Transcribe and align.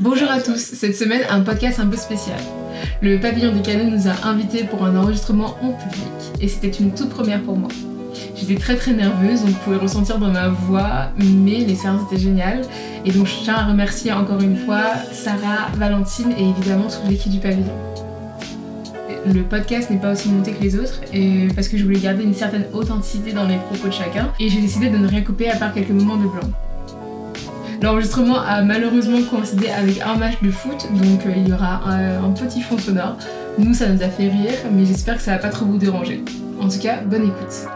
Bonjour 0.00 0.30
à 0.30 0.40
tous, 0.40 0.56
cette 0.56 0.96
semaine 0.96 1.22
un 1.28 1.42
podcast 1.42 1.78
un 1.78 1.86
peu 1.86 1.96
spécial. 1.96 2.38
Le 3.02 3.20
pavillon 3.20 3.54
des 3.54 3.60
canaux 3.60 3.84
nous 3.84 4.08
a 4.08 4.26
invités 4.26 4.64
pour 4.64 4.84
un 4.84 4.96
enregistrement 4.96 5.56
en 5.62 5.72
public 5.72 6.40
et 6.40 6.48
c'était 6.48 6.70
une 6.70 6.94
toute 6.94 7.10
première 7.10 7.42
pour 7.42 7.56
moi. 7.56 7.68
J'étais 8.34 8.56
très 8.56 8.76
très 8.76 8.92
nerveuse, 8.92 9.42
on 9.46 9.52
pouvait 9.52 9.76
ressentir 9.76 10.18
dans 10.18 10.32
ma 10.32 10.48
voix, 10.48 11.10
mais 11.18 11.58
l'expérience 11.58 12.10
était 12.10 12.20
géniale 12.20 12.62
et 13.04 13.12
donc 13.12 13.26
je 13.26 13.44
tiens 13.44 13.56
à 13.56 13.66
remercier 13.66 14.10
encore 14.10 14.40
une 14.40 14.56
fois 14.56 14.82
Sarah, 15.12 15.68
Valentine 15.74 16.32
et 16.38 16.48
évidemment 16.48 16.88
toute 16.88 17.08
l'équipe 17.08 17.30
du 17.30 17.38
pavillon. 17.38 17.76
Le 19.26 19.42
podcast 19.42 19.90
n'est 19.90 19.98
pas 20.00 20.12
aussi 20.12 20.30
monté 20.30 20.52
que 20.52 20.62
les 20.62 20.76
autres 20.76 21.00
parce 21.54 21.68
que 21.68 21.76
je 21.76 21.84
voulais 21.84 22.00
garder 22.00 22.24
une 22.24 22.34
certaine 22.34 22.64
authenticité 22.72 23.32
dans 23.32 23.46
les 23.46 23.58
propos 23.58 23.88
de 23.88 23.92
chacun 23.92 24.32
et 24.40 24.48
j'ai 24.48 24.60
décidé 24.62 24.88
de 24.88 24.96
ne 24.96 25.06
rien 25.06 25.20
couper 25.20 25.50
à 25.50 25.56
part 25.56 25.72
quelques 25.74 25.90
moments 25.90 26.16
de 26.16 26.26
blanc. 26.26 26.50
L'enregistrement 27.82 28.38
a 28.38 28.62
malheureusement 28.62 29.20
coïncidé 29.28 29.68
avec 29.68 30.00
un 30.02 30.14
match 30.14 30.40
de 30.40 30.52
foot, 30.52 30.86
donc 30.92 31.26
euh, 31.26 31.32
il 31.36 31.48
y 31.48 31.52
aura 31.52 31.80
un, 31.84 32.30
petit 32.30 32.60
fond 32.60 32.78
sonore. 32.78 33.16
Nous, 33.58 33.74
ça 33.74 33.88
nous 33.88 34.00
a 34.04 34.08
fait 34.08 34.28
rire, 34.28 34.54
mais 34.70 34.86
j'espère 34.86 35.16
que 35.16 35.22
ça 35.22 35.32
va 35.32 35.38
pas 35.38 35.48
trop 35.48 35.66
vous 35.66 35.78
déranger. 35.78 36.22
En 36.60 36.68
tout 36.68 36.78
cas, 36.78 37.00
bonne 37.00 37.24
écoute. 37.24 37.66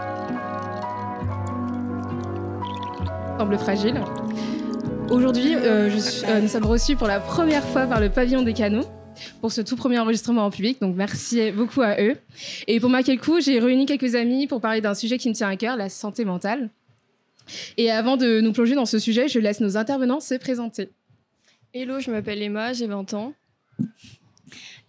Semble 3.37 3.59
fragile. 3.59 4.01
Aujourd'hui, 5.11 5.57
euh, 5.57 5.91
euh, 6.29 6.41
nous 6.41 6.49
sommes 6.49 6.67
reçus 6.67 6.95
pour 6.95 7.09
la 7.09 7.19
première 7.19 7.65
fois 7.65 7.87
par 7.87 8.01
le 8.01 8.09
pavillon 8.09 8.43
des 8.43 8.55
canaux 8.55 8.85
pour 9.41 9.51
ce 9.51 9.61
tout 9.61 9.75
premier 9.75 9.99
enregistrement 9.99 10.45
en 10.45 10.51
public. 10.51 10.81
Donc 10.81 10.95
merci 10.95 11.51
beaucoup 11.51 11.83
à 11.83 12.01
eux. 12.01 12.15
Et 12.69 12.79
pour 12.79 12.91
marquer 12.91 13.13
le 13.13 13.21
coup, 13.21 13.41
j'ai 13.41 13.59
réuni 13.59 13.87
quelques 13.87 14.15
amis 14.15 14.47
pour 14.47 14.61
parler 14.61 14.81
d'un 14.81 14.95
sujet 14.95 15.19
qui 15.19 15.29
me 15.29 15.35
tient 15.35 15.49
à 15.49 15.57
cœur, 15.57 15.77
la 15.77 15.89
santé 15.89 16.25
mentale. 16.25 16.71
Et 17.77 17.91
avant 17.91 18.17
de 18.17 18.41
nous 18.41 18.53
plonger 18.53 18.75
dans 18.75 18.87
ce 18.87 18.99
sujet, 18.99 19.29
je 19.29 19.39
laisse 19.39 19.61
nos 19.61 19.77
intervenants 19.77 20.21
se 20.21 20.35
présenter. 20.35 20.91
Hello, 21.75 22.01
je 22.01 22.11
m'appelle 22.11 22.43
Emma, 22.43 22.73
j'ai 22.73 22.87
20 22.87 23.15
ans. 23.15 23.35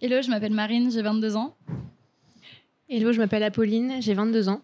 Hello, 0.00 0.22
je 0.22 0.30
m'appelle 0.30 0.52
Marine, 0.52 0.90
j'ai 0.90 1.02
22 1.02 1.36
ans. 1.36 1.56
Hello, 2.88 3.12
je 3.12 3.18
m'appelle 3.18 3.42
Apolline, 3.42 3.96
j'ai 4.00 4.14
22 4.14 4.48
ans. 4.48 4.62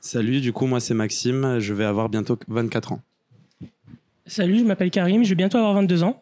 Salut, 0.00 0.40
du 0.40 0.52
coup, 0.52 0.66
moi 0.66 0.80
c'est 0.80 0.94
Maxime, 0.94 1.58
je 1.58 1.72
vais 1.74 1.84
avoir 1.84 2.08
bientôt 2.08 2.38
24 2.48 2.92
ans. 2.92 3.02
Salut, 4.26 4.58
je 4.58 4.64
m'appelle 4.64 4.90
Karim, 4.90 5.24
je 5.24 5.30
vais 5.30 5.34
bientôt 5.36 5.58
avoir 5.58 5.74
22 5.74 6.02
ans. 6.02 6.20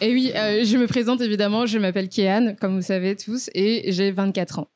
Et 0.00 0.12
oui, 0.12 0.32
euh, 0.34 0.64
je 0.64 0.76
me 0.76 0.86
présente 0.86 1.20
évidemment, 1.20 1.66
je 1.66 1.78
m'appelle 1.78 2.08
Kéane, 2.08 2.56
comme 2.56 2.76
vous 2.76 2.82
savez 2.82 3.16
tous, 3.16 3.50
et 3.54 3.90
j'ai 3.92 4.12
24 4.12 4.60
ans. 4.60 4.68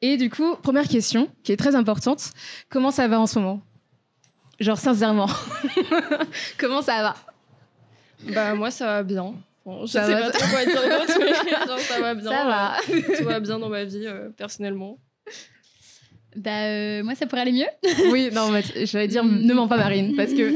Et 0.00 0.16
du 0.16 0.30
coup, 0.30 0.56
première 0.62 0.88
question, 0.88 1.28
qui 1.42 1.52
est 1.52 1.56
très 1.56 1.74
importante, 1.74 2.32
comment 2.68 2.90
ça 2.90 3.08
va 3.08 3.20
en 3.20 3.26
ce 3.26 3.38
moment? 3.38 3.62
Genre 4.60 4.78
sincèrement, 4.78 5.28
comment 6.58 6.82
ça 6.82 7.02
va? 7.02 7.16
Bah 8.34 8.54
moi 8.54 8.70
ça 8.70 8.86
va 8.86 9.02
bien. 9.04 9.34
Bon, 9.64 9.86
je 9.86 9.92
ça 9.92 10.04
sais 10.04 10.14
va. 10.14 10.22
pas 10.22 10.30
trop 10.30 10.48
quoi 10.50 10.64
dire 10.64 10.82
d'autre, 10.82 11.18
mais 11.20 11.66
genre, 11.66 11.78
ça 11.78 12.00
va 12.00 12.14
bien. 12.14 12.30
Ça 12.30 12.44
va. 12.44 12.76
Euh, 12.90 13.16
tout 13.18 13.24
va 13.24 13.38
bien 13.38 13.58
dans 13.58 13.68
ma 13.68 13.84
vie 13.84 14.06
euh, 14.06 14.30
personnellement. 14.30 14.98
Bah 16.36 16.64
euh, 16.64 17.02
moi 17.04 17.14
ça 17.14 17.26
pourrait 17.26 17.42
aller 17.42 17.52
mieux. 17.52 17.66
oui, 18.10 18.30
non, 18.32 18.50
j'allais 18.84 19.08
dire 19.08 19.24
ne 19.24 19.54
mens 19.54 19.68
pas 19.68 19.76
Marine 19.76 20.16
parce 20.16 20.32
que. 20.32 20.54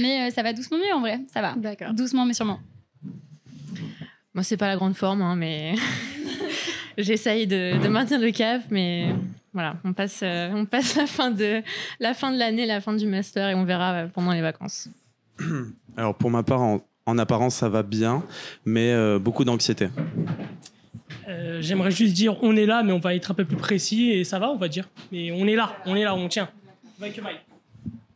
mais 0.00 0.28
euh, 0.28 0.30
ça 0.34 0.42
va 0.42 0.52
doucement 0.52 0.78
mieux 0.78 0.94
en 0.94 1.00
vrai, 1.00 1.20
ça 1.32 1.42
va. 1.42 1.54
D'accord. 1.56 1.92
Doucement 1.92 2.24
mais 2.24 2.34
sûrement. 2.34 2.60
Moi 4.34 4.42
c'est 4.44 4.56
pas 4.56 4.68
la 4.68 4.76
grande 4.76 4.94
forme, 4.96 5.22
hein, 5.22 5.36
mais 5.36 5.74
j'essaye 6.98 7.46
de, 7.46 7.82
de, 7.82 7.88
maintenir 7.88 8.20
le 8.20 8.30
cap, 8.30 8.62
mais 8.70 9.14
voilà, 9.52 9.76
on 9.84 9.92
passe, 9.92 10.20
euh, 10.22 10.50
on 10.54 10.64
passe 10.66 10.96
la 10.96 11.06
fin 11.06 11.30
de 11.30 11.62
la 12.00 12.14
fin 12.14 12.32
de 12.32 12.38
l'année, 12.38 12.66
la 12.66 12.80
fin 12.80 12.94
du 12.94 13.06
master 13.06 13.48
et 13.48 13.54
on 13.54 13.64
verra 13.64 13.92
euh, 13.92 14.06
pendant 14.08 14.32
les 14.32 14.40
vacances. 14.40 14.88
Alors 15.96 16.14
pour 16.14 16.30
ma 16.30 16.42
part, 16.42 16.62
en, 16.62 16.80
en 17.06 17.18
apparence 17.18 17.56
ça 17.56 17.68
va 17.68 17.82
bien, 17.82 18.24
mais 18.64 18.92
euh, 18.92 19.18
beaucoup 19.18 19.44
d'anxiété. 19.44 19.88
Euh, 21.28 21.60
J'aimerais 21.60 21.90
juste 21.90 22.14
dire 22.14 22.36
on 22.42 22.56
est 22.56 22.66
là, 22.66 22.82
mais 22.82 22.92
on 22.92 22.98
va 22.98 23.14
être 23.14 23.30
un 23.30 23.34
peu 23.34 23.44
plus 23.44 23.56
précis 23.56 24.10
et 24.12 24.24
ça 24.24 24.38
va, 24.38 24.50
on 24.50 24.56
va 24.56 24.68
dire. 24.68 24.88
Mais 25.12 25.32
on 25.32 25.46
est 25.46 25.56
là, 25.56 25.76
on 25.86 25.96
est 25.96 26.04
là, 26.04 26.14
on 26.14 26.28
tient. 26.28 26.48
Vaille 26.98 27.12
que. 27.12 27.20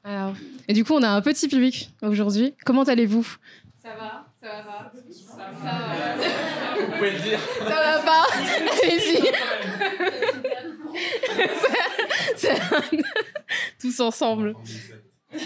Alors, 0.03 0.35
et 0.67 0.73
du 0.73 0.85
coup, 0.85 0.95
on 0.95 1.03
a 1.03 1.09
un 1.09 1.21
petit 1.21 1.49
public 1.49 1.91
aujourd'hui. 2.03 2.55
Comment 2.65 2.85
allez-vous? 2.85 3.27
Ça 3.83 3.91
va, 3.99 4.27
ça 4.41 4.63
va. 4.63 4.93
Ça, 5.11 5.51
ça 5.63 5.65
va. 5.65 6.47
Vous 7.01 7.07
pouvez 7.07 7.19
le 7.19 7.25
dire. 7.25 7.41
Ça 7.59 7.65
va 7.65 7.99
pas. 8.01 8.27
Allez-y. 8.83 9.33
tous 13.81 14.01
ensemble. 14.01 14.55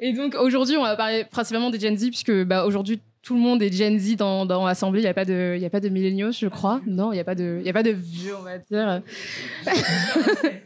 Et 0.00 0.12
donc 0.12 0.34
aujourd'hui, 0.34 0.76
on 0.76 0.82
va 0.82 0.96
parler 0.96 1.24
principalement 1.24 1.70
des 1.70 1.80
Gen 1.80 1.96
Z, 1.96 2.08
puisque 2.08 2.44
bah, 2.44 2.66
aujourd'hui, 2.66 3.00
tout 3.22 3.32
le 3.32 3.40
monde 3.40 3.62
est 3.62 3.72
Gen 3.72 3.98
Z 3.98 4.16
dans, 4.16 4.44
dans 4.44 4.66
l'assemblée. 4.66 5.00
Il 5.00 5.04
n'y 5.04 5.08
a 5.08 5.14
pas 5.14 5.24
de, 5.24 5.54
il 5.56 5.62
y 5.62 5.66
a 5.66 5.70
pas 5.70 5.80
de 5.80 5.88
milléniaux, 5.88 6.32
je 6.32 6.48
crois. 6.48 6.82
Non, 6.86 7.10
il 7.12 7.14
n'y 7.14 7.20
a 7.20 7.24
pas 7.24 7.34
de, 7.34 7.56
il 7.60 7.66
y 7.66 7.70
a 7.70 7.72
pas 7.72 7.82
de 7.82 7.92
vieux, 7.92 8.36
on 8.36 8.42
va 8.42 8.58
dire. 8.58 9.00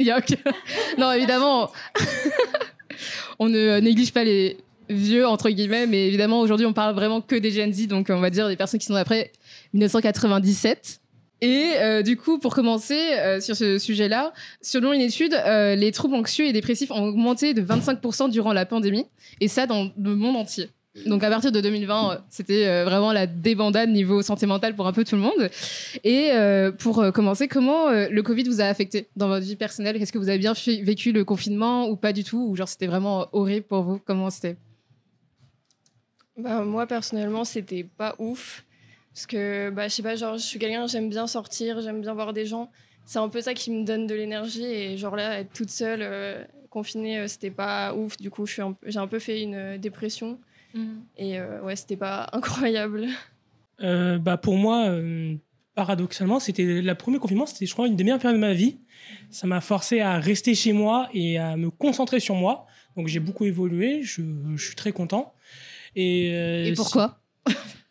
il 0.01 0.07
y 0.07 0.11
a 0.11 0.19
aucun... 0.19 0.35
Non, 0.99 1.13
évidemment, 1.13 1.71
on 3.39 3.49
ne 3.49 3.79
néglige 3.79 4.13
pas 4.13 4.25
les 4.25 4.59
vieux 4.91 5.27
entre 5.27 5.49
guillemets, 5.49 5.87
mais 5.87 6.07
évidemment 6.07 6.41
aujourd'hui, 6.41 6.67
on 6.67 6.73
parle 6.73 6.95
vraiment 6.95 7.21
que 7.21 7.37
des 7.37 7.51
Gen 7.51 7.73
Z, 7.73 7.87
donc 7.87 8.09
on 8.11 8.21
va 8.21 8.31
dire 8.31 8.49
des 8.49 8.57
personnes 8.57 8.81
qui 8.81 8.87
sont 8.87 8.95
après 8.95 9.33
1997. 9.73 11.01
Et 11.43 11.73
euh, 11.77 12.03
du 12.03 12.17
coup, 12.17 12.39
pour 12.39 12.55
commencer 12.55 12.99
euh, 13.19 13.41
sur 13.41 13.57
ce 13.57 13.79
sujet-là, 13.79 14.33
selon 14.61 14.93
une 14.93 15.01
étude, 15.01 15.33
euh, 15.35 15.75
les 15.75 15.91
troubles 15.91 16.15
anxieux 16.15 16.47
et 16.47 16.53
dépressifs 16.53 16.91
ont 16.91 17.05
augmenté 17.05 17.55
de 17.55 17.63
25% 17.63 18.31
durant 18.31 18.53
la 18.53 18.67
pandémie, 18.67 19.07
et 19.41 19.49
ça 19.49 19.67
dans 19.67 19.91
le 19.97 20.15
monde 20.17 20.37
entier. 20.37 20.69
Donc 21.07 21.23
à 21.23 21.31
partir 21.31 21.53
de 21.53 21.61
2020, 21.61 22.25
c'était 22.29 22.83
vraiment 22.83 23.13
la 23.13 23.29
débandade 23.29 23.91
niveau 23.91 24.23
santé 24.23 24.45
mentale 24.47 24.75
pour 24.75 24.89
un 24.89 24.93
peu 24.93 25.05
tout 25.05 25.15
le 25.15 25.23
monde. 25.23 25.49
Et 26.03 26.33
pour 26.81 27.13
commencer, 27.13 27.47
comment 27.47 27.91
le 27.91 28.23
Covid 28.23 28.43
vous 28.43 28.61
a 28.61 28.65
affecté 28.65 29.07
dans 29.15 29.29
votre 29.29 29.47
vie 29.47 29.55
personnelle? 29.55 29.97
Est-ce 30.03 30.13
que 30.13 30.19
vous 30.19 30.29
avez 30.29 30.39
bien 30.39 30.53
vécu 30.83 31.13
le 31.13 31.25
confinement 31.25 31.89
ou 31.89 31.95
pas 31.95 32.13
du 32.13 32.25
tout? 32.25 32.45
Ou 32.51 32.57
genre 32.57 32.69
c'était 32.69 32.89
vraiment 32.89 33.29
horrible 33.31 33.67
pour 33.67 33.85
vous? 33.85 34.01
Comment 34.05 34.31
c'était? 34.31 34.57
Bah, 36.43 36.63
Moi 36.63 36.87
personnellement, 36.87 37.45
c'était 37.45 37.85
pas 37.85 38.15
ouf. 38.19 38.65
Parce 39.15 39.27
que, 39.27 39.71
bah, 39.71 39.89
je 39.89 39.95
sais 39.95 40.03
pas, 40.03 40.17
genre, 40.17 40.39
je 40.39 40.43
suis 40.43 40.59
quelqu'un, 40.59 40.87
j'aime 40.87 41.11
bien 41.11 41.27
sortir, 41.27 41.81
j'aime 41.81 42.01
bien 42.01 42.15
voir 42.15 42.33
des 42.33 42.47
gens. 42.47 42.71
C'est 43.05 43.19
un 43.19 43.29
peu 43.29 43.41
ça 43.41 43.55
qui 43.55 43.71
me 43.71 43.85
donne 43.85 44.07
de 44.07 44.15
l'énergie. 44.15 44.65
Et 44.65 44.97
genre 44.97 45.17
là, 45.17 45.41
être 45.41 45.53
toute 45.53 45.71
seule, 45.71 46.01
euh, 46.03 46.45
confinée, 46.69 47.19
euh, 47.19 47.27
c'était 47.27 47.51
pas 47.51 47.93
ouf. 47.95 48.17
Du 48.19 48.31
coup, 48.31 48.47
j'ai 48.47 48.63
un, 48.63 48.77
un, 48.95 49.07
peu 49.09 49.19
fait 49.19 49.43
une 49.43 49.55
euh, 49.55 49.79
dépression. 49.79 50.39
Mmh. 50.75 50.87
Et 51.19 51.41
ouais, 51.41 51.75
c'était 51.75 51.97
pas 51.97 52.29
incroyable. 52.33 53.09
bah, 53.81 54.37
pour 54.37 54.57
moi, 54.57 54.95
paradoxalement, 55.75 56.39
c'était 56.39 56.81
le 56.81 56.95
premier 56.95 57.19
confinement, 57.19 57.47
c'était, 57.47 57.67
je 57.67 57.73
crois, 57.73 57.89
une 57.89 57.97
des 57.97 58.05
meilleures 58.05 58.21
périodes 58.21 58.41
de 58.41 58.47
ma 58.47 58.55
vie. 58.55 58.79
Ça 59.31 59.49
m'a 59.49 59.61
forcé 59.61 60.01
à 60.01 60.21
rester 60.21 60.55
chez 60.55 60.73
moi 60.73 61.09
et 61.13 61.39
à 61.39 61.57
me 61.57 61.71
concentrer 61.71 62.21
sur 62.21 62.37
moi. 62.37 62.67
Donc, 62.97 63.09
j'ai 63.09 63.19
beaucoup 63.19 63.45
évolué. 63.45 64.03
Je, 64.03 64.23
je, 64.55 64.65
suis 64.65 64.77
très 64.77 64.93
content. 64.93 65.35
Et, 65.97 66.69
et 66.69 66.73
pourquoi? 66.75 67.21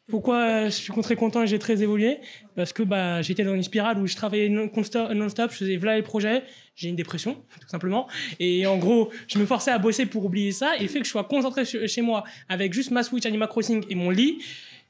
Pourquoi 0.09 0.65
je 0.65 0.69
suis 0.71 0.91
très 1.03 1.15
content 1.15 1.43
et 1.43 1.47
j'ai 1.47 1.59
très 1.59 1.83
évolué? 1.83 2.17
Parce 2.55 2.73
que 2.73 2.81
bah, 2.81 3.21
j'étais 3.21 3.43
dans 3.43 3.53
une 3.53 3.61
spirale 3.61 3.99
où 3.99 4.07
je 4.07 4.15
travaillais 4.15 4.49
non-stop, 4.49 5.51
je 5.51 5.55
faisais 5.55 5.77
voilà 5.77 5.97
les 5.97 6.01
projets, 6.01 6.43
j'ai 6.75 6.89
une 6.89 6.95
dépression, 6.95 7.35
tout 7.61 7.69
simplement. 7.69 8.07
Et 8.39 8.65
en 8.65 8.77
gros, 8.77 9.11
je 9.27 9.37
me 9.37 9.45
forçais 9.45 9.69
à 9.69 9.77
bosser 9.77 10.07
pour 10.07 10.25
oublier 10.25 10.51
ça. 10.51 10.75
Et 10.77 10.81
le 10.81 10.87
fait 10.87 10.99
que 10.99 11.05
je 11.05 11.11
sois 11.11 11.25
concentré 11.25 11.63
chez 11.63 12.01
moi 12.01 12.23
avec 12.49 12.73
juste 12.73 12.89
ma 12.89 13.03
Switch, 13.03 13.27
Animal 13.27 13.49
Crossing 13.49 13.85
et 13.87 13.95
mon 13.95 14.09
lit, 14.09 14.39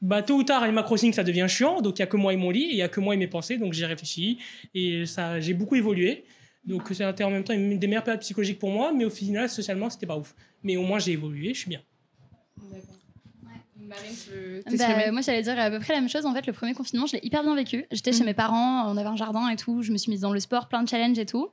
bah, 0.02 0.24
tôt 0.24 0.36
ou 0.36 0.44
tard, 0.44 0.64
Animal 0.64 0.86
Crossing, 0.86 1.12
ça 1.12 1.26
devient 1.26 1.48
chiant. 1.50 1.82
Donc 1.82 2.00
il 2.00 2.02
n'y 2.02 2.04
a 2.04 2.08
que 2.08 2.18
moi 2.18 2.32
et 2.32 2.38
mon 2.38 2.50
lit, 2.50 2.68
il 2.70 2.76
n'y 2.76 2.82
a 2.82 2.88
que 2.88 3.02
moi 3.02 3.14
et 3.14 3.18
mes 3.18 3.28
pensées. 3.28 3.58
Donc 3.58 3.74
j'ai 3.74 3.86
réfléchi 3.86 4.38
et 4.74 5.06
ça, 5.06 5.42
j'ai 5.42 5.54
beaucoup 5.54 5.76
évolué. 5.76 6.24
Donc 6.64 6.84
c'était 6.94 7.26
en 7.26 7.32
même 7.32 7.44
temps 7.44 7.54
une 7.54 7.78
des 7.78 7.88
meilleures 7.88 8.06
périodes 8.06 8.22
psychologiques 8.22 8.60
pour 8.60 8.72
moi, 8.72 8.94
mais 8.96 9.04
au 9.04 9.10
final, 9.10 9.50
socialement, 9.50 9.90
c'était 9.90 10.08
pas 10.08 10.18
ouf. 10.18 10.34
Mais 10.64 10.78
au 10.78 10.84
moins, 10.84 11.00
j'ai 11.00 11.12
évolué, 11.12 11.54
je 11.54 11.60
suis 11.60 11.70
bien. 11.70 11.82
D'accord. 12.72 12.99
Bah, 14.78 15.12
moi, 15.12 15.22
j'allais 15.22 15.42
dire 15.42 15.60
à 15.60 15.70
peu 15.70 15.80
près 15.80 15.94
la 15.94 16.00
même 16.02 16.10
chose. 16.10 16.26
En 16.26 16.34
fait, 16.34 16.46
le 16.48 16.54
premier 16.54 16.74
confinement, 16.74 17.06
je 17.06 17.14
l'ai 17.14 17.20
hyper 17.24 17.44
bien 17.44 17.56
vécu. 17.56 17.86
J'étais 17.92 18.12
chez 18.12 18.20
Mhm. 18.20 18.26
mes 18.28 18.34
parents, 18.34 18.90
on 18.92 18.98
avait 18.98 19.08
un 19.10 19.16
jardin 19.16 19.48
et 19.50 19.56
tout. 19.56 19.82
Je 19.82 19.92
me 19.92 19.98
suis 19.98 20.12
mise 20.12 20.22
dans 20.22 20.32
le 20.32 20.40
sport, 20.40 20.68
plein 20.68 20.84
de 20.84 20.90
challenges 20.90 21.18
et 21.20 21.26
tout. 21.26 21.50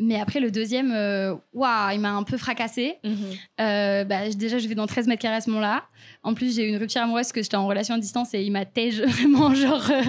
Mais 0.00 0.20
après, 0.20 0.38
le 0.38 0.52
deuxième, 0.52 0.92
euh, 0.92 1.34
waouh, 1.52 1.90
il 1.92 1.98
m'a 1.98 2.12
un 2.12 2.22
peu 2.22 2.36
fracassé. 2.36 2.98
Mhm. 3.04 3.16
Euh, 3.60 4.04
bah, 4.04 4.28
déjà, 4.30 4.58
je 4.58 4.68
vais 4.68 4.76
dans 4.76 4.86
13 4.86 5.08
mètres 5.08 5.20
carrés 5.22 5.36
à 5.36 5.40
ce 5.40 5.50
moment-là. 5.50 5.84
En 6.22 6.34
plus, 6.34 6.54
j'ai 6.54 6.64
eu 6.66 6.68
une 6.68 6.76
rupture 6.76 7.02
amoureuse 7.02 7.22
parce 7.26 7.32
que 7.32 7.42
j'étais 7.42 7.56
en 7.56 7.66
relation 7.66 7.96
à 7.96 7.98
distance 7.98 8.32
et 8.32 8.42
il 8.42 8.52
m'a 8.52 8.64
tège 8.64 9.00
vraiment, 9.02 9.52
genre, 9.54 9.90
euh, 9.90 10.02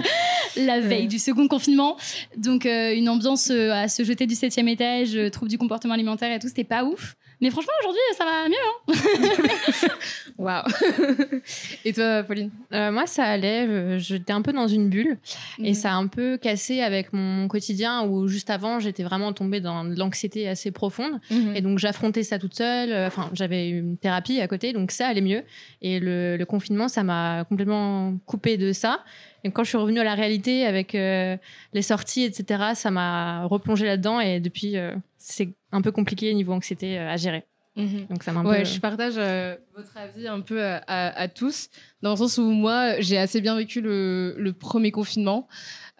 la 0.56 0.78
veille 0.80 1.08
du 1.08 1.18
second 1.18 1.48
confinement. 1.48 1.96
Donc, 2.36 2.66
euh, 2.66 2.94
une 2.94 3.08
ambiance 3.08 3.50
à 3.50 3.88
se 3.88 4.04
jeter 4.04 4.26
du 4.28 4.36
septième 4.36 4.68
étage, 4.68 5.18
trouble 5.32 5.50
du 5.50 5.58
comportement 5.58 5.94
alimentaire 5.94 6.32
et 6.32 6.38
tout, 6.38 6.48
c'était 6.48 6.62
pas 6.64 6.84
ouf. 6.84 7.16
Mais 7.40 7.50
franchement, 7.50 7.72
aujourd'hui, 7.80 8.00
ça 8.16 8.24
va 8.24 8.48
mieux. 8.48 8.54
hein. 8.88 9.88
Waouh. 10.38 10.64
Et 11.84 11.92
toi, 11.92 12.22
Pauline? 12.22 12.50
Euh, 12.72 12.90
moi, 12.92 13.06
ça 13.06 13.24
allait. 13.24 13.66
euh, 13.66 13.98
J'étais 13.98 14.32
un 14.32 14.42
peu 14.42 14.52
dans 14.52 14.68
une 14.68 14.88
bulle 14.88 15.18
et 15.58 15.70
Mhm. 15.70 15.74
ça 15.74 15.92
a 15.92 15.94
un 15.94 16.06
peu 16.06 16.36
cassé 16.38 16.80
avec 16.82 17.12
mon 17.12 17.48
quotidien 17.48 18.02
où 18.04 18.28
juste 18.28 18.50
avant, 18.50 18.78
j'étais 18.80 19.02
vraiment 19.02 19.32
tombée 19.32 19.60
dans 19.60 19.84
de 19.84 19.98
l'anxiété 19.98 20.48
assez 20.48 20.70
profonde. 20.70 21.20
Mhm. 21.30 21.56
Et 21.56 21.60
donc, 21.60 21.78
j'affrontais 21.78 22.22
ça 22.22 22.38
toute 22.38 22.54
seule. 22.54 22.92
Euh, 22.92 23.06
Enfin, 23.06 23.28
j'avais 23.32 23.68
une 23.70 23.96
thérapie 23.96 24.40
à 24.40 24.46
côté, 24.46 24.72
donc 24.72 24.90
ça 24.92 25.08
allait 25.08 25.20
mieux. 25.20 25.42
Et 25.82 25.98
le, 25.98 26.36
le 26.36 26.44
confinement, 26.46 26.88
ça 26.88 27.02
m'a 27.02 27.44
complètement 27.48 28.14
coupé 28.26 28.56
de 28.56 28.72
ça. 28.72 29.02
Et 29.42 29.50
quand 29.50 29.64
je 29.64 29.70
suis 29.70 29.78
revenue 29.78 30.00
à 30.00 30.04
la 30.04 30.14
réalité 30.14 30.66
avec 30.66 30.94
euh, 30.94 31.36
les 31.72 31.82
sorties, 31.82 32.24
etc., 32.24 32.62
ça 32.74 32.90
m'a 32.90 33.44
replongé 33.46 33.86
là-dedans. 33.86 34.20
Et 34.20 34.38
depuis, 34.40 34.76
euh, 34.76 34.94
c'est 35.22 35.50
un 35.70 35.82
peu 35.82 35.92
compliqué 35.92 36.32
niveau 36.34 36.52
anxiété 36.52 36.98
euh, 36.98 37.08
à 37.08 37.16
gérer. 37.16 37.44
Mhm. 37.76 38.06
Donc, 38.08 38.22
ça 38.24 38.32
Ouais, 38.32 38.60
peu. 38.60 38.64
je 38.64 38.80
partage 38.80 39.14
euh, 39.16 39.54
votre 39.76 39.96
avis 39.96 40.26
un 40.26 40.40
peu 40.40 40.60
à, 40.64 40.78
à- 40.88 41.20
à 41.20 41.28
tous, 41.28 41.68
dans 42.02 42.10
le 42.10 42.16
sens 42.16 42.36
où 42.38 42.50
moi, 42.50 42.98
j'ai 43.00 43.16
assez 43.18 43.40
bien 43.40 43.54
vécu 43.56 43.80
le, 43.80 44.34
le 44.38 44.52
premier 44.52 44.90
confinement, 44.90 45.46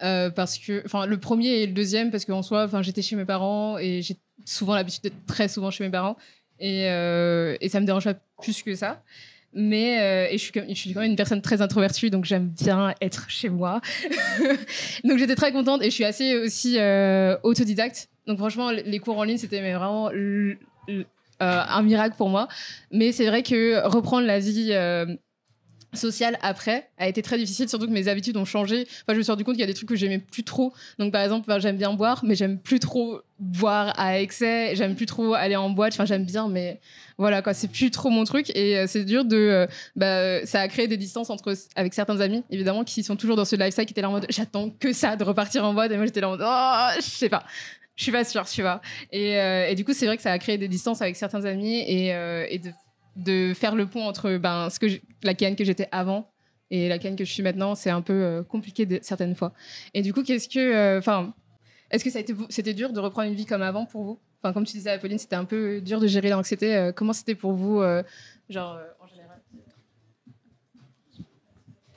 euh, 0.03 0.29
parce 0.29 0.57
que, 0.57 0.81
enfin, 0.85 1.05
le 1.05 1.17
premier 1.19 1.61
et 1.61 1.67
le 1.67 1.73
deuxième, 1.73 2.11
parce 2.11 2.25
qu'en 2.25 2.41
soi, 2.41 2.65
enfin, 2.65 2.81
j'étais 2.81 3.01
chez 3.01 3.15
mes 3.15 3.25
parents 3.25 3.77
et 3.77 4.01
j'ai 4.01 4.17
souvent 4.43 4.75
l'habitude 4.75 5.03
d'être 5.03 5.25
très 5.27 5.47
souvent 5.47 5.71
chez 5.71 5.83
mes 5.85 5.91
parents, 5.91 6.17
et, 6.59 6.89
euh, 6.89 7.55
et 7.61 7.69
ça 7.69 7.79
me 7.79 7.85
dérange 7.85 8.03
pas 8.05 8.15
plus 8.41 8.61
que 8.63 8.75
ça. 8.75 9.01
Mais 9.53 9.99
euh, 9.99 10.27
et 10.31 10.37
je 10.37 10.43
suis, 10.43 10.51
je 10.69 10.73
suis 10.73 10.93
quand 10.93 11.01
même 11.01 11.11
une 11.11 11.17
personne 11.17 11.41
très 11.41 11.61
introvertie, 11.61 12.09
donc 12.09 12.25
j'aime 12.25 12.47
bien 12.47 12.93
être 13.01 13.29
chez 13.29 13.49
moi. 13.49 13.81
donc 15.03 15.17
j'étais 15.17 15.35
très 15.35 15.51
contente 15.51 15.81
et 15.81 15.85
je 15.85 15.95
suis 15.95 16.05
assez 16.05 16.35
aussi 16.37 16.77
euh, 16.79 17.37
autodidacte. 17.43 18.09
Donc 18.27 18.37
franchement, 18.37 18.71
les 18.71 18.99
cours 18.99 19.17
en 19.17 19.23
ligne, 19.23 19.37
c'était 19.37 19.59
vraiment 19.59 20.09
euh, 20.11 20.55
un 21.39 21.81
miracle 21.81 22.15
pour 22.17 22.29
moi. 22.29 22.47
Mais 22.91 23.11
c'est 23.11 23.27
vrai 23.27 23.43
que 23.43 23.85
reprendre 23.87 24.25
la 24.25 24.39
vie 24.39 24.71
sociale 25.93 26.37
après 26.41 26.89
a 26.97 27.07
été 27.07 27.21
très 27.21 27.37
difficile, 27.37 27.67
surtout 27.67 27.87
que 27.87 27.91
mes 27.91 28.07
habitudes 28.07 28.37
ont 28.37 28.45
changé. 28.45 28.87
Enfin, 28.87 29.13
je 29.13 29.17
me 29.17 29.23
suis 29.23 29.31
rendu 29.31 29.43
compte 29.43 29.55
qu'il 29.55 29.61
y 29.61 29.65
a 29.65 29.67
des 29.67 29.73
trucs 29.73 29.89
que 29.89 29.95
j'aimais 29.95 30.19
plus 30.19 30.43
trop. 30.43 30.73
Donc, 30.99 31.11
par 31.11 31.21
exemple, 31.21 31.53
j'aime 31.59 31.77
bien 31.77 31.93
boire, 31.93 32.21
mais 32.23 32.35
j'aime 32.35 32.57
plus 32.57 32.79
trop 32.79 33.21
boire 33.39 33.93
à 33.99 34.19
excès. 34.19 34.75
J'aime 34.75 34.95
plus 34.95 35.05
trop 35.05 35.33
aller 35.33 35.55
en 35.55 35.69
boîte. 35.69 35.93
Enfin, 35.93 36.05
j'aime 36.05 36.25
bien, 36.25 36.47
mais 36.47 36.79
voilà, 37.17 37.41
quoi, 37.41 37.53
c'est 37.53 37.67
plus 37.67 37.91
trop 37.91 38.09
mon 38.09 38.23
truc. 38.23 38.49
Et 38.55 38.77
euh, 38.77 38.85
c'est 38.87 39.03
dur 39.03 39.25
de. 39.25 39.35
euh, 39.35 39.67
bah, 39.95 40.45
ça 40.45 40.61
a 40.61 40.67
créé 40.67 40.87
des 40.87 40.97
distances 40.97 41.29
entre, 41.29 41.53
avec 41.75 41.93
certains 41.93 42.19
amis, 42.21 42.43
évidemment, 42.49 42.83
qui 42.83 43.03
sont 43.03 43.15
toujours 43.15 43.35
dans 43.35 43.45
ce 43.45 43.55
lifestyle, 43.55 43.85
qui 43.85 43.93
étaient 43.93 44.01
là 44.01 44.09
en 44.09 44.13
mode 44.13 44.27
j'attends 44.29 44.69
que 44.69 44.93
ça 44.93 45.15
de 45.15 45.23
repartir 45.23 45.65
en 45.65 45.73
boîte. 45.73 45.91
Et 45.91 45.97
moi, 45.97 46.05
j'étais 46.05 46.21
là 46.21 46.29
en 46.29 46.31
mode 46.31 46.45
oh, 46.45 46.89
je 46.97 47.01
sais 47.01 47.29
pas. 47.29 47.43
Je 47.97 48.03
suis 48.03 48.11
pas 48.11 48.23
sûre, 48.23 48.45
tu 48.45 48.61
vois. 48.61 48.81
Et, 49.11 49.37
euh, 49.37 49.67
et 49.67 49.75
du 49.75 49.83
coup, 49.83 49.93
c'est 49.93 50.05
vrai 50.05 50.15
que 50.15 50.23
ça 50.23 50.31
a 50.31 50.39
créé 50.39 50.57
des 50.57 50.67
distances 50.67 51.01
avec 51.01 51.15
certains 51.15 51.45
amis 51.45 51.79
et, 51.79 52.07
et 52.07 52.57
de, 52.57 52.71
de 53.15 53.53
faire 53.53 53.75
le 53.75 53.85
pont 53.85 54.03
entre 54.03 54.37
ben, 54.37 54.69
ce 54.69 54.79
que 54.79 54.87
la 55.23 55.33
canne 55.33 55.55
que 55.55 55.63
j'étais 55.63 55.87
avant 55.91 56.31
et 56.69 56.87
la 56.87 56.99
canne 56.99 57.15
que 57.15 57.25
je 57.25 57.31
suis 57.31 57.43
maintenant, 57.43 57.75
c'est 57.75 57.89
un 57.89 58.01
peu 58.01 58.13
euh, 58.13 58.43
compliqué 58.43 58.85
de- 58.85 58.99
certaines 59.01 59.35
fois. 59.35 59.53
Et 59.93 60.01
du 60.01 60.13
coup, 60.13 60.23
qu'est-ce 60.23 60.47
que, 60.47 60.59
euh, 60.59 60.99
enfin, 60.99 61.33
est-ce 61.89 62.03
que 62.05 62.09
c'était 62.49 62.73
dur 62.73 62.93
de 62.93 62.99
reprendre 62.99 63.27
une 63.29 63.35
vie 63.35 63.45
comme 63.45 63.61
avant 63.61 63.85
pour 63.85 64.03
vous? 64.03 64.19
Enfin, 64.41 64.53
comme 64.53 64.65
tu 64.65 64.77
disais, 64.77 64.91
Apolline, 64.91 65.17
c'était 65.19 65.35
un 65.35 65.45
peu 65.45 65.81
dur 65.81 65.99
de 65.99 66.07
gérer 66.07 66.29
l'anxiété. 66.29 66.75
Euh, 66.75 66.91
comment 66.91 67.13
c'était 67.13 67.35
pour 67.35 67.51
vous, 67.51 67.83
genre 68.49 68.79
en 68.99 69.07
général? 69.07 69.39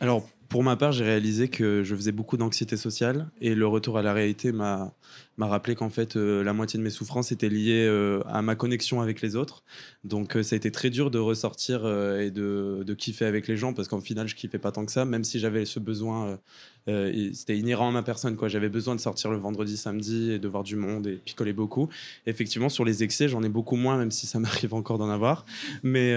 Alors, 0.00 0.28
pour 0.48 0.62
ma 0.62 0.76
part, 0.76 0.92
j'ai 0.92 1.04
réalisé 1.04 1.48
que 1.48 1.82
je 1.84 1.94
faisais 1.96 2.12
beaucoup 2.12 2.36
d'anxiété 2.36 2.76
sociale 2.76 3.28
et 3.40 3.54
le 3.54 3.66
retour 3.66 3.98
à 3.98 4.02
la 4.02 4.12
réalité 4.12 4.52
m'a 4.52 4.92
m'a 5.36 5.46
rappelé 5.46 5.74
qu'en 5.74 5.90
fait, 5.90 6.16
euh, 6.16 6.44
la 6.44 6.52
moitié 6.52 6.78
de 6.78 6.84
mes 6.84 6.90
souffrances 6.90 7.32
étaient 7.32 7.48
liées 7.48 7.86
euh, 7.86 8.20
à 8.26 8.42
ma 8.42 8.54
connexion 8.54 9.00
avec 9.00 9.20
les 9.20 9.36
autres. 9.36 9.64
Donc, 10.04 10.36
euh, 10.36 10.42
ça 10.42 10.54
a 10.54 10.56
été 10.56 10.70
très 10.70 10.90
dur 10.90 11.10
de 11.10 11.18
ressortir 11.18 11.86
et 12.18 12.30
de, 12.30 12.82
de 12.86 12.94
kiffer 12.94 13.24
avec 13.24 13.48
les 13.48 13.56
gens 13.56 13.72
parce 13.72 13.88
qu'en 13.88 14.00
final, 14.00 14.28
je 14.28 14.34
kiffais 14.34 14.58
pas 14.58 14.72
tant 14.72 14.86
que 14.86 14.92
ça, 14.92 15.04
même 15.04 15.24
si 15.24 15.38
j'avais 15.38 15.64
ce 15.64 15.80
besoin. 15.80 16.38
c'était 16.86 17.58
inhérent 17.58 17.88
à 17.88 17.92
ma 17.92 18.02
personne, 18.02 18.36
quoi. 18.36 18.48
J'avais 18.48 18.68
besoin 18.68 18.94
de 18.94 19.00
sortir 19.00 19.30
le 19.30 19.38
vendredi, 19.38 19.76
samedi 19.76 20.32
et 20.32 20.38
de 20.38 20.48
voir 20.48 20.62
du 20.62 20.76
monde 20.76 21.06
et 21.06 21.14
picoler 21.16 21.52
beaucoup. 21.52 21.88
Effectivement, 22.26 22.68
sur 22.68 22.84
les 22.84 23.02
excès, 23.02 23.28
j'en 23.28 23.42
ai 23.42 23.48
beaucoup 23.48 23.76
moins, 23.76 23.96
même 23.96 24.10
si 24.10 24.26
ça 24.26 24.38
m'arrive 24.40 24.74
encore 24.74 24.98
d'en 24.98 25.08
avoir. 25.08 25.44
Mais 25.82 26.12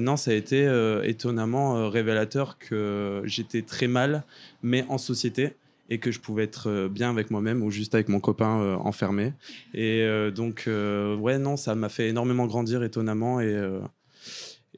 non, 0.00 0.16
ça 0.16 0.32
a 0.32 0.34
été 0.34 0.64
étonnamment 1.04 1.88
révélateur 1.88 2.58
que 2.58 3.22
j'étais 3.24 3.62
très 3.62 3.86
mal, 3.86 4.24
mais 4.62 4.84
en 4.88 4.98
société, 4.98 5.54
et 5.90 5.98
que 5.98 6.10
je 6.10 6.20
pouvais 6.20 6.44
être 6.44 6.68
euh, 6.68 6.88
bien 6.88 7.10
avec 7.10 7.30
moi-même 7.30 7.62
ou 7.62 7.70
juste 7.70 7.94
avec 7.94 8.08
mon 8.08 8.20
copain 8.20 8.60
euh, 8.60 8.76
enfermé. 8.76 9.32
Et 9.74 10.02
euh, 10.02 10.30
donc, 10.30 10.64
euh, 10.66 11.16
ouais, 11.16 11.38
non, 11.38 11.56
ça 11.56 11.74
m'a 11.74 11.88
fait 11.88 12.08
énormément 12.08 12.46
grandir 12.46 12.82
étonnamment. 12.82 13.40
Et, 13.40 13.54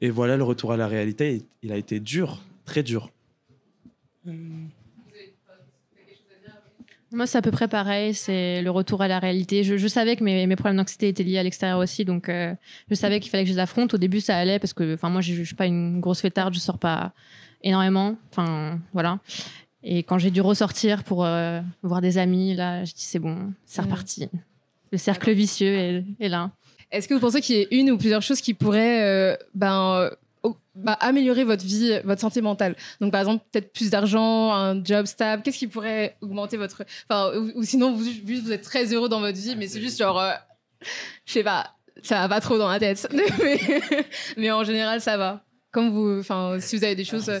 et 0.01 0.09
voilà, 0.09 0.37
le 0.37 0.43
retour 0.43 0.71
à 0.73 0.77
la 0.77 0.87
réalité, 0.87 1.43
il, 1.63 1.71
a 1.71 1.77
été 1.77 1.99
dur, 1.99 2.41
très 2.65 2.83
dur. 2.83 3.09
Moi, 7.13 7.25
c'est 7.25 7.37
à 7.37 7.41
peu 7.41 7.51
près 7.51 7.69
pareil. 7.69 8.13
C'est 8.13 8.61
le 8.61 8.69
retour 8.69 9.01
à 9.01 9.07
la 9.07 9.19
réalité. 9.19 9.63
Je, 9.63 9.87
savais 9.87 10.17
que 10.17 10.23
mes, 10.25 10.45
mes 10.45 10.55
problèmes 10.57 10.75
d'anxiété 10.75 11.07
étaient 11.07 11.23
liés 11.23 11.37
à 11.37 11.43
l'extérieur 11.43 11.79
aussi, 11.79 12.03
donc 12.03 12.27
je 12.27 12.95
savais 12.95 13.21
qu'il 13.21 13.31
fallait 13.31 13.43
que 13.43 13.49
je 13.49 13.53
les 13.53 13.59
affronte. 13.59 13.93
Au 13.93 13.97
début, 13.97 14.19
ça 14.19 14.35
allait 14.35 14.59
parce 14.59 14.73
que, 14.73 14.95
enfin, 14.95 15.09
moi, 15.09 15.21
je, 15.21 15.33
je 15.33 15.43
suis 15.43 15.55
pas 15.55 15.67
une 15.67 16.01
grosse 16.01 16.19
fêtarde, 16.19 16.53
je 16.53 16.59
sors 16.59 16.79
pas 16.79 17.13
énormément. 17.63 18.17
Enfin, 18.29 18.79
voilà. 18.93 19.19
Et 19.89 20.03
quand 20.03 20.17
j'ai 20.19 20.31
dû 20.31 20.41
ressortir 20.41 21.03
pour 21.05 21.23
euh, 21.25 21.61
voir 21.81 22.01
des 22.01 22.17
amis, 22.17 22.53
là, 22.55 22.83
je 22.83 22.91
dis 22.93 23.03
c'est 23.03 23.19
bon, 23.19 23.53
c'est 23.65 23.81
Mhm. 23.81 23.87
reparti. 23.87 24.29
Le 24.91 24.97
cercle 24.97 25.31
vicieux 25.31 25.73
est, 25.73 26.03
est 26.19 26.27
là. 26.27 26.51
Est-ce 26.91 27.07
que 27.07 27.13
vous 27.13 27.21
pensez 27.21 27.39
qu'il 27.39 27.55
y 27.55 27.59
ait 27.61 27.67
une 27.71 27.91
ou 27.91 27.97
plusieurs 27.97 28.21
choses 28.21 28.41
qui 28.41 28.53
pourraient 28.53 29.01
euh, 29.03 29.37
ben, 29.55 30.09
euh, 30.43 30.49
bah, 30.75 30.93
améliorer 30.99 31.45
votre 31.45 31.63
vie, 31.65 31.99
votre 32.03 32.19
santé 32.19 32.41
mentale? 32.41 32.75
Donc, 32.99 33.13
par 33.13 33.21
exemple, 33.21 33.45
peut-être 33.51 33.71
plus 33.71 33.89
d'argent, 33.89 34.51
un 34.53 34.83
job 34.83 35.05
stable. 35.05 35.41
Qu'est-ce 35.41 35.57
qui 35.57 35.67
pourrait 35.67 36.17
augmenter 36.21 36.57
votre. 36.57 36.83
Enfin, 37.09 37.37
ou, 37.37 37.51
ou 37.59 37.63
sinon, 37.63 37.93
vous, 37.93 38.03
juste, 38.03 38.43
vous 38.45 38.51
êtes 38.51 38.63
très 38.63 38.93
heureux 38.93 39.07
dans 39.09 39.21
votre 39.21 39.37
vie, 39.37 39.55
mais 39.55 39.67
c'est 39.67 39.81
juste 39.81 39.99
genre. 39.99 40.19
euh, 40.19 40.31
je 41.25 41.31
sais 41.33 41.43
pas, 41.43 41.75
ça 42.03 42.19
va 42.21 42.27
pas 42.29 42.41
trop 42.41 42.57
dans 42.57 42.69
la 42.69 42.79
tête. 42.79 43.07
mais, 43.13 43.59
mais 44.37 44.51
en 44.51 44.63
général, 44.65 44.99
ça 44.99 45.15
va. 45.17 45.43
Comme 45.71 45.91
vous. 45.91 46.19
Enfin, 46.19 46.57
si 46.59 46.75
vous 46.77 46.83
avez 46.83 46.95
des 46.95 47.05
choses. 47.05 47.31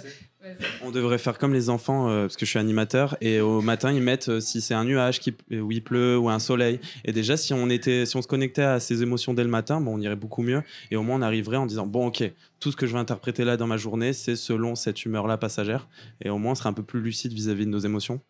On 0.83 0.91
devrait 0.91 1.17
faire 1.17 1.37
comme 1.37 1.53
les 1.53 1.69
enfants, 1.69 2.09
euh, 2.09 2.23
parce 2.23 2.35
que 2.35 2.45
je 2.45 2.51
suis 2.51 2.59
animateur, 2.59 3.17
et 3.21 3.39
au 3.39 3.61
matin, 3.61 3.91
ils 3.91 4.01
mettent 4.01 4.29
euh, 4.29 4.39
si 4.39 4.61
c'est 4.61 4.73
un 4.73 4.83
nuage, 4.83 5.19
qui, 5.19 5.35
euh, 5.51 5.59
où 5.59 5.71
il 5.71 5.83
pleut, 5.83 6.17
ou 6.17 6.29
un 6.29 6.39
soleil. 6.39 6.79
Et 7.05 7.11
déjà, 7.11 7.37
si 7.37 7.53
on, 7.53 7.69
était, 7.69 8.05
si 8.05 8.15
on 8.15 8.21
se 8.21 8.27
connectait 8.27 8.63
à 8.63 8.79
ces 8.79 9.03
émotions 9.03 9.33
dès 9.33 9.43
le 9.43 9.49
matin, 9.49 9.81
bon, 9.81 9.95
on 9.95 10.01
irait 10.01 10.15
beaucoup 10.15 10.41
mieux. 10.41 10.61
Et 10.91 10.95
au 10.95 11.03
moins, 11.03 11.17
on 11.17 11.21
arriverait 11.21 11.57
en 11.57 11.65
disant 11.65 11.87
Bon, 11.87 12.07
ok, 12.07 12.23
tout 12.59 12.71
ce 12.71 12.77
que 12.77 12.85
je 12.85 12.93
vais 12.93 12.99
interpréter 12.99 13.43
là 13.43 13.57
dans 13.57 13.67
ma 13.67 13.77
journée, 13.77 14.13
c'est 14.13 14.35
selon 14.35 14.75
cette 14.75 15.05
humeur-là 15.05 15.37
passagère. 15.37 15.87
Et 16.23 16.29
au 16.29 16.37
moins, 16.37 16.53
on 16.53 16.55
serait 16.55 16.69
un 16.69 16.73
peu 16.73 16.83
plus 16.83 17.01
lucide 17.01 17.33
vis-à-vis 17.33 17.65
de 17.65 17.71
nos 17.71 17.79
émotions. 17.79 18.21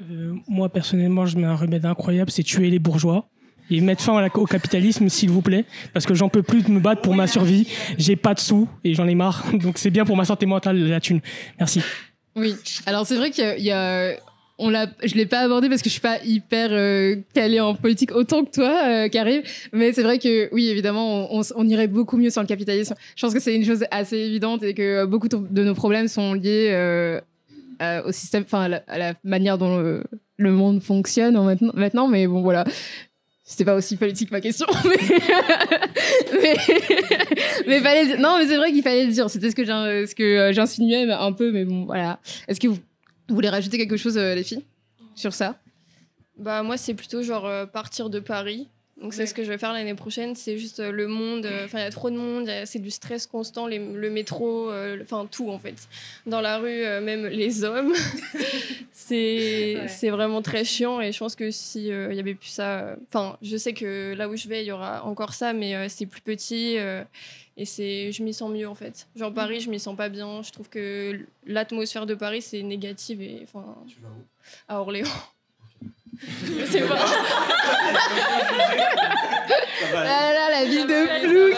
Euh, 0.00 0.34
moi, 0.48 0.68
personnellement, 0.68 1.26
je 1.26 1.38
mets 1.38 1.46
un 1.46 1.56
remède 1.56 1.86
incroyable, 1.86 2.30
c'est 2.30 2.42
tuer 2.42 2.70
les 2.70 2.78
bourgeois 2.78 3.28
et 3.70 3.80
mettre 3.80 4.02
fin 4.02 4.28
au 4.34 4.46
capitalisme, 4.46 5.08
s'il 5.08 5.30
vous 5.30 5.42
plaît, 5.42 5.64
parce 5.92 6.06
que 6.06 6.14
j'en 6.14 6.28
peux 6.28 6.42
plus 6.42 6.62
de 6.62 6.70
me 6.70 6.80
battre 6.80 7.02
pour 7.02 7.14
ma 7.14 7.26
survie. 7.26 7.68
J'ai 7.98 8.16
pas 8.16 8.34
de 8.34 8.40
sous 8.40 8.68
et 8.84 8.94
j'en 8.94 9.06
ai 9.06 9.14
marre, 9.14 9.44
donc 9.52 9.78
c'est 9.78 9.90
bien 9.90 10.04
pour 10.04 10.16
ma 10.16 10.24
santé 10.24 10.46
mentale 10.46 10.78
la 10.78 11.00
thune. 11.00 11.20
Merci. 11.58 11.80
Oui, 12.36 12.54
alors 12.84 13.06
c'est 13.06 13.16
vrai 13.16 13.30
qu'il 13.30 13.60
y 13.64 13.70
a-. 13.70 14.16
On 14.58 14.70
l'a, 14.70 14.86
je 15.04 15.14
l'ai 15.16 15.26
pas 15.26 15.40
abordé 15.40 15.68
parce 15.68 15.82
que 15.82 15.90
je 15.90 15.92
suis 15.92 16.00
pas 16.00 16.16
hyper 16.24 16.70
euh, 16.72 17.16
calée 17.34 17.60
en 17.60 17.74
politique 17.74 18.10
autant 18.12 18.42
que 18.42 18.50
toi, 18.50 18.84
euh, 18.86 19.08
Karim. 19.10 19.42
Mais 19.74 19.92
c'est 19.92 20.02
vrai 20.02 20.18
que 20.18 20.48
oui, 20.50 20.68
évidemment, 20.68 21.28
on, 21.30 21.68
irait 21.68 21.88
beaucoup 21.88 22.16
mieux 22.16 22.30
sur 22.30 22.40
le 22.40 22.46
capitalisme. 22.46 22.94
Je 23.16 23.20
pense 23.26 23.34
que 23.34 23.40
c'est 23.40 23.54
une 23.54 23.66
chose 23.66 23.84
assez 23.90 24.16
évidente 24.16 24.62
et 24.62 24.72
que 24.72 25.04
beaucoup 25.04 25.28
de 25.28 25.62
nos 25.62 25.74
problèmes 25.74 26.08
sont 26.08 26.32
liés 26.32 26.70
euh, 26.70 27.20
au 28.06 28.12
système, 28.12 28.44
enfin 28.44 28.70
à, 28.86 28.98
la- 28.98 29.14
manière 29.24 29.58
dont 29.58 29.78
le, 30.38 30.50
monde 30.50 30.82
fonctionne 30.82 31.36
en 31.36 31.44
maintenant, 31.44 31.72
maintenant. 31.74 32.08
Mais 32.08 32.26
bon, 32.26 32.40
voilà. 32.40 32.64
C'était 33.48 33.64
pas 33.64 33.76
aussi 33.76 33.96
politique 33.96 34.32
ma 34.32 34.40
question, 34.40 34.66
mais 34.84 34.96
mais, 36.42 36.56
mais 37.68 37.80
fallait 37.80 38.16
non, 38.18 38.38
mais 38.38 38.48
c'est 38.48 38.56
vrai 38.56 38.72
qu'il 38.72 38.82
fallait 38.82 39.06
le 39.06 39.12
dire. 39.12 39.30
C'était 39.30 39.50
ce 39.50 39.54
que 39.54 40.22
euh, 40.22 40.52
j'insinuais 40.52 41.08
un 41.12 41.32
peu, 41.32 41.52
mais 41.52 41.64
bon, 41.64 41.84
voilà. 41.84 42.18
Est-ce 42.48 42.58
que 42.58 42.66
vous, 42.66 42.80
vous 43.28 43.34
voulez 43.36 43.48
rajouter 43.48 43.78
quelque 43.78 43.96
chose, 43.96 44.18
euh, 44.18 44.34
les 44.34 44.42
filles, 44.42 44.64
sur 45.14 45.32
ça? 45.32 45.60
Bah 46.36 46.64
moi 46.64 46.76
c'est 46.76 46.94
plutôt 46.94 47.22
genre 47.22 47.46
euh, 47.46 47.66
partir 47.66 48.10
de 48.10 48.18
Paris 48.18 48.68
Donc 49.00 49.12
c'est 49.12 49.26
ce 49.26 49.34
que 49.34 49.44
je 49.44 49.50
vais 49.50 49.58
faire 49.58 49.74
l'année 49.74 49.94
prochaine. 49.94 50.34
C'est 50.34 50.56
juste 50.56 50.80
euh, 50.80 50.90
le 50.90 51.06
monde. 51.06 51.44
euh, 51.44 51.66
Enfin, 51.66 51.78
il 51.80 51.82
y 51.82 51.86
a 51.86 51.90
trop 51.90 52.08
de 52.10 52.16
monde. 52.16 52.44
il 52.44 52.48
y 52.48 52.52
a- 52.52 52.64
C'est 52.66 52.78
du 52.78 52.90
stress 52.90 53.26
constant. 53.26 53.66
les- 53.66 53.78
le 53.78 54.08
métro, 54.10 54.70
euh, 54.70 54.98
enfin 55.02 55.26
tout 55.30 55.50
en 55.50 55.58
fait. 55.58 55.74
Dans 56.26 56.40
la 56.40 56.56
rue, 56.58 56.82
euh, 56.82 57.02
même 57.02 57.26
les 57.26 57.62
hommes. 57.62 57.92
c'est 58.92 59.76
Ouais. 59.76 60.10
vraiment 60.10 60.40
très 60.42 60.64
chiant. 60.64 61.00
Et 61.00 61.12
je 61.12 61.18
pense 61.18 61.36
que 61.36 61.50
si 61.50 61.92
euh, 61.92 62.08
il 62.10 62.16
y 62.16 62.20
avait 62.20 62.34
plus 62.34 62.48
ça. 62.48 62.80
euh, 62.80 62.96
Enfin, 63.08 63.36
je 63.42 63.56
sais 63.56 63.74
que 63.74 64.14
là 64.16 64.28
où 64.28 64.36
je 64.36 64.48
vais, 64.48 64.62
il 64.64 64.66
y 64.66 64.72
aura 64.72 65.04
encore 65.04 65.34
ça, 65.34 65.52
mais 65.52 65.74
euh, 65.74 65.86
c'est 65.88 66.06
plus 66.06 66.20
petit. 66.22 66.78
euh, 66.78 67.02
et 67.58 67.64
c'est, 67.64 68.12
je 68.12 68.22
m'y 68.22 68.34
sens 68.34 68.50
mieux 68.50 68.68
en 68.68 68.74
fait. 68.74 69.06
Genre 69.16 69.32
Paris, 69.32 69.60
je 69.60 69.70
m'y 69.70 69.78
sens 69.80 69.96
pas 69.96 70.08
bien. 70.08 70.42
Je 70.42 70.52
trouve 70.52 70.68
que 70.68 71.20
l'atmosphère 71.46 72.04
de 72.06 72.14
Paris 72.14 72.42
c'est 72.42 72.62
négative 72.62 73.22
et 73.22 73.40
enfin 73.44 73.64
à 74.68 74.80
Orléans. 74.80 75.08
Je 76.20 76.64
sais 76.64 76.80
pas. 76.82 76.98
Ah 79.94 80.04
là 80.04 80.32
là, 80.32 80.50
la 80.50 80.64
ville 80.64 80.86
de 80.86 81.26
Plouc 81.26 81.56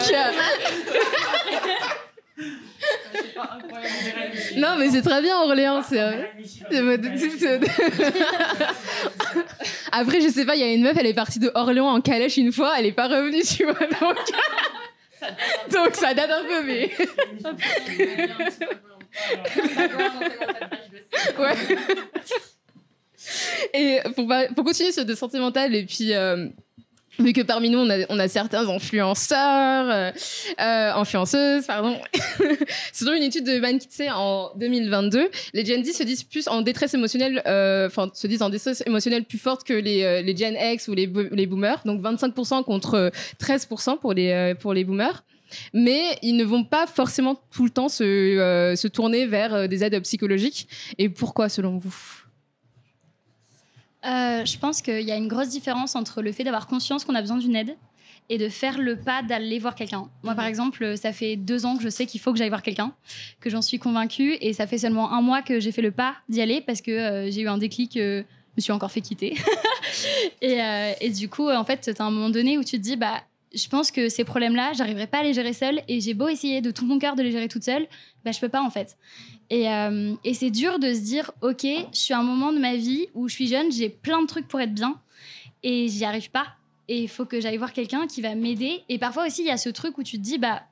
Non, 4.57 4.75
mais 4.77 4.89
c'est 4.89 5.01
très 5.01 5.21
bien, 5.21 5.37
Orléans. 5.41 5.81
c'est- 5.83 6.25
Après, 9.91 10.21
je 10.21 10.29
sais 10.29 10.45
pas, 10.45 10.55
il 10.55 10.61
y 10.61 10.63
a 10.63 10.71
une 10.73 10.83
meuf, 10.83 10.95
elle 10.99 11.07
est 11.07 11.13
partie 11.13 11.39
de 11.39 11.51
Orléans 11.53 11.87
en 11.87 12.01
calèche 12.01 12.37
une 12.37 12.51
fois, 12.51 12.73
elle 12.77 12.85
est 12.85 12.91
pas 12.91 13.07
revenue, 13.07 13.41
tu 13.43 13.63
vois. 13.65 13.73
Donc, 14.01 14.17
donc 15.71 15.95
ça 15.95 16.13
date 16.13 16.31
un 16.31 16.43
peu, 16.43 16.63
mais. 16.63 16.91
Ouais. 21.37 21.55
Et 23.73 23.99
pour, 24.15 24.31
pour 24.55 24.63
continuer 24.65 24.91
sur 24.91 25.05
de 25.05 25.15
santé 25.15 25.39
mentale, 25.39 25.75
et 25.75 25.85
puis. 25.85 26.13
euh, 26.13 26.47
Vu 27.17 27.33
que 27.33 27.41
parmi 27.41 27.69
nous, 27.69 27.79
on 27.79 28.19
a, 28.19 28.27
certains 28.29 28.69
influenceurs, 28.69 29.89
euh, 29.89 30.11
euh, 30.61 30.93
influenceuses, 30.93 31.65
pardon. 31.65 31.99
Selon 32.93 33.13
une 33.13 33.23
étude 33.23 33.45
de 33.45 33.59
McKinsey 33.59 34.09
en 34.09 34.51
2022, 34.55 35.29
les 35.53 35.65
Gen 35.65 35.83
Z 35.83 35.97
se 35.97 36.03
disent 36.03 36.23
plus 36.23 36.47
en 36.47 36.61
détresse 36.61 36.93
émotionnelle, 36.93 37.41
se 37.45 38.27
disent 38.27 38.41
en 38.41 38.49
détresse 38.49 38.83
émotionnelle 38.85 39.25
plus 39.25 39.37
forte 39.37 39.67
que 39.67 39.73
les, 39.73 40.23
les 40.23 40.37
Gen 40.37 40.55
X 40.57 40.87
ou 40.87 40.93
les, 40.93 41.11
les 41.33 41.45
boomers. 41.45 41.81
Donc 41.83 42.01
25% 42.01 42.63
contre 42.63 42.93
euh, 42.93 43.09
13% 43.43 43.99
pour 43.99 44.13
les, 44.13 44.53
pour 44.57 44.73
les 44.73 44.85
boomers. 44.85 45.25
Mais 45.73 46.17
ils 46.21 46.37
ne 46.37 46.45
vont 46.45 46.63
pas 46.63 46.87
forcément 46.87 47.37
tout 47.51 47.65
le 47.65 47.69
temps 47.71 47.89
se, 47.89 48.73
se 48.77 48.87
tourner 48.87 49.25
vers 49.25 49.67
des 49.67 49.83
aides 49.83 49.99
psychologiques. 50.03 50.69
Et 50.97 51.09
pourquoi, 51.09 51.49
selon 51.49 51.79
vous? 51.79 51.93
Euh, 54.05 54.45
je 54.45 54.57
pense 54.57 54.81
qu'il 54.81 55.01
y 55.01 55.11
a 55.11 55.15
une 55.15 55.27
grosse 55.27 55.49
différence 55.49 55.95
entre 55.95 56.21
le 56.21 56.31
fait 56.31 56.43
d'avoir 56.43 56.67
conscience 56.67 57.03
qu'on 57.03 57.15
a 57.15 57.21
besoin 57.21 57.37
d'une 57.37 57.55
aide 57.55 57.75
et 58.29 58.37
de 58.37 58.47
faire 58.47 58.77
le 58.77 58.95
pas 58.95 59.23
d'aller 59.23 59.59
voir 59.59 59.75
quelqu'un. 59.75 60.07
Moi, 60.23 60.35
par 60.35 60.45
exemple, 60.45 60.95
ça 60.97 61.11
fait 61.11 61.35
deux 61.35 61.65
ans 61.65 61.77
que 61.77 61.83
je 61.83 61.89
sais 61.89 62.05
qu'il 62.05 62.21
faut 62.21 62.31
que 62.31 62.37
j'aille 62.37 62.49
voir 62.49 62.61
quelqu'un, 62.61 62.93
que 63.39 63.49
j'en 63.49 63.61
suis 63.61 63.79
convaincue, 63.79 64.37
et 64.39 64.53
ça 64.53 64.67
fait 64.67 64.77
seulement 64.77 65.11
un 65.11 65.21
mois 65.21 65.41
que 65.41 65.59
j'ai 65.59 65.71
fait 65.71 65.81
le 65.81 65.91
pas 65.91 66.15
d'y 66.29 66.39
aller 66.41 66.61
parce 66.61 66.81
que 66.81 66.91
euh, 66.91 67.31
j'ai 67.31 67.41
eu 67.41 67.47
un 67.47 67.57
déclic. 67.57 67.97
euh, 67.97 68.23
je 68.49 68.61
me 68.61 68.61
suis 68.61 68.71
encore 68.71 68.91
fait 68.91 69.01
quitter. 69.01 69.35
et, 70.41 70.61
euh, 70.61 70.91
et 71.01 71.09
du 71.09 71.29
coup, 71.29 71.49
en 71.49 71.63
fait, 71.63 71.91
tu 71.95 72.01
un 72.01 72.11
moment 72.11 72.29
donné 72.29 72.57
où 72.57 72.63
tu 72.63 72.77
te 72.77 72.81
dis, 72.83 72.97
bah, 72.97 73.23
je 73.53 73.67
pense 73.67 73.89
que 73.89 74.09
ces 74.09 74.23
problèmes-là, 74.23 74.73
j'arriverai 74.73 75.07
pas 75.07 75.19
à 75.19 75.23
les 75.23 75.33
gérer 75.33 75.53
seule, 75.53 75.81
et 75.87 76.01
j'ai 76.01 76.13
beau 76.13 76.27
essayer 76.27 76.61
de 76.61 76.71
tout 76.71 76.85
mon 76.85 76.99
cœur 76.99 77.15
de 77.15 77.23
les 77.23 77.31
gérer 77.31 77.47
toute 77.47 77.63
seule, 77.63 77.87
bah, 78.25 78.31
je 78.31 78.39
peux 78.39 78.49
pas 78.49 78.61
en 78.61 78.69
fait. 78.69 78.97
Et, 79.49 79.69
euh, 79.69 80.13
et 80.23 80.33
c'est 80.33 80.51
dur 80.51 80.79
de 80.79 80.93
se 80.93 80.99
dire, 80.99 81.31
ok, 81.41 81.63
je 81.63 81.97
suis 81.97 82.13
à 82.13 82.19
un 82.19 82.23
moment 82.23 82.51
de 82.51 82.59
ma 82.59 82.75
vie 82.75 83.07
où 83.15 83.27
je 83.27 83.33
suis 83.33 83.47
jeune, 83.47 83.71
j'ai 83.71 83.89
plein 83.89 84.21
de 84.21 84.27
trucs 84.27 84.47
pour 84.47 84.59
être 84.61 84.73
bien 84.73 84.99
et 85.63 85.87
j'y 85.87 86.05
arrive 86.05 86.29
pas. 86.29 86.47
Et 86.87 87.03
il 87.03 87.09
faut 87.09 87.25
que 87.25 87.39
j'aille 87.39 87.57
voir 87.57 87.73
quelqu'un 87.73 88.07
qui 88.07 88.21
va 88.21 88.35
m'aider. 88.35 88.83
Et 88.89 88.97
parfois 88.97 89.27
aussi, 89.27 89.41
il 89.41 89.47
y 89.47 89.51
a 89.51 89.57
ce 89.57 89.69
truc 89.69 89.97
où 89.97 90.03
tu 90.03 90.17
te 90.17 90.23
dis, 90.23 90.39
bah, 90.39 90.63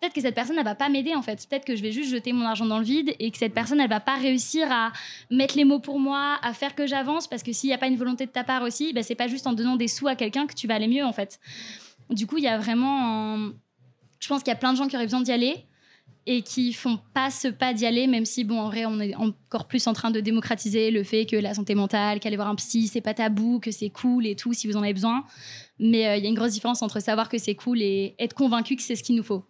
peut-être 0.00 0.12
que 0.12 0.20
cette 0.20 0.34
personne, 0.34 0.56
elle 0.58 0.64
va 0.64 0.74
pas 0.74 0.88
m'aider 0.88 1.14
en 1.14 1.22
fait. 1.22 1.46
Peut-être 1.48 1.64
que 1.64 1.74
je 1.74 1.82
vais 1.82 1.90
juste 1.90 2.10
jeter 2.10 2.32
mon 2.32 2.44
argent 2.44 2.66
dans 2.66 2.78
le 2.78 2.84
vide 2.84 3.14
et 3.18 3.30
que 3.30 3.38
cette 3.38 3.54
personne, 3.54 3.80
elle 3.80 3.90
va 3.90 4.00
pas 4.00 4.16
réussir 4.16 4.70
à 4.70 4.92
mettre 5.30 5.56
les 5.56 5.64
mots 5.64 5.80
pour 5.80 5.98
moi, 5.98 6.38
à 6.42 6.52
faire 6.52 6.74
que 6.74 6.86
j'avance. 6.86 7.26
Parce 7.26 7.42
que 7.42 7.52
s'il 7.52 7.68
n'y 7.68 7.74
a 7.74 7.78
pas 7.78 7.88
une 7.88 7.96
volonté 7.96 8.26
de 8.26 8.30
ta 8.30 8.44
part 8.44 8.62
aussi, 8.62 8.92
bah, 8.92 9.02
c'est 9.02 9.16
pas 9.16 9.28
juste 9.28 9.46
en 9.46 9.52
donnant 9.52 9.76
des 9.76 9.88
sous 9.88 10.06
à 10.06 10.14
quelqu'un 10.14 10.46
que 10.46 10.54
tu 10.54 10.66
vas 10.66 10.74
aller 10.74 10.88
mieux 10.88 11.04
en 11.04 11.12
fait. 11.12 11.40
Du 12.10 12.26
coup, 12.26 12.38
il 12.38 12.44
y 12.44 12.48
a 12.48 12.58
vraiment. 12.58 13.50
Je 14.20 14.28
pense 14.28 14.42
qu'il 14.42 14.52
y 14.52 14.54
a 14.54 14.58
plein 14.58 14.72
de 14.72 14.78
gens 14.78 14.86
qui 14.86 14.96
auraient 14.96 15.06
besoin 15.06 15.20
d'y 15.20 15.32
aller 15.32 15.66
et 16.26 16.42
qui 16.42 16.72
font 16.72 16.98
pas 17.14 17.30
ce 17.30 17.48
pas 17.48 17.72
d'y 17.72 17.86
aller, 17.86 18.08
même 18.08 18.24
si, 18.24 18.42
bon, 18.42 18.60
en 18.60 18.68
vrai, 18.68 18.84
on 18.84 18.98
est 19.00 19.14
encore 19.14 19.66
plus 19.66 19.86
en 19.86 19.92
train 19.92 20.10
de 20.10 20.18
démocratiser 20.20 20.90
le 20.90 21.04
fait 21.04 21.24
que 21.24 21.36
la 21.36 21.54
santé 21.54 21.74
mentale, 21.76 22.18
qu'aller 22.18 22.36
voir 22.36 22.48
un 22.48 22.56
psy, 22.56 22.88
c'est 22.88 23.00
pas 23.00 23.14
tabou, 23.14 23.60
que 23.60 23.70
c'est 23.70 23.90
cool 23.90 24.26
et 24.26 24.34
tout, 24.34 24.52
si 24.52 24.66
vous 24.66 24.76
en 24.76 24.82
avez 24.82 24.92
besoin. 24.92 25.24
Mais 25.78 26.06
euh, 26.06 26.16
il 26.16 26.24
y 26.24 26.26
a 26.26 26.28
une 26.28 26.34
grosse 26.34 26.52
différence 26.52 26.82
entre 26.82 27.00
savoir 27.00 27.28
que 27.28 27.38
c'est 27.38 27.54
cool 27.54 27.80
et 27.80 28.16
être 28.18 28.34
convaincu 28.34 28.74
que 28.74 28.82
c'est 28.82 28.96
ce 28.96 29.04
qu'il 29.04 29.14
nous 29.14 29.22
faut. 29.22 29.44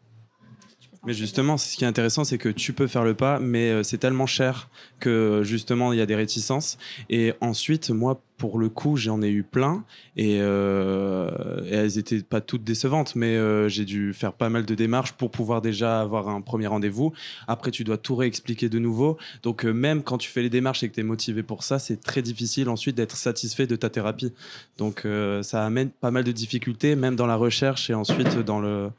Mais 1.07 1.15
justement, 1.15 1.57
ce 1.57 1.77
qui 1.77 1.85
est 1.85 1.87
intéressant, 1.87 2.25
c'est 2.25 2.37
que 2.37 2.49
tu 2.49 2.73
peux 2.73 2.89
faire 2.89 3.05
le 3.05 3.15
pas, 3.15 3.39
mais 3.39 3.71
euh, 3.71 3.83
c'est 3.85 3.99
tellement 3.99 4.27
cher 4.27 4.69
que 4.99 5.43
justement, 5.45 5.93
il 5.93 6.01
y 6.01 6.03
a 6.03 6.07
des 6.07 6.17
réticences. 6.17 6.79
Et 7.11 7.33
ensuite, 7.41 7.91
moi, 7.91 8.21
pour 8.39 8.59
le 8.59 8.69
coup, 8.69 8.97
j'en 8.97 9.23
ai 9.23 9.31
eu 9.31 9.45
plein. 9.45 9.85
Et, 10.17 10.39
euh, 10.41 11.31
elles 11.71 11.97
étaient 11.97 12.23
pas 12.23 12.41
toutes 12.41 12.65
décevantes, 12.65 13.15
mais 13.15 13.37
euh, 13.37 13.69
j'ai 13.69 13.85
dû 13.85 14.15
faire 14.15 14.33
pas 14.33 14.49
mal 14.49 14.67
de 14.67 14.75
démarches 14.75 15.13
pour 15.13 15.31
pouvoir 15.31 15.63
déjà 15.63 16.01
avoir 16.01 16.29
un 16.29 16.41
premier 16.41 16.67
rendez-vous. 16.67 17.13
Après, 17.47 17.71
tu 17.71 17.85
dois 17.85 17.99
tout 17.99 18.17
réexpliquer 18.17 18.69
de 18.69 18.81
nouveau. 18.81 19.17
Donc, 19.45 19.65
même 19.65 20.03
quand 20.03 20.19
tu 20.19 20.29
fais 20.29 20.43
les 20.43 20.51
démarches 20.51 20.83
et 20.83 20.89
que 20.89 20.95
tu 20.95 21.01
es 21.01 21.05
motivé 21.05 21.45
pour 21.45 21.63
ça, 21.63 21.79
c'est 21.79 22.01
très 22.01 22.21
difficile 22.21 22.69
ensuite 22.69 22.97
d'être 22.97 23.17
satisfait 23.17 23.69
de 23.69 23.77
ta 23.77 23.91
thérapie. 23.91 24.33
Donc, 24.77 25.07
ça 25.43 25.65
amène 25.65 25.91
pas 25.91 26.11
mal 26.11 26.25
de 26.25 26.33
difficultés, 26.33 26.97
même 26.97 27.15
dans 27.15 27.27
la 27.27 27.37
recherche 27.37 27.91
et 27.91 27.95
ensuite 27.95 28.39
dans 28.41 28.59
le. 28.61 28.91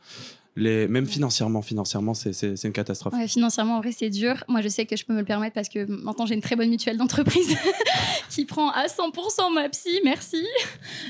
Les, 0.58 0.88
même 0.88 1.06
financièrement, 1.06 1.62
financièrement, 1.62 2.14
c'est- 2.16 2.64
une 2.64 2.72
catastrophe. 2.74 3.14
Ouais, 3.14 3.28
financièrement, 3.28 3.78
en 3.78 3.82
vrai, 3.82 3.92
c'est 3.92 4.10
dur. 4.10 4.44
Moi, 4.48 4.62
je 4.62 4.68
sais 4.70 4.86
que 4.88 4.98
je 4.98 5.06
peux 5.06 5.14
me 5.14 5.20
le 5.20 5.26
permettre 5.26 5.54
parce 5.54 5.70
que 5.70 5.86
maintenant, 5.86 6.26
j'ai 6.26 6.34
une 6.34 6.42
très 6.42 6.56
bonne 6.56 6.70
mutuelle 6.70 6.98
d'entreprise 6.98 7.56
qui 8.30 8.44
prend 8.46 8.72
à 8.72 8.88
100% 8.88 9.54
ma 9.54 9.70
psy, 9.70 10.00
merci. 10.04 10.44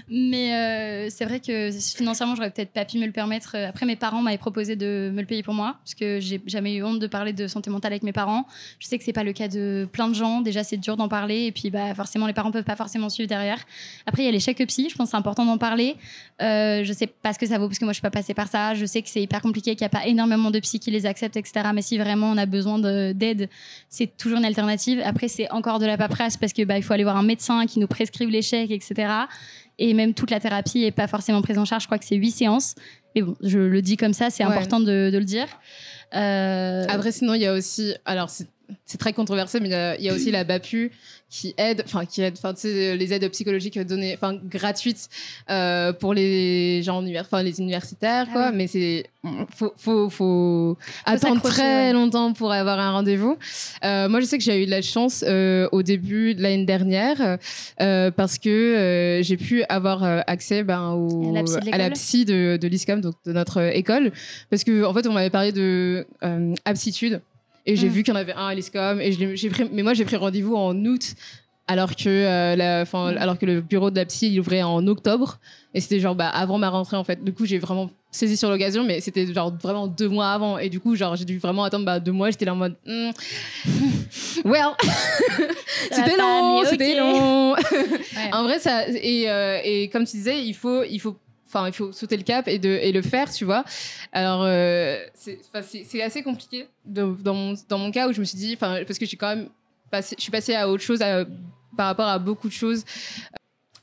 Mais 0.10 0.54
euh, 0.54 1.10
c'est 1.10 1.25
vrai 1.25 1.39
que 1.39 1.72
financièrement, 1.72 2.36
j'aurais 2.36 2.51
peut-être 2.51 2.72
pas 2.72 2.86
pu 2.86 2.98
me 3.00 3.06
le 3.06 3.12
permettre. 3.12 3.56
Après, 3.56 3.86
mes 3.86 3.96
parents 3.96 4.22
m'avaient 4.22 4.38
proposé 4.38 4.75
de 4.75 5.12
me 5.13 5.22
le 5.22 5.25
payer 5.27 5.44
pour 5.44 5.54
moi 5.54 5.77
parce 5.84 5.96
que 5.96 6.20
j'ai 6.20 6.42
jamais 6.46 6.75
eu 6.75 6.84
honte 6.84 7.00
de 7.00 7.08
parler 7.08 7.34
de 7.34 7.48
santé 7.48 7.70
mentale 7.70 7.94
avec 7.94 8.04
mes 8.04 8.13
parents. 8.13 8.46
Je 8.80 8.88
sais 8.88 8.98
que 8.98 9.04
c'est 9.04 9.13
pas 9.13 9.24
le 9.24 9.34
cas 9.34 9.48
de 9.48 9.88
plein 9.92 10.10
de 10.10 10.13
gens. 10.13 10.42
Déjà, 10.42 10.63
c'est 10.63 10.77
dur 10.77 10.98
d'en 10.98 11.08
parler 11.08 11.46
et 11.46 11.51
puis, 11.51 11.70
bah, 11.70 11.96
forcément, 11.96 12.27
les 12.27 12.34
parents 12.34 12.51
peuvent 12.51 12.63
pas 12.63 12.75
forcément 12.75 13.10
suivre 13.10 13.30
derrière. 13.30 13.60
Après, 14.06 14.24
il 14.24 14.25
y 14.25 14.30
a 14.30 14.32
l'échec 14.32 14.58
psy. 14.68 14.89
Je 14.89 14.96
pense 14.96 15.08
que 15.08 15.12
c'est 15.12 15.18
important 15.18 15.46
d'en 15.46 15.58
parler. 15.58 15.96
Euh, 16.42 16.84
je 16.84 16.94
sais 16.94 17.08
pas 17.08 17.34
ce 17.34 17.39
que 17.39 17.46
ça 17.46 17.58
vaut 17.58 17.68
parce 17.68 17.80
que 17.80 17.86
moi, 17.86 17.94
je 17.94 17.98
suis 17.98 18.01
pas 18.01 18.12
passée 18.12 18.34
par 18.34 18.48
ça. 18.50 18.74
Je 18.74 18.86
sais 18.86 19.01
que 19.01 19.10
c'est 19.10 19.22
hyper 19.22 19.37
compliqué, 19.39 19.75
qu'il 19.75 19.82
n'y 19.84 19.88
a 19.88 20.00
pas 20.00 20.06
énormément 20.08 20.51
de 20.51 20.60
psy 20.60 20.79
qui 20.79 20.91
les 20.91 21.06
acceptent, 21.06 21.38
etc. 21.38 21.70
Mais 21.74 21.82
si 21.82 21.98
vraiment 21.98 22.29
on 22.32 22.38
a 22.38 22.46
besoin 22.46 22.79
de- 22.79 23.12
d'aide, 23.13 23.50
c'est 23.89 24.15
toujours 24.17 24.38
une 24.39 24.46
alternative. 24.46 25.01
Après, 25.03 25.27
c'est 25.27 25.50
encore 25.51 25.79
de 25.79 25.86
la 25.86 25.98
paperasse 25.98 26.38
parce 26.38 26.53
que 26.53 26.63
bah, 26.63 26.77
il 26.77 26.84
faut 26.84 26.94
aller 26.94 27.03
voir 27.03 27.17
un 27.17 27.24
médecin 27.24 27.65
qui 27.65 27.79
nous 27.79 27.88
prescrive 27.88 28.29
l'échec, 28.29 28.72
etc. 28.72 29.12
Et 29.79 29.94
même 29.94 30.13
toute 30.13 30.32
la 30.32 30.39
thérapie 30.39 30.84
est 30.84 30.91
pas 30.91 31.08
forcément 31.08 31.41
prise 31.41 31.58
en 31.58 31.65
charge. 31.65 31.84
Je 31.84 31.88
crois 31.88 32.00
que 32.00 32.06
c'est 32.06 32.15
huit 32.15 32.32
séances. 32.32 32.75
Mais 33.15 33.22
bon, 33.22 33.36
je 33.44 33.60
le 33.60 33.82
dis 33.82 33.98
comme 33.98 34.13
ça, 34.13 34.29
c'est 34.29 34.44
Ouais. 34.46 34.51
important 34.51 34.79
de, 34.79 35.10
de 35.12 35.17
le 35.17 35.24
dire. 35.25 35.48
Euh, 36.15 36.86
Après, 36.89 37.12
sinon, 37.12 37.34
il 37.34 37.41
y 37.41 37.46
a 37.46 37.53
aussi. 37.53 37.94
Alors, 38.06 38.29
c'est 38.29 38.48
c'est 38.86 38.97
très 38.97 39.13
controversé, 39.13 39.59
mais 39.59 39.67
il 39.69 39.71
y 39.71 39.75
a- 39.75 39.95
il 39.97 40.03
y, 40.03 40.09
a 40.09 40.13
aussi 40.13 40.31
la 40.31 40.43
BAPU 40.43 40.91
qui 41.29 41.53
aide, 41.57 41.83
enfin, 41.86 42.05
qui 42.05 42.21
aide, 42.21 42.36
enfin, 42.38 42.53
tu 42.53 42.62
sais, 42.62 42.95
les 42.95 43.13
aides 43.13 43.29
psychologiques 43.31 43.77
données, 43.79 44.13
enfin, 44.15 44.39
gratuites 44.45 45.09
euh, 45.50 45.91
pour 45.91 46.13
les 46.13 46.81
gens 46.83 47.03
enfin, 47.19 47.43
les 47.43 47.59
universitaires, 47.59 48.27
Ah 48.29 48.33
quoi. 48.33 48.50
oui. 48.51 48.55
Mais 48.57 48.67
c'est. 48.67 49.05
Faut, 49.57 49.74
faut, 49.75 50.09
faut 50.09 50.77
attendre 51.05 51.41
très 51.41 51.91
longtemps 51.91 52.31
pour 52.31 52.53
avoir 52.53 52.79
un 52.79 52.91
rendez-vous. 52.91 53.38
Euh, 53.83 54.07
moi, 54.07 54.21
je 54.21 54.25
sais 54.25 54.38
que 54.38 54.43
j'ai 54.43 54.63
eu 54.63 54.65
de 54.65 54.71
la 54.71 54.81
chance 54.81 55.21
euh, 55.27 55.67
au 55.74 55.83
début 55.83 56.33
de 56.33 56.41
l'année 56.41 56.63
dernière 56.65 57.38
parce 57.77 58.38
que 58.38 59.19
j'ai 59.21 59.36
pu 59.38 59.63
avoir 59.63 60.03
accès 60.27 60.63
ben, 60.63 60.91
au, 60.91 61.36
À 61.71 61.77
la 61.77 61.89
psy 61.91 62.24
de 62.24 62.57
l'ISCOM, 62.67 63.01
donc 63.01 63.15
de 63.25 63.33
notre 63.33 63.59
école. 63.75 64.12
Parce 64.50 64.63
que 64.63 64.86
en 64.86 64.93
fait, 64.93 65.05
on 65.07 65.13
m'avait 65.13 65.29
parlé 65.29 65.51
de 65.51 66.05
aptitude 66.63 67.19
et 67.67 67.75
j'ai 67.75 67.88
Mm. 67.88 67.91
vu 67.91 68.01
qu'il 68.03 68.13
y 68.13 68.17
en 68.17 68.19
avait 68.19 68.33
un 68.33 68.47
à 68.47 68.55
l'ISCOM 68.55 69.00
et 69.00 69.12
j'ai 69.12 69.50
pris, 69.50 69.65
mais 69.71 69.83
moi 69.83 69.93
j'ai 69.93 70.05
pris 70.05 70.15
rendez-vous 70.15 70.55
en 70.55 70.75
août. 70.86 71.13
Alors 71.69 71.97
que, 71.97 72.07
euh, 72.07 72.55
la, 72.55 72.86
'fin, 72.86 73.12
Mm. 73.12 73.17
alors 73.17 73.38
que 73.38 73.45
le 73.45 73.59
bureau 73.59 73.91
de 73.91 73.97
la 73.97 74.05
psy 74.05 74.29
il 74.31 74.39
ouvrait 74.39 74.63
en 74.63 74.88
octobre 74.88 75.38
et 75.74 75.81
c'était 75.81 76.00
genre 76.00 76.15
bah, 76.15 76.29
avant 76.29 76.57
ma 76.57 76.69
rentrée 76.69 76.95
en 76.97 77.03
fait. 77.03 77.21
Du 77.24 77.33
coup 77.33 77.45
j'ai 77.45 77.57
vraiment 77.59 77.89
saisi 78.09 78.38
sur 78.38 78.50
l'occasion 78.50 78.86
mais 78.86 79.01
c'était 79.01 79.25
genre 79.33 79.53
vraiment 79.62 79.86
deux 79.86 80.07
mois 80.07 80.29
avant 80.31 80.57
et 80.57 80.69
du 80.69 80.79
coup 80.79 80.95
genre 80.95 81.17
j'ai 81.17 81.25
dû 81.25 81.38
vraiment 81.39 81.65
attendre 81.65 81.83
bah, 81.86 82.00
deux 82.00 82.13
mois. 82.13 82.31
J'étais 82.31 82.45
là 82.45 82.53
en 82.53 82.55
mode 82.55 82.75
hmm. 82.86 83.09
well 84.45 84.71
c'était 85.91 86.17
long, 86.17 86.63
c'était 86.65 86.97
long. 86.97 87.53
Ouais. 88.17 88.33
En 88.33 88.43
vrai, 88.43 88.59
ça 88.59 88.88
et, 88.89 89.29
euh, 89.29 89.59
et 89.63 89.89
comme 89.89 90.05
tu 90.05 90.15
disais, 90.17 90.41
il 90.43 90.53
faut, 90.53 90.83
il 90.83 91.00
faut, 91.00 91.17
enfin, 91.48 91.68
il 91.68 91.74
faut 91.74 91.92
sauter 91.92 92.18
le 92.18 92.24
cap 92.24 92.48
et 92.48 92.60
de 92.60 92.70
et 92.70 92.92
le 92.92 93.01
faire, 93.01 93.32
tu 93.32 93.46
vois. 93.46 93.63
Alors, 94.12 94.44
euh, 94.44 94.98
c'est, 95.16 96.01
assez 96.01 96.22
compliqué 96.24 96.68
de- 96.86 97.16
dans 97.24 97.34
mon 97.34 97.56
dans 97.70 97.77
mon 97.80 97.92
cas 97.92 98.08
où 98.08 98.13
je 98.13 98.20
me 98.20 98.25
suis 98.25 98.38
dit, 98.38 98.54
enfin, 98.56 98.80
parce 98.86 99.00
que 99.00 99.06
j'ai 99.06 99.18
quand 99.18 99.36
même 99.36 99.50
passé, 99.89 100.16
je 100.18 100.22
suis 100.24 100.32
passée 100.32 100.54
à 100.56 100.70
autre 100.70 100.84
chose 100.84 101.01
à- 101.01 101.25
par 101.75 101.88
rapport 101.88 102.08
à 102.08 102.20
beaucoup 102.20 102.48
de 102.48 102.54
choses 102.54 102.84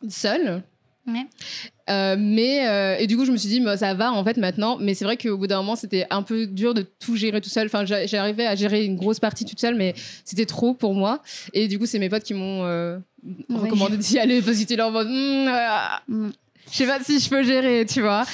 euh, 0.04 0.08
seule. 0.08 0.62
Ouais. 1.06 1.26
Euh, 1.90 2.16
mais 2.18 2.66
euh, 2.66 2.96
et 2.98 3.06
du 3.06 3.14
coup, 3.18 3.26
je 3.26 3.30
me 3.32 3.36
suis 3.36 3.48
dit, 3.50 3.60
bah, 3.60 3.76
ça 3.76 3.92
va 3.92 4.10
en 4.10 4.24
fait 4.24 4.38
maintenant. 4.38 4.78
Mais 4.80 4.94
c'est 4.94 5.04
vrai 5.04 5.18
qu'au 5.18 5.36
bout 5.36 5.46
d'un 5.46 5.58
moment, 5.58 5.76
c'était 5.76 6.06
un 6.08 6.22
peu 6.22 6.46
dur 6.46 6.72
de 6.72 6.80
tout 6.82 7.14
gérer 7.14 7.42
tout 7.42 7.50
seul. 7.50 7.66
Enfin, 7.66 7.84
j'arrivais 7.84 8.46
à 8.46 8.54
gérer 8.54 8.86
une 8.86 8.96
grosse 8.96 9.20
partie 9.20 9.44
toute 9.44 9.60
seule, 9.60 9.74
mais 9.74 9.94
c'était 10.24 10.46
trop 10.46 10.72
pour 10.72 10.94
moi. 10.94 11.20
Et 11.52 11.68
du 11.68 11.78
coup, 11.78 11.84
c'est 11.84 11.98
mes 11.98 12.08
potes 12.08 12.22
qui 12.22 12.32
m'ont 12.34 12.64
euh, 12.64 12.96
Ouais. 13.50 13.58
recommandé 13.58 13.96
d'y 13.98 14.18
aller 14.18 14.40
parce 14.42 14.52
qu'ils 14.56 14.62
étaient 14.64 14.76
là 14.76 14.88
en 14.88 14.90
mode, 14.90 15.08
Hmm, 15.08 15.46
ah, 15.48 16.02
Mm. 16.08 16.28
Je 16.70 16.76
sais 16.76 16.86
pas 16.86 16.98
si 17.02 17.20
je 17.20 17.28
peux 17.28 17.42
gérer, 17.42 17.84
tu 17.86 18.00
vois. 18.00 18.24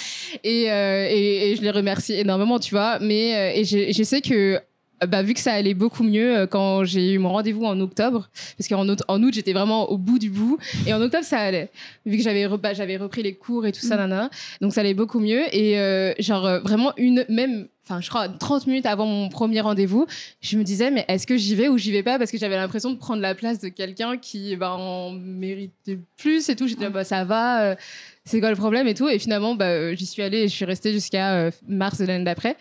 Et, 0.44 0.70
euh, 0.70 1.06
et, 1.10 1.50
et 1.52 1.56
je 1.56 1.62
les 1.62 1.70
remercie 1.70 2.14
énormément, 2.14 2.58
tu 2.58 2.70
vois. 2.74 2.98
Mais 3.00 3.34
euh, 3.36 3.58
et 3.60 3.64
je, 3.64 3.92
je 3.92 4.02
sais 4.02 4.20
que 4.20 4.60
bah, 5.06 5.22
vu 5.22 5.32
que 5.32 5.40
ça 5.40 5.52
allait 5.54 5.72
beaucoup 5.72 6.02
mieux 6.02 6.40
euh, 6.40 6.46
quand 6.46 6.84
j'ai 6.84 7.12
eu 7.12 7.18
mon 7.18 7.30
rendez-vous 7.30 7.64
en 7.64 7.80
octobre, 7.80 8.28
parce 8.58 8.68
qu'en 8.68 8.86
août, 8.88 9.02
en 9.08 9.22
août 9.22 9.32
j'étais 9.32 9.54
vraiment 9.54 9.90
au 9.90 9.96
bout 9.96 10.18
du 10.18 10.28
bout, 10.28 10.58
et 10.86 10.92
en 10.92 11.00
octobre 11.00 11.24
ça 11.24 11.38
allait, 11.38 11.70
vu 12.04 12.18
que 12.18 12.22
j'avais 12.22 12.46
bah, 12.58 12.74
j'avais 12.74 12.98
repris 12.98 13.22
les 13.22 13.34
cours 13.34 13.64
et 13.66 13.72
tout 13.72 13.80
ça, 13.80 13.96
nana, 13.96 14.28
donc 14.60 14.74
ça 14.74 14.82
allait 14.82 14.92
beaucoup 14.94 15.18
mieux. 15.20 15.42
Et 15.54 15.78
euh, 15.78 16.12
genre 16.18 16.60
vraiment 16.62 16.92
une, 16.98 17.24
même, 17.30 17.66
enfin 17.86 18.02
je 18.02 18.10
crois 18.10 18.28
30 18.28 18.66
minutes 18.66 18.84
avant 18.84 19.06
mon 19.06 19.30
premier 19.30 19.62
rendez-vous, 19.62 20.06
je 20.42 20.58
me 20.58 20.64
disais 20.64 20.90
mais 20.90 21.06
est-ce 21.08 21.26
que 21.26 21.38
j'y 21.38 21.54
vais 21.54 21.68
ou 21.68 21.78
j'y 21.78 21.92
vais 21.92 22.02
pas? 22.02 22.18
Parce 22.18 22.30
que 22.30 22.36
j'avais 22.36 22.56
l'impression 22.56 22.90
de 22.90 22.98
prendre 22.98 23.22
la 23.22 23.34
place 23.34 23.58
de 23.58 23.68
quelqu'un 23.70 24.18
qui 24.18 24.54
bah, 24.56 24.72
en 24.72 25.12
méritait 25.12 25.98
plus 26.18 26.46
et 26.50 26.56
tout. 26.56 26.68
J'étais 26.68 26.90
bah 26.90 27.04
ça 27.04 27.24
va. 27.24 27.62
euh, 27.70 27.74
c'est 28.24 28.40
quoi 28.40 28.50
le 28.50 28.56
problème 28.56 28.86
et 28.86 28.94
tout. 28.94 29.08
Et 29.08 29.18
finalement 29.18 29.54
bah, 29.54 29.66
euh, 29.66 29.94
j'y 29.96 30.06
suis 30.06 30.22
allée 30.22 30.38
et 30.38 30.48
je 30.48 30.54
suis 30.54 30.64
restée 30.64 30.92
jusqu'à 30.92 31.34
euh, 31.34 31.50
mars 31.68 31.98
de 31.98 32.04
l'année 32.04 32.24
d'après. 32.24 32.56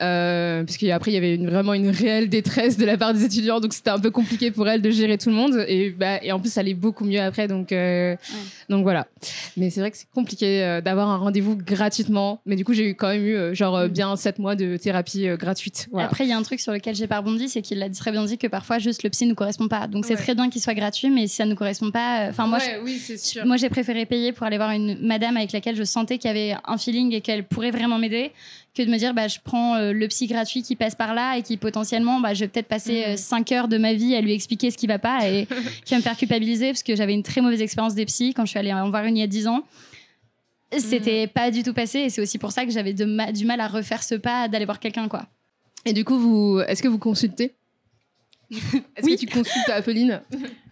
Euh, 0.00 0.64
parce 0.64 0.78
qu'après 0.78 1.10
il 1.10 1.14
y 1.14 1.16
avait 1.16 1.34
une- 1.34 1.48
vraiment 1.48 1.74
une 1.74 1.88
réelle 1.90 2.28
détresse 2.28 2.76
de 2.76 2.84
la 2.84 2.96
part 2.96 3.12
des 3.14 3.24
étudiants. 3.24 3.60
Donc 3.60 3.72
c'était 3.74 3.90
un 3.90 3.98
peu 3.98 4.10
compliqué 4.10 4.50
pour 4.50 4.68
elle 4.68 4.80
de 4.82 4.90
gérer 4.90 5.18
tout 5.18 5.28
le 5.28 5.34
monde. 5.34 5.64
Et, 5.68 5.90
bah, 5.90 6.18
et 6.22 6.32
en 6.32 6.40
plus 6.40 6.52
ça 6.52 6.60
allait 6.60 6.74
beaucoup 6.74 7.04
mieux 7.04 7.20
après. 7.20 7.46
Donc, 7.48 7.72
euh, 7.72 8.16
donc 8.68 8.82
voilà. 8.82 9.06
Mais 9.56 9.70
c'est 9.70 9.80
vrai 9.80 9.90
que 9.90 9.96
c'est 9.98 10.08
compliqué 10.14 10.80
d'avoir 10.84 11.08
un 11.10 11.18
rendez-vous 11.18 11.56
gratuitement. 11.56 12.40
Mais 12.46 12.56
du 12.56 12.64
coup 12.64 12.72
j'ai 12.72 12.88
eu 12.88 12.94
quand 12.94 13.08
même 13.08 13.24
eu 13.24 13.54
genre 13.54 13.76
euh, 13.76 13.88
bien 13.88 14.16
7 14.16 14.38
mois 14.38 14.56
de 14.56 14.76
thérapie 14.76 15.26
gratuite. 15.38 15.88
Voilà. 15.92 16.06
Après, 16.08 16.24
il 16.24 16.30
y 16.30 16.32
a 16.32 16.36
un 16.38 16.42
truc 16.42 16.60
sur 16.60 16.72
lequel 16.72 16.94
j'ai 16.94 17.06
pas 17.06 17.18
rebondi, 17.18 17.48
c'est 17.48 17.62
qu'il 17.62 17.82
a 17.82 17.88
très 17.90 18.12
bien 18.12 18.24
dit 18.24 18.38
que 18.38 18.46
parfois 18.46 18.78
juste 18.78 19.02
le 19.02 19.10
psy 19.10 19.26
ne 19.26 19.34
correspond 19.34 19.68
pas. 19.68 19.86
Donc 19.86 20.04
c'est 20.06 20.14
Ouais. 20.14 20.22
très 20.22 20.34
bien 20.34 20.48
qu'il 20.50 20.60
soit 20.62 20.74
gratuit, 20.74 21.10
mais 21.10 21.26
si 21.26 21.36
ça 21.36 21.44
ne 21.44 21.54
correspond 21.54 21.90
pas, 21.90 22.26
enfin 22.28 22.46
moi, 22.46 22.58
je- 22.58 22.64
Ouais, 22.66 22.80
oui 22.84 22.98
c'est 23.04 23.16
sûr. 23.18 23.44
Moi, 23.46 23.56
j'ai 23.56 23.68
préféré 23.68 24.06
payer 24.06 24.32
pour 24.32 24.46
aller 24.46 24.56
voir 24.56 24.70
une 24.70 24.91
madame 25.00 25.36
avec 25.36 25.52
laquelle 25.52 25.76
je 25.76 25.84
sentais 25.84 26.18
qu'il 26.18 26.28
y 26.28 26.30
avait 26.30 26.54
un 26.66 26.76
feeling 26.78 27.12
et 27.12 27.20
qu'elle 27.20 27.44
pourrait 27.44 27.70
vraiment 27.70 27.98
m'aider 27.98 28.32
que 28.74 28.82
de 28.82 28.90
me 28.90 28.96
dire 28.96 29.12
bah, 29.14 29.28
je 29.28 29.38
prends 29.42 29.76
euh, 29.76 29.92
le 29.92 30.08
psy 30.08 30.26
gratuit 30.26 30.62
qui 30.62 30.76
passe 30.76 30.94
par 30.94 31.14
là 31.14 31.36
et 31.36 31.42
qui 31.42 31.56
potentiellement, 31.56 32.20
bah, 32.20 32.32
je 32.34 32.40
vais 32.40 32.48
peut-être 32.48 32.68
passer 32.68 33.16
5 33.16 33.52
heures 33.52 33.68
de 33.68 33.76
ma 33.78 33.92
vie 33.92 34.14
à 34.14 34.20
lui 34.20 34.32
expliquer 34.32 34.70
ce 34.70 34.78
qui 34.78 34.86
va 34.86 34.98
pas 34.98 35.28
et 35.28 35.46
qui 35.84 35.92
va 35.94 35.98
me 35.98 36.02
faire 36.02 36.16
culpabiliser 36.16 36.68
parce 36.68 36.82
que 36.82 36.96
j'avais 36.96 37.12
une 37.14 37.22
très 37.22 37.40
mauvaise 37.40 37.60
expérience 37.60 37.94
des 37.94 38.06
psys 38.06 38.32
quand 38.34 38.44
je 38.44 38.50
suis 38.50 38.58
allée 38.58 38.72
en 38.72 38.88
voir 38.90 39.04
une 39.04 39.16
il 39.16 39.20
y 39.20 39.24
a 39.24 39.26
10 39.26 39.46
ans. 39.48 39.62
C'était 40.78 41.26
pas 41.26 41.50
du 41.50 41.62
tout 41.62 41.74
passé 41.74 41.98
et 42.00 42.08
c'est 42.10 42.22
aussi 42.22 42.38
pour 42.38 42.50
ça 42.50 42.64
que 42.64 42.70
j'avais 42.70 42.94
ma- 43.04 43.30
du 43.30 43.44
mal 43.44 43.60
à 43.60 43.68
refaire 43.68 44.02
ce 44.02 44.14
pas 44.14 44.48
d'aller 44.48 44.64
voir 44.64 44.80
quelqu'un 44.80 45.06
quoi. 45.06 45.26
et 45.84 45.92
du 45.92 46.02
coup 46.02 46.18
vous 46.18 46.60
est-ce 46.66 46.82
que 46.82 46.88
vous 46.88 46.98
consultez? 46.98 47.52
est-ce 48.96 49.04
Oui. 49.06 49.14
que 49.16 49.20
tu 49.20 49.26
consultes 49.26 49.68
Apolline 49.70 50.20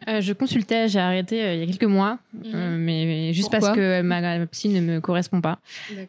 Euh, 0.09 0.23
je 0.23 0.33
consultais, 0.33 0.89
j'ai 0.89 0.99
arrêté 0.99 1.43
euh, 1.45 1.53
il 1.55 1.61
y 1.61 1.63
a 1.63 1.67
quelques 1.67 1.85
mois, 1.85 2.19
euh, 2.47 2.75
mais, 2.79 3.05
mais 3.05 3.33
juste 3.35 3.51
Pourquoi 3.51 3.69
parce 3.69 3.77
que 3.77 4.01
ma, 4.01 4.23
ma 4.39 4.47
psy 4.47 4.71
ne 4.71 4.81
me 4.81 4.99
correspond 4.99 5.43
pas 5.43 5.59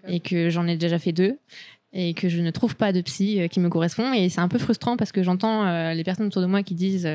et 0.08 0.22
que 0.22 0.50
j'en 0.50 0.66
ai 0.66 0.78
déjà 0.78 0.98
fait 0.98 1.12
deux 1.12 1.38
et 1.92 2.14
que 2.14 2.30
je 2.30 2.40
ne 2.40 2.52
trouve 2.52 2.78
pas 2.78 2.94
de 2.94 3.02
psy 3.02 3.42
qui 3.52 3.60
me 3.60 3.68
correspond. 3.68 4.14
Et 4.14 4.30
c'est 4.30 4.40
un 4.40 4.48
peu 4.48 4.60
frustrant 4.60 4.96
parce 4.96 5.12
que 5.12 5.24
j'entends 5.24 5.92
les 5.92 6.06
personnes 6.06 6.28
autour 6.28 6.42
de 6.42 6.48
moi 6.48 6.64
qui 6.64 6.74
disent 6.74 7.06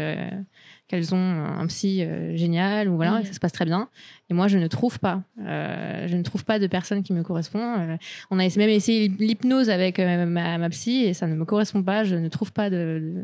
qu'elles 0.87 1.15
ont 1.15 1.19
un 1.19 1.67
psy 1.69 2.05
génial 2.35 2.91
ou 2.91 2.97
voilà, 2.97 3.13
Mhm. 3.13 3.19
et 3.19 3.23
que 3.23 3.29
ça 3.29 3.33
se 3.33 3.41
passe 3.41 3.53
très 3.53 3.65
bien. 3.65 3.89
Et 4.29 4.35
moi, 4.35 4.47
je 4.47 4.59
ne 4.59 4.67
trouve 4.67 4.99
pas. 5.01 5.23
Je 5.39 6.15
ne 6.15 6.23
trouve 6.23 6.45
pas 6.45 6.59
de 6.59 6.67
personne 6.67 7.03
qui 7.03 7.15
me 7.15 7.23
correspond. 7.23 7.97
On 8.31 8.39
a 8.39 8.43
même 8.59 8.69
essayé 8.69 9.09
l'hypnose 9.19 9.71
avec 9.71 9.99
ma, 9.99 10.59
ma 10.59 10.69
psy 10.69 11.05
et 11.07 11.15
ça 11.15 11.27
ne 11.27 11.37
me 11.37 11.47
correspond 11.47 11.83
pas. 11.83 12.05
Je 12.05 12.17
ne 12.17 12.29
trouve 12.29 12.53
pas 12.53 12.69
de, 12.69 12.77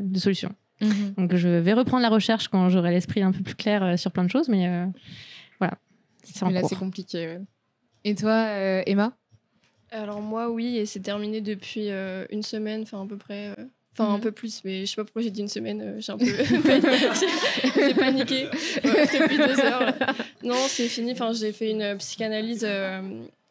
de- 0.03 0.11
de 0.11 0.19
solution. 0.83 1.13
Donc 1.17 1.35
je 1.35 1.47
vais 1.47 1.73
reprendre 1.73 2.01
la 2.03 2.09
recherche 2.09 2.47
quand 2.47 2.69
j'aurai 2.69 2.91
l'esprit 2.91 3.21
un 3.21 3.31
peu 3.31 3.41
plus 3.43 3.55
clair 3.55 3.83
euh, 3.83 3.97
sur 3.97 4.11
plein 4.11 4.23
de 4.23 4.29
choses, 4.29 4.49
mais 4.49 4.67
euh, 4.67 4.85
voilà, 5.59 5.73
c'est 6.23 6.43
là 6.51 6.61
cours. 6.61 6.69
c'est 6.69 6.75
compliqué 6.75 7.27
ouais. 7.27 7.41
et 8.03 8.15
toi 8.15 8.31
euh, 8.49 8.83
Emma? 8.85 9.15
Alors 9.91 10.21
moi, 10.21 10.49
oui, 10.49 10.77
et 10.77 10.85
c'est 10.87 11.01
terminé 11.01 11.39
depuis 11.41 11.91
euh, 11.91 12.25
une 12.31 12.41
semaine, 12.41 12.81
enfin 12.81 13.03
à 13.03 13.05
peu 13.05 13.17
près. 13.17 13.49
euh, 13.57 13.65
Enfin, 13.95 14.11
un 14.11 14.15
Mhm. 14.17 14.21
peu 14.21 14.31
plus, 14.31 14.63
mais 14.65 14.87
je 14.87 14.89
sais 14.89 14.95
pas 14.95 15.03
pourquoi 15.03 15.21
j'ai 15.21 15.29
dit 15.29 15.41
une 15.41 15.47
semaine. 15.47 15.79
euh, 15.79 15.99
j'ai 15.99 16.11
un 16.11 16.17
peu 16.17 16.25
j'ai- 16.25 17.87
j'ai 17.87 17.93
paniqué 17.93 18.45
ouais, 18.83 19.05
depuis 19.19 19.37
deux 19.37 19.59
heures. 19.59 19.93
Non, 20.43 20.55
c'est 20.67 20.87
fini. 20.87 21.11
Enfin, 21.11 21.31
j'ai 21.33 21.51
fait 21.51 21.69
une 21.69 21.95
psychanalyse. 21.99 22.67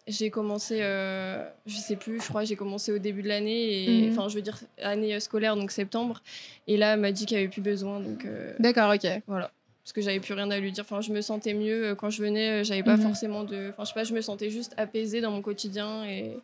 J'ai 0.07 0.31
commencé, 0.31 0.79
euh, 0.83 1.49
je 1.67 1.77
sais 1.77 1.97
plus, 1.97 2.21
je 2.21 2.29
crois, 2.29 2.43
que 2.43 2.49
j'ai 2.49 2.57
commencé 2.57 2.91
au 2.93 2.99
début 2.99 3.23
de 3.23 3.29
l'année, 3.29 4.03
Mhm. 4.07 4.09
enfin, 4.13 4.29
je 4.29 4.35
veux 4.35 4.43
dire 4.43 4.59
année 4.83 5.15
euh, 5.15 5.21
scolaire, 5.21 5.55
donc 5.57 5.71
septembre. 5.71 6.23
Et 6.67 6.77
là, 6.77 6.95
elle 6.95 7.01
m'a 7.01 7.13
dit 7.13 7.25
qu'il 7.27 7.37
n'y 7.37 7.43
avait 7.45 7.53
plus 7.53 7.63
besoin, 7.63 8.01
donc 8.01 8.25
euh, 8.25 8.53
d'accord 8.59 8.93
ok 8.95 9.07
voilà. 9.27 9.51
Parce 9.85 9.93
que 9.93 10.01
j'avais 10.01 10.21
plus 10.21 10.35
rien 10.35 10.49
à 10.53 10.59
lui 10.61 10.71
dire. 10.71 10.85
Enfin, 10.85 11.01
je 11.01 11.13
me 11.13 11.21
sentais 11.21 11.55
mieux 11.55 11.97
quand 11.97 12.09
je 12.09 12.23
venais. 12.23 12.63
J'avais 12.63 12.85
pas 12.85 12.97
Mhm. 12.97 13.03
forcément 13.03 13.43
de. 13.43 13.71
Enfin, 13.71 13.83
je 13.83 13.89
sais 13.89 13.95
pas, 13.95 14.05
je 14.05 14.15
me 14.15 14.21
sentais 14.21 14.49
juste 14.49 14.75
apaisée 14.77 15.21
dans 15.21 15.33
mon 15.33 15.43
quotidien 15.43 16.05
et, 16.05 16.37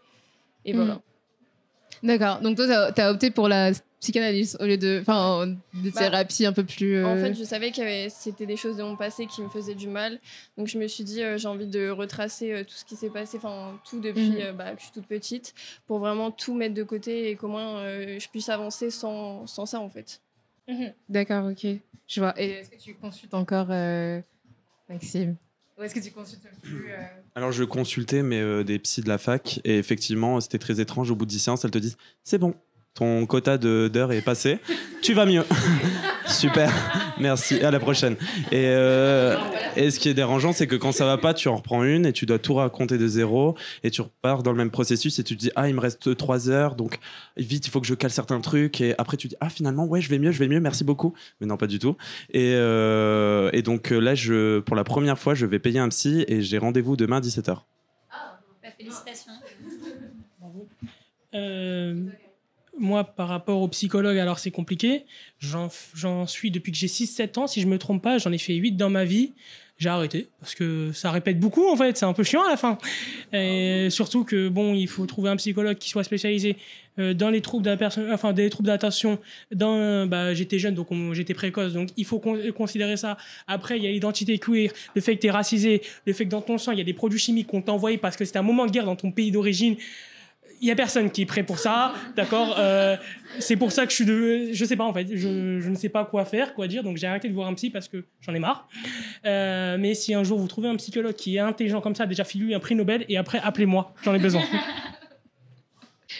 et 0.64 0.72
Mhm. 0.72 0.76
voilà. 0.76 1.00
D'accord. 2.02 2.40
Donc 2.40 2.56
toi, 2.56 2.92
t'as 2.92 3.06
as 3.08 3.10
opté 3.12 3.30
pour 3.30 3.48
la 3.48 3.72
psychanalyse 4.00 4.56
au 4.60 4.64
lieu 4.66 4.76
de, 4.78 4.98
enfin, 5.00 5.46
des 5.74 5.90
Bah, 5.90 5.98
thérapies 6.00 6.46
un 6.46 6.52
peu 6.52 6.64
plus. 6.64 6.94
euh, 6.96 7.04
En 7.06 7.16
fait, 7.16 7.34
je 7.34 7.42
savais 7.42 7.72
que 7.72 8.08
c'était 8.10 8.46
des 8.46 8.56
choses 8.56 8.76
de 8.76 8.82
mon 8.84 8.94
passé 8.96 9.26
qui 9.26 9.42
me 9.42 9.48
faisaient 9.48 9.74
du 9.74 9.88
mal. 9.88 10.20
Donc, 10.56 10.68
je 10.68 10.78
me 10.78 10.86
suis 10.86 11.02
dit, 11.04 11.22
euh, 11.22 11.36
j'ai 11.36 11.48
envie 11.48 11.66
de 11.66 11.90
retracer 11.90 12.52
euh, 12.52 12.62
tout 12.64 12.74
ce 12.74 12.84
qui 12.84 12.94
s'est 12.94 13.10
passé, 13.10 13.38
enfin, 13.38 13.76
tout 13.88 14.00
depuis 14.00 14.30
Mhm. 14.30 14.40
euh, 14.40 14.52
bah, 14.52 14.72
que 14.74 14.78
je 14.78 14.84
suis 14.84 14.92
toute 14.92 15.06
petite, 15.06 15.52
pour 15.86 15.98
vraiment 15.98 16.30
tout 16.30 16.54
mettre 16.54 16.74
de 16.74 16.84
côté 16.84 17.30
et 17.30 17.34
comment 17.34 17.78
euh, 17.78 18.18
je 18.20 18.28
puisse 18.28 18.48
avancer 18.48 18.90
sans, 18.90 19.46
sans 19.48 19.66
ça, 19.66 19.80
en 19.80 19.90
fait. 19.90 20.20
D'accord, 21.08 21.46
ok. 21.50 21.66
Je 22.06 22.20
vois. 22.20 22.40
Et 22.40 22.50
est-ce 22.50 22.70
que 22.70 22.76
tu 22.76 22.94
consultes 22.94 23.34
encore 23.34 23.68
euh, 23.70 24.20
Maxime? 24.88 25.36
Ou 25.78 25.82
est-ce 25.82 25.94
que 25.94 26.00
tu 26.00 26.10
consultes 26.10 26.48
plus 26.62 26.90
euh, 26.90 26.96
Alors 27.34 27.52
je 27.52 27.62
consultais 27.62 28.22
mais 28.22 28.40
euh, 28.40 28.64
des 28.64 28.78
psys 28.78 29.02
de 29.02 29.08
la 29.08 29.18
fac. 29.18 29.60
Et 29.64 29.78
effectivement 29.78 30.40
c'était 30.40 30.58
très 30.58 30.80
étrange. 30.80 31.10
Au 31.10 31.14
bout 31.14 31.24
de 31.24 31.30
10 31.30 31.38
séances 31.38 31.64
elles 31.64 31.70
te 31.70 31.78
disent 31.78 31.96
c'est 32.24 32.38
bon 32.38 32.54
ton 32.94 33.26
quota 33.26 33.58
d'heures 33.58 34.10
est 34.10 34.22
passé. 34.22 34.58
Tu 35.02 35.14
vas 35.14 35.24
mieux 35.24 35.44
super 36.26 36.72
merci 37.20 37.60
à 37.60 37.70
la 37.70 37.80
prochaine. 37.80 38.16
Et, 38.52 38.66
euh, 38.66 39.36
et 39.76 39.90
ce 39.90 39.98
qui 39.98 40.08
est 40.08 40.14
dérangeant 40.14 40.52
c'est 40.52 40.66
que 40.66 40.76
quand 40.76 40.92
ça 40.92 41.04
va 41.04 41.18
pas 41.18 41.34
tu 41.34 41.48
en 41.48 41.56
reprends 41.56 41.84
une 41.84 42.06
et 42.06 42.12
tu 42.12 42.26
dois 42.26 42.38
tout 42.38 42.54
raconter 42.54 42.98
de 42.98 43.06
zéro 43.06 43.56
et 43.84 43.90
tu 43.90 44.00
repars 44.00 44.42
dans 44.42 44.52
le 44.52 44.58
même 44.58 44.70
processus 44.70 45.18
et 45.18 45.24
tu 45.24 45.36
te 45.36 45.40
dis 45.40 45.50
ah 45.56 45.68
il 45.68 45.74
me 45.74 45.80
reste 45.80 46.16
3 46.16 46.50
heures 46.50 46.74
donc 46.74 46.98
vite 47.36 47.66
il 47.66 47.70
faut 47.70 47.80
que 47.80 47.86
je 47.86 47.94
cale 47.94 48.10
certains 48.10 48.40
trucs 48.40 48.80
et 48.80 48.94
après 48.98 49.16
tu 49.16 49.28
dis 49.28 49.36
ah 49.40 49.48
finalement 49.48 49.84
ouais 49.86 50.00
je 50.00 50.08
vais 50.08 50.18
mieux 50.18 50.32
je 50.32 50.38
vais 50.38 50.48
mieux 50.48 50.60
merci 50.60 50.84
beaucoup. 50.84 51.14
Mais 51.40 51.46
non 51.46 51.56
pas 51.56 51.66
du 51.66 51.78
tout. 51.78 51.96
Et, 52.32 52.52
euh, 52.54 53.50
et 53.52 53.62
donc 53.62 53.92
euh, 53.92 53.98
là 53.98 54.14
je 54.14 54.60
pour 54.60 54.76
la 54.76 54.84
première 54.84 55.18
fois 55.18 55.34
je 55.34 55.46
vais 55.46 55.58
payer 55.58 55.78
un 55.78 55.88
psy 55.88 56.24
et 56.28 56.42
j'ai 56.42 56.58
rendez-vous 56.58 56.96
demain 56.96 57.18
à 57.18 57.20
17h 57.20 57.58
félicitations. 58.78 59.32
Euh, 61.34 62.06
moi, 62.78 63.04
par 63.04 63.28
rapport 63.28 63.60
au 63.60 63.68
psychologue, 63.68 64.18
alors 64.18 64.38
c'est 64.38 64.50
compliqué. 64.50 65.04
J'en 65.40 66.26
suis 66.26 66.50
depuis 66.50 66.72
que 66.72 66.78
j'ai 66.78 66.86
6-7 66.88 67.38
ans, 67.38 67.46
si 67.46 67.60
je 67.60 67.66
me 67.66 67.78
trompe 67.78 68.02
pas. 68.02 68.18
J'en 68.18 68.32
ai 68.32 68.38
fait 68.38 68.54
8 68.54 68.72
dans 68.72 68.90
ma 68.90 69.04
vie. 69.04 69.32
J'ai 69.78 69.90
arrêté 69.90 70.26
parce 70.40 70.56
que 70.56 70.90
ça 70.92 71.12
répète 71.12 71.38
beaucoup 71.38 71.68
en 71.68 71.76
fait. 71.76 71.96
C'est 71.96 72.04
un 72.04 72.12
peu 72.12 72.24
chiant 72.24 72.44
à 72.44 72.50
la 72.50 72.56
fin. 72.56 72.78
Et 73.32 73.88
surtout 73.90 74.24
que 74.24 74.48
bon, 74.48 74.74
il 74.74 74.88
faut 74.88 75.06
trouver 75.06 75.30
un 75.30 75.36
psychologue 75.36 75.78
qui 75.78 75.88
soit 75.88 76.02
spécialisé 76.02 76.56
euh, 76.98 77.14
dans 77.14 77.30
les 77.30 77.40
troubles 77.40 77.76
personne, 77.76 78.10
enfin 78.12 78.32
des 78.32 78.50
troubles 78.50 78.66
d'attention. 78.66 79.20
Dans, 79.54 80.04
bah, 80.08 80.34
j'étais 80.34 80.58
jeune 80.58 80.74
donc 80.74 80.90
on- 80.90 81.14
j'étais 81.14 81.32
précoce, 81.32 81.74
donc 81.74 81.90
il 81.96 82.04
faut 82.04 82.18
con- 82.18 82.40
considérer 82.56 82.96
ça. 82.96 83.18
Après, 83.46 83.76
il 83.78 83.84
y 83.84 83.86
a 83.86 83.90
l'identité 83.92 84.36
queer, 84.40 84.72
le 84.96 85.00
fait 85.00 85.14
que 85.14 85.20
tu 85.20 85.28
es 85.28 85.30
racisé, 85.30 85.80
le 86.06 86.12
fait 86.12 86.24
que 86.24 86.30
dans 86.30 86.42
ton 86.42 86.58
sang 86.58 86.72
il 86.72 86.78
y 86.78 86.80
a 86.80 86.84
des 86.84 86.92
produits 86.92 87.20
chimiques 87.20 87.46
qu'on 87.46 87.62
t'a 87.62 87.70
envoyés 87.70 87.98
parce 87.98 88.16
que 88.16 88.24
c'était 88.24 88.40
un 88.40 88.42
moment 88.42 88.66
de 88.66 88.72
guerre 88.72 88.84
dans 88.86 88.96
ton 88.96 89.12
pays 89.12 89.30
d'origine 89.30 89.76
il 90.60 90.68
y 90.68 90.70
a 90.70 90.74
personne 90.76 91.10
qui 91.10 91.22
est 91.22 91.26
prêt 91.26 91.42
pour 91.42 91.58
ça, 91.58 91.92
d'accord 92.16 92.56
Euh, 92.58 92.96
C'est 93.38 93.56
pour 93.56 93.70
ça 93.72 93.84
que 93.84 93.90
je 93.90 93.96
suis 93.96 94.04
de, 94.04 94.48
je 94.52 94.64
sais 94.64 94.76
pas 94.76 94.84
en 94.84 94.92
fait, 94.92 95.06
je, 95.10 95.60
je 95.60 95.68
ne 95.68 95.74
sais 95.76 95.88
pas 95.88 96.04
quoi 96.04 96.24
faire, 96.24 96.54
quoi 96.54 96.66
dire, 96.66 96.82
donc 96.82 96.96
j'ai 96.96 97.06
arrêté 97.06 97.28
de 97.28 97.34
voir 97.34 97.48
un 97.48 97.54
psy 97.54 97.70
parce 97.70 97.88
que 97.88 98.04
j'en 98.20 98.34
ai 98.34 98.38
marre. 98.38 98.68
Euh, 99.26 99.76
mais 99.78 99.94
si 99.94 100.14
un 100.14 100.24
jour 100.24 100.38
vous 100.38 100.48
trouvez 100.48 100.68
un 100.68 100.76
psychologue 100.76 101.14
qui 101.14 101.36
est 101.36 101.40
intelligent 101.40 101.80
comme 101.80 101.94
ça, 101.94 102.06
déjà 102.06 102.24
filez-lui 102.24 102.54
un 102.54 102.60
prix 102.60 102.74
Nobel 102.74 103.04
et 103.08 103.16
après 103.16 103.38
appelez-moi, 103.42 103.92
j'en 104.02 104.14
ai 104.14 104.18
besoin. 104.18 104.42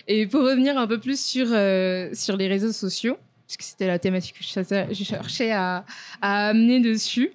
Et 0.06 0.26
pour 0.26 0.42
revenir 0.42 0.76
un 0.78 0.86
peu 0.86 0.98
plus 1.00 1.18
sur, 1.22 1.46
euh, 1.50 2.10
sur 2.14 2.36
les 2.36 2.46
réseaux 2.48 2.72
sociaux, 2.72 3.16
puisque 3.46 3.62
c'était 3.62 3.86
la 3.86 3.98
thématique 3.98 4.34
que 4.38 4.44
je 4.44 5.04
cherchais- 5.04 5.50
à, 5.50 5.84
à 6.20 6.48
amener 6.48 6.80
dessus, 6.80 7.30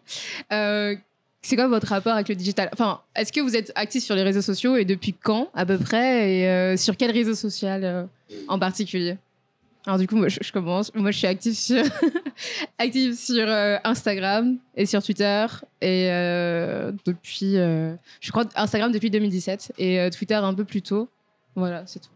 c'est 1.43 1.55
quoi 1.57 1.67
votre 1.67 1.87
rapport 1.87 2.13
avec 2.13 2.29
le 2.29 2.35
digital? 2.35 2.69
Enfin, 2.73 3.01
est-ce 3.15 3.31
que 3.33 3.41
vous 3.41 3.55
êtes 3.55 3.71
actif 3.75 4.01
sur 4.03 4.15
les 4.15 4.23
réseaux 4.23 4.41
sociaux 4.41 4.77
et 4.77 4.85
depuis 4.85 5.13
quand 5.13 5.49
à 5.53 5.65
peu 5.65 5.77
près? 5.77 6.31
Et 6.31 6.47
euh, 6.47 6.77
sur 6.77 6.95
quel 6.97 7.11
réseau 7.11 7.35
social 7.35 7.83
euh, 7.83 8.05
en 8.47 8.57
particulier? 8.57 9.17
Alors 9.85 9.99
du 9.99 10.07
coup, 10.07 10.15
moi 10.15 10.29
je, 10.29 10.51
commence. 10.53 10.93
Moi 10.95 11.11
je 11.11 11.17
suis 11.17 11.27
active 11.27 11.53
sur, 11.53 11.83
active 12.77 13.15
sur 13.15 13.45
euh, 13.45 13.77
Instagram 13.83 14.57
et 14.77 14.85
sur 14.85 15.03
Twitter. 15.03 15.45
Et 15.81 16.07
depuis, 17.05 17.55
je 17.55 18.31
crois, 18.31 18.45
Instagram 18.55 18.93
depuis 18.93 19.09
2017 19.11 19.73
et 19.77 20.09
Twitter 20.17 20.35
un 20.35 20.53
peu 20.53 20.63
plus 20.63 20.81
tôt. 20.81 21.09
Voilà, 21.55 21.83
c'est 21.85 21.99
tout. 21.99 22.09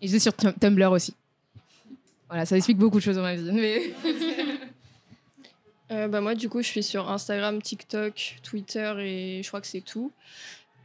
Et 0.00 0.06
je 0.06 0.12
suis 0.12 0.20
sur 0.20 0.32
Tum- 0.32 0.54
Tumblr 0.60 0.92
aussi. 0.92 1.14
Voilà, 2.28 2.46
ça 2.46 2.56
explique 2.56 2.78
beaucoup 2.78 2.98
de 2.98 3.02
choses 3.02 3.16
dans 3.16 3.22
ma 3.22 3.34
vie. 3.34 3.50
Euh, 5.94 6.08
bah 6.08 6.20
moi, 6.20 6.34
du 6.34 6.48
coup, 6.48 6.60
je 6.60 6.68
suis 6.68 6.82
sur 6.82 7.10
Instagram, 7.10 7.62
TikTok, 7.62 8.36
Twitter 8.42 8.92
et 8.98 9.42
je 9.42 9.48
crois 9.48 9.60
que 9.60 9.66
c'est 9.66 9.80
tout. 9.80 10.12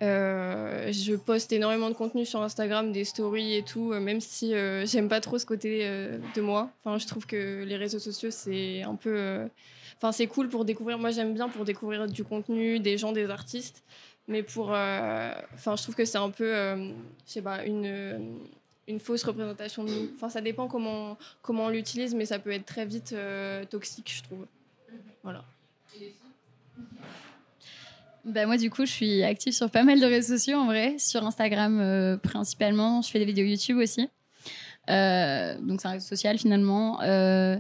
Euh, 0.01 0.91
je 0.93 1.15
poste 1.15 1.51
énormément 1.51 1.89
de 1.89 1.95
contenu 1.95 2.25
sur 2.25 2.41
Instagram, 2.41 2.91
des 2.91 3.03
stories 3.03 3.55
et 3.55 3.63
tout, 3.63 3.91
euh, 3.91 3.99
même 3.99 4.21
si 4.21 4.53
euh, 4.53 4.85
j'aime 4.85 5.09
pas 5.09 5.19
trop 5.19 5.37
ce 5.37 5.45
côté 5.45 5.81
euh, 5.83 6.17
de 6.35 6.41
moi. 6.41 6.69
Enfin, 6.83 6.97
je 6.97 7.07
trouve 7.07 7.25
que 7.25 7.63
les 7.65 7.75
réseaux 7.75 7.99
sociaux, 7.99 8.31
c'est 8.31 8.83
un 8.83 8.95
peu. 8.95 9.49
Enfin, 9.97 10.11
c'est 10.11 10.27
cool 10.27 10.47
pour 10.47 10.63
découvrir. 10.63 10.97
Moi, 10.99 11.11
j'aime 11.11 11.33
bien 11.33 11.49
pour 11.49 11.65
découvrir 11.65 12.07
du 12.07 12.23
contenu, 12.23 12.79
des 12.79 12.97
gens, 12.97 13.11
des 13.11 13.29
artistes. 13.29 13.83
Mais 14.27 14.43
pour. 14.43 14.69
Enfin, 14.69 15.75
je 15.75 15.83
trouve 15.83 15.95
que 15.95 16.05
c'est 16.05 16.17
un 16.17 16.29
peu. 16.29 16.53
je 16.53 16.93
sais 17.25 17.41
pas, 17.41 17.65
une. 17.65 18.39
une 18.87 18.99
fausse 18.99 19.23
représentation 19.23 19.83
de 19.83 19.89
nous. 19.91 20.09
Enfin, 20.15 20.29
ça 20.29 20.41
dépend 20.41 20.67
comment, 20.67 21.17
comment 21.41 21.65
on 21.65 21.69
l'utilise, 21.69 22.15
mais 22.15 22.25
ça 22.25 22.39
peut 22.39 22.51
être 22.51 22.65
très 22.65 22.85
vite 22.85 23.15
toxique, 23.69 24.13
je 24.15 24.23
trouve. 24.23 24.45
Voilà. 25.23 25.43
Bah, 28.25 28.45
moi, 28.45 28.57
du 28.57 28.69
coup, 28.69 28.85
je 28.85 28.91
suis 28.91 29.23
active 29.23 29.53
sur 29.53 29.69
pas 29.69 29.83
mal 29.83 29.99
de 29.99 30.05
réseaux 30.05 30.37
sociaux 30.37 30.57
en 30.59 30.65
vrai. 30.65 30.95
Sur 30.97 31.25
Instagram 31.25 31.79
euh, 31.79 32.17
principalement. 32.17 33.01
Je 33.01 33.09
fais 33.09 33.19
des 33.19 33.25
vidéos 33.25 33.45
YouTube 33.45 33.77
aussi. 33.77 34.07
Euh, 34.89 35.57
donc, 35.61 35.81
c'est 35.81 35.87
un 35.87 35.91
réseau 35.91 36.07
social 36.07 36.37
finalement. 36.37 37.01
Euh, 37.01 37.57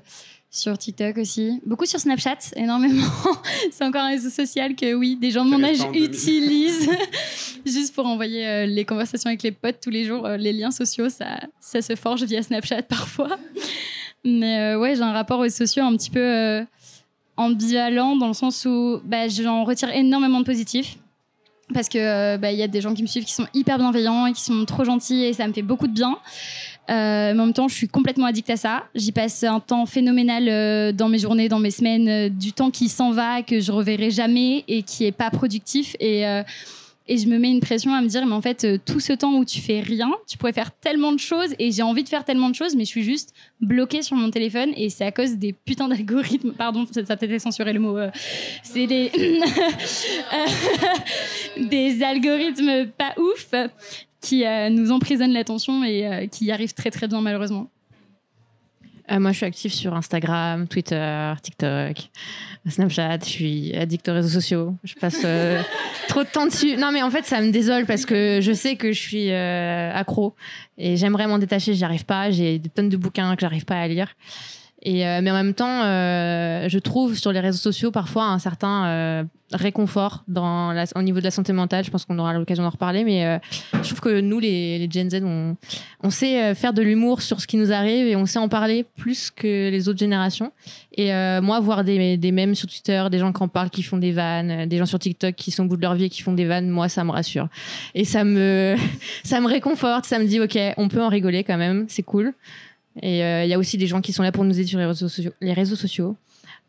sur 0.51 0.77
TikTok 0.77 1.17
aussi. 1.17 1.61
Beaucoup 1.65 1.85
sur 1.85 1.99
Snapchat, 1.99 2.37
énormément. 2.55 3.03
c'est 3.71 3.83
encore 3.83 4.01
un 4.01 4.09
réseau 4.09 4.29
social 4.29 4.75
que, 4.75 4.95
oui, 4.95 5.15
des 5.15 5.29
gens 5.29 5.45
de 5.45 5.51
mon 5.51 5.63
âge 5.63 5.77
reste 5.77 5.83
en 5.83 5.91
2000. 5.91 6.03
utilisent. 6.03 6.89
Juste 7.65 7.93
pour 7.93 8.05
envoyer 8.05 8.65
les 8.65 8.85
conversations 8.85 9.27
avec 9.27 9.43
les 9.43 9.51
potes 9.51 9.79
tous 9.81 9.91
les 9.91 10.05
jours. 10.05 10.27
Les 10.27 10.53
liens 10.53 10.71
sociaux, 10.71 11.09
ça, 11.09 11.39
ça 11.59 11.81
se 11.81 11.95
forge 11.95 12.23
via 12.23 12.41
Snapchat 12.41 12.83
parfois. 12.83 13.37
Mais 14.25 14.75
ouais, 14.75 14.95
j'ai 14.95 15.01
un 15.01 15.13
rapport 15.13 15.39
aux 15.39 15.43
réseaux 15.43 15.65
sociaux 15.65 15.83
un 15.83 15.95
petit 15.95 16.09
peu. 16.09 16.65
Euh, 17.39 17.43
ambivalent 17.43 18.15
dans 18.15 18.27
le 18.27 18.33
sens 18.33 18.65
où 18.65 18.99
bah, 19.05 19.27
j'en 19.27 19.63
retire 19.63 19.89
énormément 19.89 20.39
de 20.39 20.45
positif. 20.45 20.97
Parce 21.73 21.87
que 21.87 21.97
euh, 21.99 22.37
bah, 22.37 22.51
y 22.51 22.63
a 22.63 22.67
des 22.67 22.81
gens 22.81 22.93
qui 22.93 23.03
me 23.03 23.07
suivent 23.07 23.25
qui 23.25 23.33
sont 23.33 23.47
hyper 23.53 23.77
bienveillants 23.77 24.25
et 24.25 24.33
qui 24.33 24.41
sont 24.41 24.65
trop 24.65 24.83
gentils 24.83 25.23
et 25.23 25.33
ça 25.33 25.47
me 25.47 25.53
fait 25.53 25.61
beaucoup 25.61 25.87
de 25.87 25.93
bien. 25.93 26.17
Euh, 26.89 27.33
mais 27.35 27.39
en 27.39 27.45
même 27.45 27.53
temps, 27.53 27.67
je 27.67 27.75
suis 27.75 27.87
complètement 27.87 28.25
addict 28.25 28.49
à 28.49 28.57
ça. 28.57 28.83
J'y 28.95 29.11
passe 29.11 29.43
un 29.43 29.59
temps 29.59 29.85
phénoménal 29.85 30.49
euh, 30.49 30.91
dans 30.91 31.09
mes 31.09 31.19
journées, 31.19 31.47
dans 31.47 31.59
mes 31.59 31.69
semaines, 31.69 32.29
du 32.29 32.53
temps 32.53 32.71
qui 32.71 32.89
s'en 32.89 33.11
va, 33.11 33.43
que 33.43 33.59
je 33.59 33.71
reverrai 33.71 34.09
jamais 34.09 34.63
et 34.67 34.81
qui 34.81 35.05
est 35.05 35.11
pas 35.11 35.29
productif. 35.29 35.95
Et, 35.99 36.25
et 37.09 37.17
je 37.17 37.27
me 37.27 37.39
mets 37.39 37.49
une 37.49 37.59
pression 37.59 37.93
à 37.93 38.01
me 38.01 38.07
dire, 38.07 38.23
mais 38.27 38.33
en 38.35 38.41
fait, 38.41 38.63
euh, 38.63 38.77
tout 38.85 38.99
ce 38.99 39.13
temps 39.13 39.33
où 39.33 39.43
tu 39.43 39.59
fais 39.59 39.79
rien, 39.79 40.11
tu 40.27 40.37
pourrais 40.37 40.53
faire 40.53 40.71
tellement 40.71 41.11
de 41.11 41.17
choses 41.17 41.55
et 41.57 41.71
j'ai 41.71 41.81
envie 41.81 42.03
de 42.03 42.09
faire 42.09 42.23
tellement 42.23 42.49
de 42.49 42.55
choses, 42.55 42.75
mais 42.75 42.85
je 42.85 42.89
suis 42.89 43.03
juste 43.03 43.33
bloquée 43.59 44.03
sur 44.03 44.15
mon 44.15 44.29
téléphone 44.29 44.69
et 44.77 44.89
c'est 44.91 45.05
à 45.05 45.11
cause 45.11 45.37
des 45.37 45.51
putains 45.51 45.87
d'algorithmes. 45.87 46.51
Pardon, 46.51 46.85
ça, 46.91 47.03
ça 47.03 47.17
peut-être 47.17 47.41
censuré 47.41 47.73
le 47.73 47.79
mot. 47.79 47.97
euh, 47.97 48.11
c'est 48.61 48.85
des, 48.85 49.11
des 51.57 52.03
algorithmes 52.03 52.87
pas 52.95 53.15
ouf 53.17 53.53
qui 54.21 54.45
euh, 54.45 54.69
nous 54.69 54.91
emprisonnent 54.91 55.33
l'attention 55.33 55.83
et 55.83 56.29
qui 56.31 56.45
y 56.45 56.51
arrivent 56.51 56.73
très 56.75 56.91
très 56.91 57.07
bien 57.07 57.21
malheureusement. 57.21 57.69
Euh, 59.11 59.19
moi, 59.19 59.31
je 59.31 59.37
suis 59.37 59.45
active 59.45 59.73
sur 59.73 59.95
Instagram, 59.95 60.67
Twitter, 60.67 61.33
TikTok, 61.41 61.97
Snapchat. 62.67 63.19
Je 63.23 63.29
suis 63.29 63.75
addict 63.75 64.07
aux 64.07 64.13
réseaux 64.13 64.29
sociaux. 64.29 64.75
Je 64.83 64.93
passe 64.95 65.21
euh, 65.25 65.61
trop 66.07 66.23
de 66.23 66.29
temps 66.29 66.45
dessus. 66.45 66.77
Non, 66.77 66.91
mais 66.91 67.01
en 67.01 67.09
fait, 67.09 67.25
ça 67.25 67.41
me 67.41 67.51
désole 67.51 67.85
parce 67.85 68.05
que 68.05 68.39
je 68.41 68.51
sais 68.53 68.75
que 68.75 68.91
je 68.91 68.99
suis 68.99 69.31
euh, 69.31 69.91
accro 69.93 70.35
et 70.77 70.95
j'aimerais 70.95 71.27
m'en 71.27 71.39
détacher. 71.39 71.73
J'y 71.73 71.83
arrive 71.83 72.05
pas. 72.05 72.29
J'ai 72.29 72.59
des 72.59 72.69
tonnes 72.69 72.89
de 72.89 72.97
bouquins 72.97 73.35
que 73.35 73.41
j'arrive 73.41 73.65
pas 73.65 73.79
à 73.79 73.87
lire. 73.87 74.09
Et, 74.81 75.05
euh, 75.05 75.19
mais 75.21 75.29
en 75.31 75.33
même 75.35 75.53
temps, 75.53 75.83
euh, 75.83 76.69
je 76.69 76.79
trouve 76.79 77.17
sur 77.17 77.31
les 77.33 77.39
réseaux 77.41 77.57
sociaux 77.57 77.91
parfois 77.91 78.25
un 78.27 78.39
certain 78.39 78.85
euh, 78.87 79.23
réconfort 79.51 80.23
dans 80.29 80.71
la- 80.71 80.85
au 80.95 81.01
niveau 81.01 81.19
de 81.19 81.23
la 81.25 81.31
santé 81.31 81.51
mentale. 81.51 81.83
Je 81.83 81.91
pense 81.91 82.05
qu'on 82.05 82.17
aura 82.17 82.33
l'occasion 82.33 82.63
d'en 82.63 82.69
reparler. 82.69 83.03
Mais 83.03 83.25
euh, 83.25 83.39
je 83.73 83.87
trouve 83.89 83.99
que 83.99 84.21
nous, 84.21 84.39
les, 84.39 84.79
les 84.79 84.89
Gen 84.89 85.09
Z, 85.09 85.21
on, 85.25 85.57
on 86.01 86.09
sait 86.09 86.41
euh, 86.43 86.55
faire 86.55 86.71
de 86.71 86.81
l'humour 86.81 87.21
sur 87.21 87.41
ce 87.41 87.47
qui 87.47 87.57
nous 87.57 87.73
arrive 87.73 88.07
et 88.07 88.15
on 88.15 88.25
sait 88.25 88.39
en 88.39 88.47
parler 88.47 88.85
plus 88.97 89.31
que 89.31 89.69
les 89.69 89.89
autres 89.89 89.99
générations. 89.99 90.53
Et 90.95 91.13
euh, 91.13 91.41
moi, 91.41 91.59
voir 91.59 91.83
des, 91.83 92.15
des 92.15 92.31
mèmes 92.31 92.55
sur 92.55 92.69
Twitter, 92.69 93.03
des 93.11 93.19
gens 93.19 93.33
qui 93.33 93.43
en 93.43 93.49
parlent, 93.49 93.69
qui 93.69 93.83
font 93.83 93.97
des 93.97 94.13
vannes, 94.13 94.65
des 94.67 94.77
gens 94.77 94.85
sur 94.85 94.99
TikTok 94.99 95.35
qui 95.35 95.51
sont 95.51 95.65
au 95.65 95.67
bout 95.67 95.77
de 95.77 95.81
leur 95.81 95.95
vie 95.95 96.05
et 96.05 96.09
qui 96.09 96.21
font 96.21 96.33
des 96.33 96.45
vannes, 96.45 96.69
moi, 96.69 96.87
ça 96.87 97.03
me 97.03 97.11
rassure. 97.11 97.49
Et 97.95 98.05
ça 98.05 98.23
me, 98.23 98.75
ça 99.25 99.41
me 99.41 99.47
réconforte, 99.47 100.05
ça 100.05 100.19
me 100.19 100.25
dit, 100.25 100.39
OK, 100.39 100.57
on 100.77 100.87
peut 100.87 101.01
en 101.03 101.09
rigoler 101.09 101.43
quand 101.43 101.57
même, 101.57 101.85
c'est 101.89 102.03
cool. 102.03 102.33
Et 103.01 103.23
euh, 103.23 103.43
il 103.45 103.49
y 103.49 103.53
a 103.53 103.59
aussi 103.59 103.77
des 103.77 103.87
gens 103.87 104.01
qui 104.01 104.13
sont 104.13 104.23
là 104.23 104.31
pour 104.31 104.43
nous 104.43 104.57
aider 104.59 104.67
sur 104.67 104.79
les 104.79 105.53
réseaux 105.53 105.75
sociaux. 105.75 106.15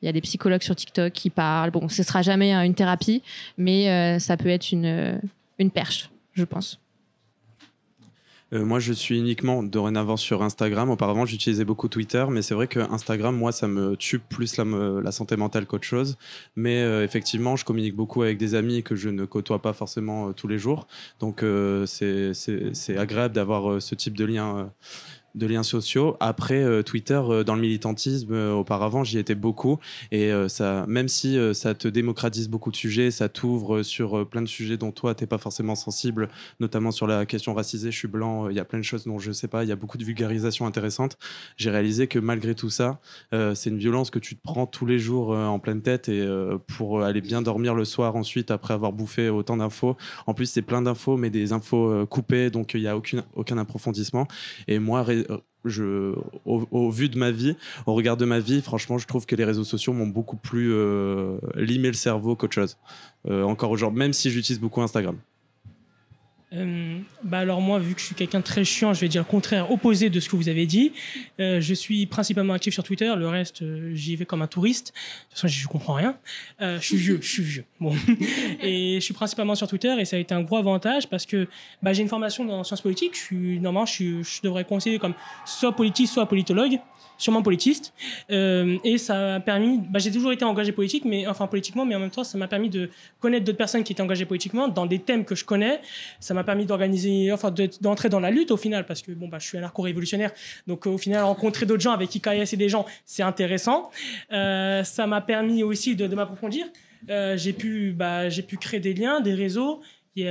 Il 0.02 0.06
y 0.06 0.08
a 0.08 0.12
des 0.12 0.20
psychologues 0.20 0.62
sur 0.62 0.74
TikTok 0.76 1.12
qui 1.12 1.28
parlent. 1.30 1.70
Bon, 1.70 1.88
ce 1.88 2.02
sera 2.02 2.22
jamais 2.22 2.54
une 2.54 2.74
thérapie, 2.74 3.22
mais 3.58 3.90
euh, 3.90 4.18
ça 4.18 4.36
peut 4.36 4.48
être 4.48 4.72
une, 4.72 4.86
euh, 4.86 5.18
une 5.58 5.70
perche, 5.70 6.10
je 6.32 6.44
pense. 6.44 6.78
Moi, 8.52 8.80
je 8.80 8.92
suis 8.92 9.16
uniquement 9.16 9.62
dorénavant 9.62 10.16
sur 10.16 10.42
Instagram. 10.42 10.90
Auparavant, 10.90 11.24
j'utilisais 11.24 11.64
beaucoup 11.64 11.86
Twitter, 11.86 12.24
mais 12.30 12.42
c'est 12.42 12.54
vrai 12.54 12.66
que 12.66 12.80
Instagram, 12.80 13.36
moi, 13.36 13.52
ça 13.52 13.68
me 13.68 13.94
tue 13.96 14.18
plus 14.18 14.56
la, 14.56 14.64
la 14.64 15.12
santé 15.12 15.36
mentale 15.36 15.66
qu'autre 15.66 15.84
chose. 15.84 16.16
Mais 16.56 16.80
effectivement, 17.04 17.54
je 17.54 17.64
communique 17.64 17.94
beaucoup 17.94 18.22
avec 18.22 18.38
des 18.38 18.56
amis 18.56 18.82
que 18.82 18.96
je 18.96 19.08
ne 19.08 19.24
côtoie 19.24 19.62
pas 19.62 19.72
forcément 19.72 20.32
tous 20.32 20.48
les 20.48 20.58
jours. 20.58 20.88
Donc, 21.20 21.44
c'est- 21.86 22.96
agréable 22.98 23.36
d'avoir 23.36 23.80
ce 23.80 23.94
type 23.94 24.16
de 24.16 24.24
lien. 24.24 24.72
De 25.34 25.46
liens 25.46 25.62
sociaux. 25.62 26.16
Après, 26.20 26.62
euh, 26.62 26.82
Twitter, 26.82 27.20
euh, 27.22 27.44
dans 27.44 27.54
le 27.54 27.60
militantisme, 27.60 28.32
euh, 28.32 28.52
auparavant, 28.52 29.04
j'y 29.04 29.18
étais 29.18 29.34
beaucoup. 29.34 29.78
Et 30.10 30.30
ça, 30.48 30.84
même 30.88 31.08
si 31.08 31.38
ça 31.54 31.74
te 31.74 31.88
démocratise 31.88 32.48
beaucoup 32.48 32.70
de 32.70 32.76
sujets, 32.76 33.10
ça 33.10 33.28
t'ouvre 33.28 33.82
sur 33.82 34.26
plein 34.28 34.42
de 34.42 34.48
sujets 34.48 34.76
dont 34.76 34.92
toi, 34.92 35.14
t'es 35.14 35.26
pas 35.26 35.38
forcément 35.38 35.74
sensible, 35.74 36.28
notamment 36.58 36.90
sur 36.90 37.06
la 37.06 37.26
question 37.26 37.54
racisée, 37.54 37.90
je 37.90 37.96
suis 37.96 38.08
blanc, 38.08 38.48
il 38.48 38.56
y 38.56 38.60
a 38.60 38.64
plein 38.64 38.78
de 38.78 38.84
choses 38.84 39.04
dont 39.04 39.18
je 39.18 39.32
sais 39.32 39.48
pas, 39.48 39.62
il 39.64 39.68
y 39.68 39.72
a 39.72 39.76
beaucoup 39.76 39.98
de 39.98 40.04
vulgarisation 40.04 40.66
intéressante. 40.66 41.16
J'ai 41.56 41.70
réalisé 41.70 42.06
que 42.06 42.18
malgré 42.18 42.54
tout 42.54 42.70
ça, 42.70 43.00
c'est 43.32 43.70
une 43.70 43.78
violence 43.78 44.10
que 44.10 44.18
tu 44.18 44.36
te 44.36 44.42
prends 44.42 44.66
tous 44.66 44.86
les 44.86 44.98
jours 44.98 45.30
en 45.30 45.58
pleine 45.58 45.82
tête 45.82 46.08
et 46.08 46.26
pour 46.66 47.02
aller 47.02 47.20
bien 47.20 47.42
dormir 47.42 47.74
le 47.74 47.84
soir 47.84 48.16
ensuite 48.16 48.50
après 48.50 48.74
avoir 48.74 48.92
bouffé 48.92 49.28
autant 49.28 49.56
d'infos. 49.56 49.96
En 50.26 50.34
plus, 50.34 50.46
c'est 50.46 50.62
plein 50.62 50.82
d'infos, 50.82 51.16
mais 51.16 51.30
des 51.30 51.52
infos 51.52 52.06
coupées, 52.06 52.50
donc 52.50 52.74
il 52.74 52.80
n'y 52.80 52.88
a 52.88 52.96
aucune, 52.96 53.22
aucun 53.34 53.58
approfondissement. 53.58 54.26
Et 54.68 54.78
moi, 54.78 55.04
au 56.44 56.90
vu 56.90 57.08
de 57.08 57.18
ma 57.18 57.30
vie, 57.30 57.56
au 57.86 57.94
regard 57.94 58.16
de 58.16 58.24
ma 58.24 58.40
vie, 58.40 58.62
franchement, 58.62 58.98
je 58.98 59.06
trouve 59.06 59.26
que 59.26 59.36
les 59.36 59.44
réseaux 59.44 59.64
sociaux 59.64 59.92
m'ont 59.92 60.06
beaucoup 60.06 60.36
plus 60.36 60.72
euh, 60.72 61.38
limé 61.54 61.88
le 61.88 61.94
cerveau 61.94 62.36
qu'autre 62.36 62.54
chose. 62.54 62.78
Euh, 63.28 63.42
encore 63.42 63.70
aujourd'hui, 63.70 63.98
même 63.98 64.12
si 64.12 64.30
j'utilise 64.30 64.60
beaucoup 64.60 64.80
Instagram. 64.82 65.16
Euh, 66.52 66.98
bah 67.22 67.38
alors 67.38 67.60
moi, 67.60 67.78
vu 67.78 67.94
que 67.94 68.00
je 68.00 68.06
suis 68.06 68.14
quelqu'un 68.14 68.40
de 68.40 68.44
très 68.44 68.64
chiant, 68.64 68.92
je 68.92 69.00
vais 69.00 69.08
dire 69.08 69.22
le 69.22 69.30
contraire, 69.30 69.70
opposé 69.70 70.10
de 70.10 70.18
ce 70.18 70.28
que 70.28 70.36
vous 70.36 70.48
avez 70.48 70.66
dit. 70.66 70.92
Euh, 71.38 71.60
je 71.60 71.74
suis 71.74 72.06
principalement 72.06 72.54
actif 72.54 72.74
sur 72.74 72.82
Twitter, 72.82 73.12
le 73.16 73.28
reste, 73.28 73.62
euh, 73.62 73.94
j'y 73.94 74.16
vais 74.16 74.24
comme 74.24 74.42
un 74.42 74.48
touriste. 74.48 74.88
De 74.88 74.92
toute 75.28 75.34
façon, 75.34 75.48
je 75.48 75.68
comprends 75.68 75.94
rien. 75.94 76.16
Euh, 76.60 76.80
je 76.80 76.86
suis 76.86 76.96
vieux, 76.96 77.18
je 77.22 77.28
suis 77.30 77.42
vieux. 77.42 77.64
Bon. 77.78 77.94
Et 78.62 78.96
je 78.96 79.00
suis 79.00 79.14
principalement 79.14 79.54
sur 79.54 79.68
Twitter 79.68 79.94
et 79.98 80.04
ça 80.04 80.16
a 80.16 80.18
été 80.18 80.34
un 80.34 80.42
gros 80.42 80.56
avantage 80.56 81.08
parce 81.08 81.26
que 81.26 81.48
bah, 81.82 81.92
j'ai 81.92 82.02
une 82.02 82.08
formation 82.08 82.44
dans 82.44 82.64
sciences 82.64 82.80
politiques. 82.80 83.14
Je 83.14 83.20
suis, 83.20 83.60
normalement, 83.60 83.86
je, 83.86 83.92
suis, 83.92 84.24
je 84.24 84.42
devrais 84.42 84.64
conseiller 84.64 84.98
comme 84.98 85.14
soit 85.44 85.74
politiste, 85.74 86.14
soit 86.14 86.26
politologue 86.26 86.78
sûrement 87.20 87.42
politiste. 87.42 87.92
Euh, 88.30 88.78
et 88.82 88.98
ça 88.98 89.36
a 89.36 89.40
permis, 89.40 89.78
bah, 89.78 89.98
j'ai 89.98 90.10
toujours 90.10 90.32
été 90.32 90.44
engagé 90.44 90.72
politique, 90.72 91.04
mais 91.04 91.26
enfin 91.26 91.46
politiquement, 91.46 91.84
mais 91.84 91.94
en 91.94 92.00
même 92.00 92.10
temps, 92.10 92.24
ça 92.24 92.38
m'a 92.38 92.48
permis 92.48 92.70
de 92.70 92.90
connaître 93.20 93.44
d'autres 93.44 93.58
personnes 93.58 93.84
qui 93.84 93.92
étaient 93.92 94.02
engagées 94.02 94.24
politiquement 94.24 94.68
dans 94.68 94.86
des 94.86 94.98
thèmes 94.98 95.24
que 95.24 95.34
je 95.34 95.44
connais. 95.44 95.80
Ça 96.18 96.34
m'a 96.34 96.44
permis 96.44 96.64
d'organiser, 96.64 97.30
enfin 97.30 97.50
de- 97.50 97.70
d'entrer 97.80 98.08
dans 98.08 98.20
la 98.20 98.30
lutte 98.30 98.50
au 98.50 98.56
final, 98.56 98.86
parce 98.86 99.02
que 99.02 99.12
bon, 99.12 99.28
bah, 99.28 99.38
je 99.38 99.46
suis 99.46 99.58
anarcho-révolutionnaire, 99.58 100.32
donc 100.66 100.86
au 100.86 100.98
final, 100.98 101.22
rencontrer 101.22 101.66
d'autres 101.66 101.82
gens 101.82 101.92
avec 101.92 102.08
qui 102.08 102.20
caillasser 102.20 102.56
des 102.56 102.70
gens, 102.70 102.86
c'est 103.04 103.22
intéressant. 103.22 103.90
Euh, 104.32 104.82
ça 104.82 105.06
m'a 105.06 105.20
permis 105.20 105.62
aussi 105.62 105.94
de, 105.94 106.06
m'approfondir. 106.06 106.66
Euh, 107.10 107.36
j'ai 107.36 107.52
pu, 107.52 107.92
bah, 107.92 108.30
j'ai 108.30 108.42
pu 108.42 108.56
créer 108.56 108.80
des 108.80 108.94
liens, 108.94 109.20
des 109.20 109.34
réseaux. 109.34 109.80
Et, 110.16 110.26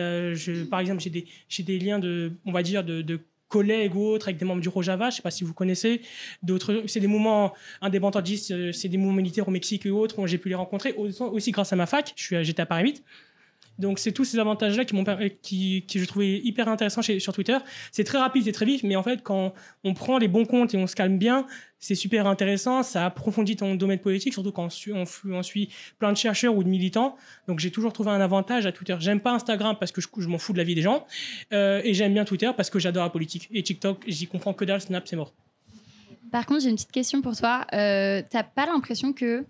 par 0.69 0.81
exemple, 0.81 1.01
j'ai 1.01 1.09
des, 1.09 1.25
des 1.59 1.79
liens 1.79 1.99
de, 1.99 2.33
on 2.45 2.51
va 2.51 2.63
dire, 2.63 2.83
de 2.83 3.21
collègues 3.49 3.95
ou 3.95 4.05
autres 4.05 4.29
avec 4.29 4.37
des 4.37 4.45
membres 4.45 4.61
du 4.61 4.69
Rojava, 4.69 5.09
je 5.09 5.17
sais 5.17 5.21
pas 5.21 5.31
si 5.31 5.43
vous 5.43 5.53
connaissez, 5.53 6.01
d'autres, 6.41 6.83
c'est 6.87 6.99
des 6.99 7.07
mouvements 7.07 7.53
indépendantistes, 7.81 8.51
euh, 8.51 8.71
c'est 8.71 8.87
des 8.87 8.97
mouvements 8.97 9.17
militaires 9.17 9.47
au 9.47 9.51
Mexique 9.51 9.85
et 9.85 9.89
autres, 9.89 10.19
où 10.19 10.27
j'ai 10.27 10.37
pu 10.37 10.49
les 10.49 10.55
rencontrer 10.55 10.93
aussi, 10.93 11.51
grâce 11.51 11.73
à 11.73 11.75
ma 11.75 11.85
fac, 11.85 12.13
j'étais 12.15 12.61
à 12.61 12.65
Paris 12.65 12.83
8. 12.83 13.03
Donc 13.79 13.97
c'est 13.97 14.11
tous 14.11 14.25
ces 14.25 14.37
avantages-là 14.39 14.85
qui 14.85 14.93
m'ont 14.93 15.05
qui, 15.41 15.83
je 15.89 16.05
trouvais 16.05 16.37
hyper 16.39 16.67
intéressants 16.67 17.01
chez, 17.01 17.19
sur 17.19 17.33
Twitter. 17.33 17.57
C'est 17.91 18.03
très 18.03 18.17
rapide, 18.17 18.43
c'est 18.43 18.51
très 18.51 18.65
vif, 18.65 18.83
mais 18.83 18.95
en 18.95 19.03
fait 19.03 19.23
quand 19.23 19.53
on 19.83 19.93
prend 19.93 20.17
les 20.17 20.27
bons 20.27 20.45
comptes 20.45 20.73
et 20.73 20.77
on 20.77 20.85
se 20.85 20.95
calme 20.95 21.17
bien, 21.17 21.47
c'est 21.79 21.95
super 21.95 22.27
intéressant. 22.27 22.83
Ça 22.83 23.05
approfondit 23.05 23.55
ton 23.55 23.75
domaine 23.75 23.99
politique, 23.99 24.33
surtout 24.33 24.51
quand 24.51 24.65
on 24.65 24.69
suit, 24.69 24.93
on, 24.93 25.43
suit 25.43 25.69
plein 25.97 26.11
de 26.11 26.17
chercheurs 26.17 26.55
ou 26.55 26.63
de 26.63 26.69
militants. 26.69 27.15
Donc 27.47 27.59
j'ai 27.59 27.71
toujours 27.71 27.93
trouvé 27.93 28.11
un 28.11 28.21
avantage 28.21 28.65
à 28.65 28.71
Twitter. 28.71 28.97
J'aime 28.99 29.21
pas 29.21 29.31
Instagram 29.31 29.77
parce 29.79 29.91
que 29.91 30.01
je, 30.01 30.07
je 30.17 30.27
m'en 30.27 30.37
fous 30.37 30.53
de 30.53 30.57
la 30.57 30.63
vie 30.63 30.75
des 30.75 30.81
gens, 30.81 31.05
Euh, 31.53 31.81
et 31.83 31.93
j'aime 31.93 32.13
bien 32.13 32.25
Twitter 32.25 32.51
parce 32.55 32.69
que 32.69 32.79
j'adore 32.79 33.03
la 33.03 33.09
politique. 33.09 33.47
Et 33.51 33.63
TikTok, 33.63 34.03
j'y 34.07 34.27
comprends 34.27 34.53
que 34.53 34.65
dalle. 34.65 34.81
Snap, 34.81 35.07
c'est 35.07 35.15
mort. 35.15 35.33
Par 36.31 36.45
contre, 36.45 36.61
j'ai 36.61 36.69
une 36.69 36.75
petite 36.75 36.91
question 36.91 37.21
pour 37.21 37.35
toi. 37.35 37.65
Euh, 37.73 38.21
T'as 38.29 38.43
pas 38.43 38.65
l'impression 38.65 39.13
que 39.13 39.45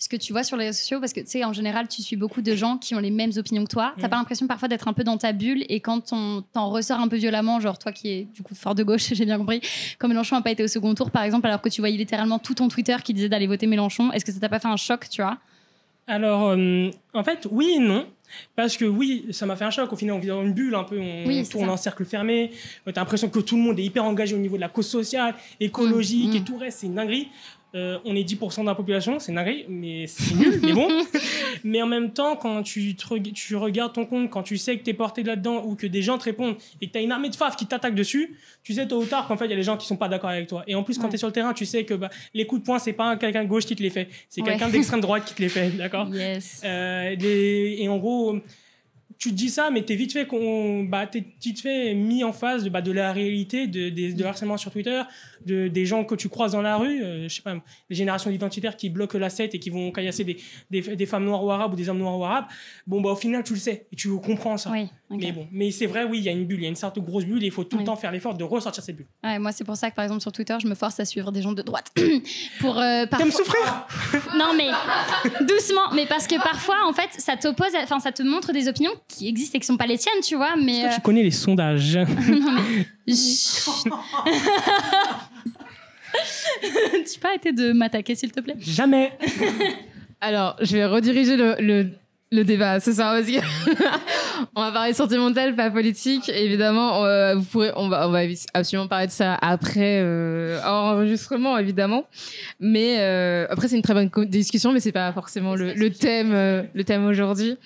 ce 0.00 0.08
que 0.08 0.16
tu 0.16 0.32
vois 0.32 0.44
sur 0.44 0.56
les 0.56 0.66
réseaux 0.66 0.78
sociaux, 0.78 1.00
parce 1.00 1.12
que 1.12 1.18
tu 1.20 1.26
sais, 1.26 1.44
en 1.44 1.52
général, 1.52 1.88
tu 1.88 2.02
suis 2.02 2.14
beaucoup 2.16 2.40
de 2.40 2.54
gens 2.54 2.78
qui 2.78 2.94
ont 2.94 3.00
les 3.00 3.10
mêmes 3.10 3.32
opinions 3.36 3.64
que 3.64 3.70
toi. 3.70 3.94
T'as 3.98 4.06
Mm. 4.06 4.10
pas 4.10 4.16
l'impression 4.16 4.46
parfois 4.46 4.68
d'être 4.68 4.86
un 4.86 4.92
peu 4.92 5.02
dans 5.02 5.18
ta 5.18 5.32
bulle 5.32 5.64
et 5.68 5.80
quand 5.80 6.12
on 6.12 6.42
t'en 6.52 6.70
ressort 6.70 7.00
un 7.00 7.08
peu 7.08 7.16
violemment, 7.16 7.58
genre 7.58 7.78
toi 7.78 7.90
qui 7.90 8.08
es 8.10 8.24
du 8.32 8.42
coup 8.42 8.54
fort 8.54 8.76
de 8.76 8.84
gauche, 8.84 9.08
j'ai 9.12 9.24
bien 9.24 9.38
compris, 9.38 9.60
quand 9.98 10.06
Mélenchon 10.08 10.36
n'a 10.36 10.42
pas 10.42 10.52
été 10.52 10.62
au 10.62 10.68
second 10.68 10.94
tour, 10.94 11.10
par 11.10 11.24
exemple, 11.24 11.46
alors 11.48 11.60
que 11.60 11.68
tu 11.68 11.80
voyais 11.80 11.96
littéralement 11.96 12.38
tout 12.38 12.54
ton 12.54 12.68
Twitter 12.68 12.96
qui 13.02 13.12
disait 13.12 13.28
d'aller 13.28 13.48
voter 13.48 13.66
Mélenchon, 13.66 14.12
est-ce 14.12 14.24
que 14.24 14.30
ça 14.32 14.38
t'a 14.38 14.48
pas 14.48 14.60
fait 14.60 14.68
un 14.68 14.76
choc, 14.76 15.08
tu 15.10 15.20
vois? 15.20 15.38
Alors, 16.06 16.50
euh, 16.56 16.90
en 17.12 17.22
fait, 17.24 17.46
oui 17.50 17.74
et 17.76 17.80
non. 17.80 18.06
Parce 18.56 18.76
que 18.76 18.84
oui, 18.84 19.26
ça 19.30 19.46
m'a 19.46 19.56
fait 19.56 19.64
un 19.64 19.70
choc. 19.70 19.90
Au 19.92 19.96
final, 19.96 20.14
on 20.14 20.18
vit 20.18 20.28
dans 20.28 20.42
une 20.42 20.52
bulle 20.52 20.74
un 20.74 20.84
peu, 20.84 20.98
on, 21.00 21.26
Oui, 21.26 21.46
tourne 21.48 21.68
en 21.70 21.76
cercle 21.78 22.04
fermé. 22.04 22.50
Euh, 22.86 22.92
T'as 22.92 23.00
l'impression 23.00 23.28
que 23.30 23.40
tout 23.40 23.56
le 23.56 23.62
monde 23.62 23.78
est 23.78 23.84
hyper 23.84 24.04
engagé 24.04 24.34
au 24.34 24.38
niveau 24.38 24.56
de 24.56 24.60
la 24.60 24.68
cause 24.68 24.86
sociale, 24.86 25.34
écologique 25.60 26.28
Mm, 26.28 26.32
mm. 26.32 26.36
et 26.36 26.44
tout 26.44 26.52
le 26.54 26.58
reste, 26.60 26.78
c'est 26.80 26.86
une 26.86 26.94
dinguerie. 26.94 27.28
Euh, 27.74 27.98
on 28.06 28.16
est 28.16 28.22
10% 28.26 28.62
de 28.62 28.66
la 28.66 28.74
population, 28.74 29.18
c'est 29.18 29.30
dinguerie, 29.30 29.66
mais 29.68 30.06
c'est 30.06 30.34
nul, 30.34 30.58
mais 30.62 30.72
bon. 30.72 30.88
Mais 31.64 31.82
en 31.82 31.86
même 31.86 32.12
temps, 32.12 32.36
quand 32.36 32.62
tu, 32.62 32.94
te 32.94 33.18
tu 33.30 33.56
regardes 33.56 33.92
ton 33.92 34.06
compte, 34.06 34.30
quand 34.30 34.42
tu 34.44 34.56
sais 34.56 34.78
que 34.78 34.84
tu 34.84 34.90
es 34.90 34.94
porté 34.94 35.22
là-dedans 35.22 35.64
ou 35.66 35.74
que 35.74 35.86
des 35.86 36.00
gens 36.02 36.16
te 36.16 36.24
répondent 36.24 36.54
et 36.80 36.86
que 36.86 36.92
tu 36.92 36.98
as 36.98 37.02
une 37.02 37.10
armée 37.12 37.28
de 37.30 37.36
faf 37.36 37.56
qui 37.56 37.66
t'attaquent 37.66 37.96
dessus, 37.96 38.36
tu 38.62 38.72
sais 38.74 38.86
tôt 38.86 39.02
ou 39.02 39.04
tard 39.06 39.26
qu'en 39.26 39.36
fait, 39.36 39.46
il 39.46 39.50
y 39.50 39.54
a 39.54 39.56
des 39.56 39.62
gens 39.64 39.76
qui 39.76 39.86
sont 39.86 39.96
pas 39.96 40.08
d'accord 40.08 40.30
avec 40.30 40.46
toi. 40.46 40.62
Et 40.68 40.74
en 40.76 40.82
plus, 40.84 40.96
quand 40.98 41.04
Ouais. 41.04 41.10
tu 41.10 41.14
es 41.16 41.18
sur 41.18 41.26
le 41.26 41.32
terrain, 41.32 41.52
tu 41.52 41.66
sais 41.66 41.84
que 41.84 41.94
bah, 41.94 42.10
les 42.32 42.46
coups 42.46 42.62
de 42.62 42.66
poing, 42.66 42.78
c'est 42.78 42.92
pas 42.92 43.16
quelqu'un 43.16 43.42
de 43.42 43.48
gauche 43.48 43.66
qui 43.66 43.74
te 43.76 43.82
les 43.82 43.90
fait, 43.90 44.08
c'est 44.28 44.40
Ouais. 44.40 44.50
quelqu'un 44.50 44.68
d'extrême 44.68 45.00
droite 45.00 45.24
qui 45.26 45.34
te 45.34 45.42
les 45.42 45.48
fait, 45.48 45.70
d'accord? 45.70 46.08
Yes. 46.14 46.62
euh, 46.64 47.16
et 47.18 47.88
en 47.88 47.98
gros, 47.98 48.38
tu 49.18 49.30
te 49.30 49.34
dis 49.34 49.48
ça, 49.48 49.70
mais 49.72 49.82
t'es 49.82 49.96
vite 49.96 50.12
fait 50.12 50.26
qu'on, 50.26 50.84
bah, 50.84 51.08
t'es 51.08 51.24
vite 51.42 51.60
fait 51.60 51.92
mis 51.92 52.22
en 52.22 52.32
face 52.32 52.62
de, 52.62 52.68
bah, 52.70 52.82
de 52.82 52.92
la 52.92 53.12
réalité, 53.12 53.66
de, 53.66 53.88
des- 53.88 54.12
de 54.12 54.24
harcèlement 54.24 54.56
sur 54.56 54.70
Twitter, 54.70 55.02
de, 55.46 55.68
des 55.68 55.86
gens 55.86 56.04
que 56.04 56.14
tu 56.14 56.28
croises 56.28 56.52
dans 56.52 56.62
la 56.62 56.76
rue, 56.76 57.02
euh, 57.02 57.28
je 57.28 57.34
sais 57.36 57.42
pas, 57.42 57.54
les 57.90 57.96
générations 57.96 58.30
identitaires 58.30 58.76
qui 58.76 58.90
bloquent 58.90 59.18
la 59.18 59.30
7 59.30 59.54
et 59.54 59.58
qui 59.58 59.70
vont 59.70 59.90
caillasser 59.92 60.24
des, 60.24 60.36
des, 60.70 60.80
des 60.80 61.06
femmes 61.06 61.24
noires 61.24 61.44
ou 61.44 61.50
arabes 61.50 61.72
ou 61.72 61.76
des 61.76 61.88
hommes 61.88 61.98
noirs 61.98 62.18
ou 62.18 62.24
arabes. 62.24 62.46
Bon, 62.86 63.00
bah, 63.00 63.10
au 63.10 63.16
final, 63.16 63.42
tu 63.44 63.54
le 63.54 63.58
sais 63.60 63.86
et 63.92 63.96
tu 63.96 64.08
comprends 64.20 64.56
ça. 64.56 64.70
Oui. 64.70 64.88
Mais 65.10 65.32
bon, 65.32 65.46
mais 65.50 65.70
c'est 65.70 65.86
vrai, 65.86 66.04
oui, 66.04 66.18
il 66.18 66.24
y 66.24 66.28
a 66.28 66.32
une 66.32 66.44
bulle, 66.44 66.58
il 66.60 66.64
y 66.64 66.66
a 66.66 66.68
une 66.68 66.76
sorte 66.76 66.96
de 66.96 67.00
grosse 67.00 67.24
bulle 67.24 67.42
et 67.42 67.46
il 67.46 67.52
faut 67.52 67.64
tout 67.64 67.76
Oui. 67.78 67.82
le 67.82 67.86
temps 67.86 67.96
faire 67.96 68.12
l'effort 68.12 68.34
de 68.34 68.44
ressortir 68.44 68.82
cette 68.82 68.96
bulle. 68.96 69.06
Ouais, 69.24 69.38
moi, 69.38 69.52
c'est 69.52 69.64
pour 69.64 69.76
ça 69.76 69.90
que 69.90 69.96
par 69.96 70.04
exemple 70.04 70.20
sur 70.20 70.32
Twitter, 70.32 70.54
je 70.60 70.66
me 70.66 70.74
force 70.74 71.00
à 71.00 71.06
suivre 71.06 71.32
des 71.32 71.40
gens 71.40 71.52
de 71.52 71.62
droite. 71.62 71.90
pour 72.60 72.78
euh, 72.78 73.06
T'aimes 73.06 73.30
parfois- 73.30 73.32
souffrir? 73.32 73.86
Non, 74.38 74.52
mais 74.56 74.68
doucement. 75.46 75.92
Mais 75.94 76.04
parce 76.06 76.26
que 76.26 76.34
parfois, 76.36 76.76
en 76.86 76.92
fait, 76.92 77.08
ça 77.18 77.36
t'oppose, 77.36 77.68
enfin, 77.82 78.00
ça 78.00 78.12
te 78.12 78.22
montre 78.22 78.52
des 78.52 78.68
opinions 78.68 78.90
qui 79.08 79.28
existent 79.28 79.56
et 79.56 79.60
qui 79.60 79.66
sont 79.66 79.76
pas 79.78 79.86
les 79.86 79.96
tiennes, 79.98 80.20
tu 80.22 80.36
vois. 80.36 80.56
Mais 80.56 80.78
Est-ce 80.80 80.90
que 80.90 80.94
tu 80.96 81.00
connais 81.00 81.22
les 81.22 81.30
sondages? 81.30 81.96
Euh, 81.96 82.04
non, 82.28 82.52
mais. 82.52 82.86
tu 87.12 87.18
peux 87.20 87.28
arrêter 87.28 87.52
de 87.52 87.72
m'attaquer, 87.72 88.14
s'il 88.14 88.32
te 88.32 88.40
plaît? 88.40 88.56
Jamais. 88.58 89.12
Alors, 90.20 90.56
je 90.60 90.76
vais 90.76 90.84
rediriger 90.84 91.36
le, 91.36 91.56
le, 91.60 91.90
le 92.30 92.44
débat 92.44 92.80
ce 92.80 92.92
soir 92.92 93.14
parce 93.14 93.26
que 93.26 93.38
on 94.54 94.60
va 94.60 94.72
parler 94.72 94.92
sentimental, 94.92 95.54
pas 95.54 95.70
politique. 95.70 96.28
Évidemment, 96.28 97.04
euh, 97.04 97.34
vous 97.36 97.44
pourrez, 97.44 97.72
on 97.76 97.88
va, 97.88 98.08
on 98.08 98.10
va 98.10 98.20
absolument 98.54 98.86
parler 98.86 99.06
de 99.06 99.12
ça 99.12 99.34
après 99.40 100.00
euh, 100.02 100.60
enregistrement, 100.62 101.56
évidemment. 101.58 102.04
Mais 102.60 102.96
euh, 102.98 103.46
après, 103.50 103.68
c'est 103.68 103.76
une 103.76 103.82
très 103.82 103.94
bonne 103.94 104.10
discussion, 104.26 104.72
mais 104.72 104.80
c'est 104.80 104.92
pas 104.92 105.12
forcément 105.12 105.54
le, 105.54 105.90
thème, 105.90 106.32
euh, 106.34 106.62
le 106.74 106.84
thème 106.84 107.06
aujourd'hui. 107.06 107.56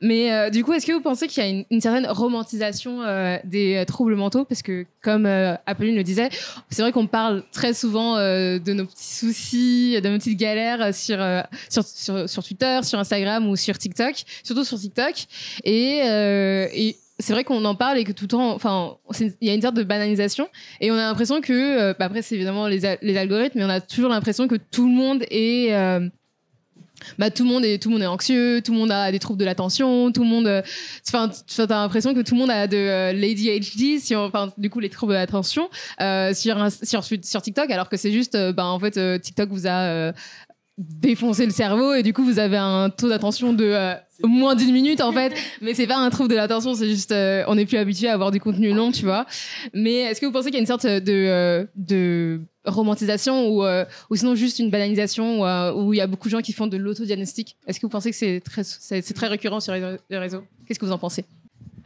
Mais 0.00 0.32
euh, 0.32 0.50
du 0.50 0.64
coup, 0.64 0.72
est-ce 0.72 0.86
que 0.86 0.92
vous 0.92 1.00
pensez 1.00 1.26
qu'il 1.26 1.42
y 1.42 1.46
a 1.46 1.64
une, 1.70 1.80
certaine 1.80 2.06
romantisation 2.06 3.00
des 3.44 3.82
troubles 3.86 4.14
mentaux? 4.14 4.44
Parce 4.44 4.62
que, 4.62 4.86
comme 5.02 5.26
Apolline 5.26 5.96
le 5.96 6.04
disait, 6.04 6.28
c'est 6.70 6.82
vrai 6.82 6.92
qu'on 6.92 7.06
parle 7.06 7.42
très 7.52 7.74
souvent 7.74 8.16
de 8.16 8.72
nos 8.72 8.84
petits 8.84 9.14
soucis, 9.14 10.00
de 10.00 10.08
nos 10.08 10.18
petites 10.18 10.38
galères 10.38 10.94
sur, 10.94 11.18
sur, 11.68 11.84
sur, 11.84 12.28
sur 12.28 12.44
Twitter, 12.44 12.80
sur 12.82 12.98
Instagram 12.98 13.48
ou 13.48 13.56
sur 13.56 13.76
TikTok, 13.78 14.11
surtout 14.42 14.64
sur 14.64 14.78
TikTok. 14.78 15.14
Et, 15.64 16.02
euh, 16.04 16.66
et 16.72 16.96
c'est 17.18 17.32
vrai 17.32 17.44
qu'on 17.44 17.64
en 17.64 17.74
parle 17.74 17.98
et 17.98 18.04
que 18.04 18.12
tout 18.12 18.24
le 18.24 18.28
temps, 18.28 18.52
enfin, 18.54 18.96
il 19.18 19.46
y 19.46 19.50
a 19.50 19.54
une 19.54 19.62
sorte 19.62 19.76
de 19.76 19.84
banalisation 19.84 20.48
et 20.80 20.90
on 20.90 20.94
a 20.94 20.98
l'impression 21.06 21.40
que, 21.40 21.52
euh, 21.52 21.94
bah 21.98 22.06
après, 22.06 22.22
c'est 22.22 22.34
évidemment 22.34 22.66
les, 22.66 22.98
les 23.00 23.16
algorithmes, 23.16 23.58
mais 23.58 23.64
on 23.64 23.68
a 23.70 23.80
toujours 23.80 24.10
l'impression 24.10 24.48
que 24.48 24.56
tout 24.56 24.86
le 24.86 24.94
monde 24.94 25.24
est. 25.30 25.72
euh, 25.72 26.08
bah, 27.18 27.30
tout 27.30 27.42
le 27.42 27.48
monde 27.48 27.64
est 27.64 27.82
tout 27.82 27.88
le 27.88 27.94
monde 27.94 28.02
est 28.02 28.06
anxieux, 28.06 28.60
tout 28.64 28.70
le 28.72 28.78
monde 28.78 28.92
a 28.92 29.10
des 29.10 29.18
troubles 29.18 29.40
de 29.40 29.44
l'attention, 29.44 30.12
tout 30.12 30.22
le 30.22 30.28
monde 30.28 30.46
euh, 30.46 30.62
enfin 31.08 31.28
tu 31.48 31.60
as 31.60 31.66
l'impression 31.66 32.14
que 32.14 32.20
tout 32.20 32.34
le 32.34 32.40
monde 32.40 32.50
a 32.50 32.68
de 32.68 32.76
euh, 32.76 33.12
l'ADHD 33.12 33.98
si 33.98 34.14
du 34.56 34.70
coup 34.70 34.78
les 34.78 34.88
troubles 34.88 35.12
de 35.14 35.18
l'attention 35.18 35.68
euh, 36.00 36.32
sur, 36.32 36.56
sur 37.24 37.42
TikTok 37.42 37.70
alors 37.72 37.88
que 37.88 37.96
c'est 37.96 38.12
juste 38.12 38.36
euh, 38.36 38.52
bah, 38.52 38.66
en 38.66 38.78
fait 38.78 38.98
euh, 38.98 39.18
TikTok 39.18 39.48
vous 39.48 39.66
a 39.66 40.12
défoncé 40.78 41.44
le 41.44 41.52
cerveau 41.52 41.94
et 41.94 42.02
du 42.02 42.12
coup 42.12 42.24
vous 42.24 42.38
avez 42.38 42.56
un 42.56 42.88
taux 42.88 43.08
d'attention 43.08 43.52
de 43.52 43.64
euh, 43.64 43.94
moins 44.24 44.54
d'une 44.54 44.72
minute 44.72 45.00
en 45.00 45.12
fait. 45.12 45.34
Mais 45.60 45.74
c'est 45.74 45.86
pas 45.86 45.98
un 45.98 46.10
trouble 46.10 46.30
de 46.30 46.34
l'attention 46.34 46.74
c'est 46.74 46.88
juste 46.88 47.12
euh, 47.12 47.44
on 47.46 47.54
n'est 47.54 47.66
plus 47.66 47.76
habitué 47.76 48.08
à 48.08 48.14
avoir 48.14 48.30
du 48.30 48.40
contenu 48.40 48.72
long 48.72 48.90
tu 48.90 49.04
vois. 49.04 49.26
Mais 49.74 49.96
est-ce 49.96 50.20
que 50.20 50.26
vous 50.26 50.32
pensez 50.32 50.46
qu'il 50.46 50.54
y 50.54 50.58
a 50.58 50.60
une 50.60 50.66
sorte 50.66 50.86
de 50.86 51.02
euh, 51.08 51.66
de 51.76 52.40
romantisation 52.64 53.48
ou, 53.48 53.64
euh, 53.64 53.84
ou 54.10 54.16
sinon 54.16 54.34
juste 54.34 54.58
une 54.58 54.70
banalisation 54.70 55.40
où, 55.40 55.44
euh, 55.44 55.72
où 55.72 55.92
il 55.92 55.96
y 55.96 56.00
a 56.00 56.06
beaucoup 56.06 56.28
de 56.28 56.32
gens 56.32 56.40
qui 56.40 56.52
font 56.52 56.66
de 56.66 56.76
l'autodiagnostic? 56.76 57.56
Est-ce 57.66 57.80
que 57.80 57.86
vous 57.86 57.90
pensez 57.90 58.10
que 58.10 58.16
c'est 58.16 58.40
très, 58.40 58.62
c'est, 58.64 59.02
très 59.14 59.26
récurrent 59.26 59.60
sur 59.60 59.74
les 59.74 60.18
réseaux? 60.18 60.44
Qu'est-ce 60.66 60.78
que 60.78 60.86
vous 60.86 60.92
en 60.92 60.98
pensez? 60.98 61.24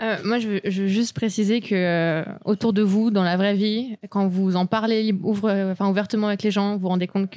Euh, 0.03 0.16
moi, 0.25 0.38
je 0.38 0.49
veux, 0.49 0.61
je 0.64 0.83
veux 0.83 0.88
juste 0.88 1.14
préciser 1.14 1.62
que 1.62 1.75
euh, 1.75 2.22
autour 2.44 2.75
de 2.75 2.83
vous, 2.83 3.11
dans 3.11 3.22
la 3.22 3.38
vraie 3.38 3.55
vie, 3.55 3.96
quand 4.11 4.27
vous 4.27 4.55
en 4.55 4.66
parlez 4.66 5.14
ouvre, 5.22 5.51
enfin, 5.72 5.88
ouvertement 5.88 6.27
avec 6.27 6.42
les 6.42 6.51
gens, 6.51 6.75
vous 6.75 6.81
vous 6.81 6.88
rendez 6.88 7.07
compte 7.07 7.31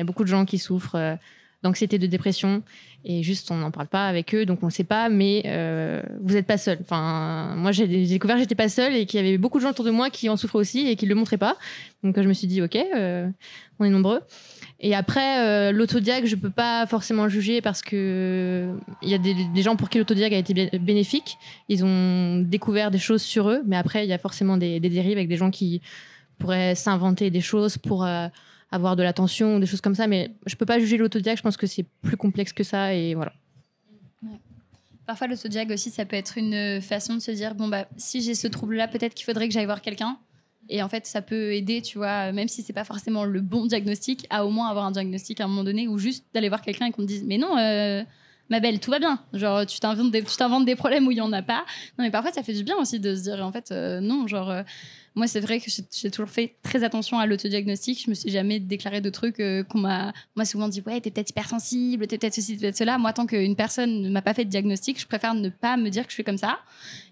qu'il 0.00 0.06
y 0.06 0.06
a 0.08 0.12
beaucoup 0.12 0.24
de 0.24 0.28
gens 0.28 0.44
qui 0.44 0.58
souffrent 0.58 0.96
euh, 0.96 1.14
d'anxiété, 1.62 1.98
de 1.98 2.06
dépression, 2.06 2.62
et 3.04 3.22
juste 3.22 3.50
on 3.50 3.56
n'en 3.56 3.70
parle 3.70 3.86
pas 3.86 4.06
avec 4.06 4.34
eux, 4.34 4.46
donc 4.46 4.62
on 4.62 4.66
ne 4.66 4.70
sait 4.70 4.84
pas, 4.84 5.08
mais 5.08 5.42
euh, 5.46 6.02
vous 6.22 6.34
n'êtes 6.34 6.46
pas 6.46 6.58
seul. 6.58 6.78
Enfin, 6.82 7.54
moi, 7.56 7.72
j'ai 7.72 7.86
découvert 7.86 8.36
que 8.36 8.42
j'étais 8.42 8.54
pas 8.54 8.68
seule 8.68 8.94
et 8.94 9.06
qu'il 9.06 9.20
y 9.20 9.26
avait 9.26 9.38
beaucoup 9.38 9.58
de 9.58 9.62
gens 9.62 9.70
autour 9.70 9.84
de 9.84 9.90
moi 9.90 10.10
qui 10.10 10.28
en 10.28 10.36
souffraient 10.36 10.58
aussi 10.58 10.86
et 10.88 10.96
qui 10.96 11.04
ne 11.06 11.10
le 11.10 11.14
montraient 11.16 11.38
pas. 11.38 11.56
Donc 12.02 12.20
je 12.20 12.26
me 12.28 12.32
suis 12.32 12.46
dit, 12.46 12.62
ok, 12.62 12.76
euh, 12.76 13.28
on 13.78 13.84
est 13.84 13.90
nombreux. 13.90 14.20
Et 14.80 14.94
après, 14.94 15.46
euh, 15.46 15.72
l'autodiag, 15.72 16.24
je 16.24 16.36
peux 16.36 16.50
pas 16.50 16.86
forcément 16.86 17.28
juger 17.28 17.60
parce 17.60 17.82
que 17.82 18.74
il 19.02 19.10
y 19.10 19.14
a 19.14 19.18
des, 19.18 19.62
gens 19.62 19.76
pour 19.76 19.90
qui 19.90 19.98
l'autodiag 19.98 20.32
a 20.32 20.38
été 20.38 20.54
bé- 20.54 20.70
bénéfique. 20.78 21.36
Ils 21.68 21.84
ont 21.84 22.38
découvert 22.40 22.90
des 22.90 22.98
choses 22.98 23.22
sur 23.22 23.50
eux, 23.50 23.62
mais 23.66 23.76
après, 23.76 24.06
il 24.06 24.08
y 24.08 24.14
a 24.14 24.18
forcément 24.18 24.56
des, 24.56 24.80
dérives 24.80 25.18
avec 25.18 25.28
des 25.28 25.36
gens 25.36 25.50
qui 25.50 25.82
pourraient 26.38 26.74
s'inventer 26.74 27.30
des 27.30 27.42
choses 27.42 27.76
pour 27.76 28.06
avoir 28.70 28.96
de 28.96 29.02
l'attention 29.02 29.58
des 29.58 29.66
choses 29.66 29.80
comme 29.80 29.94
ça. 29.94 30.06
Mais 30.06 30.30
je 30.46 30.56
peux 30.56 30.66
pas 30.66 30.78
juger 30.78 30.96
l'autodiag, 30.96 31.36
je 31.36 31.42
pense 31.42 31.56
que 31.56 31.66
c'est 31.66 31.84
plus 32.02 32.16
complexe 32.16 32.52
que 32.52 32.64
ça 32.64 32.94
et 32.94 33.14
voilà. 33.14 33.32
Parfois, 35.06 35.26
l'autodiag 35.26 35.72
aussi, 35.72 35.90
ça 35.90 36.04
peut 36.04 36.16
être 36.16 36.38
une 36.38 36.80
façon 36.80 37.14
de 37.14 37.18
se 37.18 37.32
dire 37.32 37.54
bon, 37.54 37.66
bah, 37.68 37.86
si 37.96 38.22
j'ai 38.22 38.34
ce 38.34 38.46
trouble-là, 38.46 38.86
peut-être 38.86 39.14
qu'il 39.14 39.24
faudrait 39.24 39.48
que 39.48 39.54
j'aille 39.54 39.64
voir 39.64 39.82
quelqu'un. 39.82 40.18
Et 40.68 40.82
en 40.84 40.88
fait, 40.88 41.04
ça 41.04 41.20
peut 41.20 41.52
aider, 41.52 41.82
tu 41.82 41.98
vois, 41.98 42.30
même 42.30 42.46
si 42.46 42.62
c'est 42.62 42.72
pas 42.72 42.84
forcément 42.84 43.24
le 43.24 43.40
bon 43.40 43.66
diagnostic, 43.66 44.26
à 44.30 44.46
au 44.46 44.50
moins 44.50 44.68
avoir 44.68 44.84
un 44.84 44.92
diagnostic 44.92 45.40
à 45.40 45.44
un 45.44 45.48
moment 45.48 45.64
donné 45.64 45.88
ou 45.88 45.98
juste 45.98 46.24
d'aller 46.32 46.48
voir 46.48 46.62
quelqu'un 46.62 46.86
et 46.86 46.92
qu'on 46.92 47.02
te 47.02 47.08
dise 47.08 47.24
mais 47.26 47.38
non, 47.38 47.58
euh, 47.58 48.04
ma 48.50 48.60
belle, 48.60 48.78
tout 48.78 48.92
va 48.92 49.00
bien. 49.00 49.18
Genre, 49.32 49.66
tu 49.66 49.80
t'inventes 49.80 50.12
des, 50.12 50.22
des 50.64 50.76
problèmes 50.76 51.08
où 51.08 51.10
il 51.10 51.16
y 51.16 51.20
en 51.20 51.32
a 51.32 51.42
pas. 51.42 51.64
Non, 51.98 52.04
mais 52.04 52.12
parfois, 52.12 52.30
ça 52.30 52.44
fait 52.44 52.52
du 52.52 52.62
bien 52.62 52.76
aussi 52.76 53.00
de 53.00 53.16
se 53.16 53.22
dire 53.22 53.44
en 53.44 53.50
fait, 53.50 53.72
euh, 53.72 53.98
non, 54.00 54.28
genre. 54.28 54.48
euh, 54.50 54.62
moi, 55.14 55.26
c'est 55.26 55.40
vrai 55.40 55.60
que 55.60 55.66
j'ai- 55.70 56.10
toujours 56.10 56.30
fait 56.30 56.54
très 56.62 56.84
attention 56.84 57.18
à 57.18 57.26
l'autodiagnostic. 57.26 58.02
Je 58.04 58.10
me 58.10 58.14
suis 58.14 58.30
jamais 58.30 58.60
déclaré 58.60 59.00
de 59.00 59.10
trucs 59.10 59.40
euh, 59.40 59.64
qu'on 59.64 59.78
m'a 59.78 60.12
m'a 60.36 60.44
souvent 60.44 60.68
dit 60.68 60.82
ouais, 60.86 61.00
t'es 61.00 61.10
peut-être 61.10 61.30
hypersensible, 61.30 62.06
t'es 62.06 62.16
peut-être 62.18 62.34
ceci, 62.34 62.54
t'es 62.54 62.60
peut-être 62.60 62.76
cela. 62.76 62.96
Moi, 62.98 63.12
tant 63.12 63.26
qu'une 63.26 63.56
personne 63.56 64.02
ne 64.02 64.10
m'a 64.10 64.22
pas 64.22 64.34
fait 64.34 64.44
de 64.44 64.50
diagnostic, 64.50 65.00
je 65.00 65.06
préfère 65.06 65.34
ne 65.34 65.48
pas 65.48 65.76
me 65.76 65.88
dire 65.90 66.04
que 66.04 66.10
je 66.10 66.14
suis 66.14 66.24
comme 66.24 66.38
ça. 66.38 66.58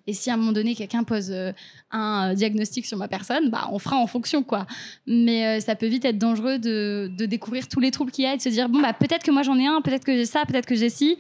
Et 0.07 0.13
si 0.15 0.31
à 0.31 0.35
un 0.35 0.37
moment 0.37 0.53
donné, 0.53 0.75
quelqu'un 0.75 1.05
pose 1.05 1.31
euh, 1.31 1.53
un 1.91 2.31
euh, 2.31 2.35
diagnostic 2.35 2.87
sur 2.87 2.97
ma 2.97 3.09
personne, 3.09 3.51
bah, 3.51 3.69
on 3.73 3.79
fera 3.79 3.97
en 3.97 4.07
fonction, 4.07 4.43
quoi. 4.43 4.67
Mais 5.07 5.61
ça 5.61 5.75
peut 5.75 5.87
vite 5.87 6.05
être 6.05 6.19
dangereux 6.19 6.59
de, 6.59 7.11
de 7.17 7.27
découvrir 7.27 7.69
tous 7.69 7.81
les 7.81 7.91
troubles 7.91 8.11
qu'il 8.11 8.25
y 8.25 8.27
a 8.27 8.35
et 8.35 8.37
de 8.37 8.43
se 8.43 8.49
dire 8.49 8.69
bon, 8.69 8.81
bah, 8.81 8.93
peut-être 8.93 9.23
que 9.25 9.31
moi 9.31 9.43
j'en 9.43 9.59
ai 9.59 9.67
un, 9.67 9.81
peut-être 9.83 10.05
que 10.05 10.13
j'ai 10.17 10.25
ça, 10.27 10.45
peut-être 10.47 10.67
que 10.67 10.77
j'ai 10.77 10.89
ci. 10.91 11.19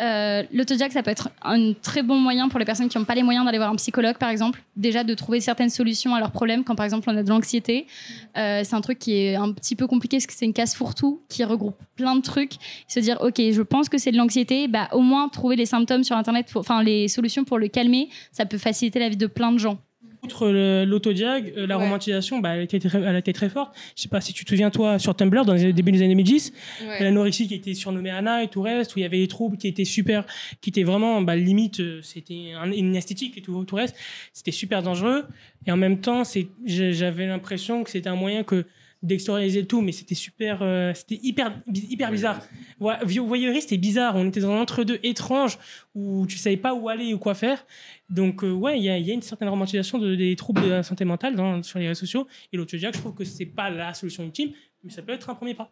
Euh, 0.00 0.42
L'autodiag, 0.52 0.90
ça 0.90 1.02
peut 1.02 1.10
être 1.10 1.30
un 1.42 1.72
très 1.74 2.02
bon 2.02 2.16
moyen 2.16 2.48
pour 2.48 2.58
les 2.58 2.64
personnes 2.64 2.88
qui 2.88 2.98
n'ont 2.98 3.04
pas 3.04 3.14
les 3.14 3.22
moyens 3.22 3.44
d'aller 3.44 3.58
voir 3.58 3.70
un 3.70 3.76
psychologue, 3.76 4.16
par 4.16 4.30
exemple. 4.30 4.62
Déjà, 4.76 5.04
de 5.04 5.14
trouver 5.14 5.40
certaines 5.40 5.70
solutions 5.70 6.14
à 6.14 6.20
leurs 6.20 6.32
problèmes, 6.32 6.64
quand 6.64 6.74
par 6.74 6.84
exemple 6.84 7.08
on 7.10 7.16
a 7.16 7.22
de 7.22 7.28
l'anxiété. 7.28 7.86
Euh, 8.36 8.62
c'est 8.64 8.74
un 8.74 8.80
truc 8.80 8.98
qui 8.98 9.16
est 9.16 9.34
un 9.34 9.52
petit 9.52 9.76
peu 9.76 9.86
compliqué 9.86 10.16
parce 10.16 10.26
que 10.26 10.32
c'est 10.32 10.46
une 10.46 10.52
case 10.52 10.74
fourre-tout 10.74 11.20
qui 11.28 11.44
regroupe 11.44 11.76
plein 11.96 12.16
de 12.16 12.22
trucs. 12.22 12.54
Se 12.88 13.00
dire, 13.00 13.18
OK, 13.20 13.36
je 13.38 13.62
pense 13.62 13.88
que 13.88 13.98
c'est 13.98 14.12
de 14.12 14.16
l'anxiété, 14.16 14.68
bah, 14.68 14.88
au 14.92 15.00
moins 15.00 15.28
trouver 15.28 15.56
les 15.56 15.66
symptômes 15.66 16.04
sur 16.04 16.16
Internet, 16.16 16.50
enfin 16.54 16.82
les 16.82 17.08
solutions 17.08 17.44
pour 17.44 17.58
le 17.58 17.68
calmer, 17.68 18.08
ça 18.32 18.46
peut 18.46 18.58
faciliter 18.58 18.98
la 18.98 19.08
vie 19.08 19.16
de 19.16 19.26
plein 19.26 19.52
de 19.52 19.58
gens. 19.58 19.78
Outre 20.24 20.50
le- 20.52 20.84
l'autodiag, 20.84 21.52
euh, 21.56 21.66
la 21.66 21.76
Ouais. 21.76 21.82
romantisation, 21.84 22.38
bah, 22.38 22.50
elle, 22.54 22.60
a 22.60 22.62
été 22.62 22.78
très, 22.78 22.98
elle 22.98 23.16
a 23.16 23.18
été 23.18 23.32
très 23.32 23.48
forte. 23.48 23.74
Je 23.96 24.02
sais 24.02 24.08
pas 24.08 24.20
si 24.20 24.32
tu 24.32 24.44
te 24.44 24.50
souviens, 24.50 24.70
toi, 24.70 25.00
sur 25.00 25.16
Tumblr, 25.16 25.44
dans 25.44 25.54
les 25.54 25.72
débuts 25.72 25.90
des 25.90 25.98
années 25.98 26.14
2010, 26.14 26.52
l'anorexie 27.00 27.48
qui 27.48 27.54
était 27.54 27.74
surnommée 27.74 28.10
Anna 28.10 28.44
et 28.44 28.48
tout 28.48 28.62
le 28.62 28.70
reste, 28.70 28.94
où 28.94 29.00
il 29.00 29.02
y 29.02 29.04
avait 29.04 29.16
les 29.18 29.26
troubles 29.26 29.56
qui 29.56 29.66
étaient 29.66 29.84
super, 29.84 30.24
qui 30.60 30.70
étaient 30.70 30.84
vraiment, 30.84 31.20
bah, 31.22 31.34
limite, 31.34 31.80
euh, 31.80 32.00
c'était 32.02 32.52
un- 32.56 32.70
une 32.70 32.94
esthétique 32.94 33.36
et 33.36 33.40
tout, 33.42 33.64
tout 33.64 33.74
le 33.74 33.82
reste. 33.82 33.96
C'était 34.32 34.52
super 34.52 34.80
dangereux. 34.80 35.24
Et 35.66 35.72
en 35.72 35.76
même 35.76 36.00
temps, 36.00 36.22
j'avais 36.64 37.26
l'impression 37.26 37.82
que 37.82 37.90
c'était 37.90 38.08
un 38.08 38.14
moyen 38.16 38.44
que 38.44 38.64
d'extérioriser 39.02 39.60
le 39.60 39.66
tout, 39.66 39.80
mais 39.80 39.92
c'était 39.92 40.14
super, 40.14 40.60
euh, 40.62 40.92
c'était 40.94 41.18
hyper, 41.22 41.60
hyper 41.74 42.10
bizarre. 42.12 42.40
Ouais, 42.78 42.94
voyeurisme, 43.04 43.62
c'était 43.62 43.76
bizarre. 43.76 44.14
On 44.16 44.26
était 44.28 44.40
dans 44.40 44.52
un 44.52 44.60
entre-deux 44.60 45.00
étrange 45.02 45.58
où 45.94 46.24
tu 46.28 46.38
savais 46.38 46.56
pas 46.56 46.72
où 46.74 46.88
aller 46.88 47.12
ou 47.12 47.18
quoi 47.18 47.34
faire. 47.34 47.64
Donc, 48.08 48.44
euh, 48.44 48.52
ouais, 48.52 48.78
il 48.78 48.84
y 48.84 48.90
a, 48.90 48.98
il 48.98 49.06
y 49.06 49.10
a 49.10 49.14
une 49.14 49.22
certaine 49.22 49.48
romantisation 49.48 49.98
de- 49.98 50.14
des 50.14 50.36
troubles 50.36 50.62
de 50.62 50.68
la 50.68 50.82
santé 50.82 51.04
mentale 51.04 51.34
dans- 51.34 51.62
sur 51.62 51.78
les 51.78 51.88
réseaux 51.88 52.00
sociaux. 52.00 52.26
Et 52.52 52.56
l'autodiag, 52.56 52.94
je 52.94 53.00
trouve 53.00 53.14
que 53.14 53.24
c'est 53.24 53.46
pas 53.46 53.70
la 53.70 53.92
solution 53.94 54.22
ultime, 54.24 54.50
mais 54.84 54.90
ça 54.90 55.02
peut 55.02 55.12
être 55.12 55.28
un 55.30 55.34
premier 55.34 55.54
pas. 55.54 55.70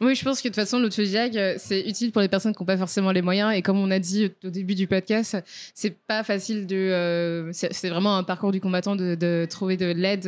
Oui, 0.00 0.14
je 0.14 0.24
pense 0.24 0.40
que 0.40 0.48
de 0.48 0.52
toute 0.52 0.56
façon, 0.62 0.78
l'autodiag, 0.78 1.36
euh, 1.36 1.54
c'est 1.58 1.80
utile 1.88 2.12
pour 2.12 2.22
les 2.22 2.28
personnes 2.28 2.54
qui 2.54 2.62
n'ont 2.62 2.66
pas 2.66 2.78
forcément 2.78 3.12
les 3.12 3.22
moyens. 3.22 3.54
Et 3.54 3.62
comme 3.62 3.78
on 3.78 3.90
a 3.90 3.98
dit 3.98 4.30
au 4.44 4.50
début 4.50 4.74
du 4.74 4.86
podcast, 4.86 5.36
c'est 5.74 5.96
pas 6.06 6.24
facile 6.24 6.66
de. 6.66 6.76
euh, 6.76 7.52
c'est 7.52 7.88
vraiment 7.90 8.16
un 8.16 8.24
parcours 8.24 8.52
du 8.52 8.60
combattant 8.60 8.96
de, 8.96 9.14
de 9.14 9.46
trouver 9.48 9.76
de 9.76 9.86
l'aide 9.86 10.26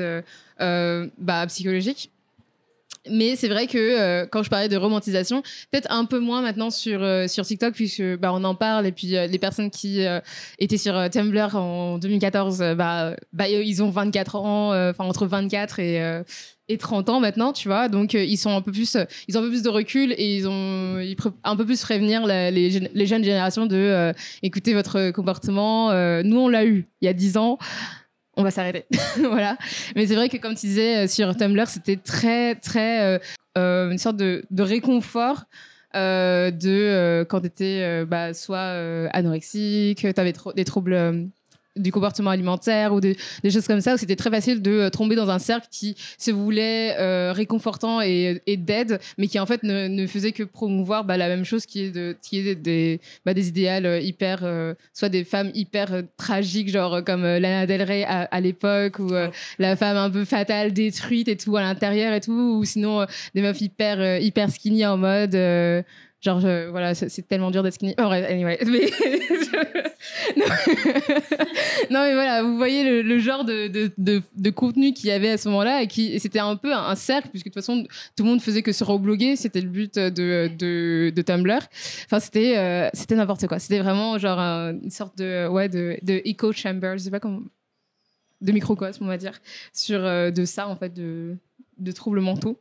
bah, 0.59 1.47
psychologique. 1.47 2.11
Mais 3.11 3.37
c'est 3.37 3.49
vrai 3.49 3.67
que 3.67 3.77
euh, 3.77 4.27
quand 4.27 4.43
je 4.43 4.49
parlais 4.49 4.69
de 4.69 4.77
romantisation, 4.77 5.43
peut-être 5.71 5.91
un 5.91 6.07
peu 6.07 6.21
moins 6.21 6.41
maintenant 6.41 6.71
sur, 6.71 7.03
euh, 7.03 7.29
sur 7.29 7.45
TikTok, 7.45 7.75
puisque 7.75 8.17
bah, 8.17 8.33
on 8.33 8.43
en 8.45 8.55
parle. 8.55 8.87
Et 8.87 8.93
puis 8.93 9.15
euh, 9.17 9.27
les 9.27 9.39
personnes 9.39 9.71
qui 9.71 10.07
euh, 10.07 10.21
étaient 10.59 10.79
sur 10.79 10.97
euh, 10.97 11.09
Tumblr 11.09 11.55
en 11.55 11.99
2014, 11.99 12.63
euh, 12.63 12.75
bah, 12.75 13.15
bah, 13.35 13.49
ils 13.49 13.83
ont 13.83 13.91
24 13.91 14.37
ans, 14.37 14.73
euh, 14.73 14.91
enfin 14.91 15.05
entre 15.05 15.27
24 15.27 15.81
et, 15.81 16.03
euh, 16.03 16.23
et 16.69 16.79
30 16.79 17.11
ans 17.11 17.21
maintenant, 17.21 17.53
tu 17.53 17.69
vois. 17.69 17.91
Donc 17.91 18.15
euh, 18.15 18.25
ils 18.25 18.39
sont 18.39 18.57
un 18.57 18.63
peu 18.63 18.73
plus, 18.73 18.97
euh, 18.97 19.05
ils 19.29 19.37
ont 19.37 19.41
un 19.41 19.45
peu 19.45 19.51
plus 19.51 19.63
de 19.63 19.69
recul 19.69 20.15
et 20.17 20.37
ils 20.37 20.49
ont 20.49 20.99
un 21.45 21.57
peu 21.57 21.67
plus 21.67 21.83
prévenir 21.83 22.27
les, 22.27 22.51
les 22.51 23.07
jeunes 23.07 23.25
générations 23.25 23.67
de 23.67 23.77
euh, 23.77 24.13
écoutez 24.43 24.73
votre 24.73 25.11
comportement. 25.11 25.91
euh, 25.91 26.23
nous 26.23 26.39
on 26.39 26.49
l'a 26.49 26.65
eu 26.65 26.89
il 27.03 27.05
y 27.05 27.09
a 27.09 27.13
10 27.13 27.37
ans. 27.37 27.59
On 28.37 28.43
va 28.43 28.51
s'arrêter. 28.51 28.85
voilà. 29.19 29.57
Mais 29.95 30.07
c'est 30.07 30.15
vrai 30.15 30.29
que, 30.29 30.37
comme 30.37 30.55
tu 30.55 30.67
disais 30.67 31.05
euh, 31.05 31.07
sur 31.07 31.37
Tumblr, 31.37 31.67
c'était 31.69 31.97
très, 31.97 32.55
très. 32.57 33.03
euh, 33.03 33.19
euh, 33.57 33.91
une 33.91 33.99
sorte 33.99 34.17
de, 34.17 34.45
réconfort 34.59 35.45
de 35.95 37.25
quand 37.29 37.41
tu 37.41 37.47
étais 37.47 38.05
bah, 38.05 38.35
soit 38.35 39.09
anorexique, 39.13 39.99
tu 39.99 40.21
avais 40.21 40.33
des 40.57 40.65
troubles 40.65 41.31
du 41.77 41.91
comportement 41.93 42.31
alimentaire 42.31 42.93
ou 42.93 43.01
des, 43.01 43.17
des 43.43 43.51
choses 43.51 43.67
comme 43.67 43.81
ça, 43.81 43.95
où 43.95 43.97
c'était 43.97 44.17
très 44.17 44.31
facile 44.31 44.63
de 44.63 44.71
euh, 44.71 44.91
tomber 44.91 45.17
dans 45.17 45.31
un 45.31 45.39
cercle 45.39 45.67
qui 45.71 45.97
se 46.19 46.31
voulait 46.31 46.97
euh, 46.99 47.33
réconfortant 47.33 48.01
et, 48.01 48.41
et 48.47 48.57
d'aide, 48.57 49.01
mais 49.19 49.27
qui 49.27 49.39
en 49.39 49.47
fait 49.47 49.63
ne, 49.63 49.89
ne 49.89 50.07
faisait 50.07 50.33
que 50.33 50.43
promouvoir 50.43 51.05
bah, 51.05 51.17
la 51.17 51.29
même 51.29 51.45
chose 51.45 51.67
qui 51.67 51.85
est, 51.85 51.91
de, 51.91 52.17
qui 52.23 52.39
est 52.39 52.55
des, 52.55 53.01
bah, 53.25 53.35
des 53.35 53.49
idéales 53.49 53.87
euh, 53.87 54.01
hyper, 54.01 54.41
euh, 54.43 54.75
soit 54.93 55.09
des 55.09 55.25
femmes 55.25 55.51
hyper 55.55 56.03
tragiques, 56.17 56.71
genre 56.71 57.03
comme 57.05 57.23
Lana 57.23 57.67
Del 57.67 57.83
Rey 57.83 58.05
à, 58.05 58.23
à 58.23 58.41
l'époque, 58.41 58.99
ou 58.99 59.13
euh, 59.13 59.29
la 59.59 59.77
femme 59.77 59.97
un 59.97 60.11
peu 60.11 60.25
fatale, 60.25 60.73
détruite 60.73 61.29
et 61.29 61.37
tout 61.37 61.57
à 61.57 61.63
l'intérieur 61.63 62.13
et 62.13 62.21
tout, 62.21 62.59
ou 62.59 62.65
sinon 62.65 63.07
des 63.35 63.43
meufs 63.43 63.61
hyper, 63.61 64.21
hyper 64.21 64.51
skinny 64.51 64.87
en 64.87 64.97
mode. 64.97 65.37
Genre, 66.25 66.41
voilà, 66.71 66.95
c'est 66.95 67.29
tellement 67.29 67.51
dur 67.51 67.63
d'être 67.63 67.75
skinny. 67.75 67.95
Oh, 67.99 68.05
anyway. 68.05 68.59
Non. 71.91 72.01
Mais 72.01 72.15
voilà, 72.15 72.43
vous 72.43 72.57
voyez 72.57 73.03
le, 73.03 73.19
genre 73.19 73.45
de, 73.45 73.69
de, 73.69 74.23
de, 74.37 74.51
contenu 74.51 74.93
qu'il 74.93 75.09
y 75.09 75.13
avait 75.13 75.31
à 75.31 75.39
ce 75.39 75.49
moment-là. 75.49 75.83
Et, 75.83 75.87
qui- 75.87 76.19
c'était 76.21 76.39
un 76.39 76.57
peu 76.57 76.73
un, 76.73 76.95
cercle, 76.95 77.29
puisque 77.29 77.47
de 77.47 77.51
toute 77.51 77.63
façon, 77.63 77.85
tout 78.17 78.25
le 78.25 78.31
monde 78.31 78.41
faisait 78.41 78.63
que 78.63 78.73
se 78.73 78.85
rebloguer. 78.85 79.37
C'était 79.37 79.61
le 79.61 79.69
but 79.69 79.95
de, 79.97 81.11
de, 81.11 81.23
Tumblr. 81.23 81.59
Enfin, 82.07 82.21
c'était 82.21 82.57
euh, 82.59 82.89
c'était 82.95 83.17
n'importe 83.17 83.47
quoi. 83.47 83.59
C'était 83.59 83.81
vraiment 83.81 84.19
genre 84.19 84.39
un- 84.39 84.75
une 84.83 84.91
sorte 84.91 85.17
de, 85.19 85.49
ouais, 85.49 85.69
de, 85.69 85.99
de 86.03 86.21
echo 86.25 86.53
chamber, 86.53 86.95
je 86.97 87.05
sais 87.05 87.11
pas 87.11 87.21
comment. 87.21 87.41
De 88.41 88.53
microcosme, 88.53 89.05
on 89.05 89.09
va 89.09 89.17
dire. 89.17 89.41
Sur 89.73 90.05
euh, 90.05 90.31
de 90.31 90.45
ça, 90.45 90.69
en 90.69 90.77
fait, 90.77 90.93
de, 90.93 91.37
de 91.79 91.93
troubles 91.93 92.21
mentaux. 92.21 92.59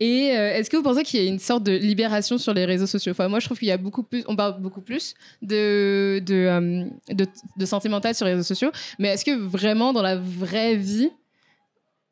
Et 0.00 0.36
euh, 0.36 0.54
est-ce 0.54 0.70
que 0.70 0.76
vous 0.76 0.82
pensez 0.82 1.02
qu'il 1.02 1.22
y 1.22 1.26
a 1.26 1.28
une 1.28 1.38
sorte 1.38 1.62
de 1.62 1.72
libération 1.72 2.38
sur 2.38 2.54
les 2.54 2.64
réseaux 2.64 2.86
sociaux? 2.86 3.12
Enfin, 3.12 3.28
moi, 3.28 3.40
je 3.40 3.46
trouve 3.46 3.58
qu'il 3.58 3.68
y 3.68 3.72
a 3.72 3.78
beaucoup 3.78 4.02
plus, 4.02 4.24
on 4.28 4.36
parle 4.36 4.60
beaucoup 4.60 4.80
plus 4.80 5.14
de, 5.42 6.22
de, 6.24 6.34
euh, 6.34 6.84
de, 7.12 7.66
santé 7.66 7.88
mentale 7.88 8.14
sur 8.14 8.26
les 8.26 8.32
réseaux 8.32 8.44
sociaux, 8.44 8.70
mais 8.98 9.08
est-ce 9.08 9.24
que 9.24 9.36
vraiment 9.36 9.92
dans 9.92 10.02
la 10.02 10.16
vraie 10.16 10.76
vie, 10.76 11.10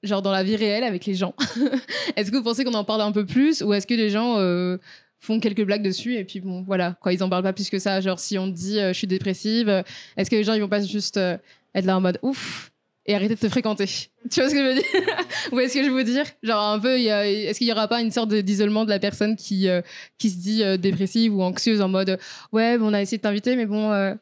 genre 0.02 0.22
dans 0.22 0.32
la 0.32 0.42
vie 0.42 0.56
réelle 0.56 0.84
avec 0.84 1.06
les 1.06 1.14
gens, 1.14 1.34
est-ce 2.16 2.30
que 2.30 2.36
vous 2.36 2.42
pensez 2.42 2.64
qu'on 2.64 2.74
en 2.74 2.84
parle 2.84 3.02
un 3.02 3.12
peu 3.12 3.26
plus 3.26 3.62
ou 3.62 3.72
est-ce 3.74 3.86
que 3.86 3.94
les 3.94 4.10
gens 4.10 4.38
euh, 4.38 4.78
font 5.20 5.40
quelques 5.40 5.64
blagues 5.64 5.82
dessus 5.82 6.16
et 6.16 6.24
puis 6.24 6.40
bon, 6.40 6.62
voilà, 6.62 6.96
quoi, 7.00 7.12
ils 7.12 7.22
en 7.22 7.28
parlent 7.28 7.42
pas 7.42 7.52
plus 7.52 7.70
que 7.70 7.78
ça? 7.78 8.00
Genre, 8.00 8.18
si 8.18 8.38
on 8.38 8.46
dit 8.46 8.78
je 8.78 8.92
suis 8.92 9.06
dépressive, 9.06 9.84
est-ce 10.16 10.30
que 10.30 10.36
les 10.36 10.44
gens 10.44 10.54
ils 10.54 10.60
vont 10.60 10.68
pas 10.68 10.82
juste 10.82 11.18
être 11.18 11.84
là 11.84 11.96
en 11.96 12.00
mode 12.00 12.18
ouf? 12.22 12.70
Et 13.06 13.14
arrêter 13.14 13.34
de 13.34 13.40
te 13.40 13.48
fréquenter. 13.48 13.86
Tu 14.30 14.40
vois 14.40 14.48
ce 14.48 14.54
que 14.54 14.60
je 14.60 14.68
veux 14.68 14.74
dire? 14.74 15.16
Ou 15.52 15.60
est-ce 15.60 15.74
que 15.74 15.84
je 15.84 15.90
veux 15.90 16.04
dire? 16.04 16.24
Genre 16.42 16.58
un 16.58 16.78
peu, 16.78 16.98
est-ce 16.98 17.58
qu'il 17.58 17.68
y 17.68 17.72
aura 17.72 17.88
pas 17.88 18.00
une 18.00 18.10
sorte 18.10 18.32
d'isolement 18.32 18.84
de 18.84 18.90
la 18.90 18.98
personne 18.98 19.36
qui, 19.36 19.68
euh, 19.68 19.82
qui 20.18 20.30
se 20.30 20.38
dit 20.38 20.62
euh, 20.62 20.76
dépressive 20.76 21.34
ou 21.34 21.42
anxieuse 21.42 21.82
en 21.82 21.88
mode 21.88 22.18
ouais, 22.52 22.78
bon, 22.78 22.88
on 22.90 22.94
a 22.94 23.02
essayé 23.02 23.18
de 23.18 23.22
t'inviter, 23.22 23.56
mais 23.56 23.66
bon, 23.66 23.92
euh, 23.92 24.14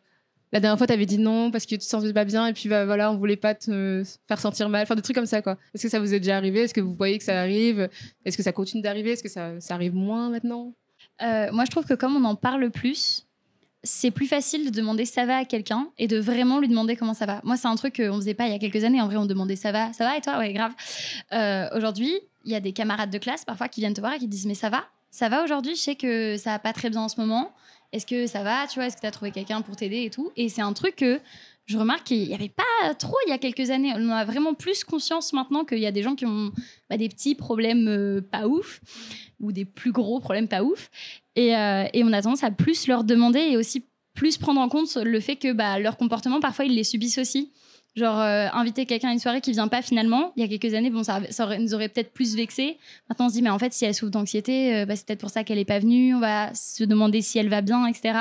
la 0.50 0.60
dernière 0.60 0.76
fois, 0.76 0.88
t'avais 0.88 1.06
dit 1.06 1.18
non 1.18 1.50
parce 1.50 1.64
que 1.64 1.70
tu 1.70 1.78
te 1.78 1.84
sentais 1.84 2.12
pas 2.12 2.24
bien 2.24 2.48
et 2.48 2.52
puis 2.52 2.68
bah, 2.68 2.84
voilà, 2.84 3.12
on 3.12 3.16
voulait 3.16 3.36
pas 3.36 3.54
te 3.54 4.02
faire 4.26 4.40
sentir 4.40 4.68
mal. 4.68 4.82
Enfin, 4.82 4.96
des 4.96 5.02
trucs 5.02 5.16
comme 5.16 5.26
ça, 5.26 5.40
quoi. 5.40 5.56
Est-ce 5.74 5.84
que 5.84 5.88
ça 5.88 6.00
vous 6.00 6.12
est 6.12 6.20
déjà 6.20 6.36
arrivé? 6.36 6.62
Est-ce 6.62 6.74
que 6.74 6.80
vous 6.80 6.94
voyez 6.94 7.18
que 7.18 7.24
ça 7.24 7.40
arrive? 7.40 7.88
Est-ce 8.24 8.36
que 8.36 8.42
ça 8.42 8.52
continue 8.52 8.82
d'arriver? 8.82 9.12
Est-ce 9.12 9.22
que 9.22 9.30
ça, 9.30 9.60
ça 9.60 9.74
arrive 9.74 9.94
moins 9.94 10.30
maintenant? 10.30 10.74
Moi, 11.20 11.64
je 11.64 11.70
trouve 11.70 11.84
que 11.84 11.94
comme 11.94 12.16
on 12.16 12.24
en 12.24 12.34
parle 12.34 12.70
plus, 12.70 13.28
c'est 13.84 14.10
plus 14.10 14.26
facile 14.26 14.64
de 14.64 14.70
demander 14.70 15.04
ça 15.04 15.26
va 15.26 15.38
à 15.38 15.44
quelqu'un 15.44 15.88
et 15.98 16.06
de 16.06 16.18
vraiment 16.18 16.60
lui 16.60 16.68
demander 16.68 16.96
comment 16.96 17.14
ça 17.14 17.26
va. 17.26 17.40
Moi, 17.44 17.56
c'est 17.56 17.68
un 17.68 17.74
truc 17.74 17.96
qu'on 17.96 18.16
faisait 18.16 18.34
pas 18.34 18.46
il 18.46 18.52
y 18.52 18.54
a 18.54 18.58
quelques 18.58 18.84
années. 18.84 19.00
En 19.00 19.06
vrai, 19.06 19.16
on 19.16 19.26
demandait 19.26 19.56
ça 19.56 19.72
va, 19.72 19.92
ça 19.92 20.04
va 20.04 20.16
et 20.16 20.20
toi? 20.20 20.38
Ouais, 20.38 20.52
grave. 20.52 20.72
Euh, 21.32 21.68
aujourd'hui, 21.76 22.20
il 22.44 22.52
y 22.52 22.54
a 22.54 22.60
des 22.60 22.72
camarades 22.72 23.10
de 23.10 23.18
classe 23.18 23.44
parfois 23.44 23.68
qui 23.68 23.80
viennent 23.80 23.94
te 23.94 24.00
voir 24.00 24.14
et 24.14 24.18
qui 24.18 24.28
disent 24.28 24.46
mais 24.46 24.54
ça 24.54 24.70
va? 24.70 24.84
Ça 25.10 25.28
va 25.28 25.42
aujourd'hui? 25.42 25.74
Je 25.74 25.80
sais 25.80 25.96
que 25.96 26.36
ça 26.36 26.50
va 26.50 26.58
pas 26.58 26.72
très 26.72 26.90
bien 26.90 27.02
en 27.02 27.08
ce 27.08 27.20
moment. 27.20 27.52
Est-ce 27.92 28.06
que 28.06 28.26
ça 28.26 28.42
va? 28.42 28.66
Tu 28.68 28.76
vois 28.76 28.86
Est-ce 28.86 28.96
que 28.96 29.02
tu 29.02 29.06
as 29.06 29.10
trouvé 29.10 29.32
quelqu'un 29.32 29.60
pour 29.60 29.76
t'aider 29.76 30.04
et 30.04 30.10
tout? 30.10 30.32
Et 30.36 30.48
c'est 30.48 30.62
un 30.62 30.72
truc 30.72 30.96
que 30.96 31.20
je 31.72 31.78
remarque 31.78 32.04
qu'il 32.04 32.28
n'y 32.28 32.34
avait 32.34 32.50
pas 32.50 32.94
trop 32.94 33.16
il 33.26 33.30
y 33.30 33.32
a 33.32 33.38
quelques 33.38 33.70
années. 33.70 33.92
On 33.96 34.10
a 34.10 34.24
vraiment 34.24 34.54
plus 34.54 34.84
conscience 34.84 35.32
maintenant 35.32 35.64
qu'il 35.64 35.78
y 35.78 35.86
a 35.86 35.92
des 35.92 36.02
gens 36.02 36.14
qui 36.14 36.26
ont 36.26 36.52
bah, 36.90 36.96
des 36.96 37.08
petits 37.08 37.34
problèmes 37.34 37.88
euh, 37.88 38.20
pas 38.20 38.46
ouf 38.46 38.80
ou 39.40 39.52
des 39.52 39.64
plus 39.64 39.90
gros 39.90 40.20
problèmes 40.20 40.48
pas 40.48 40.62
ouf. 40.62 40.90
Et, 41.34 41.56
euh, 41.56 41.86
et 41.92 42.04
on 42.04 42.12
a 42.12 42.22
tendance 42.22 42.44
à 42.44 42.50
plus 42.50 42.86
leur 42.86 43.04
demander 43.04 43.40
et 43.40 43.56
aussi 43.56 43.86
plus 44.14 44.36
prendre 44.36 44.60
en 44.60 44.68
compte 44.68 44.94
le 44.96 45.20
fait 45.20 45.36
que 45.36 45.52
bah, 45.52 45.78
leur 45.78 45.96
comportement, 45.96 46.40
parfois, 46.40 46.66
ils 46.66 46.74
les 46.74 46.84
subissent 46.84 47.18
aussi. 47.18 47.52
Genre, 47.94 48.18
euh, 48.20 48.48
inviter 48.54 48.86
quelqu'un 48.86 49.10
à 49.10 49.12
une 49.12 49.18
soirée 49.18 49.42
qui 49.42 49.52
vient 49.52 49.68
pas 49.68 49.82
finalement, 49.82 50.32
il 50.36 50.42
y 50.42 50.44
a 50.44 50.48
quelques 50.58 50.72
années, 50.74 50.88
bon, 50.88 51.02
ça, 51.02 51.20
ça 51.30 51.44
aurait- 51.44 51.58
nous 51.58 51.74
aurait 51.74 51.90
peut-être 51.90 52.12
plus 52.14 52.34
vexé. 52.34 52.78
Maintenant, 53.08 53.26
on 53.26 53.28
se 53.28 53.34
dit, 53.34 53.42
mais 53.42 53.50
en 53.50 53.58
fait, 53.58 53.72
si 53.74 53.84
elle 53.84 53.94
souffre 53.94 54.10
d'anxiété, 54.10 54.74
euh, 54.76 54.86
bah, 54.86 54.96
c'est 54.96 55.06
peut-être 55.06 55.20
pour 55.20 55.28
ça 55.28 55.44
qu'elle 55.44 55.58
est 55.58 55.66
pas 55.66 55.78
venue. 55.78 56.14
On 56.14 56.20
va 56.20 56.54
se 56.54 56.84
demander 56.84 57.20
si 57.20 57.38
elle 57.38 57.50
va 57.50 57.60
bien, 57.60 57.86
etc. 57.86 58.14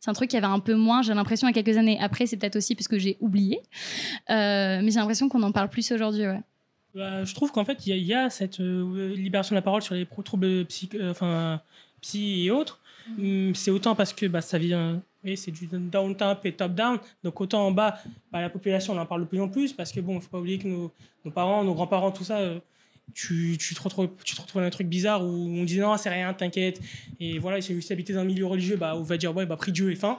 C'est 0.00 0.10
un 0.10 0.14
truc 0.14 0.28
qui 0.30 0.36
avait 0.36 0.46
un 0.46 0.58
peu 0.58 0.74
moins, 0.74 1.02
j'ai 1.02 1.14
l'impression, 1.14 1.46
il 1.46 1.54
y 1.54 1.58
a 1.58 1.62
quelques 1.62 1.76
années. 1.78 1.98
Après, 2.00 2.26
c'est 2.26 2.36
peut-être 2.36 2.56
aussi 2.56 2.74
parce 2.74 2.88
que 2.88 2.98
j'ai 2.98 3.16
oublié. 3.20 3.60
Euh, 4.30 4.80
mais 4.82 4.90
j'ai 4.90 4.98
l'impression 4.98 5.28
qu'on 5.28 5.42
en 5.42 5.52
parle 5.52 5.68
plus 5.68 5.90
aujourd'hui, 5.92 6.26
ouais. 6.26 6.40
Bah, 6.94 7.24
je 7.24 7.34
trouve 7.34 7.52
qu'en 7.52 7.64
fait, 7.64 7.86
il 7.86 7.90
y, 7.90 7.92
a- 7.92 7.96
il 7.96 8.04
y 8.06 8.14
a 8.14 8.28
cette 8.28 8.60
euh, 8.60 9.14
libération 9.14 9.54
de 9.54 9.58
la 9.58 9.62
parole 9.62 9.82
sur 9.82 9.94
les 9.94 10.06
troubles 10.24 10.64
psy, 10.66 10.90
euh, 10.94 11.12
enfin, 11.12 11.60
psy 12.00 12.44
et 12.46 12.50
autres. 12.50 12.80
Hum, 13.18 13.54
C'est 13.54 13.70
autant 13.70 13.94
parce 13.94 14.12
que 14.12 14.26
bah, 14.26 14.40
ça 14.40 14.58
vient, 14.58 15.02
oui, 15.24 15.36
c'est 15.36 15.50
du 15.50 15.66
down-top 15.66 16.44
et 16.44 16.52
top-down. 16.52 16.98
Donc 17.22 17.40
autant 17.40 17.66
en 17.66 17.70
bas, 17.70 17.98
bah, 18.30 18.40
la 18.40 18.50
population, 18.50 18.94
on 18.94 18.98
en 18.98 19.06
parle 19.06 19.22
de 19.22 19.26
plus 19.26 19.40
en 19.40 19.48
plus 19.48 19.72
parce 19.72 19.92
que 19.92 20.00
bon, 20.00 20.20
faut 20.20 20.28
pas 20.28 20.38
oublier 20.38 20.58
que 20.58 20.68
nos, 20.68 20.90
parents, 21.32 21.62
nos 21.64 21.74
grands-parents, 21.74 22.10
tout 22.10 22.24
ça, 22.24 22.38
euh, 22.38 22.58
tu, 23.14 23.56
te 23.56 23.82
retrouves, 23.82 24.10
dans 24.54 24.60
un 24.60 24.70
truc 24.70 24.88
bizarre 24.88 25.22
où 25.24 25.28
on 25.28 25.64
dit 25.64 25.78
non, 25.78 25.96
c'est 25.96 26.10
rien, 26.10 26.32
t'inquiète. 26.34 26.80
Et 27.20 27.38
voilà, 27.38 27.60
si 27.60 27.78
tu 27.78 27.92
habites 27.92 28.12
dans 28.12 28.20
un 28.20 28.24
milieu 28.24 28.46
religieux, 28.46 28.76
bah, 28.76 28.94
on 28.96 29.02
va 29.02 29.16
dire 29.16 29.34
ouais, 29.34 29.46
bah, 29.46 29.56
prie 29.56 29.72
Dieu 29.72 29.90
et 29.92 29.96
fin. 29.96 30.18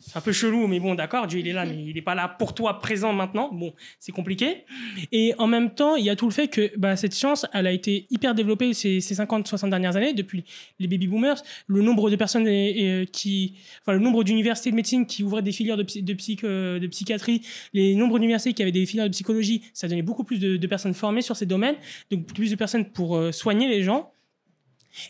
C'est 0.00 0.16
un 0.16 0.20
peu 0.20 0.32
chelou, 0.32 0.66
mais 0.66 0.80
bon, 0.80 0.94
d'accord, 0.94 1.26
Dieu 1.26 1.40
il 1.40 1.48
est 1.48 1.52
là, 1.52 1.66
mais 1.66 1.76
il 1.76 1.94
n'est 1.94 2.02
pas 2.02 2.14
là 2.14 2.26
pour 2.26 2.54
toi 2.54 2.80
présent 2.80 3.12
maintenant. 3.12 3.50
Bon, 3.52 3.74
c'est 4.00 4.12
compliqué. 4.12 4.64
Et 5.12 5.34
en 5.38 5.46
même 5.46 5.74
temps, 5.74 5.96
il 5.96 6.04
y 6.04 6.10
a 6.10 6.16
tout 6.16 6.26
le 6.26 6.32
fait 6.32 6.48
que 6.48 6.70
bah, 6.78 6.96
cette 6.96 7.12
science, 7.12 7.46
elle 7.52 7.66
a 7.66 7.72
été 7.72 8.06
hyper 8.10 8.34
développée 8.34 8.72
ces, 8.72 9.00
ces 9.00 9.14
50-60 9.14 9.68
dernières 9.68 9.96
années, 9.96 10.14
depuis 10.14 10.44
les 10.78 10.88
baby 10.88 11.06
boomers. 11.06 11.42
Le 11.66 11.82
nombre 11.82 12.10
de 12.10 12.16
personnes 12.16 12.48
est, 12.48 13.02
euh, 13.02 13.04
qui, 13.04 13.58
le 13.86 13.98
nombre 13.98 14.24
d'universités 14.24 14.70
de 14.70 14.76
médecine 14.76 15.06
qui 15.06 15.22
ouvraient 15.22 15.42
des 15.42 15.52
filières 15.52 15.78
euh, 15.78 16.78
de 16.78 16.86
psychiatrie, 16.86 17.42
les 17.74 17.94
nombres 17.94 18.18
d'universités 18.18 18.54
qui 18.54 18.62
avaient 18.62 18.72
des 18.72 18.86
filières 18.86 19.06
de 19.06 19.12
psychologie, 19.12 19.62
ça 19.74 19.88
donnait 19.88 20.02
beaucoup 20.02 20.24
plus 20.24 20.38
de, 20.38 20.56
de 20.56 20.66
personnes 20.66 20.94
formées 20.94 21.22
sur 21.22 21.36
ces 21.36 21.46
domaines, 21.46 21.76
donc 22.10 22.26
plus 22.26 22.50
de 22.50 22.56
personnes 22.56 22.86
pour 22.86 23.16
euh, 23.16 23.30
soigner 23.30 23.68
les 23.68 23.82
gens. 23.82 24.12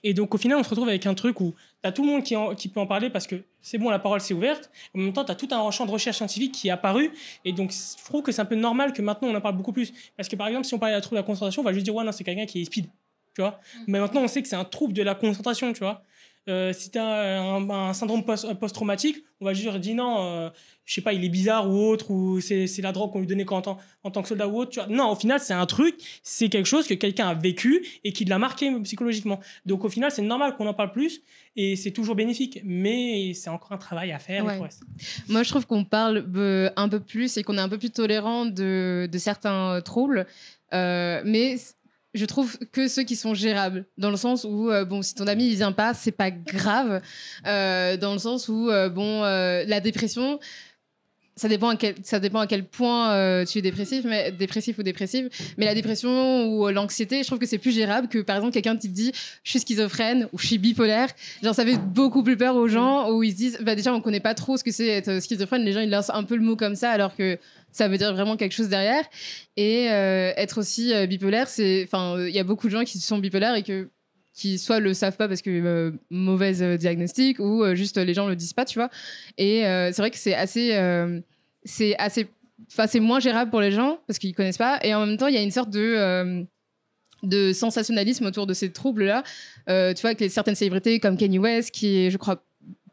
Et 0.05 0.15
donc, 0.15 0.35
au 0.35 0.39
final, 0.39 0.59
on 0.59 0.63
se 0.63 0.69
retrouve 0.71 0.89
avec 0.89 1.07
un 1.07 1.15
truc 1.15 1.41
où 1.41 1.55
tu 1.83 1.89
as 1.89 1.93
tout 1.93 2.03
le 2.05 2.09
monde 2.11 2.23
qui, 2.23 2.37
en- 2.37 2.55
qui 2.55 2.69
peut 2.69 2.81
en 2.81 2.87
parler 2.87 3.11
parce 3.11 3.27
que 3.27 3.43
c'est 3.61 3.79
bon, 3.79 3.91
la 3.91 3.99
parole 3.99 4.21
s'est 4.21 4.35
ouverte. 4.35 4.71
En 4.95 4.99
même 5.01 5.13
temps, 5.13 5.25
tu 5.25 5.33
as 5.33 5.35
tout 5.35 5.49
un 5.51 5.71
champ 5.71 5.87
de 5.87 5.91
recherche 5.91 6.17
scientifique 6.17 6.53
qui 6.53 6.69
est 6.69 6.71
apparu. 6.71 7.11
Et 7.45 7.53
donc, 7.53 7.73
je 7.73 8.05
trouve 8.05 8.23
que 8.23 8.33
c'est 8.33 8.43
un 8.43 8.47
peu 8.47 8.55
normal 8.57 8.93
que 8.93 9.03
maintenant, 9.03 9.29
on 9.29 9.35
en 9.35 9.41
parle 9.41 9.57
beaucoup 9.57 9.73
plus. 9.73 9.93
Parce 10.17 10.29
que, 10.29 10.37
par 10.37 10.47
exemple, 10.49 10.67
si 10.67 10.75
on 10.75 10.79
parlait 10.79 10.95
de 10.95 10.99
la 10.99 11.03
trouble 11.03 11.17
de 11.17 11.23
la 11.23 11.27
concentration, 11.27 11.63
on 11.63 11.65
va 11.65 11.73
juste 11.73 11.85
dire, 11.85 11.95
ouais, 11.95 12.05
non, 12.05 12.13
c'est 12.13 12.25
quelqu'un 12.25 12.47
qui 12.47 12.63
est 12.63 12.65
speed. 12.65 12.87
Tu 13.35 13.41
vois? 13.41 13.59
Mais 13.87 13.99
maintenant, 13.99 14.21
on 14.21 14.29
sait 14.29 14.43
que 14.43 14.49
c'est 14.49 14.57
un 14.57 14.65
trouble 14.65 14.93
de 14.93 15.03
la 15.03 15.15
concentration, 15.15 15.73
tu 15.73 15.79
vois? 15.81 16.03
Euh, 16.49 16.73
si 16.73 16.91
tu 16.91 16.99
as 16.99 17.41
un, 17.41 17.71
un 17.71 17.93
syndrome 17.93 18.25
post- 18.25 18.53
post-traumatique, 18.59 19.17
on 19.41 19.45
va 19.45 19.55
juste 19.55 19.77
dire, 19.77 19.95
non, 19.95 20.17
euh, 20.25 20.51
je 20.85 20.95
sais 20.95 21.01
pas, 21.01 21.13
il 21.13 21.25
est 21.25 21.29
bizarre 21.29 21.71
ou 21.71 21.75
autre, 21.89 22.11
ou 22.11 22.41
c'est 22.41 22.67
la 22.83 22.91
drogue 22.91 23.13
qu'on 23.13 23.21
lui 23.21 23.29
donnait 23.29 23.45
quand, 23.45 23.69
en, 23.69 23.79
en 24.03 24.11
tant 24.11 24.23
que 24.23 24.29
soldat 24.29 24.49
ou 24.49 24.59
autre. 24.59 24.71
Tu 24.73 24.81
vois. 24.81 24.89
Non, 24.89 25.11
au 25.11 25.15
final, 25.15 25.39
c'est 25.39 25.53
un 25.55 25.67
truc, 25.67 25.95
c'est 26.25 26.49
quelque 26.49 26.67
chose 26.67 26.89
que 26.89 26.95
quelqu'un 26.95 27.29
a 27.29 27.35
vécu 27.35 27.87
et 28.03 28.13
qui 28.13 28.25
l'a 28.25 28.39
marqué 28.39 28.73
psychologiquement. 28.83 29.39
Donc, 29.67 29.85
au 29.85 29.89
final, 29.89 30.11
c'est 30.11 30.23
normal 30.23 30.57
qu'on 30.57 30.67
en 30.67 30.75
parle 30.75 30.91
plus 30.91 31.23
et 31.55 31.77
c'est 31.77 31.93
toujours 31.93 32.17
bénéfique. 32.17 32.61
Mais 32.65 33.35
c'est 33.35 33.51
encore 33.51 33.71
un 33.73 33.79
travail 33.79 34.11
à 34.11 34.19
faire. 34.19 34.43
et 34.43 34.47
Ouais. 34.47 34.53
tout 34.55 34.59
le 34.59 34.65
reste. 34.65 34.83
Moi, 35.29 35.45
je 35.45 35.49
trouve 35.51 35.67
qu'on 35.67 35.85
parle 35.85 36.25
euh, 36.37 36.71
un 36.77 36.89
peu 36.89 36.99
plus 36.99 37.37
et 37.37 37.45
qu'on 37.45 37.57
est 37.57 37.61
un 37.61 37.69
peu 37.69 37.79
plus 37.79 37.91
tolérant 37.91 38.47
de, 38.47 39.09
de 39.11 39.19
certains 39.19 39.75
euh, 39.77 39.81
troubles. 39.81 40.27
Euh, 40.75 41.23
mais 41.25 41.57
je 42.15 42.25
trouve 42.27 42.59
que 42.73 42.89
ceux 42.89 43.05
qui 43.05 43.17
sont 43.17 43.35
gérables, 43.35 43.87
dans 43.97 44.11
le 44.11 44.17
sens 44.17 44.45
où, 44.45 44.71
euh, 44.71 44.85
bon, 44.85 45.03
si 45.03 45.15
ton 45.15 45.27
ami 45.27 45.49
il 45.49 45.57
vient 45.57 45.73
pas, 45.73 45.95
c'est 45.95 46.13
pas 46.13 46.31
grave. 46.31 47.01
Euh, 47.47 47.97
dans 47.97 48.13
le 48.13 48.19
sens 48.19 48.49
où, 48.49 48.71
euh, 48.71 48.89
bon, 48.89 49.25
euh, 49.25 49.65
la 49.67 49.81
dépression. 49.81 50.39
Ça 51.35 51.49
dépend, 51.49 51.71
à 51.71 51.77
quel, 51.77 51.95
ça 52.03 52.21
dépend 52.21 52.41
à 52.41 52.47
quel 52.47 52.65
point 52.65 53.13
euh, 53.13 53.45
tu 53.47 53.59
es 53.59 53.63
dépressif, 53.63 54.05
mais, 54.05 54.33
dépressif 54.33 54.79
ou 54.79 54.83
dépressive. 54.83 55.31
Mais 55.57 55.65
la 55.65 55.75
dépression 55.75 56.47
ou 56.47 56.69
euh, 56.69 56.73
l'anxiété, 56.73 57.23
je 57.23 57.27
trouve 57.27 57.39
que 57.39 57.47
c'est 57.47 57.59
plus 57.59 57.73
gérable 57.73 58.09
que, 58.09 58.19
par 58.19 58.37
exemple, 58.37 58.53
quelqu'un 58.53 58.77
qui 58.77 58.89
te 58.89 58.95
dit 58.95 59.13
je 59.43 59.51
suis 59.51 59.61
schizophrène 59.61 60.29
ou 60.33 60.39
je 60.39 60.47
suis 60.47 60.59
bipolaire. 60.59 61.09
Genre, 61.43 61.55
ça 61.55 61.65
fait 61.65 61.79
beaucoup 61.79 62.23
plus 62.23 62.37
peur 62.37 62.57
aux 62.57 62.69
gens 62.69 63.11
où 63.11 63.23
ils 63.23 63.33
se 63.33 63.37
disent, 63.37 63.59
bah, 63.63 63.75
déjà, 63.75 63.95
on 63.95 64.01
connaît 64.01 64.21
pas 64.21 64.35
trop 64.35 64.57
ce 64.57 64.65
que 64.65 64.71
c'est 64.71 64.89
être 64.89 65.23
schizophrène. 65.23 65.65
Les 65.65 65.73
gens, 65.73 65.81
ils 65.81 65.91
lancent 65.91 66.11
un 66.11 66.25
peu 66.25 66.37
le 66.37 66.43
mot 66.43 66.57
comme 66.57 66.77
ça, 66.77 66.91
alors 66.91 67.17
que 67.17 67.39
ça 67.73 67.89
veut 67.89 67.99
dire 67.99 68.13
vraiment 68.13 68.37
quelque 68.37 68.53
chose 68.53 68.69
derrière. 68.69 69.05
Et 69.57 69.91
euh, 69.91 70.33
être 70.37 70.59
aussi 70.59 70.95
euh, 70.95 71.07
bipolaire, 71.07 71.49
c'est. 71.49 71.83
Enfin, 71.85 72.17
euh, 72.17 72.29
il 72.29 72.35
y 72.35 72.39
a 72.39 72.45
beaucoup 72.45 72.69
de 72.69 72.73
gens 72.73 72.85
qui 72.85 72.99
sont 72.99 73.19
bipolaires 73.19 73.55
et 73.55 73.63
que 73.63 73.89
qui 74.35 74.59
soit 74.59 74.81
le 74.81 74.95
savent 74.95 75.17
pas 75.17 75.29
parce 75.29 75.43
que 75.43 75.51
euh, 75.51 75.91
mauvaise 76.11 76.63
euh, 76.63 76.77
diagnostic 76.77 77.39
ou 77.39 77.63
euh, 77.63 77.75
juste 77.75 77.99
euh, 77.99 78.05
les 78.05 78.15
gens 78.15 78.29
le 78.29 78.37
disent 78.37 78.55
pas, 78.55 78.65
tu 78.65 78.79
vois. 78.79 78.89
Et 79.37 79.63
c'est 79.63 79.99
vrai 79.99 80.11
que 80.11 80.17
c'est 80.17 80.35
assez. 80.35 80.71
c'est 81.65 81.97
assez. 81.99 82.29
Enfin, 82.71 82.87
c'est 82.87 83.01
moins 83.01 83.21
gérable 83.21 83.51
pour 83.51 83.61
les 83.61 83.73
gens 83.73 83.99
parce 84.07 84.19
qu'ils 84.19 84.35
connaissent 84.35 84.59
pas. 84.59 84.79
Et 84.83 84.95
en 84.95 85.07
même 85.07 85.17
temps, 85.17 85.27
il 85.27 85.35
y 85.35 85.39
a 85.39 85.43
une 85.43 85.51
sorte 85.51 85.71
de. 85.71 86.45
de 87.23 87.53
sensationnalisme 87.53 88.27
autour 88.27 88.47
de 88.47 88.55
ces 88.55 88.73
troubles-là. 88.73 89.23
Tu 89.67 90.01
vois, 90.01 90.11
avec 90.11 90.31
certaines 90.31 90.55
célébrités 90.55 91.01
comme 91.01 91.17
Kanye 91.17 91.39
West, 91.39 91.71
qui 91.71 91.99
est, 91.99 92.11
je 92.11 92.17
crois, 92.17 92.43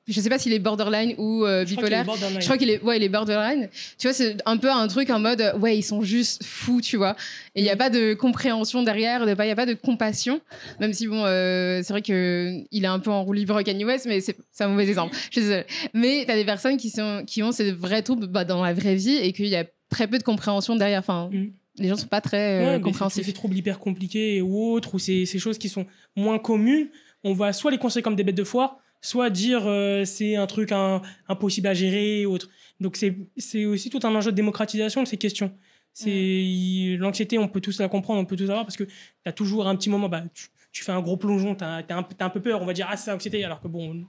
je 0.10 0.20
sais 0.20 0.30
pas 0.30 0.38
s'il 0.40 0.54
est 0.54 0.60
borderline 0.60 1.16
ou 1.18 1.46
euh, 1.46 1.66
Je 1.66 1.76
crois 1.76 1.86
qu'il 1.86 1.94
est 1.94 2.00
bipolaire. 2.00 2.06
borderline. 2.06 2.42
Je 2.42 2.46
crois 2.46 2.58
qu'il 2.58 2.70
est, 2.70 2.82
ouais, 2.84 2.98
il 2.98 3.04
est 3.04 3.10
borderline. 3.10 3.70
Tu 3.98 4.08
vois, 4.08 4.14
c'est 4.14 4.38
un 4.46 4.58
peu 4.58 4.70
un 4.72 4.88
truc 4.88 5.10
en 5.10 5.20
mode, 5.20 5.54
ouais, 5.60 5.78
ils 5.78 5.84
sont 5.84 6.02
juste 6.02 6.44
fous, 6.44 6.82
tu 6.82 6.98
vois. 6.98 7.16
Et 7.56 7.62
il 7.62 7.64
n'y 7.64 7.70
a 7.70 7.76
pas 7.76 7.90
de 7.90 8.14
compréhension 8.14 8.84
derrière, 8.84 9.22
il 9.22 9.26
n'y 9.26 9.52
a 9.52 9.56
pas 9.56 9.66
de 9.66 9.74
compassion. 9.74 10.42
Même 10.80 10.94
si, 10.94 11.08
bon, 11.08 11.24
euh, 11.26 11.82
c'est 11.84 11.94
vrai 11.94 12.02
qu'il 12.02 12.66
est 12.72 12.86
un 12.88 13.00
peu 13.00 13.12
en 13.12 13.24
roue 13.24 13.34
libre 13.34 13.62
Kanye 13.62 13.86
West, 13.86 14.06
mais 14.08 14.20
c'est 14.22 14.36
un 14.60 14.68
mauvais 14.68 14.88
exemple. 14.88 15.16
Je. 15.32 15.64
Mais 15.94 16.24
tu 16.26 16.32
as 16.32 16.36
des 16.36 16.46
personnes 16.46 16.78
qui, 16.78 16.90
sont, 16.90 17.24
qui 17.26 17.44
ont 17.44 17.52
ces 17.52 17.72
vrais 17.72 18.02
troubles 18.02 18.28
bah, 18.28 18.46
dans 18.46 18.64
la 18.64 18.74
vraie 18.74 18.96
vie 18.96 19.18
et 19.18 19.32
qu'il 19.34 19.48
y 19.48 19.56
a 19.56 19.66
très 19.90 20.08
peu 20.08 20.18
de 20.18 20.24
compréhension 20.24 20.76
derrière. 20.76 21.00
Enfin, 21.00 21.30
Mm. 21.32 21.48
les 21.80 21.88
gens 21.90 21.96
sont 21.98 22.08
pas 22.08 22.22
très 22.22 22.62
euh, 22.64 22.76
Ouais, 22.76 22.82
compréhensifs. 22.82 23.24
Ces 23.24 23.30
ces 23.30 23.34
troubles 23.34 23.56
hyper 23.56 23.80
compliqués 23.80 24.42
ou 24.42 24.72
autres, 24.74 24.96
ou 24.96 25.00
ces, 25.00 25.26
ces 25.26 25.40
choses 25.40 25.58
qui 25.58 25.70
sont 25.70 25.86
moins 26.16 26.38
communes, 26.40 26.90
on 27.24 27.34
va 27.34 27.54
soit 27.54 27.72
les 27.72 27.78
considérer 27.78 28.04
comme 28.04 28.16
des 28.16 28.24
bêtes 28.24 28.36
de 28.36 28.44
foire, 28.44 28.78
soit 29.02 29.30
dire 29.30 29.64
euh, 29.66 30.06
c'est 30.06 30.36
un 30.36 30.48
truc 30.48 30.72
un- 30.72 31.02
impossible 31.28 31.68
à 31.68 31.74
gérer 31.74 32.26
ou 32.26 32.34
autre. 32.34 32.50
Donc 32.80 32.98
c'est 32.98 33.66
aussi 33.66 33.90
tout 33.90 34.00
un 34.04 34.16
enjeu 34.16 34.32
de 34.32 34.36
démocratisation 34.36 35.04
de 35.04 35.08
ces 35.08 35.18
questions. 35.18 35.52
C'est 35.94 36.12
il- 36.12 36.98
l'anxiété, 36.98 37.38
on 37.38 37.48
peut 37.48 37.62
tous 37.62 37.80
la 37.80 37.90
comprendre, 37.90 38.22
on 38.22 38.26
peut 38.26 38.36
tous 38.36 38.50
avoir 38.50 38.64
parce 38.66 38.78
que 38.78 38.84
tu 38.86 38.92
as 39.26 39.34
toujours 39.34 39.68
un 39.68 39.76
petit 39.76 39.90
moment, 39.90 40.10
bah, 40.10 40.24
tu, 40.34 40.48
tu 40.72 40.84
fais 40.84 40.92
un 40.92 41.02
gros 41.02 41.18
plongeon, 41.18 41.56
tu 41.56 41.64
as, 41.64 41.84
un, 41.90 42.30
peu 42.30 42.42
peur, 42.42 42.62
on 42.62 42.66
va 42.66 42.74
dire 42.74 42.88
ah 42.90 42.98
c'est 42.98 43.12
l'anxiété, 43.12 43.44
alors 43.44 43.60
que 43.62 43.68
bon, 43.68 44.06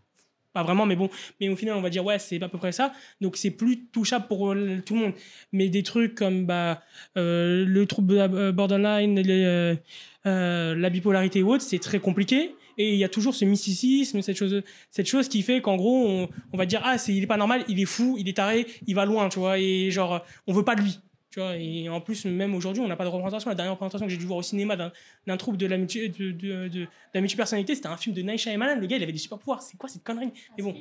pas 0.52 0.62
vraiment, 0.62 0.86
mais 0.86 0.96
bon, 0.96 1.08
mais 1.40 1.48
au 1.48 1.56
final 1.56 1.76
on 1.76 1.80
va 1.80 1.90
dire 1.90 2.04
ouais 2.04 2.18
c'est 2.18 2.42
à 2.42 2.48
peu 2.48 2.58
près 2.58 2.72
ça. 2.72 2.92
Donc 3.20 3.36
c'est 3.36 3.50
plus 3.50 3.86
touchable 3.86 4.26
pour 4.28 4.52
euh, 4.52 4.82
tout 4.84 4.94
le 4.94 5.00
monde. 5.00 5.12
Mais 5.52 5.68
des 5.68 5.82
trucs 5.82 6.14
comme 6.14 6.46
bah 6.46 6.82
euh, 7.16 7.64
le 7.64 7.86
trouble 7.86 8.18
euh, 8.18 8.52
borderline, 8.52 9.18
les, 9.20 9.76
la 10.24 10.90
bipolarité 10.90 11.42
ou 11.42 11.52
autre, 11.52 11.62
c'est 11.64 11.78
très 11.78 12.00
compliqué. 12.00 12.54
Et 12.80 12.92
il 12.94 12.98
y 12.98 13.04
a 13.04 13.08
toujours 13.10 13.34
ce 13.34 13.44
mysticisme, 13.44 14.22
cette 14.22 14.36
chose, 14.36 14.62
cette 14.90 15.06
chose 15.06 15.28
qui 15.28 15.42
fait 15.42 15.60
qu'en 15.60 15.76
gros, 15.76 16.06
on, 16.08 16.28
on 16.52 16.56
va 16.56 16.64
dire 16.64 16.80
ah 16.84 16.96
c'est 16.96 17.12
il 17.14 17.22
est 17.22 17.26
pas 17.26 17.36
normal, 17.36 17.64
il 17.68 17.78
est 17.80 17.84
fou, 17.84 18.16
il 18.18 18.26
est 18.28 18.36
taré, 18.36 18.66
il 18.86 18.94
va 18.94 19.04
loin, 19.04 19.28
tu 19.28 19.38
vois. 19.38 19.58
Et 19.58 19.90
genre 19.90 20.24
on 20.46 20.52
veut 20.54 20.64
pas 20.64 20.74
de 20.76 20.80
lui, 20.82 20.98
tu 21.30 21.40
vois. 21.40 21.56
Et 21.56 21.88
en 21.90 22.00
plus 22.00 22.24
même 22.24 22.54
aujourd'hui, 22.54 22.82
on 22.82 22.88
n'a 22.88 22.96
pas 22.96 23.04
de 23.04 23.10
représentation. 23.10 23.50
La 23.50 23.54
dernière 23.56 23.72
représentation 23.74 24.06
que 24.06 24.10
j'ai 24.12 24.18
dû 24.18 24.24
voir 24.26 24.38
au 24.38 24.42
cinéma 24.42 24.76
d'un 24.76 25.36
trouble 25.36 25.58
de 25.58 25.66
la 25.66 25.76
de, 25.76 25.84
de, 25.84 26.30
de- 26.32 26.68
de 26.68 26.86
la 27.14 27.20
multipersonnalité, 27.20 27.74
c'était 27.74 27.88
un 27.88 27.96
film 27.98 28.14
de 28.14 28.22
Night 28.22 28.38
Shyamalan. 28.38 28.80
Le 28.80 28.86
gars, 28.86 28.96
il 28.96 29.02
avait 29.02 29.12
des 29.12 29.18
super 29.18 29.38
pouvoirs. 29.38 29.60
C'est 29.62 29.76
quoi 29.76 29.88
cette 29.88 30.02
connerie? 30.04 30.30
Mais 30.56 30.62
bon, 30.64 30.74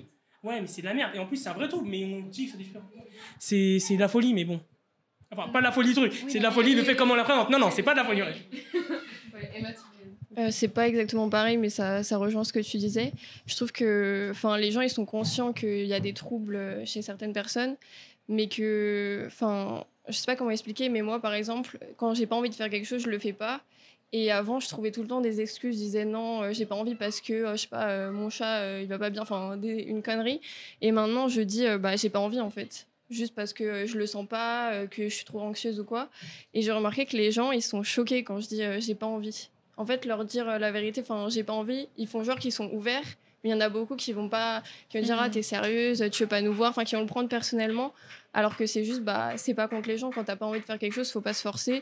ouais, 0.43 0.61
mais 0.61 0.67
c'est 0.67 0.81
de 0.81 0.87
la 0.87 0.93
merde. 0.93 1.11
Et 1.15 1.19
en 1.19 1.25
plus, 1.25 1.37
c'est 1.37 1.49
un 1.49 1.53
vrai 1.53 1.67
trouble. 1.67 1.89
Mais 1.89 2.05
on 2.05 2.21
dit 2.21 2.45
que 2.45 2.51
c'est 2.51 2.57
des 2.57 2.63
super 2.63 2.81
pouvoirs. 2.81 3.05
C'est 3.39 3.79
c'est 3.79 3.95
de 3.95 3.99
la 3.99 4.07
folie, 4.07 4.33
mais 4.33 4.45
bon. 4.45 4.61
Enfin, 5.31 5.49
pas 5.51 5.59
de 5.59 5.65
la 5.65 5.71
folie, 5.71 5.93
truc. 5.93 6.13
C'est 6.27 6.39
de 6.39 6.43
la 6.43 6.51
folie, 6.51 6.73
le 6.75 6.83
fait 6.83 6.95
comment 6.95 7.13
on 7.13 7.17
la 7.17 7.23
présente. 7.23 7.49
Non, 7.51 7.59
non, 7.59 7.69
c'est 7.71 7.83
pas 7.83 7.91
de 7.93 7.97
la 7.99 8.05
folie. 8.05 8.21
ouais. 8.23 8.31
Euh, 10.37 10.49
c'est 10.51 10.67
pas 10.67 10.87
exactement 10.87 11.29
pareil, 11.29 11.57
mais 11.57 11.69
ça, 11.69 12.03
ça 12.03 12.17
rejoint 12.17 12.43
ce 12.43 12.53
que 12.53 12.59
tu 12.59 12.77
disais. 12.77 13.11
Je 13.47 13.55
trouve 13.55 13.71
que 13.71 14.31
les 14.57 14.71
gens 14.71 14.81
ils 14.81 14.89
sont 14.89 15.05
conscients 15.05 15.53
qu'il 15.53 15.85
y 15.85 15.93
a 15.93 15.99
des 15.99 16.13
troubles 16.13 16.55
euh, 16.55 16.85
chez 16.85 17.01
certaines 17.01 17.33
personnes, 17.33 17.75
mais 18.27 18.47
que. 18.47 19.23
Enfin, 19.27 19.85
je 20.07 20.13
sais 20.13 20.25
pas 20.25 20.35
comment 20.35 20.51
expliquer, 20.51 20.89
mais 20.89 21.01
moi 21.01 21.19
par 21.19 21.33
exemple, 21.33 21.79
quand 21.97 22.13
j'ai 22.13 22.27
pas 22.27 22.35
envie 22.35 22.49
de 22.49 22.55
faire 22.55 22.69
quelque 22.69 22.85
chose, 22.85 23.01
je 23.01 23.09
le 23.09 23.19
fais 23.19 23.33
pas. 23.33 23.61
Et 24.11 24.31
avant, 24.31 24.59
je 24.59 24.67
trouvais 24.67 24.91
tout 24.91 25.03
le 25.03 25.07
temps 25.07 25.21
des 25.21 25.39
excuses. 25.41 25.75
Je 25.75 25.79
disais 25.81 26.05
non, 26.05 26.43
euh, 26.43 26.51
j'ai 26.51 26.65
pas 26.65 26.75
envie 26.75 26.95
parce 26.95 27.21
que, 27.21 27.33
euh, 27.33 27.51
je 27.55 27.61
sais 27.61 27.67
pas, 27.67 28.09
mon 28.11 28.29
chat 28.29 28.81
il 28.81 28.87
va 28.87 28.99
pas 28.99 29.09
bien, 29.09 29.21
enfin, 29.23 29.59
une 29.61 30.01
connerie. 30.03 30.41
Et 30.81 30.91
maintenant, 30.91 31.27
je 31.27 31.41
dis, 31.41 31.65
bah, 31.79 31.95
j'ai 31.95 32.09
pas 32.09 32.19
envie 32.19 32.39
en 32.39 32.49
fait. 32.51 32.87
Juste 33.09 33.33
parce 33.33 33.53
que 33.53 33.87
je 33.87 33.97
le 33.97 34.05
sens 34.05 34.27
pas, 34.27 34.85
que 34.87 35.09
je 35.09 35.13
suis 35.15 35.25
trop 35.25 35.41
anxieuse 35.41 35.79
ou 35.79 35.83
quoi. 35.83 36.09
Et 36.53 36.61
j'ai 36.61 36.71
remarqué 36.71 37.07
que 37.07 37.17
les 37.17 37.31
gens, 37.31 37.51
ils 37.51 37.63
sont 37.63 37.81
choqués 37.81 38.23
quand 38.23 38.39
je 38.39 38.47
dis, 38.47 38.61
j'ai 38.79 38.93
pas 38.93 39.07
envie 39.07 39.49
en 39.79 39.85
fait 39.87 40.05
leur 40.05 40.23
dire 40.25 40.47
euh, 40.47 40.57
la 40.59 40.71
vérité 40.71 41.01
enfin 41.01 41.27
j'ai 41.29 41.43
pas 41.43 41.53
envie. 41.53 41.87
Ils 41.97 42.07
font 42.07 42.23
genre 42.23 42.37
qu'ils 42.37 42.51
sont 42.53 42.69
ouverts. 42.71 43.01
Mais 43.43 43.49
il 43.49 43.53
y 43.53 43.55
en 43.55 43.61
a 43.61 43.69
beaucoup 43.69 43.95
qui 43.95 44.11
vont 44.13 44.27
pas 44.29 44.61
qui 44.89 44.97
vont 44.99 45.03
dire 45.05 45.15
Mhm. 45.15 45.21
ah 45.23 45.29
t'es 45.29 45.41
sérieuse 45.41 46.03
tu 46.11 46.23
veux 46.23 46.29
pas 46.29 46.41
nous 46.41 46.53
voir 46.53 46.69
enfin 46.71 46.83
qui 46.83 46.93
vont 46.95 47.01
le 47.01 47.07
prendre 47.07 47.29
personnellement. 47.29 47.93
Alors 48.33 48.55
que 48.57 48.65
c'est 48.67 48.83
juste 48.83 49.01
bah 49.01 49.31
c'est 49.37 49.53
pas 49.55 49.67
contre 49.69 49.87
les 49.87 49.97
gens. 49.97 50.11
Quand 50.11 50.25
t'as 50.25 50.35
pas 50.35 50.45
envie 50.45 50.59
de 50.59 50.65
faire 50.65 50.77
quelque 50.77 50.93
chose 50.93 51.09
faut 51.11 51.21
pas 51.21 51.33
se 51.33 51.41
forcer. 51.41 51.81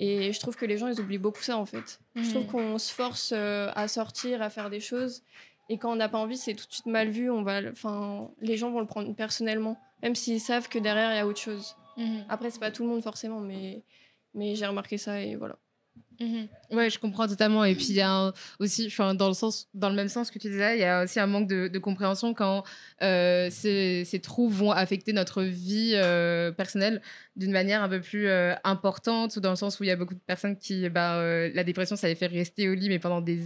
Et 0.00 0.32
je 0.32 0.40
trouve 0.40 0.56
que 0.56 0.64
les 0.66 0.76
gens 0.78 0.88
ils 0.88 0.98
oublient 1.00 1.18
beaucoup 1.18 1.42
ça 1.42 1.56
en 1.58 1.66
fait. 1.66 2.00
Je 2.16 2.28
trouve 2.30 2.44
Mhm. 2.44 2.50
qu'on 2.50 2.78
se 2.78 2.92
force 2.92 3.32
euh, 3.36 3.70
à 3.76 3.86
sortir 3.86 4.40
à 4.42 4.48
faire 4.50 4.70
des 4.70 4.80
choses. 4.80 5.22
Et 5.68 5.76
quand 5.78 5.92
on 5.92 5.96
n'a 5.96 6.08
pas 6.08 6.18
envie 6.18 6.36
c'est 6.38 6.54
tout 6.54 6.66
de 6.66 6.72
suite 6.72 6.86
mal 6.86 7.08
vu. 7.10 7.30
On 7.30 7.42
va 7.42 7.60
enfin 7.70 8.28
les 8.40 8.56
gens 8.56 8.70
vont 8.70 8.80
le 8.80 8.86
prendre 8.86 9.14
personnellement. 9.14 9.78
Même 10.02 10.14
s'ils 10.14 10.40
savent 10.40 10.68
que 10.70 10.78
derrière 10.78 11.12
il 11.12 11.16
y 11.16 11.20
a 11.20 11.26
autre 11.26 11.40
chose. 11.40 11.76
Mhm. 11.98 12.24
après 12.30 12.50
c'est 12.50 12.58
pas 12.58 12.70
tout 12.72 12.82
le 12.82 12.88
monde 12.88 13.02
forcément 13.04 13.38
mais 13.40 13.82
mais 14.34 14.56
j'ai 14.56 14.66
remarqué 14.66 14.96
ça 14.98 15.20
et 15.20 15.36
voilà 15.36 15.54
Mhm. 16.20 16.48
Ouais, 16.70 16.90
je 16.90 16.98
comprends 16.98 17.26
totalement. 17.26 17.64
Et 17.64 17.74
puis 17.74 17.86
il 17.90 17.96
y 17.96 18.00
a 18.00 18.32
aussi, 18.58 18.86
enfin, 18.86 19.14
dans 19.14 19.28
le 19.28 19.34
sens, 19.34 19.68
dans 19.74 19.88
le 19.88 19.94
même 19.94 20.08
sens 20.08 20.30
que 20.30 20.38
tu 20.38 20.48
disais, 20.48 20.76
il 20.76 20.80
y 20.80 20.84
a 20.84 21.02
aussi 21.02 21.18
un 21.18 21.26
manque 21.26 21.48
de, 21.48 21.78
compréhension 21.78 22.34
quand 22.34 22.64
euh, 23.02 23.48
ces, 23.50 24.20
troubles 24.22 24.54
vont 24.54 24.70
affecter 24.70 25.12
notre 25.12 25.42
vie 25.42 25.92
euh, 25.94 26.50
personnelle 26.52 27.02
d'une 27.36 27.50
manière 27.50 27.82
un 27.82 27.88
peu 27.88 28.00
plus 28.00 28.28
euh, 28.28 28.54
importante, 28.62 29.38
dans 29.38 29.50
le 29.50 29.56
sens 29.56 29.80
où 29.80 29.84
il 29.84 29.88
y 29.88 29.90
a 29.90 29.96
beaucoup 29.96 30.14
de 30.14 30.20
personnes 30.26 30.56
qui, 30.56 30.88
bah, 30.88 31.16
euh, 31.16 31.50
la 31.52 31.64
dépression, 31.64 31.96
ça 31.96 32.08
les 32.08 32.14
fait 32.14 32.26
rester 32.26 32.68
au 32.68 32.74
lit, 32.74 32.88
mais 32.88 33.00
pendant 33.00 33.20
des, 33.20 33.40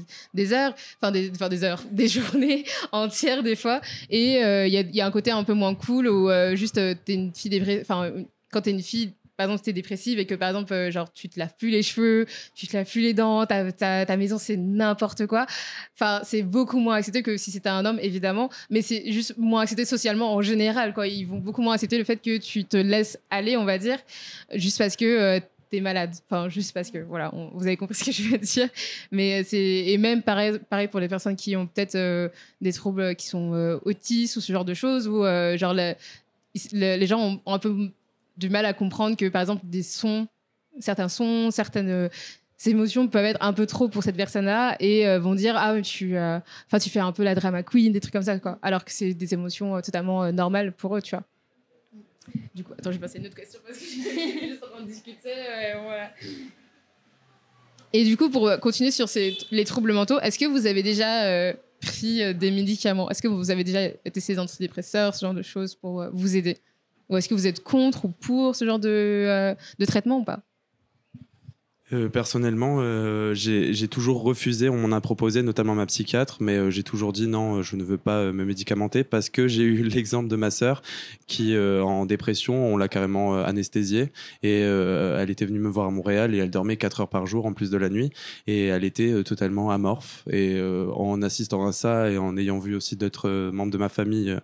heures, 0.52 0.74
enfin 1.00 1.10
des, 1.10 1.64
heures, 1.64 1.82
des 1.90 2.08
journées 2.08 2.64
entières 2.92 3.42
des 3.42 3.56
fois. 3.56 3.80
Et 4.10 4.34
il 4.34 4.94
y, 4.94 5.00
a, 5.00 5.06
un 5.06 5.10
côté 5.10 5.30
un 5.30 5.44
peu 5.44 5.54
moins 5.54 5.74
cool 5.74 6.06
où 6.08 6.30
juste 6.54 6.74
t'es 7.04 7.14
une 7.14 7.34
fille 7.34 7.80
enfin 7.80 8.12
quand 8.50 8.62
t'es 8.62 8.70
une 8.70 8.82
fille 8.82 9.12
par 9.39 9.47
exemple, 9.47 9.62
t'es 9.62 9.72
dépressive 9.72 10.18
et 10.18 10.26
que, 10.26 10.34
par 10.34 10.49
exemple, 10.49 10.72
euh, 10.72 10.91
genre, 10.91 11.12
tu 11.12 11.28
te 11.28 11.39
laves 11.39 11.55
plus 11.57 11.70
les 11.70 11.84
cheveux, 11.84 12.26
tu 12.57 12.66
te 12.66 12.76
laves 12.76 12.91
plus 12.91 13.01
les 13.01 13.14
dents, 13.14 13.47
ta, 13.47 13.70
ta, 13.72 14.16
maison, 14.16 14.36
c'est 14.36 14.57
n'importe 14.57 15.26
quoi. 15.28 15.47
Enfin, 15.95 16.20
c'est 16.24 16.43
beaucoup 16.43 16.80
moins 16.80 16.97
accepté 16.97 17.22
que 17.22 17.36
si 17.36 17.53
c'était 17.53 17.68
un 17.68 17.84
homme, 17.86 18.01
évidemment, 18.03 18.51
mais 18.68 18.82
c'est 18.82 19.12
juste 19.12 19.34
moins 19.39 19.61
accepté 19.62 19.84
socialement 19.84 20.34
en 20.34 20.43
général, 20.43 20.93
quoi. 20.93 21.07
Ils 21.07 21.24
vont 21.24 21.39
beaucoup 21.39 21.62
moins 21.62 21.74
accepter 21.74 21.99
le 21.99 22.05
fait 22.05 22.16
que 22.16 22.36
tu 22.39 22.64
te 22.64 22.76
laisses 22.76 23.16
aller, 23.30 23.57
on 23.57 23.64
va 23.64 23.78
dire, 23.78 23.99
juste 24.55 24.76
parce 24.78 24.97
que 24.97 25.05
euh, 25.05 25.41
t'es 25.70 25.80
malade. 25.80 26.11
Enfin, 26.28 26.49
juste 26.49 26.74
parce 26.74 26.91
que, 26.91 26.99
voilà, 26.99 27.32
vous 27.55 27.64
avez 27.64 27.76
compris 27.76 27.95
ce 27.95 28.05
que 28.07 28.11
je 28.12 28.22
veux 28.30 28.39
dire. 28.39 28.68
Mais 29.12 29.45
c'est, 29.45 29.57
et 29.62 29.99
même 29.99 30.22
pareil, 30.22 30.59
pareil 30.68 30.89
pour 30.89 30.99
les 30.99 31.09
personnes 31.09 31.36
qui 31.36 31.55
ont 31.55 31.68
peut-être 31.68 31.95
euh, 31.95 32.28
des 32.61 32.72
troubles 32.72 33.14
qui 33.14 33.28
sont 33.28 33.55
euh, 33.55 33.78
autistes 33.84 34.36
ou 34.36 34.41
ce 34.41 34.53
genre 34.53 34.64
de 34.64 34.74
choses, 34.74 35.09
euh, 35.09 35.57
genre, 35.57 35.74
le- 35.74 35.95
le- 36.72 36.97
les 36.97 37.07
gens 37.07 37.41
ont 37.47 37.53
un 37.53 37.59
peu 37.61 37.91
du 38.39 38.49
mal 38.49 38.64
à 38.64 38.72
comprendre 38.72 39.16
que, 39.16 39.28
par 39.28 39.43
exemple, 39.43 39.62
des 39.64 39.82
sons, 39.82 40.28
certains 40.78 41.09
sons, 41.09 41.51
certaines 41.51 41.91
euh, 41.91 42.09
émotions 42.64 43.09
peuvent 43.09 43.24
être 43.24 43.43
un 43.43 43.53
peu 43.53 43.66
trop 43.66 43.89
pour 43.89 44.03
cette 44.03 44.16
personne-là 44.16 44.76
et 44.80 45.07
euh, 45.07 45.18
vont 45.18 45.34
dire 45.34 45.57
ah 45.57 45.80
tu 45.82 46.16
euh, 46.16 46.39
tu 46.80 46.89
fais 46.89 47.01
un 47.01 47.12
peu 47.12 47.24
la 47.24 47.34
drama 47.34 47.62
queen 47.62 47.93
des 47.93 48.01
trucs 48.01 48.12
comme 48.12 48.22
ça 48.22 48.39
quoi. 48.39 48.59
Alors 48.62 48.84
que 48.84 48.93
c'est 48.93 49.12
des 49.12 49.34
émotions 49.34 49.80
totalement 49.80 50.32
normales 50.32 50.72
pour 50.72 50.97
eux 50.97 51.03
tu 51.03 51.16
vois. 51.16 51.24
Du 52.55 52.62
coup 52.62 52.72
attends 52.78 52.91
je 52.91 52.97
vais 52.97 53.01
passer 53.01 53.18
une 53.18 53.26
autre 53.26 53.36
question 53.36 53.61
parce 53.66 53.78
que 53.78 53.84
juste 53.84 54.62
en 54.64 54.68
train 54.68 54.82
de 54.82 54.86
discuter 54.86 55.30
et 57.93 58.05
du 58.05 58.16
coup 58.16 58.28
pour 58.28 58.51
continuer 58.61 58.91
sur 58.91 59.09
ces, 59.09 59.36
les 59.51 59.64
troubles 59.64 59.93
mentaux 59.93 60.20
est-ce 60.20 60.39
que 60.39 60.45
vous 60.45 60.66
avez 60.66 60.82
déjà 60.82 61.55
pris 61.80 62.34
des 62.34 62.51
médicaments? 62.51 63.09
Est-ce 63.09 63.22
que 63.22 63.28
vous 63.28 63.51
avez 63.51 63.62
déjà 63.62 63.89
testé 64.12 64.34
des 64.34 64.39
antidépresseurs 64.41 65.14
ce 65.14 65.24
genre 65.24 65.34
de 65.34 65.43
choses 65.43 65.76
pour 65.76 66.05
vous 66.12 66.36
aider? 66.36 66.59
Ou 67.09 67.16
est-ce 67.16 67.28
que 67.28 67.34
vous 67.34 67.46
êtes 67.46 67.62
contre 67.62 68.04
ou 68.04 68.09
pour 68.09 68.54
ce 68.54 68.64
genre 68.64 68.78
de, 68.78 68.88
euh, 68.88 69.54
traitement 69.86 70.18
ou 70.18 70.24
pas? 70.24 70.40
Euh, 71.94 72.11
personnellement, 72.11 72.80
euh, 72.80 73.32
j'ai 73.32 73.88
toujours 73.88 74.22
refusé. 74.22 74.68
On 74.68 74.76
m'en 74.76 74.94
a 74.94 75.00
proposé, 75.00 75.40
notamment 75.40 75.74
ma 75.74 75.86
psychiatre, 75.86 76.36
mais 76.40 76.70
j'ai 76.70 76.82
toujours 76.82 77.14
dit 77.14 77.26
non, 77.26 77.62
je 77.62 77.76
ne 77.76 77.82
veux 77.82 77.96
pas 77.96 78.30
me 78.30 78.44
médicamenter 78.44 79.04
parce 79.04 79.30
que 79.30 79.48
j'ai 79.48 79.62
eu 79.62 79.82
l'exemple 79.84 80.28
de 80.28 80.36
ma 80.36 80.50
sœur 80.50 80.82
qui, 81.26 81.56
en 81.56 82.04
dépression, 82.04 82.66
on 82.66 82.76
l'a 82.76 82.88
carrément 82.88 83.36
anesthésiée 83.36 84.12
et 84.42 84.61
elle 84.61 85.30
était 85.30 85.46
venue 85.46 85.61
me 85.61 85.70
voir 85.70 85.86
à 85.86 85.90
Montréal 85.90 86.34
et 86.34 86.38
elle 86.38 86.50
dormait 86.50 86.76
4 86.76 87.00
heures 87.00 87.09
par 87.09 87.26
jour 87.26 87.46
en 87.46 87.54
plus 87.54 87.70
de 87.70 87.78
la 87.78 87.88
nuit 87.88 88.11
et 88.46 88.66
elle 88.66 88.84
était 88.84 89.24
totalement 89.24 89.70
amorphe. 89.70 90.24
Et 90.30 90.61
en 90.94 91.22
assistant 91.22 91.66
à 91.66 91.72
ça 91.72 92.11
et 92.11 92.18
en 92.18 92.36
ayant 92.36 92.59
vu 92.59 92.74
aussi 92.74 92.96
d'autres 92.96 93.50
membres 93.50 93.72
de 93.72 93.78
ma 93.78 93.88
famille 93.88 94.36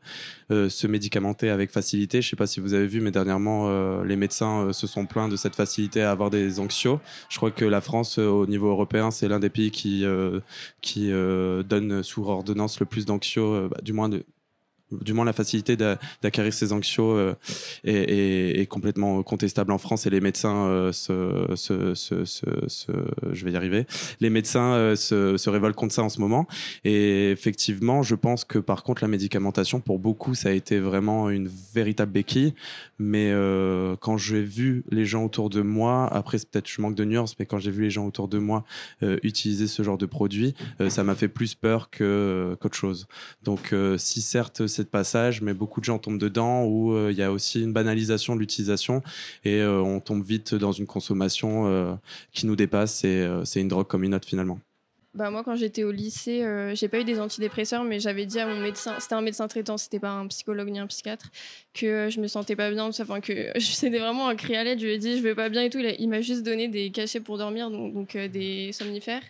se 0.51 0.87
médicamenter 0.87 1.51
avec 1.51 1.71
facilité, 1.71 2.23
je 2.23 2.29
sais 2.29 2.37
pas 2.37 2.47
si 2.47 2.61
vous 2.61 2.75
avez 2.75 2.87
vu, 2.87 3.01
mais 3.01 3.11
dernièrement, 3.11 3.69
euh, 3.69 4.05
les 4.05 4.17
médecins 4.17 4.67
euh, 4.67 4.73
se 4.73 4.87
sont 4.87 5.07
plaints 5.07 5.29
de 5.29 5.37
cette 5.37 5.57
facilité 5.57 6.03
à 6.03 6.11
avoir 6.11 6.31
des 6.31 6.61
anxios. 6.61 7.01
Je 7.29 7.37
crois 7.37 7.51
que 7.51 7.65
la 7.65 7.81
France, 7.81 8.19
euh, 8.19 8.29
au 8.29 8.47
niveau 8.47 8.69
européen, 8.69 9.11
c'est 9.11 9.29
l'un 9.29 9.41
des 9.41 9.51
pays 9.51 9.71
qui, 9.71 10.05
euh, 10.05 10.41
qui 10.81 11.13
euh, 11.13 11.63
donne 11.63 12.03
sous 12.03 12.25
ordonnance 12.25 12.81
le 12.81 12.87
plus 12.87 13.05
d'anxios, 13.07 13.55
euh, 13.55 13.69
bah, 13.71 13.79
du 13.83 13.93
moins 13.93 14.09
de 14.09 14.25
du 14.91 15.13
moins 15.13 15.25
la 15.25 15.33
facilité 15.33 15.77
d'a- 15.77 15.99
d'acquérir 16.23 16.53
ces 16.53 16.73
anxios 16.73 17.13
euh, 17.13 17.35
est, 17.85 18.69
complètement 18.69 19.23
contestable 19.23 19.73
en 19.73 19.79
France 19.79 20.07
et 20.07 20.11
les 20.11 20.21
médecins 20.21 20.67
euh, 20.67 20.93
se, 20.93 21.55
je 23.33 23.45
vais 23.45 23.53
y 23.53 23.57
arriver 23.57 23.87
les 24.21 24.31
médecins 24.31 24.73
euh, 24.75 24.97
se, 24.97 25.49
révoltent 25.49 25.77
contre 25.77 25.95
ça 25.95 26.03
en 26.03 26.09
ce 26.09 26.21
moment 26.21 26.47
et 26.85 27.31
effectivement 27.31 28.03
je 28.03 28.15
pense 28.15 28.45
que 28.45 28.59
par 28.59 28.83
contre 28.83 29.03
la 29.03 29.09
médicamentation 29.09 29.81
pour 29.81 29.99
beaucoup 29.99 30.35
ça 30.35 30.49
a 30.51 30.53
été 30.53 30.79
vraiment 30.81 31.31
une 31.31 31.49
véritable 31.75 32.13
béquille 32.13 32.55
mais 32.99 33.33
quand 34.01 34.17
j'ai 34.17 34.43
vu 34.43 34.85
les 34.91 35.05
gens 35.05 35.25
autour 35.25 35.51
de 35.51 35.61
moi, 35.61 36.07
après 36.13 36.39
peut-être 36.39 36.69
je 36.69 36.81
manque 36.81 36.95
de 36.95 37.05
nuances, 37.05 37.37
mais 37.39 37.47
quand 37.47 37.59
j'ai 37.59 37.71
vu 37.71 37.83
les 37.83 37.91
gens 37.91 38.07
autour 38.07 38.29
de 38.29 38.39
moi 38.39 38.65
utiliser 39.23 39.67
ce 39.67 39.83
genre 39.83 39.99
de 39.99 40.07
produit, 40.07 40.55
ça 40.89 41.03
m'a 41.03 41.15
fait 41.15 41.29
plus 41.29 41.55
peur 41.55 41.91
que 41.91 42.57
qu'autre 42.61 42.77
chose. 42.77 43.09
Donc 43.43 43.75
si 43.99 44.23
certes 44.23 44.67
c'est 44.75 44.85
de 44.85 44.89
passage, 44.89 45.41
mais 45.41 45.55
beaucoup 45.55 45.81
de 45.81 45.85
gens 45.85 45.99
tombent 45.99 46.19
dedans 46.19 46.65
où 46.65 46.93
euh, 46.93 47.11
il 47.11 47.17
y 47.17 47.23
a 47.23 47.33
aussi 47.33 47.63
une 47.63 47.73
banalisation 47.73 48.35
de 48.35 48.41
l'utilisation 48.41 49.03
et 49.45 49.61
euh, 49.61 49.81
on 49.81 50.01
tombe 50.01 50.25
vite 50.25 50.55
dans 50.55 50.73
une 50.73 50.87
consommation 50.87 51.67
euh, 51.67 51.95
qui 52.33 52.47
nous 52.47 52.57
dépasse 52.57 53.05
et 53.05 53.27
c'est 53.45 53.61
une 53.61 53.69
drogue 53.69 53.87
comme 53.87 54.05
une 54.05 54.15
autre 54.15 54.29
finalement. 54.29 54.59
Bah 55.15 55.31
moi 55.31 55.45
quand 55.45 55.55
j'étais 55.55 55.85
au 55.85 55.93
lycée, 55.93 56.43
euh, 56.43 56.75
j'ai 56.75 56.89
pas 56.89 56.99
eu 56.99 57.05
des 57.05 57.21
antidépresseurs, 57.21 57.85
mais 57.85 58.01
j'avais 58.01 58.27
dit 58.27 58.41
à 58.41 58.47
mon 58.49 58.59
médecin, 58.61 58.97
c'était 58.99 59.15
un 59.15 59.21
médecin 59.21 59.47
traitant, 59.47 59.77
c'était 59.77 60.01
pas 60.01 60.11
un 60.11 60.27
psychologue 60.27 60.69
ni 60.71 60.81
un 60.81 60.89
psychiatre, 60.89 61.31
que 61.73 61.87
euh, 61.87 62.11
je 62.11 62.21
me 62.21 62.27
sentais 62.27 62.57
pas 62.57 62.69
bien, 62.71 62.85
enfin 62.87 63.21
que 63.21 63.53
c'était 63.61 64.01
vraiment 64.01 64.27
un 64.29 64.35
cri 64.35 64.57
à 64.57 64.65
l'aide. 64.65 64.81
Je 64.81 64.87
lui 64.87 64.93
ai 64.93 64.99
dit 64.99 65.17
je 65.17 65.23
vais 65.23 65.37
pas 65.37 65.49
bien 65.49 65.63
et 65.63 65.71
tout. 65.71 65.79
Il, 65.79 66.09
m'a 66.09 66.21
juste 66.21 66.43
donné 66.43 66.67
des 66.67 66.91
cachets 66.91 67.21
pour 67.21 67.39
dormir, 67.39 67.71
donc, 67.71 68.17
euh, 68.17 68.27
des 68.27 68.73
somnifères. 68.73 69.23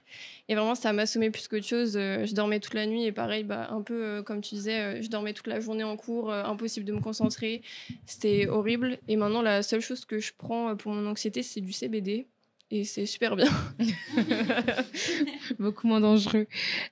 Et 0.48 0.54
vraiment 0.54 0.74
ça 0.74 0.92
m'assommait 0.92 1.30
plus 1.30 1.48
qu'autre 1.48 1.66
chose. 1.66 1.96
Euh, 1.96 2.26
je 2.26 2.34
dormais 2.34 2.60
toute 2.60 2.74
la 2.74 2.86
nuit 2.86 3.04
et 3.04 3.12
pareil, 3.12 3.44
bah 3.44 3.68
un 3.70 3.82
peu 3.82 4.04
euh, 4.04 4.22
comme 4.22 4.40
tu 4.42 4.54
disais, 4.54 4.80
euh, 4.80 5.02
je 5.02 5.08
dormais 5.08 5.32
toute 5.32 5.46
la 5.46 5.60
journée 5.60 5.84
en 5.84 5.96
cours, 5.96 6.30
euh, 6.30 6.44
impossible 6.44 6.84
de 6.86 6.92
me 6.92 7.00
concentrer. 7.00 7.62
C'était 8.06 8.46
horrible. 8.48 8.98
Et 9.08 9.16
maintenant 9.16 9.42
la 9.42 9.62
seule 9.62 9.80
chose 9.80 10.04
que 10.04 10.18
je 10.18 10.32
prends 10.36 10.70
euh, 10.70 10.74
pour 10.74 10.92
mon 10.92 11.06
anxiété, 11.08 11.42
c'est 11.42 11.60
du 11.60 11.72
CBD. 11.72 12.26
Et 12.70 12.84
c'est 12.84 13.06
super 13.06 13.36
bien. 13.36 13.50
beaucoup 15.58 15.86
moins 15.86 16.00
dangereux. 16.00 16.46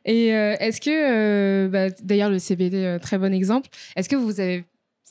Et 0.05 0.35
euh, 0.35 0.55
est-ce 0.61 0.81
que, 0.81 0.91
euh, 0.91 1.69
bah, 1.69 1.89
d'ailleurs, 2.03 2.31
le 2.31 2.39
CBD, 2.39 2.77
euh, 2.85 2.99
très 2.99 3.19
bon 3.19 3.33
exemple, 3.33 3.69
est-ce 3.97 4.09
que 4.09 4.17
vous 4.17 4.39
avez 4.41 4.65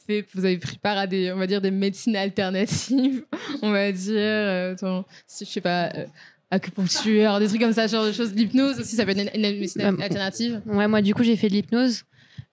fait, 0.07 0.25
vous 0.33 0.45
avez 0.45 0.57
pris 0.57 0.77
part 0.77 0.97
à 0.97 1.07
des, 1.07 1.31
on 1.31 1.37
va 1.37 1.47
dire, 1.47 1.61
des 1.61 1.71
médecines 1.71 2.15
alternatives, 2.15 3.23
on 3.61 3.71
va 3.71 3.91
dire, 3.91 4.15
euh, 4.17 4.73
attends, 4.73 5.05
si, 5.27 5.45
je 5.45 5.49
sais 5.49 5.61
pas, 5.61 5.91
euh, 5.95 6.05
acupuncture, 6.51 7.39
des 7.39 7.47
trucs 7.47 7.61
comme 7.61 7.73
ça, 7.73 7.87
genre 7.87 8.05
de 8.05 8.11
choses, 8.11 8.33
l'hypnose 8.33 8.79
aussi, 8.79 8.95
ça 8.95 9.05
peut 9.05 9.11
être 9.11 9.35
une, 9.35 9.43
une 9.43 9.59
médecine 9.59 9.81
Bah, 9.81 10.03
alternative? 10.03 10.61
Ouais, 10.67 10.87
moi, 10.87 11.01
du 11.01 11.13
coup, 11.13 11.23
j'ai 11.23 11.35
fait 11.35 11.47
de 11.49 11.53
l'hypnose. 11.53 12.03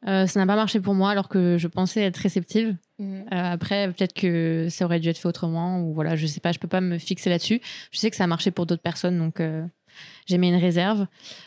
Euh, 0.06 0.26
ça 0.28 0.38
n'a 0.38 0.46
pas 0.46 0.54
marché 0.54 0.78
pour 0.80 0.94
moi 0.94 1.10
alors 1.10 1.28
que 1.28 1.56
je 1.58 1.66
pensais 1.66 2.02
être 2.02 2.18
réceptive. 2.18 2.76
Mhm. 3.00 3.24
Euh, 3.32 3.52
après, 3.52 3.88
peut-être 3.92 4.12
que 4.14 4.68
ça 4.70 4.84
aurait 4.84 5.00
dû 5.00 5.08
être 5.08 5.18
fait 5.18 5.26
autrement 5.28 5.80
ou 5.82 5.92
voilà, 5.92 6.14
je 6.14 6.26
sais 6.26 6.38
pas, 6.40 6.52
je 6.52 6.58
peux 6.60 6.68
pas 6.68 6.80
me 6.80 6.98
fixer 6.98 7.30
là-dessus. 7.30 7.60
Je 7.90 7.98
sais 7.98 8.08
que 8.10 8.16
ça 8.16 8.24
a 8.24 8.28
marché 8.28 8.50
pour 8.52 8.64
d'autres 8.66 8.82
personnes, 8.82 9.18
donc 9.18 9.40
euh, 9.40 9.64
j'ai 10.26 10.38
mis 10.38 10.48
une 10.48 10.54
réserve. 10.60 11.06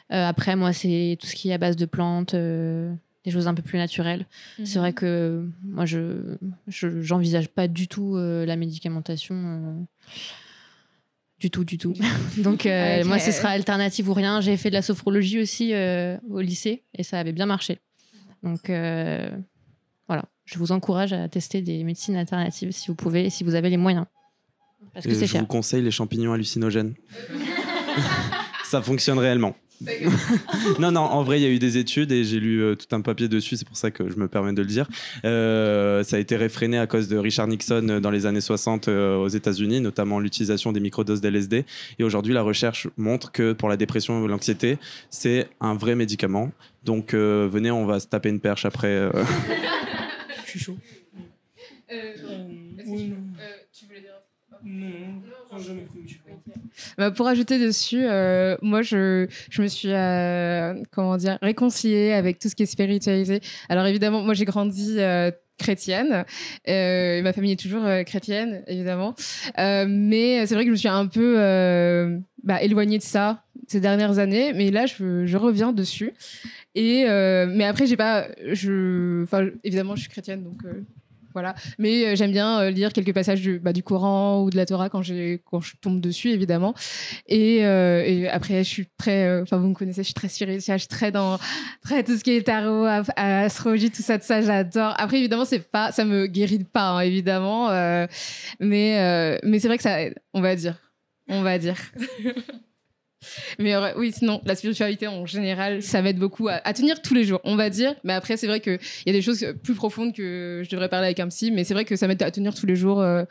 Après, 0.09 0.55
moi, 0.57 0.73
c'est 0.73 1.17
tout 1.21 1.27
ce 1.27 1.35
qui 1.35 1.49
est 1.49 1.53
à 1.53 1.57
base 1.57 1.77
de 1.77 1.85
plantes, 1.85 2.35
des 2.35 3.31
choses 3.31 3.47
un 3.47 3.53
peu 3.53 3.61
plus 3.61 3.77
naturelles. 3.77 4.25
C'est 4.65 4.79
vrai 4.79 4.91
que 4.91 5.47
moi, 5.63 5.85
je 5.85 6.35
je- 6.67 7.01
j'envisage 7.01 7.47
pas 7.47 7.67
du 7.69 7.87
tout 7.87 8.17
la 8.17 8.55
médicamentation. 8.57 9.87
du 11.39 11.49
tout, 11.49 11.63
du 11.63 11.77
tout. 11.77 11.93
Donc, 12.37 12.65
euh, 12.65 13.03
moi, 13.05 13.17
ce 13.19 13.31
sera 13.31 13.49
alternative 13.49 14.09
ou 14.09 14.13
rien. 14.13 14.41
J'ai 14.41 14.57
fait 14.57 14.69
de 14.69 14.75
la 14.75 14.81
sophrologie 14.81 15.39
aussi 15.41 15.73
euh, 15.73 16.17
au 16.29 16.39
lycée 16.41 16.83
et 16.97 17.03
ça 17.03 17.19
avait 17.19 17.31
bien 17.31 17.45
marché. 17.45 17.79
Donc, 18.43 18.69
euh, 18.69 19.29
voilà. 20.07 20.25
Je 20.45 20.57
vous 20.57 20.71
encourage 20.71 21.13
à 21.13 21.29
tester 21.29 21.61
des 21.61 21.83
médecines 21.83 22.15
alternatives 22.15 22.71
si 22.71 22.87
vous 22.87 22.95
pouvez, 22.95 23.29
si 23.29 23.43
vous 23.43 23.55
avez 23.55 23.69
les 23.69 23.77
moyens. 23.77 24.05
Parce 24.93 25.05
que 25.05 25.13
c'est 25.13 25.27
je 25.27 25.33
cher. 25.33 25.41
vous 25.41 25.47
conseille 25.47 25.83
les 25.83 25.91
champignons 25.91 26.33
hallucinogènes. 26.33 26.95
ça 28.65 28.81
fonctionne 28.81 29.19
réellement. 29.19 29.55
Non, 30.79 30.91
non, 30.91 31.01
en 31.01 31.23
vrai, 31.23 31.39
il 31.39 31.43
y 31.43 31.45
a 31.45 31.49
eu 31.49 31.59
des 31.59 31.77
études 31.77 32.11
et 32.11 32.23
j'ai 32.23 32.39
lu 32.39 32.61
euh, 32.61 32.75
tout 32.75 32.93
un 32.95 33.01
papier 33.01 33.27
dessus, 33.27 33.57
c'est 33.57 33.67
pour 33.67 33.77
ça 33.77 33.91
que 33.91 34.09
je 34.09 34.15
me 34.15 34.27
permets 34.27 34.53
de 34.53 34.61
le 34.61 34.67
dire. 34.67 34.87
Euh, 35.25 36.03
ça 36.03 36.15
a 36.17 36.19
été 36.19 36.35
réfréné 36.35 36.77
à 36.77 36.87
cause 36.87 37.07
de 37.07 37.17
Richard 37.17 37.47
Nixon 37.47 37.87
euh, 37.89 37.99
dans 37.99 38.11
les 38.11 38.25
années 38.25 38.41
60 38.41 38.87
euh, 38.87 39.15
aux 39.17 39.27
États-Unis, 39.27 39.81
notamment 39.81 40.19
l'utilisation 40.19 40.71
des 40.71 40.79
microdoses 40.79 41.21
d'LSD. 41.21 41.65
Et 41.99 42.03
aujourd'hui, 42.03 42.33
la 42.33 42.41
recherche 42.43 42.87
montre 42.97 43.31
que 43.31 43.53
pour 43.53 43.69
la 43.69 43.77
dépression 43.77 44.21
ou 44.21 44.27
l'anxiété, 44.27 44.77
c'est 45.09 45.47
un 45.59 45.73
vrai 45.75 45.95
médicament. 45.95 46.51
Donc, 46.83 47.13
euh, 47.13 47.47
venez, 47.51 47.71
on 47.71 47.85
va 47.85 47.99
se 47.99 48.07
taper 48.07 48.29
une 48.29 48.39
perche 48.39 48.65
après. 48.65 48.87
euh. 48.87 49.11
Je 50.45 50.49
suis 50.51 50.59
chaud. 50.59 50.77
Euh, 51.91 51.93
Euh, 51.93 52.47
oui, 52.87 53.07
non. 53.09 53.15
euh, 53.39 53.43
tu 53.77 53.85
voulais 53.85 53.99
dire 53.99 54.13
Non, 54.63 55.59
jamais 55.59 55.81
pas. 55.81 55.91
Bah, 56.97 57.11
pour 57.11 57.27
ajouter 57.27 57.59
dessus, 57.59 58.03
euh, 58.03 58.55
moi, 58.61 58.81
je, 58.81 59.27
je 59.49 59.61
me 59.61 59.67
suis, 59.67 59.91
euh, 59.91 60.75
comment 60.91 61.17
dire, 61.17 61.37
réconciliée 61.41 62.13
avec 62.13 62.39
tout 62.39 62.47
ce 62.47 62.55
qui 62.55 62.63
est 62.63 62.67
spiritualité. 62.67 63.41
Alors, 63.69 63.85
évidemment, 63.85 64.21
moi, 64.21 64.33
j'ai 64.33 64.45
grandi 64.45 64.95
euh, 64.99 65.31
chrétienne. 65.57 66.25
Et 66.65 67.21
ma 67.23 67.33
famille 67.33 67.53
est 67.53 67.59
toujours 67.59 67.83
chrétienne, 68.05 68.63
évidemment. 68.67 69.15
Mais 69.57 70.45
c'est 70.45 70.55
vrai 70.55 70.63
que 70.63 70.69
je 70.69 70.73
me 70.73 70.77
suis 70.77 70.87
un 70.87 71.07
peu 71.07 71.35
bah, 72.43 72.61
éloignée 72.61 72.97
de 72.97 73.03
ça 73.03 73.43
ces 73.67 73.79
dernières 73.79 74.19
années. 74.19 74.53
Mais 74.53 74.71
là, 74.71 74.85
je, 74.85 75.25
je 75.25 75.37
reviens 75.37 75.73
dessus. 75.73 76.13
Et, 76.75 77.05
mais 77.05 77.65
après, 77.65 77.87
j'ai 77.87 77.97
pas... 77.97 78.27
Je, 78.51 79.25
évidemment, 79.63 79.95
je 79.95 80.01
suis 80.01 80.11
chrétienne, 80.11 80.43
donc... 80.43 80.61
voilà. 81.33 81.55
Mais 81.77 82.05
euh, 82.05 82.15
j'aime 82.15 82.31
bien 82.31 82.61
euh, 82.61 82.69
lire 82.69 82.93
quelques 82.93 83.13
passages 83.13 83.41
du, 83.41 83.59
bah, 83.59 83.73
du 83.73 83.83
Coran 83.83 84.41
ou 84.43 84.49
de 84.49 84.57
la 84.57 84.65
Torah 84.65 84.89
quand, 84.89 85.01
je 85.01 85.37
tombe 85.81 85.99
dessus, 86.01 86.29
évidemment. 86.29 86.73
Et, 87.27 87.65
euh, 87.65 88.27
après, 88.31 88.63
je 88.63 88.69
suis 88.69 88.87
très, 88.97 89.41
enfin, 89.41 89.57
vous 89.57 89.67
me 89.67 89.73
connaissez, 89.73 90.01
je 90.01 90.07
suis 90.07 90.13
très 90.13 90.29
spirituelle, 90.29 90.77
je 90.77 90.83
suis 90.83 90.87
très 90.87 91.11
dans 91.11 91.39
très 91.83 92.03
tout 92.03 92.17
ce 92.17 92.23
qui 92.23 92.31
est 92.31 92.43
tarot, 92.43 92.85
astrologie, 93.15 93.91
tout 93.91 94.01
ça, 94.01 94.17
tout 94.17 94.25
ça, 94.25 94.41
j'adore. 94.41 94.93
Après, 94.97 95.19
évidemment, 95.19 95.45
c'est 95.45 95.59
pas, 95.59 95.91
ça 95.91 96.05
me 96.05 96.27
guérit 96.27 96.63
pas, 96.63 96.91
hein, 96.91 96.99
évidemment. 97.01 97.69
mais 98.59 99.39
mais 99.43 99.59
c'est 99.59 99.67
vrai 99.67 99.77
que 99.77 99.83
ça 99.83 100.01
aide, 100.01 100.15
on 100.33 100.41
va 100.41 100.55
dire. 100.55 100.77
On 101.27 101.41
va 101.41 101.57
dire. 101.57 101.77
Mais 103.59 103.73
euh, 103.75 103.91
oui, 103.97 104.11
sinon, 104.11 104.41
la 104.45 104.55
spiritualité 104.55 105.07
en 105.07 105.25
général, 105.25 105.81
ça 105.83 106.01
m'aide 106.01 106.17
beaucoup 106.17 106.47
à, 106.47 106.53
à 106.63 106.73
tenir 106.73 107.01
tous 107.01 107.13
les 107.13 107.23
jours, 107.23 107.39
on 107.43 107.55
va 107.55 107.69
dire. 107.69 107.95
Mais 108.03 108.13
après, 108.13 108.37
c'est 108.37 108.47
vrai 108.47 108.59
qu'il 108.59 108.79
y 109.05 109.09
a 109.09 109.13
des 109.13 109.21
choses 109.21 109.45
plus 109.63 109.75
profondes 109.75 110.13
que 110.13 110.61
je 110.65 110.69
devrais 110.69 110.89
parler 110.89 111.05
avec 111.07 111.19
un 111.19 111.27
psy, 111.27 111.51
mais 111.51 111.63
c'est 111.63 111.73
vrai 111.73 111.85
que 111.85 111.95
ça 111.95 112.07
m'aide 112.07 112.21
à 112.23 112.31
tenir 112.31 112.53
tous 112.55 112.65
les 112.65 112.75
jours. 112.75 113.01
euh, 113.01 113.23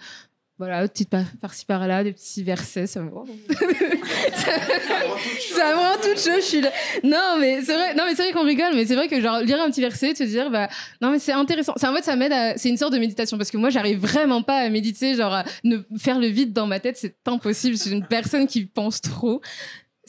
voilà, 0.59 0.87
petite 0.89 1.09
par- 1.09 1.25
par-ci 1.41 1.65
par-là, 1.65 2.05
des 2.05 2.13
petits 2.13 2.43
versets, 2.43 2.87
ça 2.87 3.01
me 3.01 3.09
rend. 3.11 3.25
ça 4.35 5.75
me 5.75 5.79
rend 5.79 5.97
toute 6.03 6.19
chose, 6.21 6.37
je 6.37 6.41
suis 6.45 6.61
là. 6.61 6.71
Non, 7.03 7.37
mais 7.41 7.63
c'est 7.63 7.75
vrai, 7.75 7.95
non, 7.95 8.05
mais 8.07 8.15
c'est 8.15 8.25
vrai 8.25 8.33
qu'on 8.33 8.45
rigole, 8.45 8.75
mais 8.75 8.85
c'est 8.85 8.95
vrai 8.95 9.09
que 9.09 9.21
genre 9.21 9.41
lire 9.41 9.61
un 9.61 9.71
petit 9.71 9.81
verset, 9.81 10.15
te 10.15 10.23
dire, 10.23 10.51
bah, 10.51 10.69
non, 11.01 11.11
mais 11.11 11.19
c'est 11.19 11.33
intéressant. 11.33 11.73
C'est 11.77 11.87
en 11.87 11.95
fait, 11.95 12.03
ça 12.05 12.17
m'aide 12.17 12.33
à, 12.33 12.57
c'est 12.59 12.69
une 12.69 12.77
sorte 12.77 12.93
de 12.93 12.99
méditation 12.99 13.39
parce 13.39 13.51
que 13.51 13.57
moi, 13.57 13.71
j'arrive 13.71 13.99
vraiment 14.01 14.43
pas 14.43 14.59
à 14.59 14.69
méditer, 14.69 15.15
genre 15.15 15.33
à 15.33 15.45
ne 15.65 15.79
faire 15.99 16.19
le 16.19 16.27
vide 16.27 16.53
dans 16.53 16.67
ma 16.67 16.81
tête, 16.81 16.97
c'est 16.97 17.15
impossible. 17.27 17.77
Je 17.77 17.81
suis 17.83 17.93
une 17.93 18.07
personne 18.07 18.47
qui 18.47 18.67
pense 18.67 19.01
trop. 19.01 19.41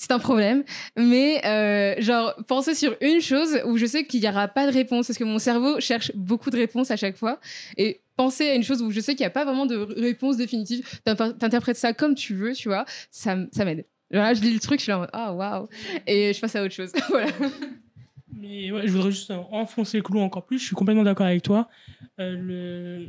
C'est 0.02 0.12
un 0.14 0.18
problème. 0.18 0.64
Mais, 0.98 1.46
euh, 1.46 2.02
genre, 2.02 2.34
penser 2.48 2.74
sur 2.74 2.98
une 3.02 3.22
chose 3.22 3.60
où 3.66 3.78
je 3.78 3.86
sais 3.86 4.04
qu'il 4.04 4.20
n'y 4.20 4.28
aura 4.28 4.48
pas 4.48 4.66
de 4.66 4.74
réponse 4.74 5.06
parce 5.06 5.20
que 5.20 5.24
mon 5.24 5.38
cerveau 5.38 5.80
cherche 5.80 6.12
beaucoup 6.16 6.50
de 6.50 6.58
réponses 6.58 6.90
à 6.90 6.96
chaque 6.96 7.16
fois. 7.16 7.40
Et 7.78 8.02
penser 8.18 8.50
à 8.50 8.56
une 8.56 8.64
chose 8.64 8.82
où 8.82 8.90
je 8.90 9.00
sais 9.00 9.14
qu'il 9.14 9.22
n'y 9.24 9.28
a 9.28 9.30
pas 9.32 9.46
vraiment 9.46 9.68
de 9.68 9.76
réponse 9.76 10.38
définitive, 10.38 10.90
t'interprètes 11.06 11.78
ça 11.78 11.94
comme 11.94 12.16
tu 12.16 12.34
veux, 12.34 12.54
tu 12.54 12.68
vois, 12.68 12.84
ça, 13.12 13.38
ça 13.52 13.64
m'aide. 13.64 13.86
Là, 14.10 14.34
je 14.34 14.42
lis 14.42 14.56
le 14.56 14.60
truc, 14.60 14.80
je 14.80 14.86
suis 14.86 14.90
là 14.90 14.98
en 14.98 15.02
mode, 15.02 15.10
ah, 15.14 15.36
waouh. 15.36 15.70
Et 16.08 16.34
je 16.34 16.42
passe 16.42 16.56
à 16.56 16.64
autre 16.64 16.74
chose. 16.74 16.92
voilà. 17.10 17.32
Mais 18.34 18.72
ouais, 18.72 18.88
je 18.88 18.92
voudrais 18.92 19.12
juste 19.12 19.32
enfoncer 19.52 19.98
le 19.98 20.04
clou 20.04 20.20
encore 20.20 20.48
plus. 20.48 20.58
Je 20.58 20.66
suis 20.66 20.76
complètement 20.76 21.04
d'accord 21.04 21.28
avec 21.28 21.44
toi. 21.44 21.70
Euh. 22.20 23.06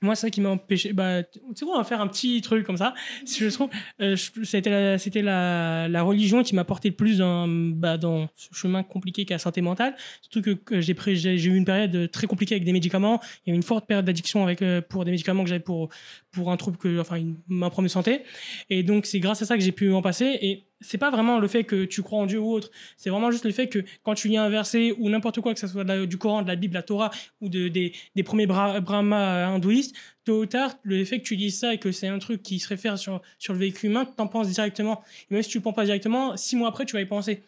Moi, 0.00 0.14
c'est 0.14 0.26
ça 0.26 0.30
qui 0.30 0.40
m'a 0.40 0.50
empêché. 0.50 0.92
Bah, 0.92 1.24
tu 1.24 1.40
sais 1.56 1.64
quoi, 1.64 1.74
on 1.74 1.78
va 1.78 1.84
faire 1.84 2.00
un 2.00 2.06
petit 2.06 2.40
truc 2.40 2.64
comme 2.64 2.76
ça. 2.76 2.94
Si 3.24 3.40
je 3.40 3.48
trouve, 3.48 3.68
euh, 4.00 4.14
c'était 4.44 4.70
la, 4.70 4.96
c'était 4.96 5.22
la, 5.22 5.88
la 5.88 6.02
religion 6.02 6.44
qui 6.44 6.54
m'a 6.54 6.62
porté 6.64 6.90
le 6.90 6.94
plus 6.94 7.18
dans, 7.18 7.48
bah, 7.48 7.98
dans 7.98 8.28
ce 8.36 8.48
chemin 8.52 8.84
compliqué 8.84 9.24
qu'est 9.24 9.34
la 9.34 9.38
santé 9.38 9.60
mentale. 9.60 9.96
Surtout 10.22 10.56
que, 10.64 10.80
j'ai, 10.80 10.94
pris- 10.94 11.16
j'ai, 11.16 11.36
j'ai 11.36 11.50
eu 11.50 11.56
une 11.56 11.64
période 11.64 12.10
très 12.12 12.28
compliquée 12.28 12.54
avec 12.54 12.64
des 12.64 12.72
médicaments. 12.72 13.20
Il 13.44 13.50
y 13.50 13.52
a 13.52 13.54
eu 13.54 13.56
une 13.56 13.64
forte 13.64 13.88
période 13.88 14.04
d'addiction 14.04 14.44
avec, 14.44 14.62
euh, 14.62 14.80
pour 14.80 15.04
des 15.04 15.10
médicaments 15.10 15.42
que 15.42 15.48
j'avais 15.48 15.58
pour, 15.64 15.88
pour 16.30 16.52
un 16.52 16.56
trouble, 16.56 16.76
que, 16.76 17.00
enfin, 17.00 17.16
une, 17.16 17.36
un 17.60 17.70
problème 17.70 17.88
santé. 17.88 18.22
Et 18.70 18.84
donc, 18.84 19.04
c'est 19.04 19.18
grâce 19.18 19.42
à 19.42 19.46
ça 19.46 19.56
que 19.56 19.64
j'ai 19.64 19.72
pu 19.72 19.92
en 19.92 20.00
passer. 20.02 20.38
Et 20.40 20.67
c'est 20.80 20.98
pas 20.98 21.10
vraiment 21.10 21.38
le 21.40 21.48
fait 21.48 21.64
que 21.64 21.84
tu 21.84 22.02
crois 22.02 22.20
en 22.20 22.26
Dieu 22.26 22.38
ou 22.38 22.52
autre. 22.52 22.70
C'est 22.96 23.10
vraiment 23.10 23.30
juste 23.30 23.44
le 23.44 23.50
fait 23.50 23.68
que 23.68 23.80
quand 24.04 24.14
tu 24.14 24.28
lis 24.28 24.36
un 24.36 24.48
verset 24.48 24.94
ou 24.98 25.08
n'importe 25.10 25.40
quoi, 25.40 25.52
que 25.54 25.60
ce 25.60 25.66
soit 25.66 25.84
du 26.06 26.18
Coran, 26.18 26.42
de 26.42 26.48
la 26.48 26.56
Bible, 26.56 26.74
la 26.74 26.82
Torah 26.82 27.10
ou 27.40 27.48
de, 27.48 27.68
des, 27.68 27.92
des 28.14 28.22
premiers 28.22 28.46
bra- 28.46 28.80
brahmas 28.80 29.46
hindouistes, 29.46 29.96
tôt 30.24 30.42
ou 30.42 30.46
tard, 30.46 30.76
le 30.82 31.04
fait 31.04 31.18
que 31.20 31.24
tu 31.24 31.34
lises 31.34 31.58
ça 31.58 31.74
et 31.74 31.78
que 31.78 31.90
c'est 31.90 32.06
un 32.08 32.18
truc 32.18 32.42
qui 32.42 32.58
se 32.60 32.68
réfère 32.68 32.96
sur, 32.98 33.20
sur 33.38 33.52
le 33.54 33.58
vécu 33.58 33.86
humain, 33.86 34.04
tu 34.04 34.12
en 34.22 34.26
penses 34.28 34.48
directement. 34.48 35.02
Et 35.30 35.34
même 35.34 35.42
si 35.42 35.50
tu 35.50 35.58
ne 35.58 35.62
penses 35.62 35.74
pas 35.74 35.84
directement, 35.84 36.36
six 36.36 36.54
mois 36.54 36.68
après, 36.68 36.84
tu 36.86 36.92
vas 36.94 37.00
y 37.00 37.06
penser. 37.06 37.42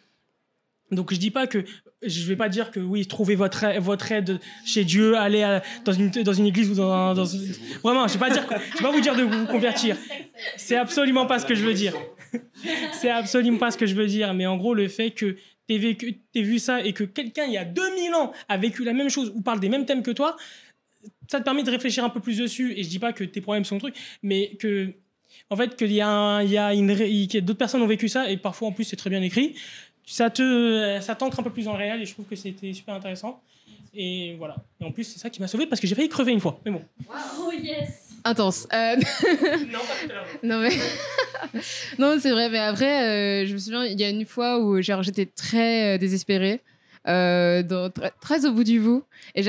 Donc 0.91 1.13
je 1.13 1.17
dis 1.19 1.31
pas 1.31 1.47
que 1.47 1.63
je 2.01 2.27
vais 2.27 2.35
pas 2.35 2.49
dire 2.49 2.69
que 2.71 2.81
oui 2.81 3.05
trouvez 3.07 3.35
votre 3.35 3.63
aide, 3.63 3.81
votre 3.81 4.11
aide 4.11 4.41
chez 4.65 4.83
Dieu 4.83 5.15
allez 5.15 5.41
à- 5.41 5.61
dans 5.85 5.93
une 5.93 6.09
dans 6.09 6.33
une 6.33 6.47
église 6.47 6.69
ou 6.69 6.75
dans, 6.75 6.91
un- 6.91 7.13
vraiment 7.81 8.07
je 8.09 8.13
vais 8.13 8.19
pas 8.19 8.29
dire 8.29 8.45
je 8.73 8.77
vais 8.79 8.83
pas 8.83 8.91
vous 8.91 8.99
dire 8.99 9.15
de 9.15 9.21
vous 9.23 9.45
convertir 9.45 9.95
c'est 10.57 10.75
absolument 10.75 11.27
pas 11.27 11.39
ce 11.39 11.45
que 11.45 11.55
je 11.55 11.63
veux 11.63 11.73
dire 11.75 11.93
c'est 12.93 13.09
absolument 13.09 13.57
pas 13.57 13.71
ce 13.71 13.77
que 13.77 13.85
je 13.85 13.95
veux 13.95 14.07
dire 14.07 14.33
mais 14.33 14.45
en 14.45 14.57
gros 14.57 14.73
le 14.73 14.87
fait 14.87 15.11
que 15.11 15.37
t'aies 15.67 15.77
vécu 15.77 16.19
t'aies 16.33 16.41
vu 16.41 16.59
ça 16.59 16.83
et 16.83 16.93
que 16.93 17.03
quelqu'un 17.03 17.45
il 17.45 17.53
y 17.53 17.57
a 17.57 17.65
2000 17.65 18.13
ans 18.15 18.31
a 18.47 18.57
vécu 18.57 18.83
la 18.83 18.93
même 18.93 19.09
chose 19.09 19.31
ou 19.35 19.41
parle 19.41 19.59
des 19.59 19.69
mêmes 19.69 19.85
thèmes 19.85 20.03
que 20.03 20.11
toi 20.11 20.37
ça 21.29 21.39
te 21.39 21.45
permet 21.45 21.63
de 21.63 21.71
réfléchir 21.71 22.03
un 22.03 22.09
peu 22.09 22.19
plus 22.19 22.37
dessus. 22.37 22.73
Et 22.77 22.83
je 22.83 22.89
dis 22.89 22.99
pas 22.99 23.13
que 23.13 23.23
tes 23.23 23.41
problèmes 23.41 23.65
sont 23.65 23.75
le 23.75 23.81
truc 23.81 23.95
mais 24.21 24.49
que 24.59 24.93
en 25.49 25.55
fait 25.55 25.75
qu'il 25.75 25.91
y 25.91 26.01
a 26.01 26.37
a 26.37 27.41
d'autres 27.41 27.53
personnes 27.57 27.81
ont 27.81 27.87
vécu 27.87 28.09
ça 28.09 28.29
et 28.29 28.37
parfois 28.37 28.67
en 28.67 28.71
plus 28.71 28.83
c'est 28.83 28.97
très 28.97 29.09
bien 29.09 29.21
écrit. 29.21 29.55
Ça 30.05 30.29
te 30.29 30.99
ça 31.01 31.15
t'ancre 31.15 31.39
un 31.39 31.43
peu 31.43 31.51
plus 31.51 31.65
dans 31.65 31.73
le 31.73 31.77
réel 31.77 32.01
et 32.01 32.05
je 32.05 32.13
trouve 32.13 32.25
que 32.25 32.35
c'était 32.35 32.73
super 32.73 32.95
intéressant. 32.95 33.41
Et 33.93 34.35
voilà. 34.37 34.55
Et 34.79 34.85
en 34.85 34.91
plus 34.91 35.03
c'est 35.03 35.19
ça 35.19 35.29
qui 35.29 35.41
m'a 35.41 35.47
sauvé 35.47 35.65
parce 35.67 35.79
que 35.81 35.87
j'ai 35.87 35.95
failli 35.95 36.09
crever 36.09 36.31
une 36.31 36.41
fois 36.41 36.59
mais 36.65 36.71
bon. 36.71 36.81
Yes 37.61 38.10
Intense. 38.23 38.67
Euh, 38.73 38.95
non 39.71 39.79
pas 39.79 40.15
Non 40.43 40.59
mais 40.59 40.69
non 41.99 42.17
c'est 42.19 42.31
vrai 42.31 42.49
mais 42.49 42.59
après 42.59 43.43
euh, 43.43 43.45
je 43.47 43.53
me 43.53 43.57
souviens 43.57 43.85
il 43.85 43.99
y 43.99 44.03
a 44.03 44.09
une 44.09 44.25
fois 44.25 44.59
où 44.59 44.81
genre 44.81 45.03
j'étais 45.03 45.25
très 45.25 45.95
euh, 45.95 45.97
désespérée 45.97 46.61
euh, 47.07 47.63
très, 48.19 48.45
au 48.45 48.51
bout 48.51 48.63
du 48.63 48.79
bout 48.79 49.03
et 49.35 49.43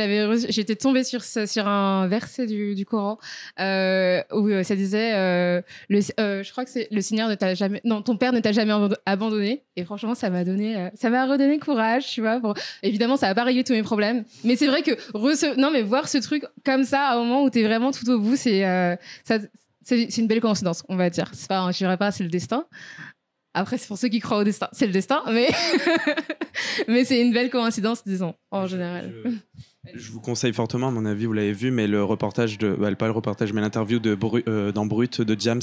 j'étais 0.49 0.77
tombée 0.77 1.05
sur 1.05 1.23
sur 1.23 1.67
un 1.67 2.07
verset 2.09 2.47
du, 2.47 2.85
Coran 2.87 3.19
euh, 3.61 4.23
où 4.33 4.49
euh, 4.49 4.63
ça 4.63 4.75
disait 4.77 5.13
le, 5.89 6.01
je 6.01 6.51
crois 6.51 6.65
que 6.65 6.71
c'est 6.71 6.89
le 6.91 7.01
Seigneur 7.01 7.29
ne 7.29 7.35
t'a 7.35 7.55
jamais 7.55 7.81
non 7.85 8.03
ton 8.03 8.17
père 8.17 8.33
ne 8.33 8.41
t'a 8.41 8.53
jamais 8.53 8.73
abando- 8.73 8.97
abandonné 9.07 9.63
et 9.77 9.85
franchement 9.85 10.15
ça 10.15 10.31
m'a 10.31 10.45
donné 10.45 10.91
ça 10.95 11.11
m'a 11.11 11.27
redonné 11.27 11.59
courage 11.59 12.07
tu 12.07 12.21
vois 12.21 12.41
évidemment 12.83 13.17
ça 13.17 13.29
va 13.29 13.35
pas 13.35 13.45
régler 13.45 13.65
tous 13.65 13.73
mes 13.75 13.83
problèmes 13.83 14.25
mais 14.45 14.57
c'est 14.57 14.67
vrai 14.67 14.83
que 14.83 14.93
rece- 15.13 15.57
non 15.59 15.71
mais 15.71 15.83
voir 15.83 16.09
ce 16.09 16.19
truc 16.19 16.45
comme 16.65 16.85
ça 16.85 17.09
à 17.09 17.15
un 17.15 17.19
moment 17.19 17.45
où 17.45 17.51
t'es 17.51 17.63
vraiment 17.63 17.93
tout 17.93 18.09
au 18.11 18.19
bout 18.19 18.37
c'est 18.37 18.63
ça 19.25 19.39
c'est 19.85 20.19
une 20.19 20.27
belle 20.27 20.41
coïncidence, 20.41 20.85
on 20.89 20.97
va 20.97 21.11
dire. 21.11 21.31
C'est 21.33 21.49
pas, 21.49 21.71
je 21.73 21.79
dirais 21.79 21.97
pas, 21.97 22.11
c'est 22.11 22.23
le 22.23 22.31
destin. 22.31 22.67
Après, 23.55 23.77
c'est 23.79 23.87
pour 23.89 23.99
ceux 23.99 24.09
qui 24.09 24.19
croient 24.21 24.39
au 24.39 24.45
destin, 24.45 24.69
c'est 24.73 24.87
le 24.87 24.93
destin, 24.93 25.23
mais 25.31 25.49
mais 26.89 27.05
c'est 27.05 27.21
une 27.21 27.33
belle 27.33 27.51
coïncidence, 27.51 28.03
disons, 28.05 28.35
en 28.51 28.67
général. 28.67 29.13
Je, 29.95 29.99
je 29.99 30.11
vous 30.11 30.21
conseille 30.21 30.53
fortement, 30.53 30.89
à 30.89 30.91
mon 30.91 31.05
avis, 31.05 31.27
vous 31.27 31.33
l'avez 31.33 31.53
vu, 31.53 31.71
mais 31.71 31.87
le 31.87 32.03
reportage 32.03 32.57
de, 32.59 32.71
bah, 32.75 32.95
pas 32.95 33.07
le 33.07 33.13
reportage, 33.13 33.53
mais 33.53 33.61
l'interview 33.61 33.99
de 33.99 34.15
Bru- 34.15 34.43
euh, 34.49 34.73
dans 34.73 34.87
Brut 34.87 35.21
de 35.21 35.39
Jams 35.39 35.61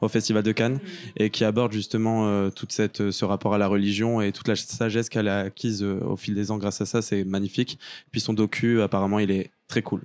au 0.00 0.08
Festival 0.08 0.42
de 0.42 0.52
Cannes, 0.52 0.78
et 1.16 1.30
qui 1.30 1.44
aborde 1.44 1.72
justement 1.72 2.26
euh, 2.28 2.50
toute 2.50 2.72
cette, 2.72 3.00
euh, 3.00 3.10
ce 3.12 3.24
rapport 3.24 3.54
à 3.54 3.58
la 3.58 3.66
religion 3.68 4.20
et 4.20 4.32
toute 4.32 4.48
la 4.48 4.56
sagesse 4.56 5.08
qu'elle 5.08 5.28
a 5.28 5.40
acquise 5.40 5.82
euh, 5.82 6.00
au 6.04 6.16
fil 6.16 6.34
des 6.34 6.50
ans 6.50 6.56
grâce 6.58 6.80
à 6.80 6.86
ça, 6.86 7.02
c'est 7.02 7.24
magnifique. 7.24 7.78
Puis 8.12 8.20
son 8.20 8.32
docu, 8.32 8.80
apparemment, 8.82 9.18
il 9.18 9.30
est 9.30 9.50
très 9.68 9.82
cool. 9.82 10.02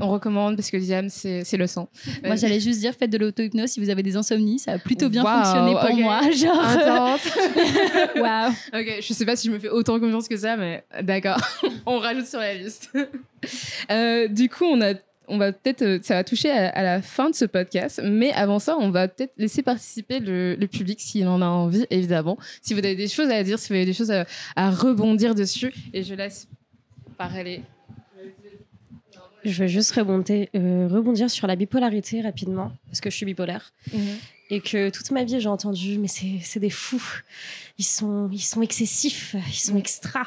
On 0.00 0.10
recommande 0.10 0.56
parce 0.56 0.70
que 0.70 0.76
Diam, 0.76 1.08
c'est 1.08 1.44
c'est 1.44 1.56
le 1.56 1.66
sang. 1.66 1.88
Moi, 2.24 2.36
j'allais 2.36 2.60
juste 2.60 2.80
dire, 2.80 2.94
faites 2.94 3.10
de 3.10 3.18
l'auto-hypnose 3.18 3.70
si 3.70 3.80
vous 3.80 3.90
avez 3.90 4.02
des 4.02 4.16
insomnies. 4.16 4.58
Ça 4.58 4.72
a 4.72 4.78
plutôt 4.78 5.08
bien 5.08 5.24
fonctionné 5.24 5.72
pour 5.72 5.90
ok. 5.90 5.98
moi. 5.98 6.20
Genre, 6.30 6.60
Intense. 6.60 7.20
waouh. 8.16 8.50
ok, 8.74 8.98
je 9.00 9.12
sais 9.12 9.26
pas 9.26 9.36
si 9.36 9.48
je 9.48 9.52
me 9.52 9.58
fais 9.58 9.68
autant 9.68 9.98
confiance 9.98 10.28
que 10.28 10.36
ça, 10.36 10.56
mais 10.56 10.84
d'accord. 11.02 11.40
on 11.86 11.98
rajoute 11.98 12.26
sur 12.26 12.38
la 12.38 12.54
liste. 12.54 12.90
Euh, 13.90 14.28
du 14.28 14.48
coup, 14.48 14.64
on 14.64 14.80
a. 14.80 14.94
On 15.28 15.38
va 15.38 15.52
peut-être, 15.52 15.82
euh, 15.82 15.98
ça 16.02 16.14
va 16.14 16.24
toucher 16.24 16.50
à, 16.50 16.68
à 16.70 16.82
la 16.82 17.00
fin 17.00 17.30
de 17.30 17.34
ce 17.34 17.44
podcast, 17.44 18.00
mais 18.04 18.32
avant 18.32 18.58
ça, 18.58 18.76
on 18.78 18.90
va 18.90 19.06
peut-être 19.06 19.32
laisser 19.38 19.62
participer 19.62 20.18
le, 20.18 20.56
le 20.56 20.66
public 20.66 21.00
s'il 21.00 21.26
en 21.28 21.40
a 21.40 21.46
envie, 21.46 21.86
évidemment. 21.90 22.36
Si 22.60 22.74
vous 22.74 22.80
avez 22.80 22.96
des 22.96 23.06
choses 23.08 23.30
à 23.30 23.42
dire, 23.42 23.58
si 23.58 23.68
vous 23.68 23.76
avez 23.76 23.86
des 23.86 23.94
choses 23.94 24.10
à, 24.10 24.26
à 24.56 24.70
rebondir 24.70 25.34
dessus, 25.34 25.72
et 25.94 26.02
je 26.02 26.14
laisse 26.14 26.48
parler. 27.16 27.62
Je 29.44 29.58
vais 29.62 29.68
juste 29.68 29.92
rebondir, 29.92 30.46
euh, 30.54 30.88
rebondir 30.90 31.30
sur 31.30 31.46
la 31.46 31.56
bipolarité 31.56 32.20
rapidement, 32.20 32.72
parce 32.86 33.00
que 33.00 33.10
je 33.10 33.16
suis 33.16 33.26
bipolaire. 33.26 33.72
Et 34.50 34.60
que 34.60 34.90
toute 34.90 35.10
ma 35.10 35.24
vie, 35.24 35.40
j'ai 35.40 35.48
entendu, 35.48 35.98
mais 35.98 36.08
c'est 36.08 36.60
des 36.60 36.70
fous. 36.70 37.22
Ils 37.78 37.84
sont, 37.84 38.28
ils 38.32 38.42
sont 38.42 38.62
excessifs, 38.62 39.34
ils 39.48 39.54
sont 39.54 39.76
extra. 39.76 40.26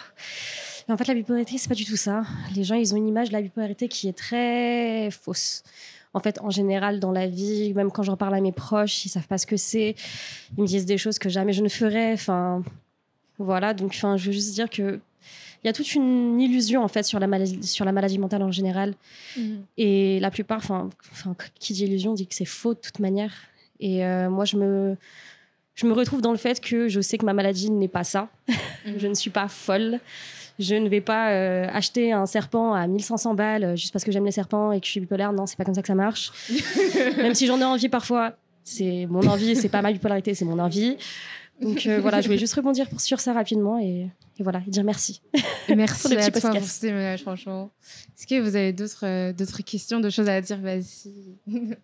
Et 0.88 0.92
en 0.92 0.98
fait, 0.98 1.08
la 1.08 1.14
bipolarité, 1.14 1.58
c'est 1.58 1.70
pas 1.70 1.76
du 1.76 1.86
tout 1.86 1.96
ça. 1.96 2.24
Les 2.56 2.64
gens, 2.64 2.76
ils 2.76 2.94
ont 2.94 2.98
une 2.98 3.08
image 3.08 3.30
de 3.30 3.34
la 3.34 3.42
bipolarité 3.42 3.88
qui 3.88 4.08
est 4.08 4.18
très 4.18 5.10
fausse. 5.12 5.64
En 6.14 6.20
fait, 6.20 6.40
en 6.42 6.50
général, 6.50 7.00
dans 7.00 7.12
la 7.12 7.28
vie, 7.28 7.74
même 7.74 7.92
quand 7.92 8.04
j'en 8.04 8.16
parle 8.18 8.36
à 8.36 8.42
mes 8.42 8.52
proches, 8.54 9.06
ils 9.06 9.10
savent 9.10 9.28
pas 9.28 9.38
ce 9.38 9.46
que 9.46 9.58
c'est. 9.58 9.96
Ils 10.58 10.62
me 10.62 10.68
disent 10.68 10.86
des 10.86 10.98
choses 10.98 11.20
que 11.20 11.30
jamais 11.30 11.54
je 11.54 11.62
ne 11.62 11.70
ferais. 11.70 12.14
Enfin, 12.14 12.64
voilà. 13.38 13.74
Donc, 13.74 13.92
enfin, 13.96 14.16
je 14.18 14.28
veux 14.28 14.32
juste 14.32 14.54
dire 14.54 14.70
que 14.70 15.00
il 15.66 15.68
y 15.68 15.70
a 15.70 15.74
toute 15.74 15.96
une 15.96 16.40
illusion 16.40 16.84
en 16.84 16.88
fait 16.88 17.02
sur 17.02 17.20
la 17.20 17.26
maladie, 17.26 17.66
sur 17.66 17.86
la 17.86 17.92
maladie 17.92 18.20
mentale 18.20 18.44
en 18.44 18.52
général. 18.52 18.94
Et 19.78 20.20
la 20.20 20.30
plupart, 20.30 20.60
enfin, 20.60 20.90
qui 21.60 21.74
dit 21.74 21.86
illusion 21.86 22.14
dit 22.14 22.28
que 22.28 22.36
c'est 22.36 22.46
faux 22.46 22.76
de 22.76 22.80
toute 22.80 23.00
manière. 23.00 23.34
Et 23.80 24.06
euh, 24.06 24.30
moi, 24.30 24.46
je 24.46 24.58
me, 24.58 24.96
je 25.74 25.88
me 25.88 25.94
retrouve 25.94 26.22
dans 26.22 26.30
le 26.30 26.38
fait 26.38 26.62
que 26.62 26.88
je 26.88 27.02
sais 27.02 27.18
que 27.18 27.26
ma 27.26 27.34
maladie 27.34 27.72
n'est 27.72 27.88
pas 27.88 28.04
ça. 28.04 28.30
je 28.86 29.08
ne 29.08 29.16
suis 29.16 29.32
pas 29.32 29.48
folle. 29.48 30.00
Je 30.60 30.76
ne 30.76 30.88
vais 30.88 31.02
pas 31.02 31.32
euh, 31.32 31.68
acheter 31.74 32.12
un 32.12 32.28
serpent 32.28 32.76
à 32.76 32.86
1500 32.86 33.34
balles 33.34 33.64
euh, 33.64 33.76
juste 33.76 33.92
parce 33.92 34.06
que 34.06 34.12
j'aime 34.12 34.26
les 34.26 34.32
serpents 34.32 34.72
et 34.72 34.80
que 34.80 34.86
je 34.86 34.92
suis 34.92 35.00
bipolaire. 35.00 35.34
Non, 35.34 35.48
c'est 35.48 35.58
pas 35.58 35.66
comme 35.66 35.74
ça 35.74 35.82
que 35.82 35.88
ça 35.88 35.96
marche. 35.96 36.32
Même 37.18 37.34
si 37.34 37.48
j'en 37.48 37.60
ai 37.60 37.66
envie 37.66 37.90
parfois, 37.90 38.36
c'est 38.64 39.08
mon 39.10 39.26
envie, 39.28 39.56
c'est 39.56 39.70
pas 39.70 39.82
ma 39.82 39.92
bipolarité, 39.92 40.36
c'est 40.36 40.46
mon 40.46 40.60
envie. 40.60 40.96
Donc 41.62 41.86
euh, 41.88 42.00
voilà, 42.02 42.22
je 42.22 42.28
voulais 42.28 42.38
juste 42.38 42.54
rebondir 42.54 42.88
pour- 42.90 43.00
sur 43.02 43.20
ça 43.20 43.32
rapidement 43.34 43.80
et, 43.80 44.10
et 44.38 44.44
voilà, 44.44 44.62
et 44.68 44.70
dire 44.70 44.84
merci. 44.84 45.22
Merci 45.70 46.16
à 46.18 46.30
toi 46.30 46.42
pour 46.42 46.52
podcast. 46.52 46.76
ce 46.76 46.82
témoignage, 46.82 47.22
franchement. 47.22 47.72
Est-ce 48.18 48.28
que 48.28 48.40
vous 48.40 48.56
avez 48.56 48.72
d'autres 48.74 49.06
euh, 49.06 49.34
d'autres 49.34 49.64
questions, 49.64 50.00
d'autres 50.00 50.14
choses 50.14 50.30
à 50.30 50.40
dire? 50.42 50.60
Vas-y. 50.60 51.76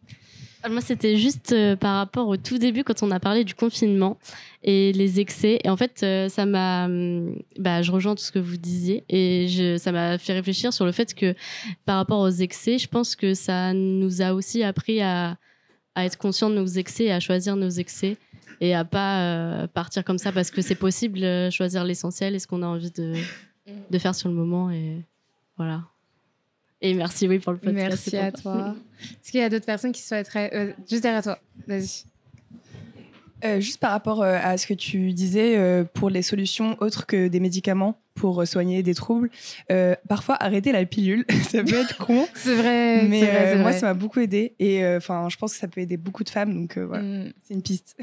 Moi, 0.70 0.82
c'était 0.82 1.18
juste 1.18 1.54
euh, 1.54 1.76
par 1.76 1.96
rapport 1.96 2.28
au 2.28 2.38
tout 2.38 2.60
début 2.60 2.84
quand 2.84 3.02
on 3.02 3.10
a 3.10 3.20
parlé 3.20 3.44
du 3.44 3.56
confinement 3.56 4.20
et 4.62 4.92
les 4.94 5.20
excès. 5.20 5.58
Et 5.64 5.70
en 5.70 5.76
fait, 5.78 6.02
euh, 6.04 6.30
ça 6.30 6.46
m'a. 6.46 6.86
hum, 6.86 7.36
Bah, 7.58 7.82
je 7.82 7.92
rejoins 7.92 8.14
tout 8.14 8.24
ce 8.24 8.32
que 8.32 8.38
vous 8.38 8.58
disiez 8.58 9.04
et 9.10 9.48
je, 9.48 9.78
ça 9.78 9.92
m'a 9.92 10.20
fait 10.20 10.34
réfléchir 10.34 10.72
sur 10.72 10.86
le 10.86 10.92
fait 10.92 11.16
que 11.16 11.34
par 11.86 11.96
rapport 11.98 12.20
aux 12.20 12.30
excès, 12.30 12.78
je 12.78 12.88
pense 12.88 13.16
que 13.16 13.34
ça 13.34 13.74
nous 13.74 14.22
a 14.22 14.34
aussi 14.34 14.62
appris 14.62 15.02
à, 15.02 15.38
à 15.96 16.06
être 16.06 16.18
conscient 16.20 16.52
de 16.52 16.56
nos 16.56 16.68
excès 16.68 17.06
et 17.06 17.12
à 17.12 17.20
choisir 17.20 17.56
nos 17.56 17.70
excès 17.70 18.18
et 18.62 18.74
à 18.74 18.86
pas 18.86 19.20
euh, 19.22 19.68
partir 19.68 20.04
comme 20.06 20.18
ça 20.18 20.32
parce 20.32 20.50
que 20.52 20.62
c'est 20.62 20.76
possible, 20.76 21.22
euh, 21.24 21.50
choisir 21.52 21.84
l'essentiel 21.84 22.36
et 22.36 22.40
ce 22.40 22.48
qu'on 22.48 22.62
a 22.64 22.68
envie 22.68 22.92
de, 22.92 23.16
de 23.90 23.98
faire 24.00 24.16
sur 24.16 24.30
le 24.30 24.36
moment. 24.36 24.72
Et 24.72 25.02
voilà. 25.58 25.82
Et 26.80 26.94
merci, 26.94 27.28
oui, 27.28 27.40
pour 27.40 27.52
le 27.52 27.60
podcast. 27.60 27.76
Merci 27.76 28.18
à 28.18 28.32
toi. 28.32 28.76
Est-ce 29.02 29.32
qu'il 29.32 29.40
y 29.40 29.44
a 29.44 29.50
d'autres 29.50 29.66
personnes 29.66 29.92
qui 29.92 30.02
souhaiteraient. 30.02 30.52
euh, 30.54 30.72
juste 30.90 31.04
derrière 31.04 31.22
toi. 31.24 31.38
Vas-y. 31.68 32.06
Euh, 33.44 33.60
juste 33.60 33.80
par 33.80 33.90
rapport 33.92 34.22
euh, 34.22 34.38
à 34.42 34.56
ce 34.58 34.68
que 34.68 34.76
tu 34.76 35.14
disais 35.14 35.58
euh, 35.58 35.84
pour 35.84 36.12
les 36.12 36.22
solutions 36.22 36.78
autres 36.80 37.08
que 37.08 37.28
des 37.28 37.40
médicaments 37.40 38.00
pour 38.14 38.42
euh, 38.42 38.46
soigner 38.46 38.84
des 38.84 38.94
troubles, 38.94 39.32
euh, 39.72 39.96
parfois 40.08 40.36
arrêter 40.44 40.72
la 40.72 40.86
pilule, 40.86 41.26
ça 41.50 41.64
peut 41.64 41.74
être 41.74 41.98
con. 41.98 42.28
C'est 42.36 42.54
vrai. 42.54 43.08
Mais 43.08 43.22
vrai, 43.24 43.54
euh, 43.54 43.56
moi, 43.62 43.72
vrai. 43.72 43.80
ça 43.80 43.88
m'a 43.88 43.94
beaucoup 43.96 44.20
aidé 44.20 44.54
et 44.60 44.84
euh, 44.86 44.98
enfin, 44.98 45.28
je 45.30 45.38
pense 45.38 45.54
que 45.54 45.60
ça 45.60 45.68
peut 45.68 45.82
aider 45.82 45.98
beaucoup 45.98 46.24
de 46.24 46.30
femmes, 46.30 46.54
donc 46.54 46.78
euh, 46.78 46.86
voilà, 46.86 47.02
Mm. 47.04 47.34
c'est 47.42 47.54
une 47.56 47.64
piste. 47.64 47.98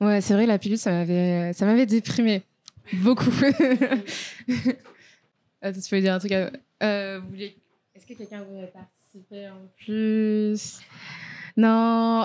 Ouais, 0.00 0.20
c'est 0.20 0.34
vrai, 0.34 0.46
la 0.46 0.58
pilule, 0.58 0.78
ça 0.78 0.90
m'avait, 0.90 1.52
ça 1.52 1.64
m'avait 1.66 1.86
déprimé 1.86 2.42
beaucoup. 2.94 3.30
Attends, 5.62 5.80
tu 5.80 5.88
peux 5.90 6.00
dire 6.00 6.14
un 6.14 6.18
truc 6.18 6.32
à... 6.32 6.50
euh, 6.82 7.20
vous 7.22 7.28
voulez... 7.30 7.56
Est-ce 7.94 8.06
que 8.06 8.12
quelqu'un 8.14 8.42
voudrait 8.42 8.70
participer 8.72 9.48
en 9.48 9.66
plus? 9.82 10.80
Non. 11.56 12.24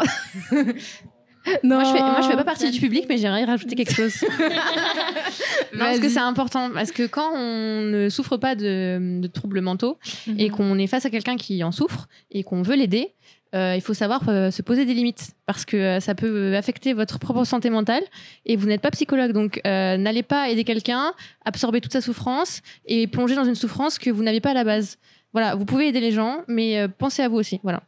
non. 0.52 1.76
Moi 1.78 1.84
je, 1.86 1.92
fais, 1.92 2.00
moi, 2.04 2.20
je 2.22 2.28
fais 2.28 2.36
pas 2.36 2.44
partie 2.44 2.70
du 2.70 2.80
public, 2.80 3.06
mais 3.10 3.18
j'aimerais 3.18 3.46
rajouter 3.46 3.76
quelque 3.76 3.94
chose. 3.94 4.14
non, 5.74 5.80
parce 5.80 6.00
que 6.00 6.08
c'est 6.10 6.20
important. 6.20 6.70
Parce 6.72 6.92
que 6.92 7.08
quand 7.08 7.32
on 7.34 7.82
ne 7.82 8.10
souffre 8.10 8.38
pas 8.38 8.54
de, 8.56 9.20
de 9.20 9.28
troubles 9.28 9.62
mentaux 9.62 9.98
Mhm. 10.28 10.36
et 10.40 10.50
qu'on 10.50 10.78
est 10.78 10.86
face 10.86 11.06
à 11.06 11.10
quelqu'un 11.10 11.38
qui 11.38 11.64
en 11.64 11.72
souffre 11.72 12.08
et 12.30 12.44
qu'on 12.44 12.62
veut 12.62 12.76
l'aider, 12.76 13.16
euh, 13.54 13.76
il 13.76 13.82
faut 13.82 13.94
savoir 13.94 14.22
euh, 14.30 14.50
se 14.50 14.62
poser 14.62 14.86
des 14.86 14.94
limites 14.94 15.32
parce 15.46 15.66
que 15.66 15.76
euh, 15.76 16.00
ça 16.00 16.16
peut 16.16 16.56
affecter 16.56 16.94
votre 16.94 17.20
propre 17.20 17.44
santé 17.44 17.70
mentale 17.70 18.04
et 18.46 18.56
vous 18.56 18.66
n'êtes 18.66 18.82
pas 18.82 18.92
psychologue. 18.92 19.34
Donc 19.34 19.60
n'allez 19.66 20.24
pas 20.24 20.50
aider 20.50 20.64
quelqu'un, 20.64 21.14
absorber 21.46 21.82
toute 21.82 21.92
sa 21.92 22.02
souffrance 22.02 22.62
et 22.86 23.08
plonger 23.08 23.36
dans 23.36 23.44
une 23.44 23.56
souffrance 23.56 24.00
que 24.00 24.10
vous 24.10 24.24
n'avez 24.24 24.40
pas 24.40 24.52
à 24.52 24.54
la 24.54 24.64
base. 24.64 24.98
Voilà, 25.34 25.56
vous 25.56 25.66
pouvez 25.66 25.88
aider 25.88 26.00
les 26.00 26.12
gens, 26.12 26.44
mais 26.48 26.88
pensez 26.98 27.22
à 27.22 27.30
vous 27.30 27.38
aussi. 27.38 27.60
Voilà. 27.64 27.84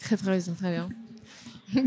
Très 0.00 0.16
très 0.16 0.38
bien, 0.38 0.54
très 0.54 0.70
bien. 0.70 0.88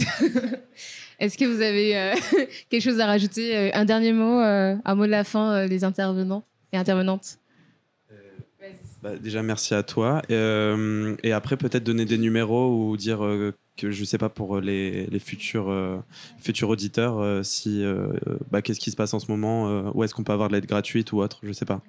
Est-ce 1.19 1.37
que 1.37 1.45
vous 1.45 1.61
avez 1.61 2.13
quelque 2.69 2.81
chose 2.81 2.99
à 2.99 3.05
rajouter 3.05 3.73
Un 3.73 3.85
dernier 3.85 4.13
mot, 4.13 4.39
un 4.39 4.95
mot 4.95 5.05
de 5.05 5.11
la 5.11 5.23
fin, 5.23 5.65
les 5.65 5.83
intervenants 5.83 6.43
et 6.71 6.77
intervenantes? 6.77 7.39
Bah, 9.01 9.15
déjà, 9.17 9.41
merci 9.43 9.73
à 9.73 9.83
toi. 9.83 10.21
Euh, 10.29 11.15
et 11.23 11.31
après, 11.31 11.55
peut-être 11.55 11.83
donner 11.83 12.05
des 12.05 12.17
numéros 12.17 12.89
ou 12.89 12.97
dire 12.97 13.23
euh, 13.23 13.53
que 13.77 13.91
je 13.91 14.03
sais 14.03 14.17
pas 14.17 14.27
pour 14.29 14.59
les, 14.59 15.05
les 15.05 15.19
futurs, 15.19 15.69
euh, 15.69 15.97
futurs 16.39 16.67
auditeurs, 16.69 17.19
euh, 17.19 17.41
si 17.43 17.81
euh, 17.83 18.07
bah, 18.51 18.61
qu'est-ce 18.61 18.79
qui 18.79 18.91
se 18.91 18.97
passe 18.97 19.13
en 19.13 19.19
ce 19.19 19.31
moment, 19.31 19.69
euh, 19.69 19.89
où 19.93 20.03
est-ce 20.03 20.13
qu'on 20.13 20.23
peut 20.23 20.33
avoir 20.33 20.49
de 20.49 20.53
l'aide 20.55 20.65
gratuite 20.65 21.13
ou 21.13 21.19
autre, 21.21 21.39
je 21.43 21.53
sais 21.53 21.63
pas. 21.65 21.81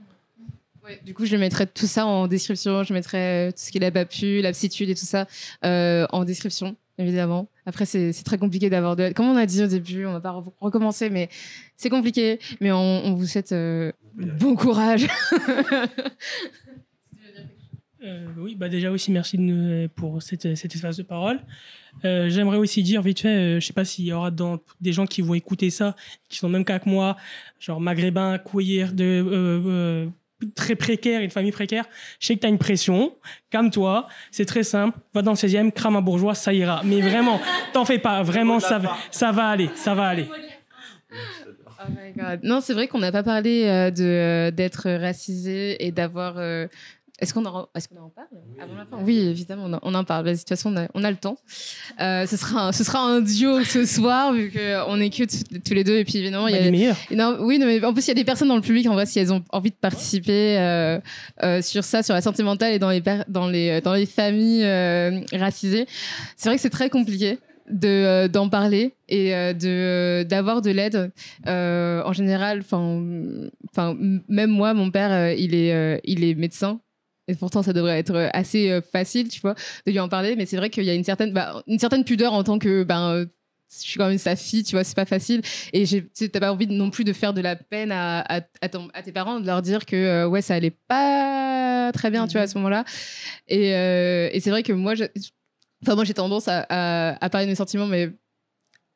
Ouais, 0.85 1.01
du 1.05 1.13
coup, 1.13 1.27
je 1.27 1.35
mettrai 1.37 1.67
tout 1.67 1.87
ça 1.87 2.07
en 2.07 2.29
description. 2.29 2.85
Je 2.85 2.93
mettrai 2.95 3.49
euh, 3.49 3.51
tout 3.51 3.59
ce 3.59 3.73
qu'il 3.73 3.83
a 3.85 3.91
pas 3.91 4.05
pu, 4.05 4.41
l'aptitude 4.41 4.89
et 4.89 4.95
tout 4.95 5.05
ça 5.05 5.27
euh, 5.65 6.07
en 6.11 6.25
description, 6.25 6.77
évidemment. 6.97 7.49
Après, 7.67 7.87
c'est 7.87 8.13
très 8.25 8.39
compliqué 8.39 8.71
d'avoir 8.71 8.95
de 8.95 9.03
l'aide. 9.03 9.15
Comme 9.15 9.27
on 9.27 9.37
a 9.37 9.47
dit 9.47 9.63
au 9.65 9.67
début, 9.67 10.07
on 10.07 10.13
va 10.13 10.21
pas 10.21 10.31
re- 10.31 10.53
recommencer, 10.61 11.11
mais 11.11 11.29
c'est 11.77 11.91
compliqué. 11.91 12.39
Mais 12.61 12.71
on, 12.71 13.05
on 13.05 13.15
vous 13.15 13.27
souhaite 13.27 13.51
euh, 13.53 13.91
bon 14.17 14.55
courage. 14.55 15.09
Euh, 18.03 18.27
oui, 18.39 18.55
bah 18.55 18.71
déjà 18.71 18.91
aussi 18.91 19.13
merci 19.13 19.37
de 19.37 19.43
nous- 19.43 19.89
pour 19.91 20.23
cette- 20.23 20.55
cet 20.57 20.75
espace 20.75 20.97
de 20.97 21.03
parole. 21.03 21.39
Euh, 22.07 22.31
J'aimerais 22.31 22.57
aussi 22.57 22.83
dire 22.83 23.03
vite 23.03 23.21
fait, 23.21 23.29
euh, 23.29 23.61
je 23.61 23.67
sais 23.67 23.75
pas 23.75 23.85
s'il 23.85 24.07
y 24.07 24.13
aura 24.13 24.31
dans, 24.31 24.59
des 24.81 24.93
gens 24.95 25.05
qui 25.07 25.21
vont 25.21 25.35
écouter 25.35 25.69
ça, 25.69 25.95
qui 26.31 26.39
sont 26.39 26.49
même 26.49 26.65
cas 26.65 26.79
que 26.79 26.89
moi, 26.89 27.17
genre 27.59 27.79
maghrébins, 27.79 28.39
queer, 28.39 28.95
de, 28.95 29.05
euh, 29.05 29.61
euh, 29.67 30.07
très 30.55 30.77
précaires, 30.77 31.21
une 31.21 31.31
famille 31.31 31.53
précaire. 31.53 31.85
Je 32.21 32.29
sais 32.29 32.37
que 32.37 32.41
tu 32.41 32.47
as 32.47 32.49
une 32.49 32.57
pression, 32.57 33.13
calme-toi, 33.51 34.09
c'est 34.31 34.47
très 34.47 34.63
simple, 34.63 34.99
va 35.13 35.21
dans 35.21 35.33
le 35.33 35.37
16e, 35.37 35.71
crame 35.71 35.97
un 35.97 36.01
bourgeois, 36.01 36.35
ça 36.35 36.55
ira. 36.55 36.81
Mais 36.85 37.03
vraiment, 37.03 37.39
t'en 37.75 37.85
fais 37.85 37.99
pas, 37.99 38.23
vraiment, 38.23 38.61
ça, 38.61 38.79
va- 38.79 38.97
ça 39.11 39.31
va 39.31 39.49
aller, 39.49 39.69
ça 39.75 39.95
va 39.95 40.07
aller. 40.07 40.27
Oh 41.13 41.89
my 41.91 42.13
God. 42.15 42.41
Non, 42.43 42.61
c'est 42.61 42.75
vrai 42.75 42.89
qu'on 42.89 42.99
n'a 42.99 43.11
pas 43.13 43.23
parlé 43.23 43.65
euh, 43.67 43.91
de 43.91 44.05
euh, 44.05 44.51
d'être 44.51 44.91
racisé 44.91 45.85
et 45.87 45.93
d'avoir. 45.93 46.35
Est-ce 47.21 47.35
qu'on 47.35 47.45
en, 47.45 47.69
est-ce 47.75 47.89
qu'on 47.89 48.01
en 48.01 48.09
parle 48.09 48.29
avant 48.61 48.75
la 48.75 48.85
fin 48.87 48.97
Oui, 49.05 49.19
évidemment, 49.19 49.65
on 49.67 49.73
en, 49.75 49.79
on 49.83 49.95
en 49.95 50.05
parle. 50.05 50.25
De 50.27 50.35
toute 50.35 50.49
façon, 50.49 50.73
on 50.73 50.77
a, 50.79 50.89
on 50.95 51.05
a 51.05 51.11
le 51.11 51.17
temps. 51.19 51.37
Euh, 52.01 52.27
ce, 52.27 52.37
sera 52.37 52.69
un, 52.69 52.73
ce 52.73 52.83
sera 52.83 53.01
un 53.01 53.21
duo 53.21 53.63
ce 53.63 53.85
soir, 53.97 54.33
vu 54.33 54.51
qu'on 54.51 55.01
est 55.01 55.11
que 55.11 55.25
tous 55.59 55.75
les 55.75 55.85
deux. 55.85 55.99
Et 55.99 56.05
puis, 56.05 56.17
évidemment, 56.19 56.49
il 56.49 56.55
y 56.55 56.59
Bah, 56.59 56.63
a. 56.63 56.65
les 56.65 56.71
meilleurs. 56.71 56.97
Non, 57.11 57.37
oui, 57.41 57.59
non, 57.59 57.67
mais 57.67 57.85
en 57.85 57.93
plus, 57.93 58.07
il 58.07 58.09
y 58.09 58.11
a 58.13 58.15
des 58.15 58.25
personnes 58.25 58.49
dans 58.49 58.57
le 58.57 58.63
public, 58.63 58.87
en 58.89 58.95
vrai, 58.95 59.05
si 59.07 59.19
elles 59.19 59.33
ont 59.33 59.45
envie 59.51 59.71
de 59.71 59.77
participer 59.77 60.59
euh, 60.59 60.99
euh, 61.43 61.61
sur 61.63 61.85
ça, 61.85 62.03
sur 62.03 62.15
la 62.15 62.23
santé 62.23 62.43
mentale 62.43 62.73
et 62.73 62.79
dans 62.79 62.91
les, 62.91 63.03
dans 63.29 63.49
les, 63.49 63.81
dans 63.83 63.93
les 63.95 64.07
familles 64.07 64.65
euh, 64.65 65.21
racisées. 65.33 65.87
C'est 66.37 66.49
vrai 66.49 66.57
que 66.57 66.63
c'est 66.63 66.71
très 66.71 66.89
compliqué 66.91 67.39
de 67.71 67.87
euh, 67.87 68.27
d'en 68.29 68.49
parler 68.49 68.95
et 69.09 69.33
euh, 69.33 69.53
de 69.53 70.25
d'avoir 70.29 70.61
de 70.61 70.71
l'aide 70.73 71.13
Euh, 71.47 72.03
en 72.05 72.13
général 72.13 72.63
enfin 72.65 73.01
enfin 73.71 73.97
même 74.29 74.51
moi 74.51 74.75
mon 74.75 74.91
père 74.91 75.13
euh, 75.13 75.33
il 75.39 75.55
est 75.55 75.73
euh, 75.73 75.97
il 76.03 76.25
est 76.25 76.35
médecin 76.35 76.81
et 77.31 77.35
pourtant 77.35 77.63
ça 77.63 77.73
devrait 77.73 77.99
être 77.99 78.31
assez 78.33 78.71
euh, 78.71 78.81
facile 78.81 79.29
tu 79.29 79.41
vois 79.41 79.55
de 79.87 79.93
lui 79.93 80.01
en 80.01 80.09
parler 80.09 80.37
mais 80.37 80.47
c'est 80.47 80.57
vrai 80.57 80.71
qu'il 80.71 80.85
y 80.85 80.91
a 80.91 80.95
une 80.95 81.05
certaine 81.05 81.33
bah, 81.33 81.63
une 81.67 81.79
certaine 81.79 82.05
pudeur 82.05 82.33
en 82.33 82.45
tant 82.45 82.59
que 82.59 82.83
ben 82.83 83.11
euh, 83.11 83.27
je 83.73 83.87
suis 83.89 83.99
quand 83.99 84.09
même 84.09 84.19
sa 84.19 84.37
fille, 84.37 84.65
tu 84.65 84.75
vois, 84.75 84.85
c'est 84.85 84.97
pas 84.97 85.05
facile. 85.05 85.43
Et 85.73 85.85
t'as 86.33 86.41
pas 86.41 86.53
envie 86.53 86.67
non 86.67 86.91
plus 86.91 87.05
de 87.05 87.13
faire 87.13 87.33
de 87.33 87.41
la 87.41 87.57
peine 87.57 87.93
à, 87.93 88.21
à, 88.21 88.41
à 88.61 88.69
ton- 88.69 88.89
à 88.95 89.03
tes 89.03 89.13
parents, 89.13 89.39
de 89.41 89.47
leur 89.47 89.63
dire 89.63 89.87
que 89.87 89.97
euh, 89.97 90.29
ouais, 90.29 90.43
ça 90.43 90.55
allait 90.55 90.77
pas 90.89 91.93
très 91.93 92.11
bien, 92.11 92.27
tu 92.27 92.33
vois, 92.33 92.43
à 92.43 92.47
ce 92.47 92.57
moment-là. 92.59 92.85
Et, 93.49 93.75
euh, 93.75 94.29
et 94.33 94.41
c'est 94.41 94.51
vrai 94.51 94.63
que 94.63 94.73
moi, 94.73 94.95
enfin, 95.83 95.95
moi 95.95 96.05
j'ai 96.05 96.15
tendance 96.15 96.49
à, 96.49 96.65
parler 97.31 97.47
de 97.47 97.51
mes 97.51 97.57
sentiments, 97.57 97.87
mais 97.87 98.11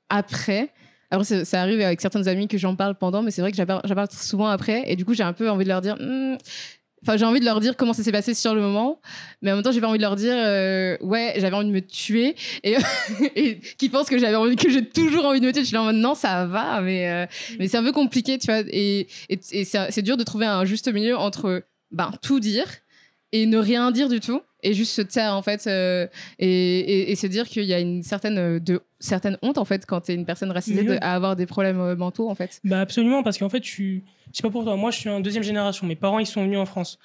après. 0.08 0.70
Après, 1.10 1.24
ça, 1.24 1.44
ça 1.44 1.60
arrive 1.62 1.80
avec 1.80 2.00
certaines 2.00 2.26
amies 2.28 2.48
que 2.48 2.58
j'en 2.58 2.74
parle 2.74 2.96
pendant, 2.96 3.22
mais 3.22 3.30
c'est 3.30 3.40
vrai 3.42 3.52
que 3.52 3.56
j'en 3.56 3.66
parle 3.66 3.82
j'en 3.84 3.94
parle 3.94 4.10
souvent 4.10 4.48
après. 4.48 4.82
Et 4.90 4.96
du 4.96 5.04
coup, 5.04 5.14
j'ai 5.14 5.22
un 5.22 5.32
peu 5.32 5.48
envie 5.50 5.64
de 5.64 5.68
leur 5.68 5.80
dire. 5.80 5.96
Hmm, 6.00 6.36
Enfin, 7.06 7.18
j'ai 7.18 7.26
envie 7.26 7.40
de 7.40 7.44
leur 7.44 7.60
dire 7.60 7.76
comment 7.76 7.92
ça 7.92 8.02
s'est 8.02 8.12
passé 8.12 8.32
sur 8.32 8.54
le 8.54 8.62
moment, 8.62 8.98
mais 9.42 9.52
en 9.52 9.56
même 9.56 9.62
temps, 9.62 9.72
j'ai 9.72 9.80
pas 9.82 9.88
envie 9.88 9.98
de 9.98 10.02
leur 10.02 10.16
dire 10.16 10.34
euh, 10.34 10.96
ouais, 11.02 11.34
j'avais 11.36 11.54
envie 11.54 11.68
de 11.68 11.72
me 11.72 11.82
tuer 11.82 12.34
et, 12.62 12.76
qui 13.78 13.90
pensent 13.90 14.08
que 14.08 14.18
j'avais 14.18 14.36
envie 14.36 14.56
que 14.56 14.70
j'ai 14.70 14.88
toujours 14.88 15.26
envie 15.26 15.40
de 15.40 15.46
me 15.46 15.52
tuer. 15.52 15.60
Je 15.60 15.66
suis 15.66 15.74
là 15.74 15.82
en 15.82 15.84
mode 15.84 15.96
non, 15.96 16.14
ça 16.14 16.46
va, 16.46 16.80
mais 16.80 17.10
euh, 17.10 17.26
mais 17.58 17.68
c'est 17.68 17.76
un 17.76 17.82
peu 17.82 17.92
compliqué, 17.92 18.38
tu 18.38 18.46
vois. 18.46 18.62
Et, 18.68 19.06
et, 19.28 19.64
c'est 19.64 20.02
dur 20.02 20.16
de 20.16 20.24
trouver 20.24 20.46
un 20.46 20.64
juste 20.64 20.90
milieu 20.90 21.16
entre 21.18 21.64
ben 21.90 22.10
tout 22.22 22.40
dire 22.40 22.66
et 23.32 23.44
ne 23.44 23.58
rien 23.58 23.90
dire 23.90 24.08
du 24.08 24.20
tout 24.20 24.40
et 24.64 24.74
juste 24.74 24.92
se 24.92 25.02
taire 25.02 25.34
en 25.34 25.42
fait 25.42 25.66
euh, 25.66 26.08
et, 26.38 26.48
et, 26.48 27.12
et 27.12 27.16
se 27.16 27.26
dire 27.26 27.46
qu'il 27.46 27.64
y 27.64 27.74
a 27.74 27.78
une 27.78 28.02
certaine 28.02 28.38
euh, 28.38 28.58
de 28.58 28.80
certaine 28.98 29.38
honte 29.42 29.58
en 29.58 29.64
fait 29.64 29.86
quand 29.86 30.00
t'es 30.00 30.14
une 30.14 30.24
personne 30.24 30.50
racisée 30.50 30.82
de, 30.82 30.98
à 31.00 31.14
avoir 31.14 31.36
des 31.36 31.46
problèmes 31.46 31.80
euh, 31.80 31.94
mentaux 31.94 32.28
en 32.28 32.34
fait. 32.34 32.60
Bah 32.64 32.80
absolument, 32.80 33.22
parce 33.22 33.38
qu'en 33.38 33.50
fait, 33.50 33.62
suis, 33.62 34.02
je 34.32 34.38
sais 34.38 34.42
pas 34.42 34.50
pour 34.50 34.64
toi, 34.64 34.76
moi 34.76 34.90
je 34.90 34.98
suis 34.98 35.10
en 35.10 35.20
deuxième 35.20 35.44
génération, 35.44 35.86
mes 35.86 35.96
parents 35.96 36.18
ils 36.18 36.26
sont 36.26 36.42
venus 36.42 36.58
en 36.58 36.66
France. 36.66 36.98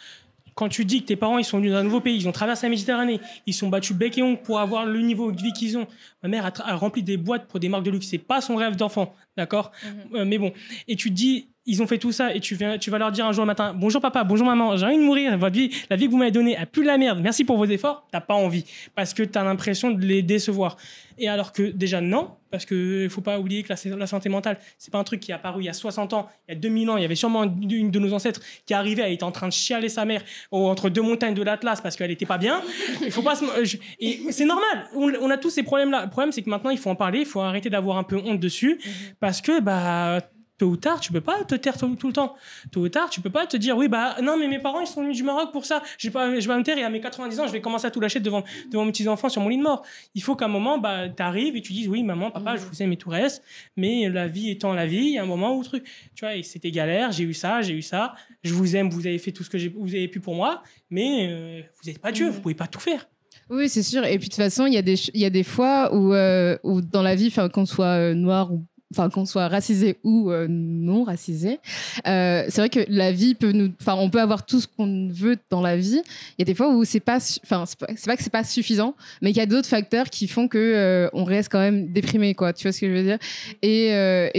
Quand 0.56 0.68
tu 0.68 0.84
dis 0.84 1.02
que 1.02 1.08
tes 1.08 1.16
parents 1.16 1.38
ils 1.38 1.46
sont 1.46 1.58
venus 1.58 1.72
d'un 1.72 1.84
nouveau 1.84 2.02
pays, 2.02 2.16
ils 2.16 2.28
ont 2.28 2.32
traversé 2.32 2.66
la 2.66 2.72
Méditerranée, 2.72 3.20
ils 3.46 3.54
sont 3.54 3.70
battus 3.70 3.96
bec 3.96 4.18
et 4.18 4.24
ongle 4.24 4.42
pour 4.42 4.60
avoir 4.60 4.86
le 4.86 5.02
niveau 5.02 5.32
de 5.32 5.42
vie 5.42 5.54
qu'ils 5.54 5.78
ont. 5.78 5.88
Ma 6.24 6.30
mère 6.30 6.46
a, 6.46 6.52
a 6.64 6.76
rempli 6.76 7.04
des 7.04 7.18
boîtes 7.18 7.48
pour 7.48 7.60
des 7.60 7.70
marques 7.70 7.84
de 7.84 7.92
luxe, 7.92 8.08
c'est 8.08 8.18
pas 8.18 8.42
son 8.42 8.56
rêve 8.56 8.76
d'enfant, 8.76 9.14
d'accord 9.40 9.72
Euh, 10.14 10.26
Mais 10.26 10.38
bon, 10.38 10.52
et 10.88 10.96
tu 10.96 11.10
te 11.10 11.16
dis, 11.16 11.48
ils 11.66 11.82
ont 11.84 11.88
fait 11.88 11.98
tout 12.00 12.12
ça 12.12 12.34
et 12.36 12.40
tu, 12.40 12.56
viens, 12.56 12.78
tu 12.78 12.90
vas 12.90 12.98
leur 12.98 13.12
dire 13.12 13.26
un 13.28 13.32
jour 13.32 13.44
le 13.44 13.48
matin, 13.48 13.74
bonjour 13.76 14.02
papa, 14.02 14.24
bonjour 14.24 14.46
maman, 14.48 14.76
j'ai 14.78 14.86
envie 14.86 14.98
de 14.98 15.04
mourir, 15.04 15.38
votre 15.38 15.56
vie, 15.56 15.70
la 15.90 15.96
vie 15.98 16.06
que 16.08 16.12
vous 16.12 16.18
m'avez 16.18 16.32
donnée 16.32 16.58
a 16.58 16.66
plus 16.66 16.84
la 16.84 16.98
merde, 16.98 17.20
merci 17.22 17.44
pour 17.44 17.58
vos 17.58 17.66
efforts, 17.66 18.08
t'as 18.12 18.22
pas 18.22 18.34
envie, 18.34 18.66
parce 18.96 19.14
que 19.14 19.22
t'as 19.24 19.44
l'impression 19.44 19.92
de 19.92 20.04
les 20.04 20.22
décevoir. 20.24 20.78
Et 21.22 21.28
alors 21.28 21.52
que 21.52 21.64
déjà 21.64 22.00
non, 22.00 22.32
parce 22.50 22.66
que 22.66 23.08
faut 23.12 23.20
pas 23.22 23.38
oublier 23.40 23.62
que 23.62 23.74
la, 23.74 23.96
la 23.98 24.08
santé 24.08 24.30
mentale, 24.30 24.58
c'est 24.78 24.90
pas 24.90 24.98
un 25.00 25.04
truc 25.04 25.20
qui 25.20 25.32
est 25.32 25.34
apparu 25.36 25.62
il 25.62 25.66
y 25.66 25.70
a 25.70 25.74
60 25.74 26.14
ans, 26.14 26.30
il 26.48 26.54
y 26.54 26.58
a 26.58 26.60
2000 26.60 26.90
ans, 26.90 26.96
il 26.98 27.02
y 27.02 27.06
avait 27.06 27.14
sûrement 27.16 27.44
une, 27.44 27.70
une 27.70 27.92
de 27.92 28.00
nos 28.00 28.14
ancêtres 28.14 28.40
qui 28.66 28.74
arrivait, 28.74 29.02
elle 29.04 29.12
était 29.12 29.26
en 29.26 29.32
train 29.34 29.48
de 29.50 29.54
chialer 29.54 29.90
sa 29.90 30.06
mère 30.06 30.24
au- 30.52 30.66
entre 30.70 30.90
deux 30.90 31.02
montagnes 31.02 31.34
de 31.36 31.44
l'Atlas 31.44 31.82
parce 31.82 31.98
qu'elle 31.98 32.10
était 32.10 32.26
pas 32.26 32.38
bien. 32.38 32.62
Il 33.06 33.12
faut 33.12 33.22
pas 33.22 33.36
se- 33.36 33.44
je- 33.66 33.78
et 34.00 34.22
c'est 34.32 34.46
normal, 34.46 34.88
on, 34.96 35.12
on 35.22 35.30
a 35.30 35.38
tous 35.38 35.50
ces 35.50 35.62
problèmes-là. 35.64 36.06
Le 36.06 36.10
problème, 36.10 36.32
c'est 36.32 36.42
que 36.42 36.50
maintenant, 36.50 36.70
il 36.72 36.78
faut 36.78 36.90
en 36.90 36.96
parler, 36.96 37.20
il 37.20 37.26
faut 37.26 37.42
arrêter 37.42 37.70
d'avoir 37.70 37.98
un 37.98 38.04
peu 38.04 38.16
honte 38.16 38.40
dessus, 38.40 38.80
parce 39.20 39.29
que 39.42 39.62
bah 39.62 40.22
tôt 40.58 40.68
ou 40.68 40.76
tard, 40.76 41.00
tu 41.00 41.14
peux 41.14 41.22
pas 41.22 41.46
te 41.46 41.56
taire 41.56 41.78
tout, 41.78 41.88
le 42.08 42.12
temps. 42.12 42.36
Tôt 42.72 42.82
ou 42.82 42.90
tard, 42.90 43.10
tu 43.10 43.22
peux 43.22 43.30
pas 43.30 43.48
te 43.48 43.56
dire, 43.56 43.78
oui, 43.78 43.88
bah 43.88 44.18
non, 44.22 44.36
mais 44.38 44.50
mes 44.50 44.60
parents, 44.60 44.82
ils 44.82 44.88
sont 44.88 45.02
venus 45.02 45.16
du 45.16 45.24
Maroc 45.24 45.54
pour 45.54 45.66
ça. 45.66 45.82
Je 45.98 46.08
vais 46.10 46.12
pas, 46.12 46.38
je 46.38 46.46
vais 46.46 46.58
me 46.58 46.64
taire 46.64 46.78
et 46.78 46.84
à 46.84 46.90
mes 46.90 47.00
90 47.00 47.40
ans, 47.40 47.48
je 47.48 47.54
vais 47.54 47.62
commencer 47.62 47.88
à 47.88 47.92
tout 47.92 48.02
lâcher 48.02 48.20
devant, 48.20 48.44
devant 48.70 48.84
mes 48.84 48.92
petits-enfants 48.92 49.30
sur 49.30 49.42
mon 49.42 49.48
lit 49.48 49.58
de 49.58 49.64
mort. 49.64 49.84
Il 50.16 50.22
faut 50.22 50.36
qu'à 50.36 50.46
un 50.46 50.50
moment, 50.50 50.78
bah, 50.78 51.08
tu 51.08 51.24
arrives 51.24 51.56
et 51.56 51.62
tu 51.62 51.72
dises, 51.72 51.88
oui, 51.88 52.04
maman, 52.04 52.30
papa, 52.30 52.58
je 52.58 52.66
vous 52.66 52.84
aime 52.84 52.92
et 52.92 52.98
tout 52.98 53.10
reste. 53.10 53.42
Mais 53.78 54.10
la 54.10 54.28
vie 54.28 54.50
étant 54.50 54.74
la 54.74 54.86
vie, 54.86 54.98
il 54.98 55.14
y 55.14 55.18
a 55.18 55.24
un 55.24 55.28
moment 55.28 55.56
où 55.56 55.64
truc. 55.64 55.86
Tu 56.14 56.26
vois, 56.26 56.36
et 56.36 56.44
c'était 56.44 56.72
galère, 56.72 57.14
j'ai 57.14 57.24
eu 57.24 57.34
ça, 57.34 57.62
j'ai 57.62 57.74
eu 57.74 57.82
ça. 57.82 58.16
Je 58.44 58.54
vous 58.54 58.76
aime, 58.76 58.90
vous 58.90 59.08
avez 59.08 59.18
fait 59.18 59.32
tout 59.32 59.46
ce 59.46 59.50
que 59.50 59.58
j'ai- 59.58 59.70
vous 59.70 59.96
avez 59.96 60.10
pu 60.10 60.20
pour 60.20 60.36
moi. 60.36 60.62
Mais 60.90 61.30
euh, 61.32 61.62
vous 61.82 61.90
n'êtes 61.90 62.00
pas 62.00 62.12
Dieu, 62.12 62.28
vous 62.30 62.42
pouvez 62.42 62.54
pas 62.56 62.68
tout 62.68 62.82
faire. 62.82 63.08
Oui, 63.50 63.70
c'est 63.70 63.84
sûr. 63.84 64.04
Et 64.04 64.20
puis 64.20 64.28
de 64.28 64.34
toute 64.34 64.44
façon, 64.44 64.66
il 64.66 64.74
y, 64.74 64.78
a 64.78 64.82
des 64.82 64.96
y 65.14 65.24
a 65.24 65.30
des 65.30 65.44
fois 65.44 65.96
où, 65.96 66.14
euh, 66.14 66.58
où 66.64 66.82
dans 66.82 67.02
la 67.02 67.16
vie, 67.16 67.34
qu'on 67.54 67.66
soit 67.66 67.98
euh, 67.98 68.14
noir 68.14 68.52
ou 68.52 68.66
enfin 68.92 69.10
qu'on 69.10 69.26
soit 69.26 69.48
racisé 69.48 69.98
ou 70.04 70.32
euh, 70.32 70.48
non 70.50 71.04
racisé, 71.04 71.60
euh, 72.08 72.46
c'est 72.50 72.62
vrai 72.62 72.70
que 72.70 72.80
la 72.88 73.12
vie 73.12 73.36
peut 73.36 73.52
nous, 73.52 73.72
enfin 73.80 73.96
on 73.96 74.10
peut 74.10 74.22
avoir 74.22 74.46
tout 74.46 74.60
ce 74.60 74.68
qu'on 74.68 75.10
veut 75.10 75.38
dans 75.50 75.62
la 75.62 75.78
vie. 75.78 76.02
Il 76.38 76.40
y 76.40 76.42
a 76.42 76.46
des 76.46 76.56
fois 76.56 76.74
où 76.74 76.84
c'est 76.86 77.00
pas, 77.00 77.18
enfin 77.44 77.66
c'est 77.66 77.78
pas, 77.78 77.88
pas 77.88 78.18
que 78.18 78.24
c'est 78.24 78.32
pas 78.32 78.44
suffisant, 78.44 78.96
mais 79.22 79.30
qu'il 79.30 79.40
y 79.40 79.44
a 79.44 79.46
d'autres 79.46 79.68
facteurs 79.68 80.10
qui 80.10 80.28
font 80.28 80.48
que 80.48 80.58
euh, 80.58 81.10
on 81.14 81.24
reste 81.24 81.52
quand 81.52 81.60
même 81.60 81.92
déprimé, 81.92 82.34
quoi. 82.34 82.54
Tu 82.54 82.64
vois 82.64 82.72
ce 82.72 82.82
que 82.82 82.88
je 82.88 82.94
veux 82.94 83.04
dire? 83.04 83.20
Et, 83.62 83.90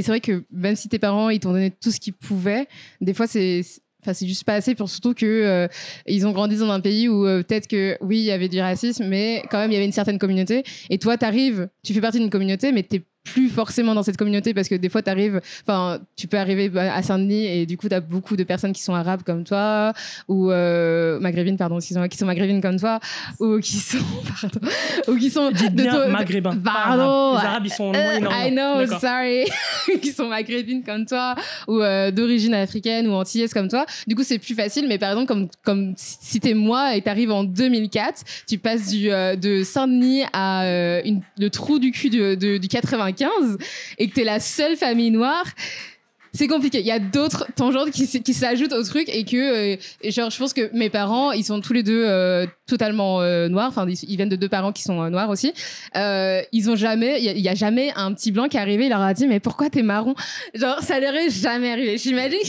c'est 0.01 0.09
vrai 0.09 0.21
que 0.21 0.45
même 0.51 0.77
si 0.77 0.89
tes 0.89 0.99
parents 0.99 1.29
ils 1.29 1.41
t'ont 1.41 1.53
donné 1.53 1.71
tout 1.71 1.91
ce 1.91 2.01
qu'ils 2.01 2.15
pouvaient, 2.15 2.67
des 3.01 3.15
fois 3.15 3.27
c'est 3.27 3.63
Enfin, 4.03 4.15
c'est 4.15 4.27
juste 4.27 4.45
pas 4.45 4.55
assez 4.55 4.75
pour 4.75 4.89
surtout 4.89 5.13
que 5.13 5.69
ils 6.07 6.27
ont 6.27 6.33
grandi 6.33 6.57
dans 6.57 6.71
un 6.71 6.81
pays 6.81 7.07
où 7.07 7.25
peut-être 7.25 7.69
que 7.69 7.99
oui, 8.01 8.17
il 8.21 8.25
y 8.25 8.31
avait 8.31 8.49
du 8.49 8.59
racisme, 8.59 9.05
mais 9.07 9.43
quand 9.51 9.59
même 9.59 9.71
il 9.71 9.75
y 9.75 9.77
avait 9.77 9.85
une 9.85 9.93
certaine 9.93 10.19
communauté. 10.19 10.65
Et 10.89 10.97
toi, 10.97 11.19
t'arrives, 11.19 11.69
tu 11.85 11.93
fais 11.93 12.01
partie 12.01 12.19
d'une 12.19 12.31
communauté, 12.31 12.73
mais 12.73 12.83
t'es 12.83 13.03
plus 13.33 13.49
forcément 13.49 13.95
dans 13.95 14.03
cette 14.03 14.17
communauté 14.17 14.55
parce 14.55 14.69
que 14.69 14.75
des 14.75 14.89
fois 14.89 15.03
t'arrives, 15.03 15.41
enfin, 15.67 15.99
tu 16.17 16.27
peux 16.27 16.39
arriver 16.39 16.69
bah, 16.69 16.95
à 16.95 17.03
Saint-Denis 17.03 17.47
et 17.47 17.67
du 17.67 17.77
coup 17.77 17.89
t'as 17.89 18.01
beaucoup 18.01 18.37
de 18.37 18.45
personnes 18.45 18.73
qui 18.73 18.83
sont 18.83 18.95
arabes 18.95 19.23
comme 19.25 19.45
toi 19.45 19.93
ou 20.29 20.51
euh, 20.51 21.19
maghrébines, 21.21 21.57
pardon, 21.57 21.77
excuse-moi, 21.79 22.09
qui 22.09 22.17
sont 22.19 22.27
maghrébines 22.27 22.61
comme 22.61 22.79
toi 22.79 23.01
ou 23.39 23.59
qui 23.61 23.77
sont, 23.77 23.99
pardon, 24.41 24.61
ou 25.09 25.17
qui 25.17 25.31
sont 25.31 25.51
Dites 25.51 25.75
de 25.75 25.83
bien 25.83 25.93
toi- 25.93 26.09
maghrébin. 26.09 26.57
pas 26.57 26.71
Pardon. 26.73 27.33
Les 27.39 27.45
arabes, 27.47 27.67
ils 27.67 27.73
sont 27.73 27.93
Euh, 27.95 28.17
énormes. 28.17 28.35
I 28.47 28.51
know, 28.51 28.99
sorry. 28.99 29.45
qui 30.01 30.13
sont 30.13 30.29
maghrébines 30.29 30.83
comme 30.83 31.05
toi 31.07 31.35
ou 31.69 31.81
euh, 31.81 32.11
d'origine 32.11 32.55
africaine 32.55 33.09
ou 33.09 33.13
antillaise 33.13 33.53
comme 33.53 33.69
toi. 33.69 33.85
Du 34.07 34.15
coup, 34.15 34.23
c'est 34.23 34.39
plus 34.39 34.55
facile. 34.55 34.87
Mais 34.89 34.99
par 34.99 35.11
exemple, 35.11 35.27
comme, 35.27 35.49
comme 35.65 35.95
si 35.97 36.17
si 36.21 36.41
t'es 36.41 36.55
moi 36.55 36.95
et 36.97 37.03
t'arrives 37.03 37.31
en 37.33 37.45
2004, 37.45 38.23
tu 38.49 38.59
passes 38.59 38.89
du, 38.91 39.11
euh, 39.11 39.35
de 39.37 39.63
Saint-Denis 39.65 40.23
à 40.33 40.65
euh, 40.65 41.01
une- 41.05 41.23
le 41.39 41.51
trou 41.51 41.79
du 41.79 41.91
cul 41.91 42.09
de- 42.11 42.35
de- 42.35 42.59
du 42.59 42.69
95 42.69 43.20
et 43.99 44.09
que 44.09 44.15
t'es 44.15 44.25
la 44.25 44.41
seule 44.41 44.77
famille 44.77 45.11
noire. 45.11 45.45
C'est 46.33 46.47
compliqué. 46.47 46.79
Il 46.79 46.87
y 46.87 46.93
a 46.93 47.01
d'autres 47.01 47.47
tangentes 47.57 47.91
qui, 47.91 48.07
s'ajoutent 48.07 48.73
au 48.73 48.85
truc 48.85 49.09
et 49.09 49.25
que, 49.25 49.75
euh, 49.75 49.77
genre, 50.05 50.31
je 50.31 50.39
pense 50.39 50.53
que 50.53 50.71
mes 50.73 50.89
parents, 50.89 51.33
ils 51.33 51.45
sont 51.45 51.61
tous 51.61 51.73
les 51.73 51.83
deux 51.83 52.05
euh, 52.07 52.47
totalement 52.67 53.21
euh, 53.21 53.49
noirs. 53.49 53.69
Enfin, 53.69 53.85
ils, 53.89 54.17
viennent 54.17 54.29
de 54.29 54.37
deux 54.37 54.49
parents 54.49 54.73
qui 54.73 54.83
sont 54.83 55.11
noirs 55.11 55.29
aussi. 55.29 55.53
Ils 55.95 56.71
ont 56.71 56.77
jamais, 56.77 57.21
il 57.21 57.41
y 57.41 57.49
a- 57.49 57.55
jamais 57.57 57.93
un 57.97 58.15
petit 58.15 58.31
blanc 58.31 58.49
qui 58.49 58.57
est 58.57 58.61
arrivé, 58.61 58.85
il 58.85 58.91
leur 58.91 59.01
a 59.01 59.13
dit, 59.13 59.27
mais 59.27 59.41
pourquoi 59.41 59.71
t'es 59.71 59.83
marron? 59.83 60.15
Genre, 60.55 60.81
ça 60.83 61.01
leur 61.01 61.15
est 61.15 61.31
jamais 61.31 61.73
arrivé. 61.73 61.99
J'imagine 61.99 62.39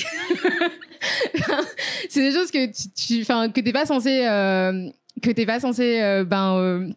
c'est 2.09 2.21
des 2.21 2.31
choses 2.31 2.51
que 2.51 2.67
tu, 2.67 2.89
tu- 2.95 3.25
que 3.25 3.61
t'es 3.61 3.73
pas 3.73 3.87
censé, 3.87 4.19
que 5.23 5.31
t'es 5.31 5.45
pas 5.47 5.59
censé, 5.59 6.23
ben. 6.27 6.93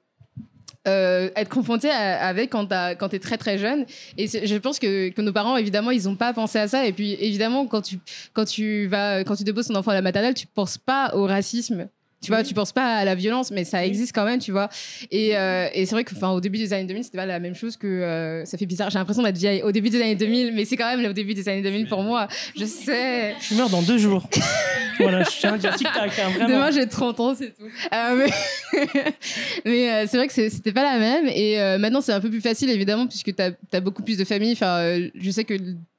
Euh, 0.87 1.31
être 1.37 1.49
confronté 1.49 1.91
à- 1.91 2.27
avec 2.27 2.51
quand 2.51 2.69
quand 2.99 3.09
t'es 3.09 3.19
très 3.19 3.39
très 3.39 3.59
jeune. 3.59 3.87
Et 4.19 4.27
je 4.27 4.57
pense 4.57 4.79
que, 4.79 5.11
que 5.11 5.23
nos 5.23 5.33
parents 5.33 5.57
évidemment 5.57 5.91
ils 5.91 6.09
ont 6.09 6.17
pas 6.17 6.33
pensé 6.33 6.59
à 6.59 6.69
ça. 6.69 6.87
Et 6.87 6.93
puis 6.93 7.13
évidemment 7.15 7.67
quand 7.67 7.83
tu 7.83 7.99
quand 8.33 8.45
tu 8.45 8.87
vas 8.87 9.25
quand 9.25 9.37
tu 9.37 9.45
déposes 9.45 9.69
ton 9.69 9.75
enfant 9.77 9.91
à 9.93 9.95
la 9.95 10.03
maternelle 10.03 10.35
tu 10.35 10.47
penses 10.47 10.79
pas 10.79 11.13
au 11.15 11.25
racisme 11.27 11.89
tu 12.25 12.33
vois, 12.33 12.43
tu 12.43 12.55
penses 12.55 12.73
pas 12.73 12.97
à 12.97 13.05
la 13.05 13.15
violence, 13.15 13.51
mais 13.51 13.65
ça 13.65 13.85
existe 13.85 14.15
quand 14.15 14.25
même, 14.25 14.41
tu 14.41 14.53
vois. 14.53 14.69
Et, 15.11 15.37
euh, 15.37 15.69
et 15.75 15.87
c'est 15.87 15.95
vrai 15.95 16.05
que, 16.05 16.15
enfin, 16.15 16.31
au 16.31 16.41
début 16.41 16.59
des 16.59 16.73
années 16.73 16.87
2000, 16.87 17.05
c'était 17.05 17.19
pas 17.19 17.27
la 17.27 17.41
même 17.41 17.55
chose 17.55 17.77
que. 17.77 17.87
euh, 17.87 18.45
ça 18.45 18.59
fait 18.59 18.67
bizarre. 18.67 18.91
J'ai 18.91 18.99
l'impression 18.99 19.23
d'être 19.23 19.37
vieille 19.37 19.63
au 19.63 19.73
début 19.73 19.91
des 19.91 20.01
années 20.01 20.15
2000, 20.15 20.55
mais 20.55 20.65
c'est 20.65 20.77
quand 20.77 20.97
même 20.97 21.09
au 21.09 21.13
début 21.13 21.35
des 21.35 21.49
années 21.49 21.63
2000 21.63 21.89
pour 21.89 22.03
moi. 22.03 22.29
Je 22.57 22.65
sais. 22.65 23.35
Je 23.41 23.55
meurs 23.55 23.71
dans 23.71 23.83
deux 23.83 23.99
jours. 23.99 24.29
voilà, 24.99 25.23
je 25.25 25.31
tiens 25.41 25.55
à 25.55 25.59
dire 25.59 25.75
tic-tac, 25.75 26.19
hein, 26.19 26.31
vraiment. 26.31 26.49
Demain, 26.49 26.71
j'ai 26.71 26.89
30 26.89 27.21
ans, 27.21 27.35
c'est 27.35 27.55
tout. 27.55 27.65
Euh, 27.93 28.17
mais 28.17 28.33
mais, 29.65 29.93
euh, 29.93 30.07
c'est 30.09 30.17
vrai 30.17 30.27
que 30.27 30.33
c'était 30.33 30.73
pas 30.73 30.83
la 30.83 30.99
même. 30.99 31.29
Et 31.29 31.61
euh, 31.61 31.79
maintenant, 31.79 32.01
c'est 32.01 32.13
un 32.13 32.21
peu 32.21 32.31
plus 32.31 32.41
facile, 32.41 32.71
évidemment, 32.71 33.07
puisque 33.07 33.35
tu 33.35 33.43
as, 33.43 33.81
beaucoup 33.81 34.03
plus 34.03 34.17
de 34.17 34.25
familles. 34.25 34.53
Enfin, 34.53 34.79
euh, 34.79 35.09
je 35.15 35.31
sais 35.31 35.45
que 35.45 35.55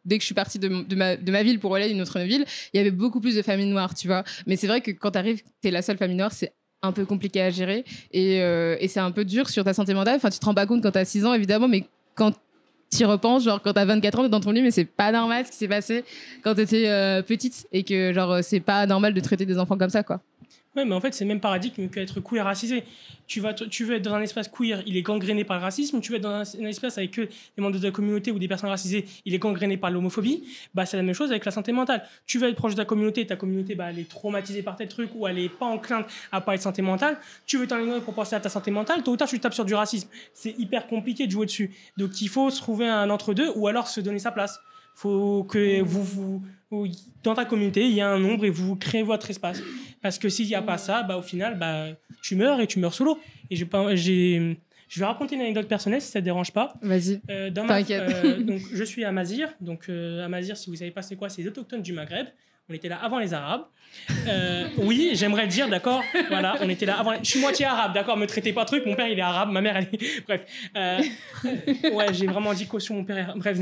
dès 0.06 0.18
que 0.18 0.22
je 0.22 0.26
suis 0.26 0.36
partie 0.36 0.60
de, 0.60 0.96
ma, 0.96 1.44
ville 1.44 1.60
pour 1.60 1.76
aller 1.76 1.86
à 1.86 1.88
une 1.88 2.02
autre 2.02 2.20
ville, 2.20 2.46
il 2.74 2.78
y 2.78 2.80
avait 2.80 2.92
beaucoup 2.92 3.20
plus 3.20 3.36
de 3.36 3.42
familles 3.42 3.68
noires, 3.68 3.94
tu 3.94 4.08
vois. 4.08 4.24
Mais 4.48 4.56
c'est 4.56 4.68
vrai 4.68 4.82
que 4.82 4.92
quand 4.92 5.12
tu 5.12 5.18
arrives, 5.18 5.42
tu 5.62 5.68
es 5.68 5.72
la 5.72 5.82
seule 5.82 5.98
famille 5.98 6.18
noire, 6.18 6.32
c'est 6.32 6.54
un 6.82 6.92
peu 6.92 7.06
compliqué 7.06 7.42
à 7.42 7.50
gérer. 7.50 7.84
Et, 8.12 8.42
euh, 8.42 8.78
et 8.80 8.88
c'est 8.88 9.00
un 9.00 9.12
peu 9.12 9.26
dur 9.26 9.50
sur 9.50 9.64
ta 9.64 9.74
santé 9.74 9.94
mentale. 9.94 10.16
Enfin, 10.18 10.30
tu 10.30 10.40
te 10.40 10.46
rends 10.46 10.54
pas 10.54 10.66
compte 10.66 10.84
quand 10.84 10.92
tu 10.92 11.00
as 11.00 11.06
6 11.06 11.26
ans, 11.26 11.34
évidemment, 11.34 11.68
mais 11.68 11.86
quand 12.16 12.34
tu 12.96 13.06
repenses, 13.06 13.44
genre 13.44 13.62
quand 13.62 13.74
t'as 13.74 13.86
24 13.86 14.20
ans, 14.20 14.24
t'es 14.24 14.30
dans 14.30 14.40
ton 14.40 14.52
lit, 14.52 14.62
mais 14.62 14.72
c'est 14.72 14.86
pas 14.86 15.12
normal 15.12 15.46
ce 15.46 15.52
qui 15.52 15.58
s'est 15.58 15.68
passé 15.68 16.04
quand 16.44 16.56
t'étais 16.56 16.88
euh, 16.88 17.22
petite 17.22 17.68
et 17.72 17.84
que 17.84 18.14
genre 18.14 18.38
c'est 18.44 18.60
pas 18.60 18.86
normal 18.86 19.14
de 19.14 19.20
traiter 19.20 19.46
des 19.46 19.58
enfants 19.58 19.78
comme 19.78 19.90
ça, 19.90 20.04
quoi. 20.04 20.22
Ouais, 20.76 20.84
mais 20.84 20.94
en 20.94 21.00
fait, 21.00 21.14
c'est 21.14 21.24
le 21.24 21.30
même 21.30 21.40
paradigme 21.40 21.88
qu'être 21.88 22.20
queer 22.20 22.44
racisé. 22.44 22.84
Tu, 23.28 23.40
vas, 23.40 23.54
tu 23.54 23.86
veux 23.86 23.96
être 23.96 24.04
dans 24.04 24.14
un 24.14 24.22
espace 24.22 24.50
queer, 24.50 24.84
il 24.86 24.98
est 24.98 25.02
gangréné 25.02 25.46
par 25.46 25.58
le 25.58 25.64
racisme. 25.64 26.02
Tu 26.02 26.12
veux 26.12 26.18
être 26.18 26.24
dans 26.24 26.42
un, 26.42 26.66
espace 26.66 26.98
avec 26.98 27.12
que 27.12 27.22
des 27.22 27.30
membres 27.62 27.76
de 27.76 27.82
ta 27.82 27.92
communauté 27.92 28.32
ou 28.32 28.40
des 28.40 28.48
personnes 28.48 28.70
racisées, 28.70 29.06
il 29.26 29.34
est 29.34 29.40
gangréné 29.40 29.78
par 29.78 29.90
l'homophobie. 29.90 30.44
Bah, 30.74 30.86
c'est 30.86 30.98
la 30.98 31.04
même 31.04 31.16
chose 31.16 31.32
avec 31.32 31.46
la 31.46 31.52
santé 31.52 31.72
mentale. 31.72 32.04
Tu 32.28 32.40
veux 32.40 32.50
être 32.50 32.56
proche 32.56 32.74
de 32.74 32.78
ta 32.78 32.86
communauté, 32.86 33.26
ta 33.26 33.38
communauté, 33.38 33.76
bah, 33.76 33.88
elle 33.90 34.00
est 34.00 34.10
traumatisée 34.10 34.64
par 34.64 34.76
tel 34.76 34.90
truc 34.90 35.12
ou 35.16 35.28
elle 35.28 35.40
est 35.40 35.50
pas 35.50 35.66
enclin 35.66 36.06
à 36.32 36.42
parler 36.42 36.58
de 36.58 36.64
santé 36.64 36.82
mentale. 36.82 37.18
Tu 37.46 37.58
veux 37.58 37.68
t'en 37.68 37.78
éloigner 37.78 38.02
pour 38.02 38.14
penser 38.14 38.36
à 38.36 38.42
ta 38.42 38.50
santé 38.50 38.70
mentale, 38.70 39.02
tôt 39.02 39.14
ou 39.14 39.18
tard, 39.18 39.30
tu 39.30 39.40
tapes 39.40 39.54
sur 39.54 39.66
du 39.66 39.76
racisme. 39.76 40.10
C'est 40.34 40.60
hyper 40.60 40.88
compliqué 40.88 41.26
de 41.26 41.32
jouer 41.32 41.46
dessus. 41.46 41.72
Donc, 41.98 42.22
il 42.22 42.28
faut 42.28 42.50
se 42.50 42.60
trouver 42.60 42.88
un 42.88 43.10
entre-deux 43.10 43.52
ou 43.56 43.68
alors 43.68 43.88
se 43.88 44.02
donner 44.02 44.20
sa 44.20 44.32
place. 44.32 44.60
faut 44.98 45.44
que 45.44 45.82
vous, 45.82 46.04
vous- 46.04 46.42
dans 47.24 47.34
ta 47.34 47.46
communauté, 47.46 47.86
il 47.86 47.94
y 47.94 48.02
a 48.02 48.10
un 48.10 48.20
nombre 48.20 48.46
et 48.46 48.50
vous 48.50 48.76
créez 48.76 49.04
votre 49.04 49.30
espace. 49.30 49.62
Parce 50.06 50.20
que 50.20 50.30
s'il 50.30 50.46
n'y 50.46 50.54
a 50.54 50.62
pas 50.62 50.78
ça, 50.78 51.02
bah, 51.02 51.18
au 51.18 51.24
final, 51.24 51.58
bah, 51.58 51.88
tu 52.22 52.36
meurs 52.36 52.62
et 52.62 52.68
tu 52.68 52.78
meurs 52.78 52.94
solo. 52.94 53.20
Et 53.50 53.56
je, 53.56 53.66
j'ai, 53.96 54.60
je 54.88 55.00
vais 55.00 55.06
raconter 55.08 55.34
une 55.34 55.42
anecdote 55.42 55.68
personnelle 55.68 56.00
si 56.00 56.12
ça 56.12 56.20
ne 56.20 56.22
te 56.22 56.26
dérange 56.26 56.52
pas. 56.52 56.76
Vas-y. 56.84 57.22
Euh, 57.32 57.50
T'inquiète. 57.50 58.04
euh, 58.24 58.38
donc, 58.40 58.62
je 58.72 58.84
suis 58.84 59.04
à 59.04 59.12
Mazir. 59.12 59.50
Donc, 59.62 59.86
euh, 59.90 60.24
à 60.24 60.28
Mazir, 60.28 60.58
si 60.58 60.70
vous 60.70 60.76
savez 60.76 60.92
pas 60.92 61.02
c'est 61.02 61.16
quoi, 61.16 61.28
c'est 61.30 61.42
les 61.42 61.48
autochtones 61.48 61.82
du 61.82 61.92
Maghreb. 61.92 62.28
On 62.70 62.74
était 62.76 62.88
là 62.90 62.98
avant 63.02 63.18
les 63.18 63.34
Arabes. 63.34 63.64
Euh, 64.28 64.66
oui, 64.78 65.12
j'aimerais 65.14 65.44
le 65.44 65.50
dire, 65.50 65.70
d'accord. 65.70 66.04
Voilà, 66.30 66.56
on 66.62 66.70
était 66.70 66.86
là 66.86 67.00
avant. 67.00 67.12
les- 67.14 67.20
Je 67.24 67.30
suis 67.32 67.40
moitié 67.40 67.66
arabe, 67.66 67.94
d'accord. 67.94 68.16
Me 68.18 68.26
traitez 68.28 68.54
pas 68.54 68.66
truc. 68.66 68.86
Mon 68.86 68.96
père, 68.96 69.08
il 69.08 69.18
est 69.18 69.22
arabe. 69.24 69.52
Ma 69.52 69.62
mère, 69.62 69.78
elle 69.78 69.88
est. 69.92 70.22
Bref. 70.28 70.42
Euh, 70.76 71.00
ouais, 71.94 72.14
j'ai 72.14 72.26
vraiment 72.28 72.54
dit 72.54 72.68
caution. 72.68 72.94
Mon 72.96 73.04
père. 73.06 73.30
est- 73.32 73.38
Bref. 73.40 73.58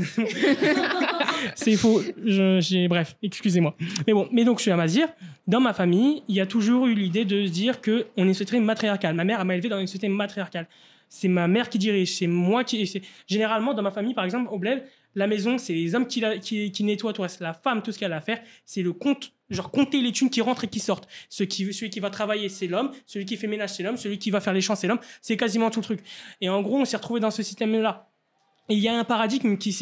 C'est 1.54 1.76
faux. 1.76 2.00
Je-. 2.24 2.88
Bref, 2.88 3.16
excusez-moi. 3.22 3.76
Mais 4.06 4.12
bon, 4.12 4.28
mais 4.32 4.44
donc 4.44 4.58
je 4.58 4.62
suis 4.62 4.70
à 4.70 4.76
Mazir. 4.76 5.08
Dans 5.46 5.60
ma 5.60 5.74
famille, 5.74 6.22
il 6.28 6.34
y 6.34 6.40
a 6.40 6.46
toujours 6.46 6.86
eu 6.86 6.94
l'idée 6.94 7.24
de 7.24 7.46
se 7.46 7.50
dire 7.50 7.80
que 7.80 8.06
on 8.16 8.24
est 8.24 8.28
une 8.28 8.34
société 8.34 8.60
matriarcale. 8.60 9.14
Ma 9.14 9.24
mère 9.24 9.44
m'a 9.44 9.54
élevé 9.54 9.68
dans 9.68 9.78
une 9.78 9.86
société 9.86 10.08
matriarcale. 10.08 10.66
C'est 11.08 11.28
ma 11.28 11.46
mère 11.46 11.68
qui 11.68 11.78
dirige, 11.78 12.16
c'est 12.16 12.26
moi 12.26 12.64
qui. 12.64 12.90
Généralement, 13.26 13.74
dans 13.74 13.82
ma 13.82 13.90
famille, 13.90 14.14
par 14.14 14.24
exemple, 14.24 14.48
au 14.50 14.58
bled, 14.58 14.82
la 15.14 15.26
maison, 15.26 15.58
c'est 15.58 15.72
les 15.72 15.94
hommes 15.94 16.06
qui, 16.08 16.82
nettoient, 16.82 17.12
toi, 17.12 17.28
c'est 17.28 17.42
la 17.42 17.54
femme, 17.54 17.82
tout 17.82 17.92
ce 17.92 17.98
qu'elle 17.98 18.12
a 18.12 18.16
à 18.16 18.20
faire. 18.20 18.40
C'est 18.64 18.82
le 18.82 18.92
compte, 18.92 19.32
genre 19.48 19.70
compter 19.70 20.00
les 20.00 20.12
thunes 20.12 20.30
qui 20.30 20.40
rentrent 20.40 20.64
et 20.64 20.68
qui 20.68 20.80
sortent. 20.80 21.08
Ce 21.28 21.44
qui, 21.44 21.72
celui 21.72 21.90
qui 21.90 22.00
va 22.00 22.10
travailler, 22.10 22.48
c'est 22.48 22.66
l'homme. 22.66 22.90
Celui 23.06 23.24
qui 23.24 23.36
fait 23.36 23.46
ménage, 23.46 23.70
c'est 23.74 23.82
l'homme. 23.82 23.96
Celui 23.96 24.18
qui 24.18 24.30
va 24.30 24.40
faire 24.40 24.52
les 24.52 24.60
champs, 24.60 24.74
c'est 24.74 24.88
l'homme. 24.88 25.00
C'est 25.22 25.36
quasiment 25.36 25.70
tout 25.70 25.80
le 25.80 25.84
truc. 25.84 26.00
Et 26.40 26.48
en 26.48 26.62
gros, 26.62 26.78
on 26.78 26.84
s'est 26.84 26.96
retrouvé 26.96 27.20
dans 27.20 27.30
ce 27.30 27.42
système-là. 27.42 28.10
Il 28.70 28.78
y 28.78 28.88
a 28.88 28.98
un 28.98 29.04
paradigme 29.04 29.58
qui, 29.58 29.76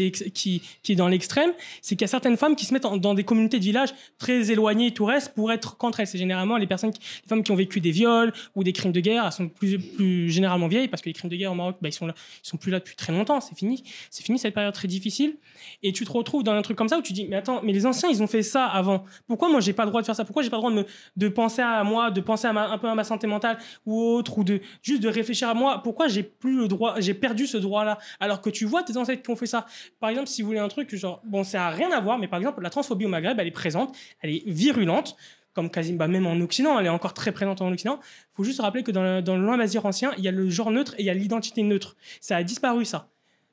est 0.88 0.94
dans 0.96 1.06
l'extrême, 1.06 1.52
c'est 1.82 1.94
qu'il 1.94 2.02
y 2.02 2.04
a 2.04 2.08
certaines 2.08 2.36
femmes 2.36 2.56
qui 2.56 2.64
se 2.64 2.74
mettent 2.74 2.84
en- 2.84 2.96
dans 2.96 3.14
des 3.14 3.22
communautés 3.22 3.60
de 3.60 3.64
villages 3.64 3.94
très 4.18 4.50
éloignées 4.50 4.88
et 4.88 4.90
tout 4.90 5.04
reste 5.04 5.34
pour 5.34 5.52
être 5.52 5.76
contre 5.76 6.00
elles. 6.00 6.08
C'est 6.08 6.18
généralement 6.18 6.56
les 6.56 6.66
personnes, 6.66 6.90
les 6.90 7.28
femmes 7.28 7.44
qui 7.44 7.52
ont 7.52 7.56
vécu 7.56 7.80
des 7.80 7.92
viols 7.92 8.32
ou 8.56 8.64
des 8.64 8.72
crimes 8.72 8.90
de 8.90 8.98
guerre. 9.00 9.24
Elles 9.24 9.32
sont 9.32 9.48
plus, 9.48 10.30
généralement 10.30 10.66
vieilles 10.66 10.88
parce 10.88 11.00
que 11.00 11.08
les 11.08 11.12
crimes 11.12 11.30
de 11.30 11.36
guerre 11.36 11.52
au 11.52 11.54
Maroc, 11.54 11.76
bah, 11.80 11.88
ils 11.88 11.92
sont 11.92 12.12
sont 12.42 12.56
plus 12.56 12.72
là 12.72 12.80
depuis 12.80 12.96
très 12.96 13.12
longtemps. 13.12 13.40
C'est 13.40 13.56
fini, 13.56 13.84
c'est 14.10 14.24
fini 14.24 14.38
cette 14.38 14.54
période 14.54 14.74
très 14.74 14.88
difficile. 14.88 15.36
Et 15.84 15.92
tu 15.92 16.04
te 16.04 16.10
retrouves 16.10 16.42
dans 16.42 16.52
un 16.52 16.62
truc 16.62 16.76
comme 16.76 16.88
ça 16.88 16.98
où 16.98 17.02
tu 17.02 17.12
dis, 17.12 17.26
mais 17.28 17.36
attends, 17.36 17.60
mais 17.62 17.72
les 17.72 17.86
anciens, 17.86 18.08
ils 18.08 18.20
ont 18.22 18.26
fait 18.26 18.42
ça 18.42 18.66
avant. 18.66 19.04
Pourquoi 19.28 19.48
moi 19.48 19.60
j'ai 19.60 19.72
pas 19.72 19.84
le 19.84 19.90
droit 19.90 20.00
de 20.00 20.06
faire 20.06 20.16
ça? 20.16 20.24
Pourquoi 20.24 20.42
j'ai 20.42 20.50
pas 20.50 20.56
le 20.56 20.62
droit 20.62 20.84
de 21.16 21.28
penser 21.28 21.62
à 21.62 21.84
moi, 21.84 22.10
de 22.10 22.20
penser 22.20 22.48
un 22.48 22.78
peu 22.78 22.88
à 22.88 22.94
ma 22.96 23.04
santé 23.04 23.28
mentale 23.28 23.58
ou 23.86 24.00
autre, 24.00 24.38
ou 24.38 24.44
de 24.44 24.60
juste 24.82 25.02
de 25.02 25.08
réfléchir 25.08 25.48
à 25.48 25.54
moi? 25.54 25.82
Pourquoi 25.84 26.08
j'ai 26.08 26.24
plus 26.24 26.56
le 26.56 26.66
droit, 26.66 26.96
j'ai 26.98 27.14
perdu 27.14 27.46
ce 27.46 27.56
droit-là? 27.58 27.98
Alors 28.18 28.40
que 28.40 28.50
tu 28.50 28.64
vois 28.72 28.82
tes 28.82 28.96
ancêtres 28.96 29.22
qui 29.22 29.30
ont 29.30 29.36
fait 29.36 29.46
ça. 29.46 29.66
Par 30.00 30.10
exemple, 30.10 30.28
si 30.28 30.42
vous 30.42 30.48
voulez 30.48 30.58
un 30.58 30.68
truc, 30.68 30.92
genre, 30.96 31.22
bon, 31.24 31.44
ça 31.44 31.68
a 31.68 31.70
rien 31.70 31.92
à 31.92 32.00
voir, 32.00 32.18
mais 32.18 32.26
par 32.26 32.40
exemple, 32.40 32.60
la 32.60 32.70
transphobie 32.70 33.04
au 33.04 33.08
Maghreb, 33.08 33.38
elle 33.38 33.46
est 33.46 33.52
présente, 33.52 33.96
elle 34.20 34.30
est 34.30 34.42
virulente. 34.46 35.16
Comme 35.54 35.70
quasiment, 35.70 35.98
bah, 35.98 36.08
même 36.08 36.26
en 36.26 36.40
Occident, 36.40 36.78
elle 36.80 36.86
est 36.86 36.88
encore 36.88 37.12
très 37.12 37.30
présente 37.30 37.60
en 37.60 37.70
Occident. 37.70 38.00
Il 38.00 38.36
faut 38.36 38.44
juste 38.44 38.62
rappeler 38.62 38.82
que 38.82 38.90
dans 38.90 39.02
le, 39.02 39.20
dans 39.20 39.36
le 39.36 39.84
ancien, 39.84 40.12
il 40.16 40.24
y 40.24 40.28
a 40.28 40.30
le 40.32 40.48
genre 40.48 40.70
neutre 40.70 40.94
et 40.96 41.02
il 41.02 41.04
y 41.04 41.10
a 41.10 41.14
l'identité 41.14 41.62
neutre. 41.62 41.94
Ça 42.22 42.36
a 42.36 42.42
disparu, 42.42 42.86
ça. 42.86 43.11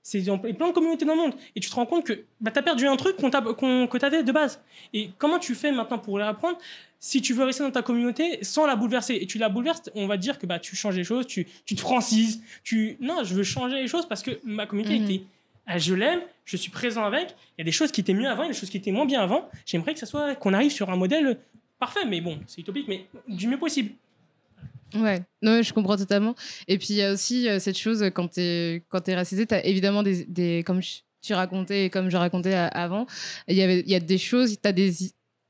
C'est 0.10 0.22
dans 0.22 0.40
plein 0.40 0.70
de 0.70 0.74
communautés 0.74 1.06
dans 1.06 1.14
le 1.14 1.22
monde. 1.22 1.34
Et 1.56 1.60
tu 1.60 1.70
te 1.70 1.76
rends 1.76 1.86
compte 1.86 2.04
que 2.04 2.24
bah, 2.42 2.50
tu 2.50 2.58
as 2.58 2.64
perdu 2.64 2.88
un 2.88 2.96
truc 2.96 3.16
qu'on 3.18 3.30
que 3.30 3.98
tu 3.98 4.06
avais 4.06 4.24
de 4.24 4.32
base. 4.32 4.60
Et 4.92 5.12
comment 5.20 5.38
tu 5.38 5.54
fais 5.54 5.72
maintenant 5.72 6.00
pour 6.00 6.18
les 6.18 6.28
reprendre 6.28 6.58
si 7.00 7.22
tu 7.22 7.36
veux 7.36 7.44
rester 7.44 7.64
dans 7.64 7.70
ta 7.70 7.84
communauté 7.84 8.44
sans 8.44 8.66
la 8.66 8.76
bouleverser? 8.76 9.20
Et 9.22 9.28
tu 9.28 9.38
la 9.38 9.50
bouleverses, 9.50 9.84
on 9.94 10.08
va 10.08 10.18
dire 10.18 10.40
que 10.40 10.48
bah, 10.48 10.58
tu 10.58 10.76
changes 10.76 10.96
les 10.96 11.04
choses, 11.04 11.28
tu, 11.28 11.46
tu 11.64 11.76
te 11.76 11.82
francises. 11.82 12.42
Tu... 12.64 12.98
Non, 13.00 13.24
je 13.24 13.36
veux 13.36 13.44
changer 13.44 13.76
les 13.76 13.88
choses 13.88 14.08
parce 14.08 14.24
que 14.24 14.40
ma 14.44 14.66
communauté 14.66 14.96
était. 14.96 15.22
ah, 15.68 15.78
je 15.78 15.94
l'aime, 15.94 16.22
je 16.44 16.58
suis 16.58 16.72
présent 16.72 17.04
avec. 17.04 17.36
Il 17.58 17.60
y 17.60 17.62
a 17.62 17.66
des 17.66 17.72
choses 17.72 17.92
qui 17.92 18.02
étaient 18.02 18.16
mieux 18.16 18.28
avant, 18.28 18.42
il 18.42 18.48
y 18.48 18.50
a 18.50 18.54
des 18.54 18.60
choses 18.60 18.72
qui 18.72 18.78
étaient 18.78 18.92
moins 18.92 19.06
bien 19.06 19.22
avant. 19.22 19.48
J'aimerais 19.68 19.94
que 19.94 20.00
ça 20.00 20.08
soit 20.08 20.34
qu'on 20.34 20.54
arrive 20.54 20.72
sur 20.72 20.90
un 20.90 20.96
modèle 20.96 21.38
parfait, 21.78 22.06
mais 22.08 22.20
bon, 22.20 22.40
c'est 22.48 22.62
utopique, 22.62 22.88
mais 22.88 23.06
du 23.28 23.48
mieux 23.48 23.60
possible. 23.60 23.92
Ouais, 24.96 25.22
non, 25.44 25.62
je 25.62 25.72
comprends 25.72 25.98
totalement. 25.98 26.34
Et 26.68 26.78
puis 26.80 26.88
il 26.92 26.96
y 26.96 27.04
a 27.04 27.14
aussi 27.14 27.48
euh, 27.48 27.60
cette 27.60 27.78
chose 27.78 28.02
euh, 28.02 28.10
quand 28.10 28.28
t'es 28.30 28.84
quand 28.90 29.02
t'es 29.02 29.14
racisé, 29.16 29.46
t'as 29.46 29.62
évidemment 29.64 30.02
des, 30.02 30.26
des 30.26 30.64
comme 30.66 30.82
je- 30.82 31.02
tu 31.22 31.34
racontais 31.34 31.86
et 31.86 31.90
comme 31.92 32.10
je 32.10 32.18
racontais 32.18 32.54
a- 32.54 32.68
avant, 32.68 33.06
il 33.48 33.56
y 33.58 33.60
y 33.90 33.96
a 33.96 34.00
des 34.00 34.18
choses, 34.18 34.58
t'as 34.62 34.72
des 34.72 34.92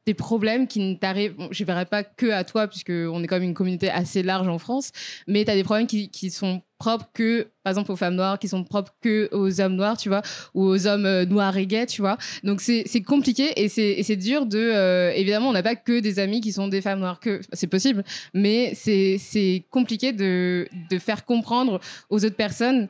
des 0.05 0.13
problèmes 0.13 0.67
qui 0.67 0.79
ne 0.79 0.95
t'arrivent, 0.95 1.35
je 1.51 1.63
verrai 1.63 1.85
pas 1.85 2.03
que 2.03 2.31
à 2.31 2.43
toi 2.43 2.67
puisque 2.67 2.89
on 2.89 3.23
est 3.23 3.27
quand 3.27 3.35
même 3.35 3.43
une 3.49 3.53
communauté 3.53 3.89
assez 3.89 4.23
large 4.23 4.47
en 4.47 4.57
France, 4.57 4.91
mais 5.27 5.45
tu 5.45 5.51
as 5.51 5.55
des 5.55 5.63
problèmes 5.63 5.87
qui, 5.87 6.09
qui 6.09 6.31
sont 6.31 6.61
propres 6.79 7.09
que 7.13 7.47
par 7.63 7.71
exemple 7.71 7.91
aux 7.91 7.97
femmes 7.97 8.15
noires, 8.15 8.39
qui 8.39 8.47
sont 8.47 8.63
propres 8.63 8.93
que 9.01 9.29
aux 9.33 9.61
hommes 9.61 9.75
noirs, 9.75 9.97
tu 9.97 10.07
vois, 10.09 10.21
ou 10.55 10.63
aux 10.63 10.87
hommes 10.87 11.05
euh, 11.05 11.25
noirs 11.25 11.55
et 11.57 11.67
gays, 11.67 11.85
tu 11.85 12.01
vois. 12.01 12.17
Donc 12.43 12.61
c'est 12.61 13.01
compliqué 13.01 13.51
et 13.61 13.67
c'est 13.67 14.15
dur 14.15 14.45
de 14.45 14.57
euh, 14.57 15.11
évidemment 15.11 15.49
on 15.49 15.53
n'a 15.53 15.61
pas 15.61 15.75
que 15.75 15.99
des 15.99 16.19
amis 16.19 16.39
qui 16.41 16.53
sont 16.53 16.69
des 16.69 16.81
femmes 16.81 16.99
noires 16.99 17.19
que 17.19 17.41
c'est 17.53 17.67
possible, 17.67 18.03
mais 18.33 18.73
c'est 18.75 19.63
compliqué 19.69 20.13
de 20.13 20.67
de 20.89 20.97
faire 20.97 21.25
comprendre 21.25 21.79
aux 22.09 22.23
autres 22.23 22.35
personnes. 22.35 22.87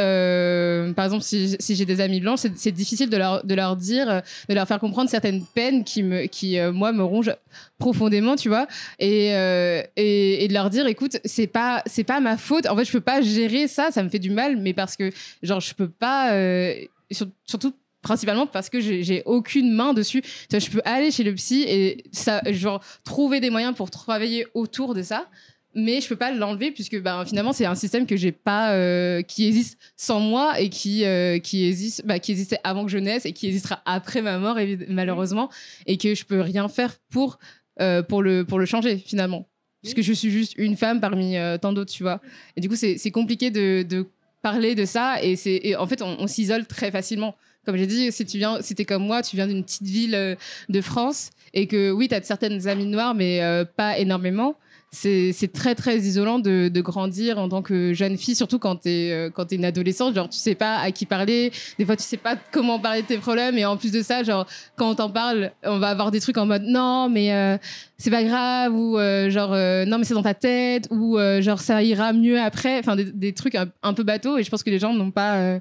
euh, 0.00 0.92
par 0.92 1.04
exemple, 1.04 1.22
si, 1.22 1.56
si 1.60 1.76
j'ai 1.76 1.86
des 1.86 2.00
amis 2.00 2.20
blancs, 2.20 2.40
c'est 2.56 2.72
difficile 2.72 3.08
de 3.08 3.16
leur 3.16 3.44
de 3.44 3.54
leur 3.54 3.76
dire, 3.76 4.22
de 4.48 4.54
leur 4.54 4.66
faire 4.66 4.80
comprendre 4.80 5.08
certaines 5.08 5.44
peines 5.54 5.84
qui 5.84 6.02
me 6.02 6.26
qui 6.26 6.58
moi 6.72 6.90
me 6.92 7.04
rongent 7.04 7.34
profondément, 7.78 8.36
tu 8.36 8.48
vois, 8.48 8.66
et, 8.98 9.34
euh, 9.34 9.82
et 9.96 10.44
et 10.44 10.48
de 10.48 10.52
leur 10.52 10.68
dire, 10.70 10.86
écoute, 10.86 11.18
c'est 11.24 11.46
pas 11.46 11.82
c'est 11.86 12.04
pas 12.04 12.20
ma 12.20 12.36
faute. 12.36 12.66
En 12.66 12.76
fait, 12.76 12.84
je 12.84 12.92
peux 12.92 13.00
pas 13.00 13.22
gérer 13.22 13.68
ça, 13.68 13.90
ça 13.90 14.02
me 14.02 14.08
fait 14.08 14.18
du 14.18 14.30
mal, 14.30 14.56
mais 14.56 14.72
parce 14.74 14.96
que 14.96 15.10
genre 15.42 15.60
je 15.60 15.74
peux 15.74 15.88
pas, 15.88 16.32
euh, 16.34 16.74
sur- 17.10 17.28
surtout 17.44 17.72
principalement 18.02 18.46
parce 18.46 18.68
que 18.70 18.80
j'ai 18.80 19.22
aucune 19.26 19.72
main 19.72 19.92
dessus. 19.92 20.22
Tu 20.22 20.28
vois, 20.50 20.58
je 20.60 20.70
peux 20.70 20.82
aller 20.84 21.10
chez 21.10 21.24
le 21.24 21.34
psy 21.34 21.64
et 21.66 22.04
ça, 22.12 22.40
genre 22.50 22.82
trouver 23.04 23.40
des 23.40 23.50
moyens 23.50 23.74
pour 23.74 23.90
travailler 23.90 24.46
autour 24.54 24.94
de 24.94 25.02
ça, 25.02 25.28
mais 25.74 26.00
je 26.00 26.08
peux 26.08 26.16
pas 26.16 26.30
l'enlever 26.32 26.70
puisque 26.70 26.98
ben, 27.00 27.24
finalement 27.26 27.52
c'est 27.52 27.66
un 27.66 27.74
système 27.74 28.06
que 28.06 28.16
j'ai 28.16 28.32
pas, 28.32 28.72
euh, 28.72 29.20
qui 29.22 29.46
existe 29.46 29.78
sans 29.96 30.20
moi 30.20 30.58
et 30.60 30.68
qui 30.70 31.04
qui 31.42 31.66
existe, 31.66 32.06
bah, 32.06 32.18
qui 32.18 32.32
existait 32.32 32.58
avant 32.64 32.84
que 32.84 32.90
je 32.90 32.98
naisse 32.98 33.26
et 33.26 33.32
qui 33.32 33.46
existera 33.46 33.82
après 33.84 34.22
ma 34.22 34.38
mort 34.38 34.58
malheureusement 34.88 35.50
et 35.86 35.96
que 35.98 36.14
je 36.14 36.24
peux 36.24 36.40
rien 36.40 36.68
faire 36.68 36.94
pour 37.10 37.38
euh, 37.80 38.02
pour 38.02 38.22
le 38.22 38.44
pour 38.44 38.58
le 38.58 38.66
changer 38.66 38.98
finalement. 38.98 39.48
Puisque 39.82 40.02
je 40.02 40.12
suis 40.12 40.30
juste 40.30 40.54
une 40.56 40.76
femme 40.76 41.00
parmi 41.00 41.36
euh, 41.36 41.56
tant 41.56 41.72
d'autres, 41.72 41.92
tu 41.92 42.02
vois. 42.02 42.20
Et 42.56 42.60
du 42.60 42.68
coup, 42.68 42.74
c'est 42.74 43.10
compliqué 43.12 43.50
de, 43.50 43.84
de 43.88 44.06
parler 44.42 44.74
de 44.74 44.84
ça. 44.84 45.22
Et 45.22 45.36
et 45.46 45.76
en 45.76 45.86
fait 45.86 46.02
on, 46.02 46.26
s'isole 46.26 46.66
très 46.66 46.90
facilement. 46.90 47.36
Comme 47.64 47.76
j'ai 47.76 47.86
dit 47.86 48.10
si 48.10 48.24
tu 48.26 48.38
viens 48.38 48.60
si 48.62 48.74
t'es 48.74 48.84
comme 48.84 49.04
moi 49.04 49.22
tu 49.22 49.36
viens 49.36 49.46
d'une 49.46 49.62
petite 49.62 49.86
ville 49.86 50.14
euh, 50.14 50.34
de 50.68 50.80
France 50.80 51.30
et 51.54 51.66
que 51.66 51.90
oui 51.90 52.08
tu 52.08 52.14
as 52.14 52.22
certaines 52.22 52.66
amies 52.66 52.86
noires 52.86 53.14
mais 53.14 53.40
pas 53.76 53.98
énormément 53.98 54.56
c'est 54.90 55.52
très 55.52 55.74
très 55.74 55.98
isolant 55.98 56.38
de, 56.38 56.80
grandir 56.80 57.38
en 57.38 57.48
tant 57.48 57.60
que 57.60 57.92
jeune 57.92 58.16
fille 58.16 58.34
surtout 58.34 58.58
quand 58.58 58.76
t'es 58.76 59.10
euh, 59.12 59.30
quand 59.30 59.46
t'es 59.46 59.56
une 59.56 59.64
adolescente. 59.64 60.14
Genre 60.14 60.28
tu 60.28 60.38
sais 60.38 60.54
pas 60.54 60.78
à 60.78 60.90
qui 60.92 61.04
parler. 61.06 61.52
Des 61.78 61.84
fois 61.84 61.96
tu 61.96 62.02
sais 62.02 62.16
pas 62.16 62.36
comment 62.52 62.78
parler 62.78 63.02
de 63.02 63.06
tes 63.06 63.18
problèmes. 63.18 63.58
Et 63.58 63.66
en 63.66 63.76
plus 63.76 63.92
de 63.92 64.02
ça 64.02 64.22
genre 64.22 64.46
quand 64.76 64.90
on 64.90 64.94
t'en 64.94 65.10
parle 65.10 65.52
on 65.64 65.78
va 65.78 65.88
avoir 65.88 66.10
des 66.10 66.20
trucs 66.20 66.38
en 66.38 66.46
mode 66.46 66.62
non 66.62 67.08
mais 67.08 67.34
euh, 67.34 67.58
c'est 67.98 68.10
pas 68.10 68.24
grave. 68.24 68.74
Ou 68.74 68.98
euh, 68.98 69.28
genre 69.28 69.50
non 69.86 69.98
mais 69.98 70.04
c'est 70.04 70.14
dans 70.14 70.22
ta 70.22 70.34
tête. 70.34 70.88
Ou 70.90 71.18
genre 71.40 71.60
ça 71.60 71.82
ira 71.82 72.12
mieux 72.12 72.40
après. 72.40 72.78
Enfin 72.78 72.96
des, 72.96 73.32
trucs 73.34 73.56
un, 73.56 73.94
peu 73.94 74.04
bateaux. 74.04 74.38
Et 74.38 74.42
je 74.42 74.50
pense 74.50 74.62
que 74.62 74.70
les 74.70 74.78
gens 74.78 74.94
n'ont 74.94 75.10
pas 75.10 75.58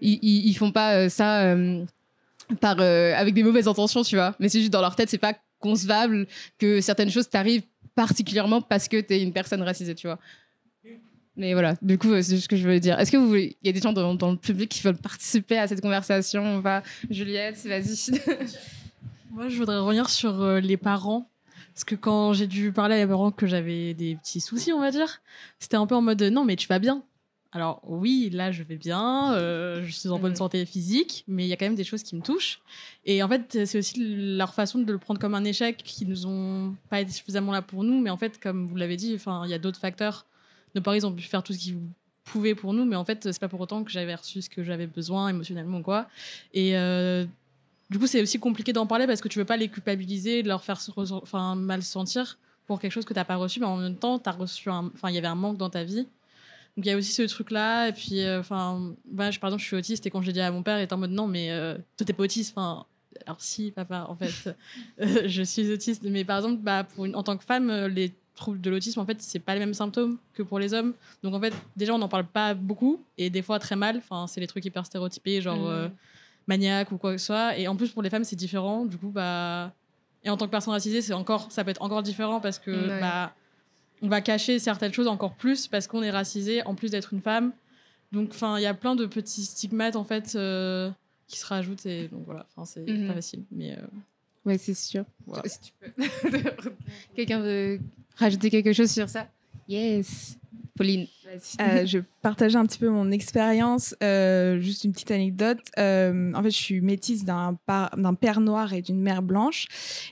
ils, 0.00 0.18
ils, 0.22 0.54
font 0.54 0.70
pas 0.70 1.08
ça 1.08 1.56
par 2.60 2.78
avec 2.80 3.34
des 3.34 3.42
mauvaises 3.42 3.66
intentions 3.66 4.02
tu 4.02 4.14
vois. 4.14 4.34
Mais 4.38 4.48
c'est 4.48 4.60
juste 4.60 4.72
dans 4.72 4.82
leur 4.82 4.94
tête 4.94 5.10
c'est 5.10 5.18
pas 5.18 5.34
concevable 5.60 6.26
que 6.58 6.80
certaines 6.80 7.10
choses 7.10 7.28
t'arrivent 7.28 7.64
particulièrement 7.98 8.62
parce 8.62 8.86
que 8.86 9.00
t'es 9.00 9.20
une 9.20 9.32
personne 9.32 9.60
racisée 9.60 9.96
tu 9.96 10.06
vois 10.06 10.20
mais 11.36 11.52
voilà, 11.52 11.76
du 11.80 11.98
coup, 11.98 12.20
c'est 12.20 12.36
ce 12.36 12.48
que 12.48 12.56
je 12.56 12.62
voulais 12.62 12.80
dire. 12.80 12.98
Est-ce 12.98 13.12
que 13.12 13.16
vous 13.16 13.28
voulez... 13.28 13.56
Il 13.62 13.68
y 13.68 13.70
a 13.70 13.72
des 13.72 13.80
gens 13.80 13.92
dans, 13.92 14.12
dans 14.16 14.32
le 14.32 14.36
public 14.36 14.68
qui 14.68 14.82
veulent 14.82 14.96
participer 14.96 15.56
à 15.56 15.68
cette 15.68 15.80
conversation? 15.80 16.42
On 16.42 16.58
va... 16.58 16.82
Juliette, 17.08 17.64
vas-y. 17.64 18.10
Moi, 19.30 19.48
je 19.48 19.56
voudrais 19.56 19.78
revenir 19.78 20.10
sur 20.10 20.42
euh, 20.42 20.58
les 20.58 20.76
parents. 20.76 21.30
Parce 21.72 21.84
que 21.84 21.94
quand 21.94 22.32
j'ai 22.32 22.48
dû 22.48 22.72
parler 22.72 22.96
à 22.96 22.98
mes 22.98 23.06
parents 23.06 23.30
que 23.30 23.46
j'avais 23.46 23.94
des 23.94 24.16
petits 24.16 24.40
soucis, 24.40 24.72
on 24.72 24.80
va 24.80 24.90
dire, 24.90 25.22
c'était 25.60 25.76
un 25.76 25.86
peu 25.86 25.94
en 25.94 26.02
mode 26.02 26.20
non, 26.24 26.44
mais 26.44 26.56
tu 26.56 26.66
vas 26.66 26.80
bien. 26.80 27.04
Alors 27.52 27.80
oui, 27.84 28.28
là 28.30 28.52
je 28.52 28.62
vais 28.62 28.76
bien, 28.76 29.32
euh, 29.32 29.82
je 29.82 29.90
suis 29.90 30.10
en 30.10 30.18
bonne 30.18 30.36
santé 30.36 30.66
physique, 30.66 31.24
mais 31.26 31.46
il 31.46 31.48
y 31.48 31.52
a 31.52 31.56
quand 31.56 31.64
même 31.64 31.74
des 31.74 31.84
choses 31.84 32.02
qui 32.02 32.14
me 32.14 32.20
touchent. 32.20 32.60
Et 33.06 33.22
en 33.22 33.28
fait, 33.28 33.64
c'est 33.64 33.78
aussi 33.78 33.94
leur 34.36 34.52
façon 34.52 34.80
de 34.80 34.92
le 34.92 34.98
prendre 34.98 35.18
comme 35.18 35.34
un 35.34 35.44
échec 35.44 35.78
qui 35.78 36.04
nous 36.04 36.26
ont 36.26 36.74
pas 36.90 37.00
été 37.00 37.10
suffisamment 37.10 37.52
là 37.52 37.62
pour 37.62 37.84
nous. 37.84 38.00
Mais 38.00 38.10
en 38.10 38.18
fait, 38.18 38.38
comme 38.38 38.66
vous 38.66 38.76
l'avez 38.76 38.96
dit, 38.96 39.14
enfin, 39.14 39.42
il 39.46 39.50
y 39.50 39.54
a 39.54 39.58
d'autres 39.58 39.80
facteurs. 39.80 40.26
Nos 40.74 40.82
parents 40.82 40.96
ils 40.96 41.06
ont 41.06 41.12
pu 41.12 41.22
faire 41.22 41.42
tout 41.42 41.54
ce 41.54 41.58
qu'ils 41.58 41.78
pouvaient 42.24 42.54
pour 42.54 42.74
nous, 42.74 42.84
mais 42.84 42.96
en 42.96 43.04
fait, 43.06 43.32
c'est 43.32 43.40
pas 43.40 43.48
pour 43.48 43.60
autant 43.60 43.82
que 43.82 43.90
j'avais 43.90 44.14
reçu 44.14 44.42
ce 44.42 44.50
que 44.50 44.62
j'avais 44.62 44.86
besoin 44.86 45.28
émotionnellement 45.28 45.80
quoi. 45.80 46.06
Et 46.52 46.76
euh, 46.76 47.24
du 47.88 47.98
coup, 47.98 48.06
c'est 48.06 48.20
aussi 48.20 48.38
compliqué 48.38 48.74
d'en 48.74 48.86
parler 48.86 49.06
parce 49.06 49.22
que 49.22 49.28
tu 49.28 49.38
veux 49.38 49.46
pas 49.46 49.56
les 49.56 49.68
culpabiliser, 49.68 50.42
de 50.42 50.48
leur 50.48 50.62
faire 50.62 50.80
se 50.80 50.90
enfin, 51.14 51.54
mal 51.54 51.82
se 51.82 51.90
sentir 51.90 52.38
pour 52.66 52.78
quelque 52.78 52.92
chose 52.92 53.06
que 53.06 53.14
t'as 53.14 53.24
pas 53.24 53.36
reçu, 53.36 53.60
mais 53.60 53.66
en 53.66 53.78
même 53.78 53.96
temps, 53.96 54.18
t'as 54.18 54.32
reçu 54.32 54.68
enfin, 54.68 55.08
il 55.08 55.14
y 55.14 55.18
avait 55.18 55.26
un 55.26 55.34
manque 55.34 55.56
dans 55.56 55.70
ta 55.70 55.84
vie. 55.84 56.06
Donc 56.78 56.86
il 56.86 56.90
y 56.90 56.92
a 56.92 56.96
aussi 56.96 57.12
ce 57.12 57.22
truc-là. 57.22 57.88
Et 57.88 57.92
puis, 57.92 58.20
euh, 58.20 58.38
enfin, 58.38 58.94
bah, 59.10 59.32
je, 59.32 59.40
par 59.40 59.48
exemple, 59.48 59.62
je 59.62 59.66
suis 59.66 59.74
autiste 59.76 60.06
et 60.06 60.10
quand 60.10 60.22
j'ai 60.22 60.32
dit 60.32 60.40
à 60.40 60.52
mon 60.52 60.62
père, 60.62 60.78
il 60.78 60.84
était 60.84 60.92
en 60.92 60.98
mode 60.98 61.10
non, 61.10 61.26
mais 61.26 61.50
euh, 61.50 61.74
toi, 61.96 62.06
t'es 62.06 62.12
pas 62.12 62.22
autiste. 62.22 62.52
Enfin, 62.56 62.86
alors 63.26 63.40
si, 63.40 63.72
papa, 63.72 64.06
en 64.08 64.14
fait, 64.14 64.54
euh, 65.00 65.22
je 65.26 65.42
suis 65.42 65.72
autiste. 65.72 66.04
Mais 66.04 66.24
par 66.24 66.36
exemple, 66.36 66.62
bah, 66.62 66.84
pour 66.84 67.04
une, 67.04 67.16
en 67.16 67.24
tant 67.24 67.36
que 67.36 67.42
femme, 67.44 67.68
euh, 67.68 67.88
les 67.88 68.14
troubles 68.36 68.60
de 68.60 68.70
l'autisme, 68.70 69.00
en 69.00 69.04
fait, 69.04 69.20
c'est 69.20 69.40
pas 69.40 69.54
les 69.54 69.58
mêmes 69.58 69.74
symptômes 69.74 70.18
que 70.34 70.44
pour 70.44 70.60
les 70.60 70.72
hommes. 70.72 70.94
Donc 71.24 71.34
en 71.34 71.40
fait, 71.40 71.52
déjà, 71.76 71.92
on 71.94 71.98
n'en 71.98 72.08
parle 72.08 72.26
pas 72.26 72.54
beaucoup 72.54 73.02
et 73.16 73.28
des 73.28 73.42
fois 73.42 73.58
très 73.58 73.74
mal. 73.74 73.96
Enfin, 73.96 74.28
c'est 74.28 74.40
les 74.40 74.46
trucs 74.46 74.64
hyper 74.64 74.86
stéréotypés, 74.86 75.40
genre 75.40 75.66
euh, 75.68 75.88
maniaque 76.46 76.92
ou 76.92 76.96
quoi 76.98 77.10
que 77.10 77.18
ce 77.18 77.26
soit. 77.26 77.58
Et 77.58 77.66
en 77.66 77.74
plus, 77.74 77.90
pour 77.90 78.02
les 78.02 78.10
femmes, 78.10 78.22
c'est 78.22 78.36
différent. 78.36 78.84
Du 78.84 78.96
coup, 78.96 79.08
bah. 79.08 79.72
Et 80.22 80.30
en 80.30 80.36
tant 80.36 80.46
que 80.46 80.52
personne 80.52 80.72
racisée, 80.72 81.02
c'est 81.02 81.12
encore, 81.12 81.50
ça 81.50 81.64
peut 81.64 81.70
être 81.70 81.82
encore 81.82 82.02
différent 82.04 82.38
parce 82.40 82.60
que 82.60 82.70
Ouais. 82.70 83.00
bah, 83.00 83.34
on 84.02 84.08
va 84.08 84.20
cacher 84.20 84.58
certaines 84.58 84.92
choses 84.92 85.08
encore 85.08 85.34
plus 85.34 85.66
parce 85.66 85.86
qu'on 85.86 86.02
est 86.02 86.10
racisé 86.10 86.62
en 86.64 86.74
plus 86.74 86.90
d'être 86.90 87.12
une 87.12 87.20
femme. 87.20 87.52
Donc, 88.12 88.30
enfin, 88.30 88.58
il 88.58 88.62
y 88.62 88.66
a 88.66 88.74
plein 88.74 88.96
de 88.96 89.06
petits 89.06 89.44
stigmates 89.44 89.96
en 89.96 90.04
fait 90.04 90.34
euh, 90.34 90.90
qui 91.26 91.38
se 91.38 91.46
rajoutent 91.46 91.84
et 91.86 92.08
donc 92.08 92.24
voilà, 92.24 92.46
enfin, 92.50 92.64
c'est 92.64 92.86
Mhm. 92.90 93.08
pas 93.08 93.14
facile. 93.14 93.44
Mais 93.50 93.72
euh, 93.76 93.82
Ouais, 94.46 94.56
c'est 94.56 94.72
sûr. 94.74 95.04
Voilà. 95.26 95.46
Si 95.48 95.58
tu 95.60 95.72
peux. 95.78 95.92
Quelqu'un 97.14 97.40
veut 97.40 97.80
rajouter 98.16 98.48
quelque 98.50 98.72
chose 98.72 98.90
sur 98.90 99.08
ça? 99.10 99.28
Yes. 99.68 100.37
Pauline. 100.78 101.06
Euh, 101.60 101.84
je 101.84 101.98
partageais 102.22 102.56
un 102.56 102.64
petit 102.64 102.78
peu 102.78 102.88
mon 102.88 103.10
expérience. 103.10 103.94
euh, 104.02 104.60
juste 104.60 104.84
une 104.84 104.92
petite 104.92 105.10
anecdote. 105.10 105.58
Euh, 105.78 106.32
en 106.34 106.42
fait, 106.42 106.50
je 106.50 106.56
suis 106.56 106.80
métisse 106.80 107.24
d'un 107.24 107.58
père 108.18 108.40
noir 108.40 108.72
et 108.72 108.80
d'une 108.80 109.00
mère 109.00 109.22
blanche. 109.22 109.66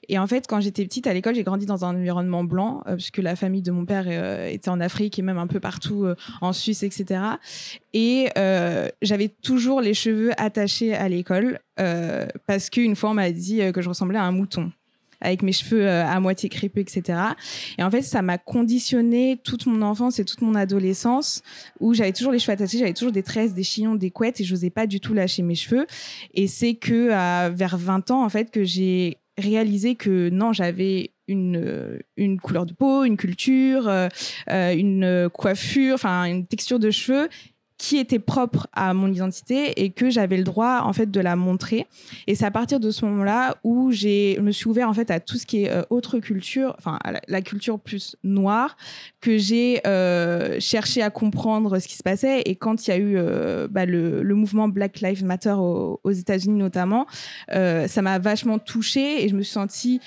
Et 0.08 0.18
en 0.18 0.26
fait, 0.26 0.46
quand 0.46 0.60
j'étais 0.60 0.84
petite 0.84 1.06
à 1.06 1.14
l'école, 1.14 1.34
j'ai 1.34 1.44
grandi 1.44 1.64
dans 1.64 1.84
un 1.84 1.96
environnement 1.96 2.44
blanc, 2.44 2.82
puisque 2.94 3.18
la 3.18 3.36
famille 3.36 3.62
de 3.62 3.70
mon 3.70 3.86
père 3.86 4.08
était 4.48 4.68
en 4.68 4.80
Afrique 4.80 5.18
et 5.18 5.22
même 5.22 5.38
un 5.38 5.46
peu 5.46 5.60
partout 5.60 6.06
en 6.40 6.52
Suisse, 6.52 6.82
etc. 6.82 7.20
Et 7.94 8.28
j'avais 9.02 9.28
toujours 9.28 9.80
les 9.80 9.94
cheveux 9.94 10.32
attachés 10.36 10.94
à 10.94 11.08
l'école, 11.08 11.60
parce 11.76 12.70
qu'une 12.70 12.96
fois, 12.96 13.10
on 13.10 13.14
m'a 13.14 13.30
dit 13.30 13.60
que 13.72 13.80
je 13.80 13.88
ressemblais 13.88 14.18
à 14.18 14.24
un 14.24 14.32
mouton 14.32 14.72
avec 15.20 15.42
mes 15.42 15.52
cheveux 15.52 15.86
euh, 15.86 16.04
à 16.04 16.20
moitié 16.20 16.48
crépus, 16.48 16.82
etc. 16.82 17.18
Et 17.78 17.82
en 17.82 17.90
fait, 17.90 18.02
ça 18.02 18.22
m'a 18.22 18.38
conditionné 18.38 19.38
toute 19.42 19.66
mon 19.66 19.82
enfance 19.82 20.18
et 20.18 20.24
toute 20.24 20.42
mon 20.42 20.54
adolescence 20.54 21.42
où 21.80 21.94
j'avais 21.94 22.12
toujours 22.12 22.32
les 22.32 22.38
cheveux 22.38 22.52
attachés, 22.52 22.78
j'avais 22.78 22.94
toujours 22.94 23.12
des 23.12 23.22
tresses, 23.22 23.54
des 23.54 23.62
chillons, 23.62 23.94
des 23.94 24.10
couettes 24.10 24.40
et 24.40 24.44
j'osais 24.44 24.70
pas 24.70 24.86
du 24.86 25.00
tout 25.00 25.14
lâcher 25.14 25.42
mes 25.42 25.54
cheveux. 25.54 25.86
Et 26.34 26.46
c'est 26.46 26.74
que 26.74 27.10
à, 27.10 27.50
vers 27.50 27.76
20 27.76 28.10
ans, 28.10 28.24
en 28.24 28.28
fait, 28.28 28.50
que 28.50 28.64
j'ai 28.64 29.18
réalisé 29.38 29.94
que 29.94 30.30
non, 30.30 30.52
j'avais 30.52 31.12
une, 31.28 31.56
euh, 31.56 32.36
couleur 32.42 32.66
de 32.66 32.72
peau, 32.72 33.04
une 33.04 33.16
culture, 33.16 33.88
euh, 33.88 34.08
euh, 34.50 34.74
une 34.74 35.28
coiffure, 35.32 35.94
enfin 35.94 36.24
une 36.24 36.46
texture 36.46 36.78
de 36.78 36.90
cheveux 36.90 37.28
qui 37.78 37.98
était 37.98 38.18
propre 38.18 38.66
à 38.72 38.94
mon 38.94 39.12
identité 39.12 39.82
et 39.82 39.90
que 39.90 40.10
j'avais 40.10 40.36
le 40.36 40.44
droit 40.44 40.80
en 40.84 40.92
fait 40.92 41.10
de 41.10 41.20
la 41.20 41.36
montrer. 41.36 41.86
Et 42.26 42.34
c'est 42.34 42.46
à 42.46 42.50
partir 42.50 42.80
de 42.80 42.90
ce 42.90 43.04
moment-là 43.04 43.56
où 43.64 43.92
j'ai 43.92 44.38
me 44.40 44.50
suis 44.50 44.68
ouvert 44.68 44.88
en 44.88 44.94
fait 44.94 45.10
à 45.10 45.20
tout 45.20 45.36
ce 45.36 45.46
qui 45.46 45.64
est 45.64 45.70
euh, 45.70 45.82
autre 45.90 46.18
culture 46.18 46.74
enfin 46.78 46.98
à 47.04 47.12
la, 47.12 47.20
la 47.28 47.42
culture 47.42 47.78
plus 47.78 48.16
noire 48.22 48.76
que 49.20 49.38
j'ai 49.38 49.80
euh, 49.86 50.58
cherché 50.60 51.02
à 51.02 51.10
comprendre 51.10 51.78
ce 51.78 51.88
qui 51.88 51.96
se 51.96 52.02
passait. 52.02 52.42
Et 52.42 52.56
quand 52.56 52.86
il 52.86 52.90
y 52.90 52.92
a 52.92 52.96
eu 52.96 53.16
euh, 53.16 53.68
bah, 53.70 53.86
le, 53.86 54.22
le 54.22 54.34
mouvement 54.34 54.68
Black 54.68 55.00
Lives 55.00 55.24
Matter 55.24 55.54
aux, 55.58 56.00
aux 56.02 56.12
États-Unis 56.12 56.58
notamment 56.58 57.06
euh, 57.52 57.86
ça 57.88 58.02
m'a 58.02 58.18
vachement 58.18 58.58
touchée 58.58 59.24
et 59.24 59.28
je 59.28 59.34
me 59.34 59.42
suis 59.42 59.52
sentie 59.52 60.00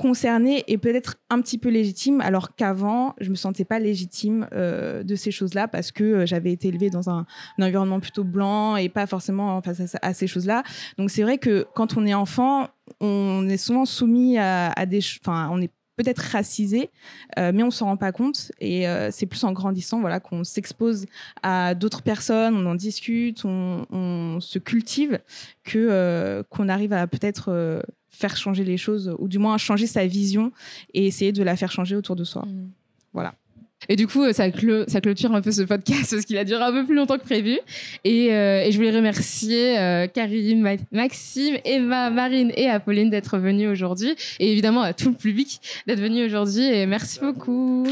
concernée 0.00 0.64
et 0.66 0.78
peut-être 0.78 1.16
un 1.28 1.42
petit 1.42 1.58
peu 1.58 1.68
légitime, 1.68 2.22
alors 2.22 2.54
qu'avant, 2.54 3.14
je 3.20 3.28
me 3.28 3.34
sentais 3.34 3.66
pas 3.66 3.78
légitime 3.78 4.48
euh, 4.54 5.02
de 5.02 5.14
ces 5.14 5.30
choses-là 5.30 5.68
parce 5.68 5.92
que 5.92 6.04
euh, 6.04 6.26
j'avais 6.26 6.52
été 6.52 6.68
élevée 6.68 6.88
dans 6.88 7.10
un, 7.10 7.26
environnement 7.60 8.00
plutôt 8.00 8.24
blanc 8.24 8.76
et 8.76 8.88
pas 8.88 9.06
forcément 9.06 9.60
face 9.60 9.96
à, 10.00 10.14
ces 10.14 10.26
choses-là. 10.26 10.62
Donc 10.96 11.10
c'est 11.10 11.22
vrai 11.22 11.36
que 11.36 11.66
quand 11.74 11.98
on 11.98 12.06
est 12.06 12.14
enfant, 12.14 12.68
on 13.00 13.46
est 13.46 13.58
souvent 13.58 13.84
soumis 13.84 14.38
à, 14.38 14.70
à 14.70 14.86
des, 14.86 15.00
enfin, 15.22 15.50
on 15.52 15.60
est 15.60 15.70
peut-être 15.96 16.20
racisé, 16.20 16.88
euh, 17.38 17.52
mais 17.54 17.62
on 17.62 17.70
s'en 17.70 17.84
rend 17.84 17.98
pas 17.98 18.10
compte. 18.10 18.52
Et 18.58 18.86
c'est 19.10 19.26
plus 19.26 19.44
en 19.44 19.52
grandissant, 19.52 20.00
voilà, 20.00 20.18
qu'on 20.18 20.44
s'expose 20.44 21.04
à 21.42 21.74
d'autres 21.74 22.00
personnes, 22.00 22.56
on 22.56 22.64
en 22.64 22.74
discute, 22.74 23.44
on, 23.44 24.38
se 24.40 24.58
cultive, 24.58 25.20
que 25.62 26.42
qu'on 26.48 26.70
arrive 26.70 26.94
à 26.94 27.06
peut-être 27.06 27.82
faire 28.20 28.36
changer 28.36 28.64
les 28.64 28.76
choses, 28.76 29.14
ou 29.18 29.26
du 29.28 29.38
moins 29.38 29.56
changer 29.58 29.86
sa 29.86 30.06
vision 30.06 30.52
et 30.94 31.06
essayer 31.06 31.32
de 31.32 31.42
la 31.42 31.56
faire 31.56 31.72
changer 31.72 31.96
autour 31.96 32.16
de 32.16 32.24
soi. 32.24 32.44
Voilà. 33.12 33.34
Et 33.88 33.96
du 33.96 34.06
coup, 34.06 34.22
euh, 34.22 34.34
ça, 34.34 34.50
clôt- 34.50 34.84
ça 34.88 35.00
clôture 35.00 35.34
un 35.34 35.40
peu 35.40 35.50
ce 35.50 35.62
podcast 35.62 36.10
parce 36.10 36.26
qu'il 36.26 36.36
a 36.36 36.44
duré 36.44 36.62
un 36.62 36.70
peu 36.70 36.84
plus 36.84 36.94
longtemps 36.94 37.16
que 37.16 37.24
prévu. 37.24 37.58
Et, 38.04 38.30
euh, 38.34 38.62
et 38.62 38.70
je 38.72 38.76
voulais 38.76 38.94
remercier 38.94 39.78
euh, 39.78 40.06
Karine, 40.06 40.60
Ma- 40.60 40.76
Maxime, 40.92 41.56
Emma, 41.64 42.10
Marine 42.10 42.52
et 42.56 42.68
Apolline 42.68 43.08
d'être 43.08 43.38
venues 43.38 43.68
aujourd'hui. 43.68 44.14
Et 44.38 44.52
évidemment 44.52 44.82
à 44.82 44.92
tout 44.92 45.08
le 45.08 45.14
public 45.16 45.60
d'être 45.86 46.00
venu 46.00 46.22
aujourd'hui. 46.26 46.64
Et 46.64 46.84
merci 46.84 47.20
beaucoup. 47.20 47.86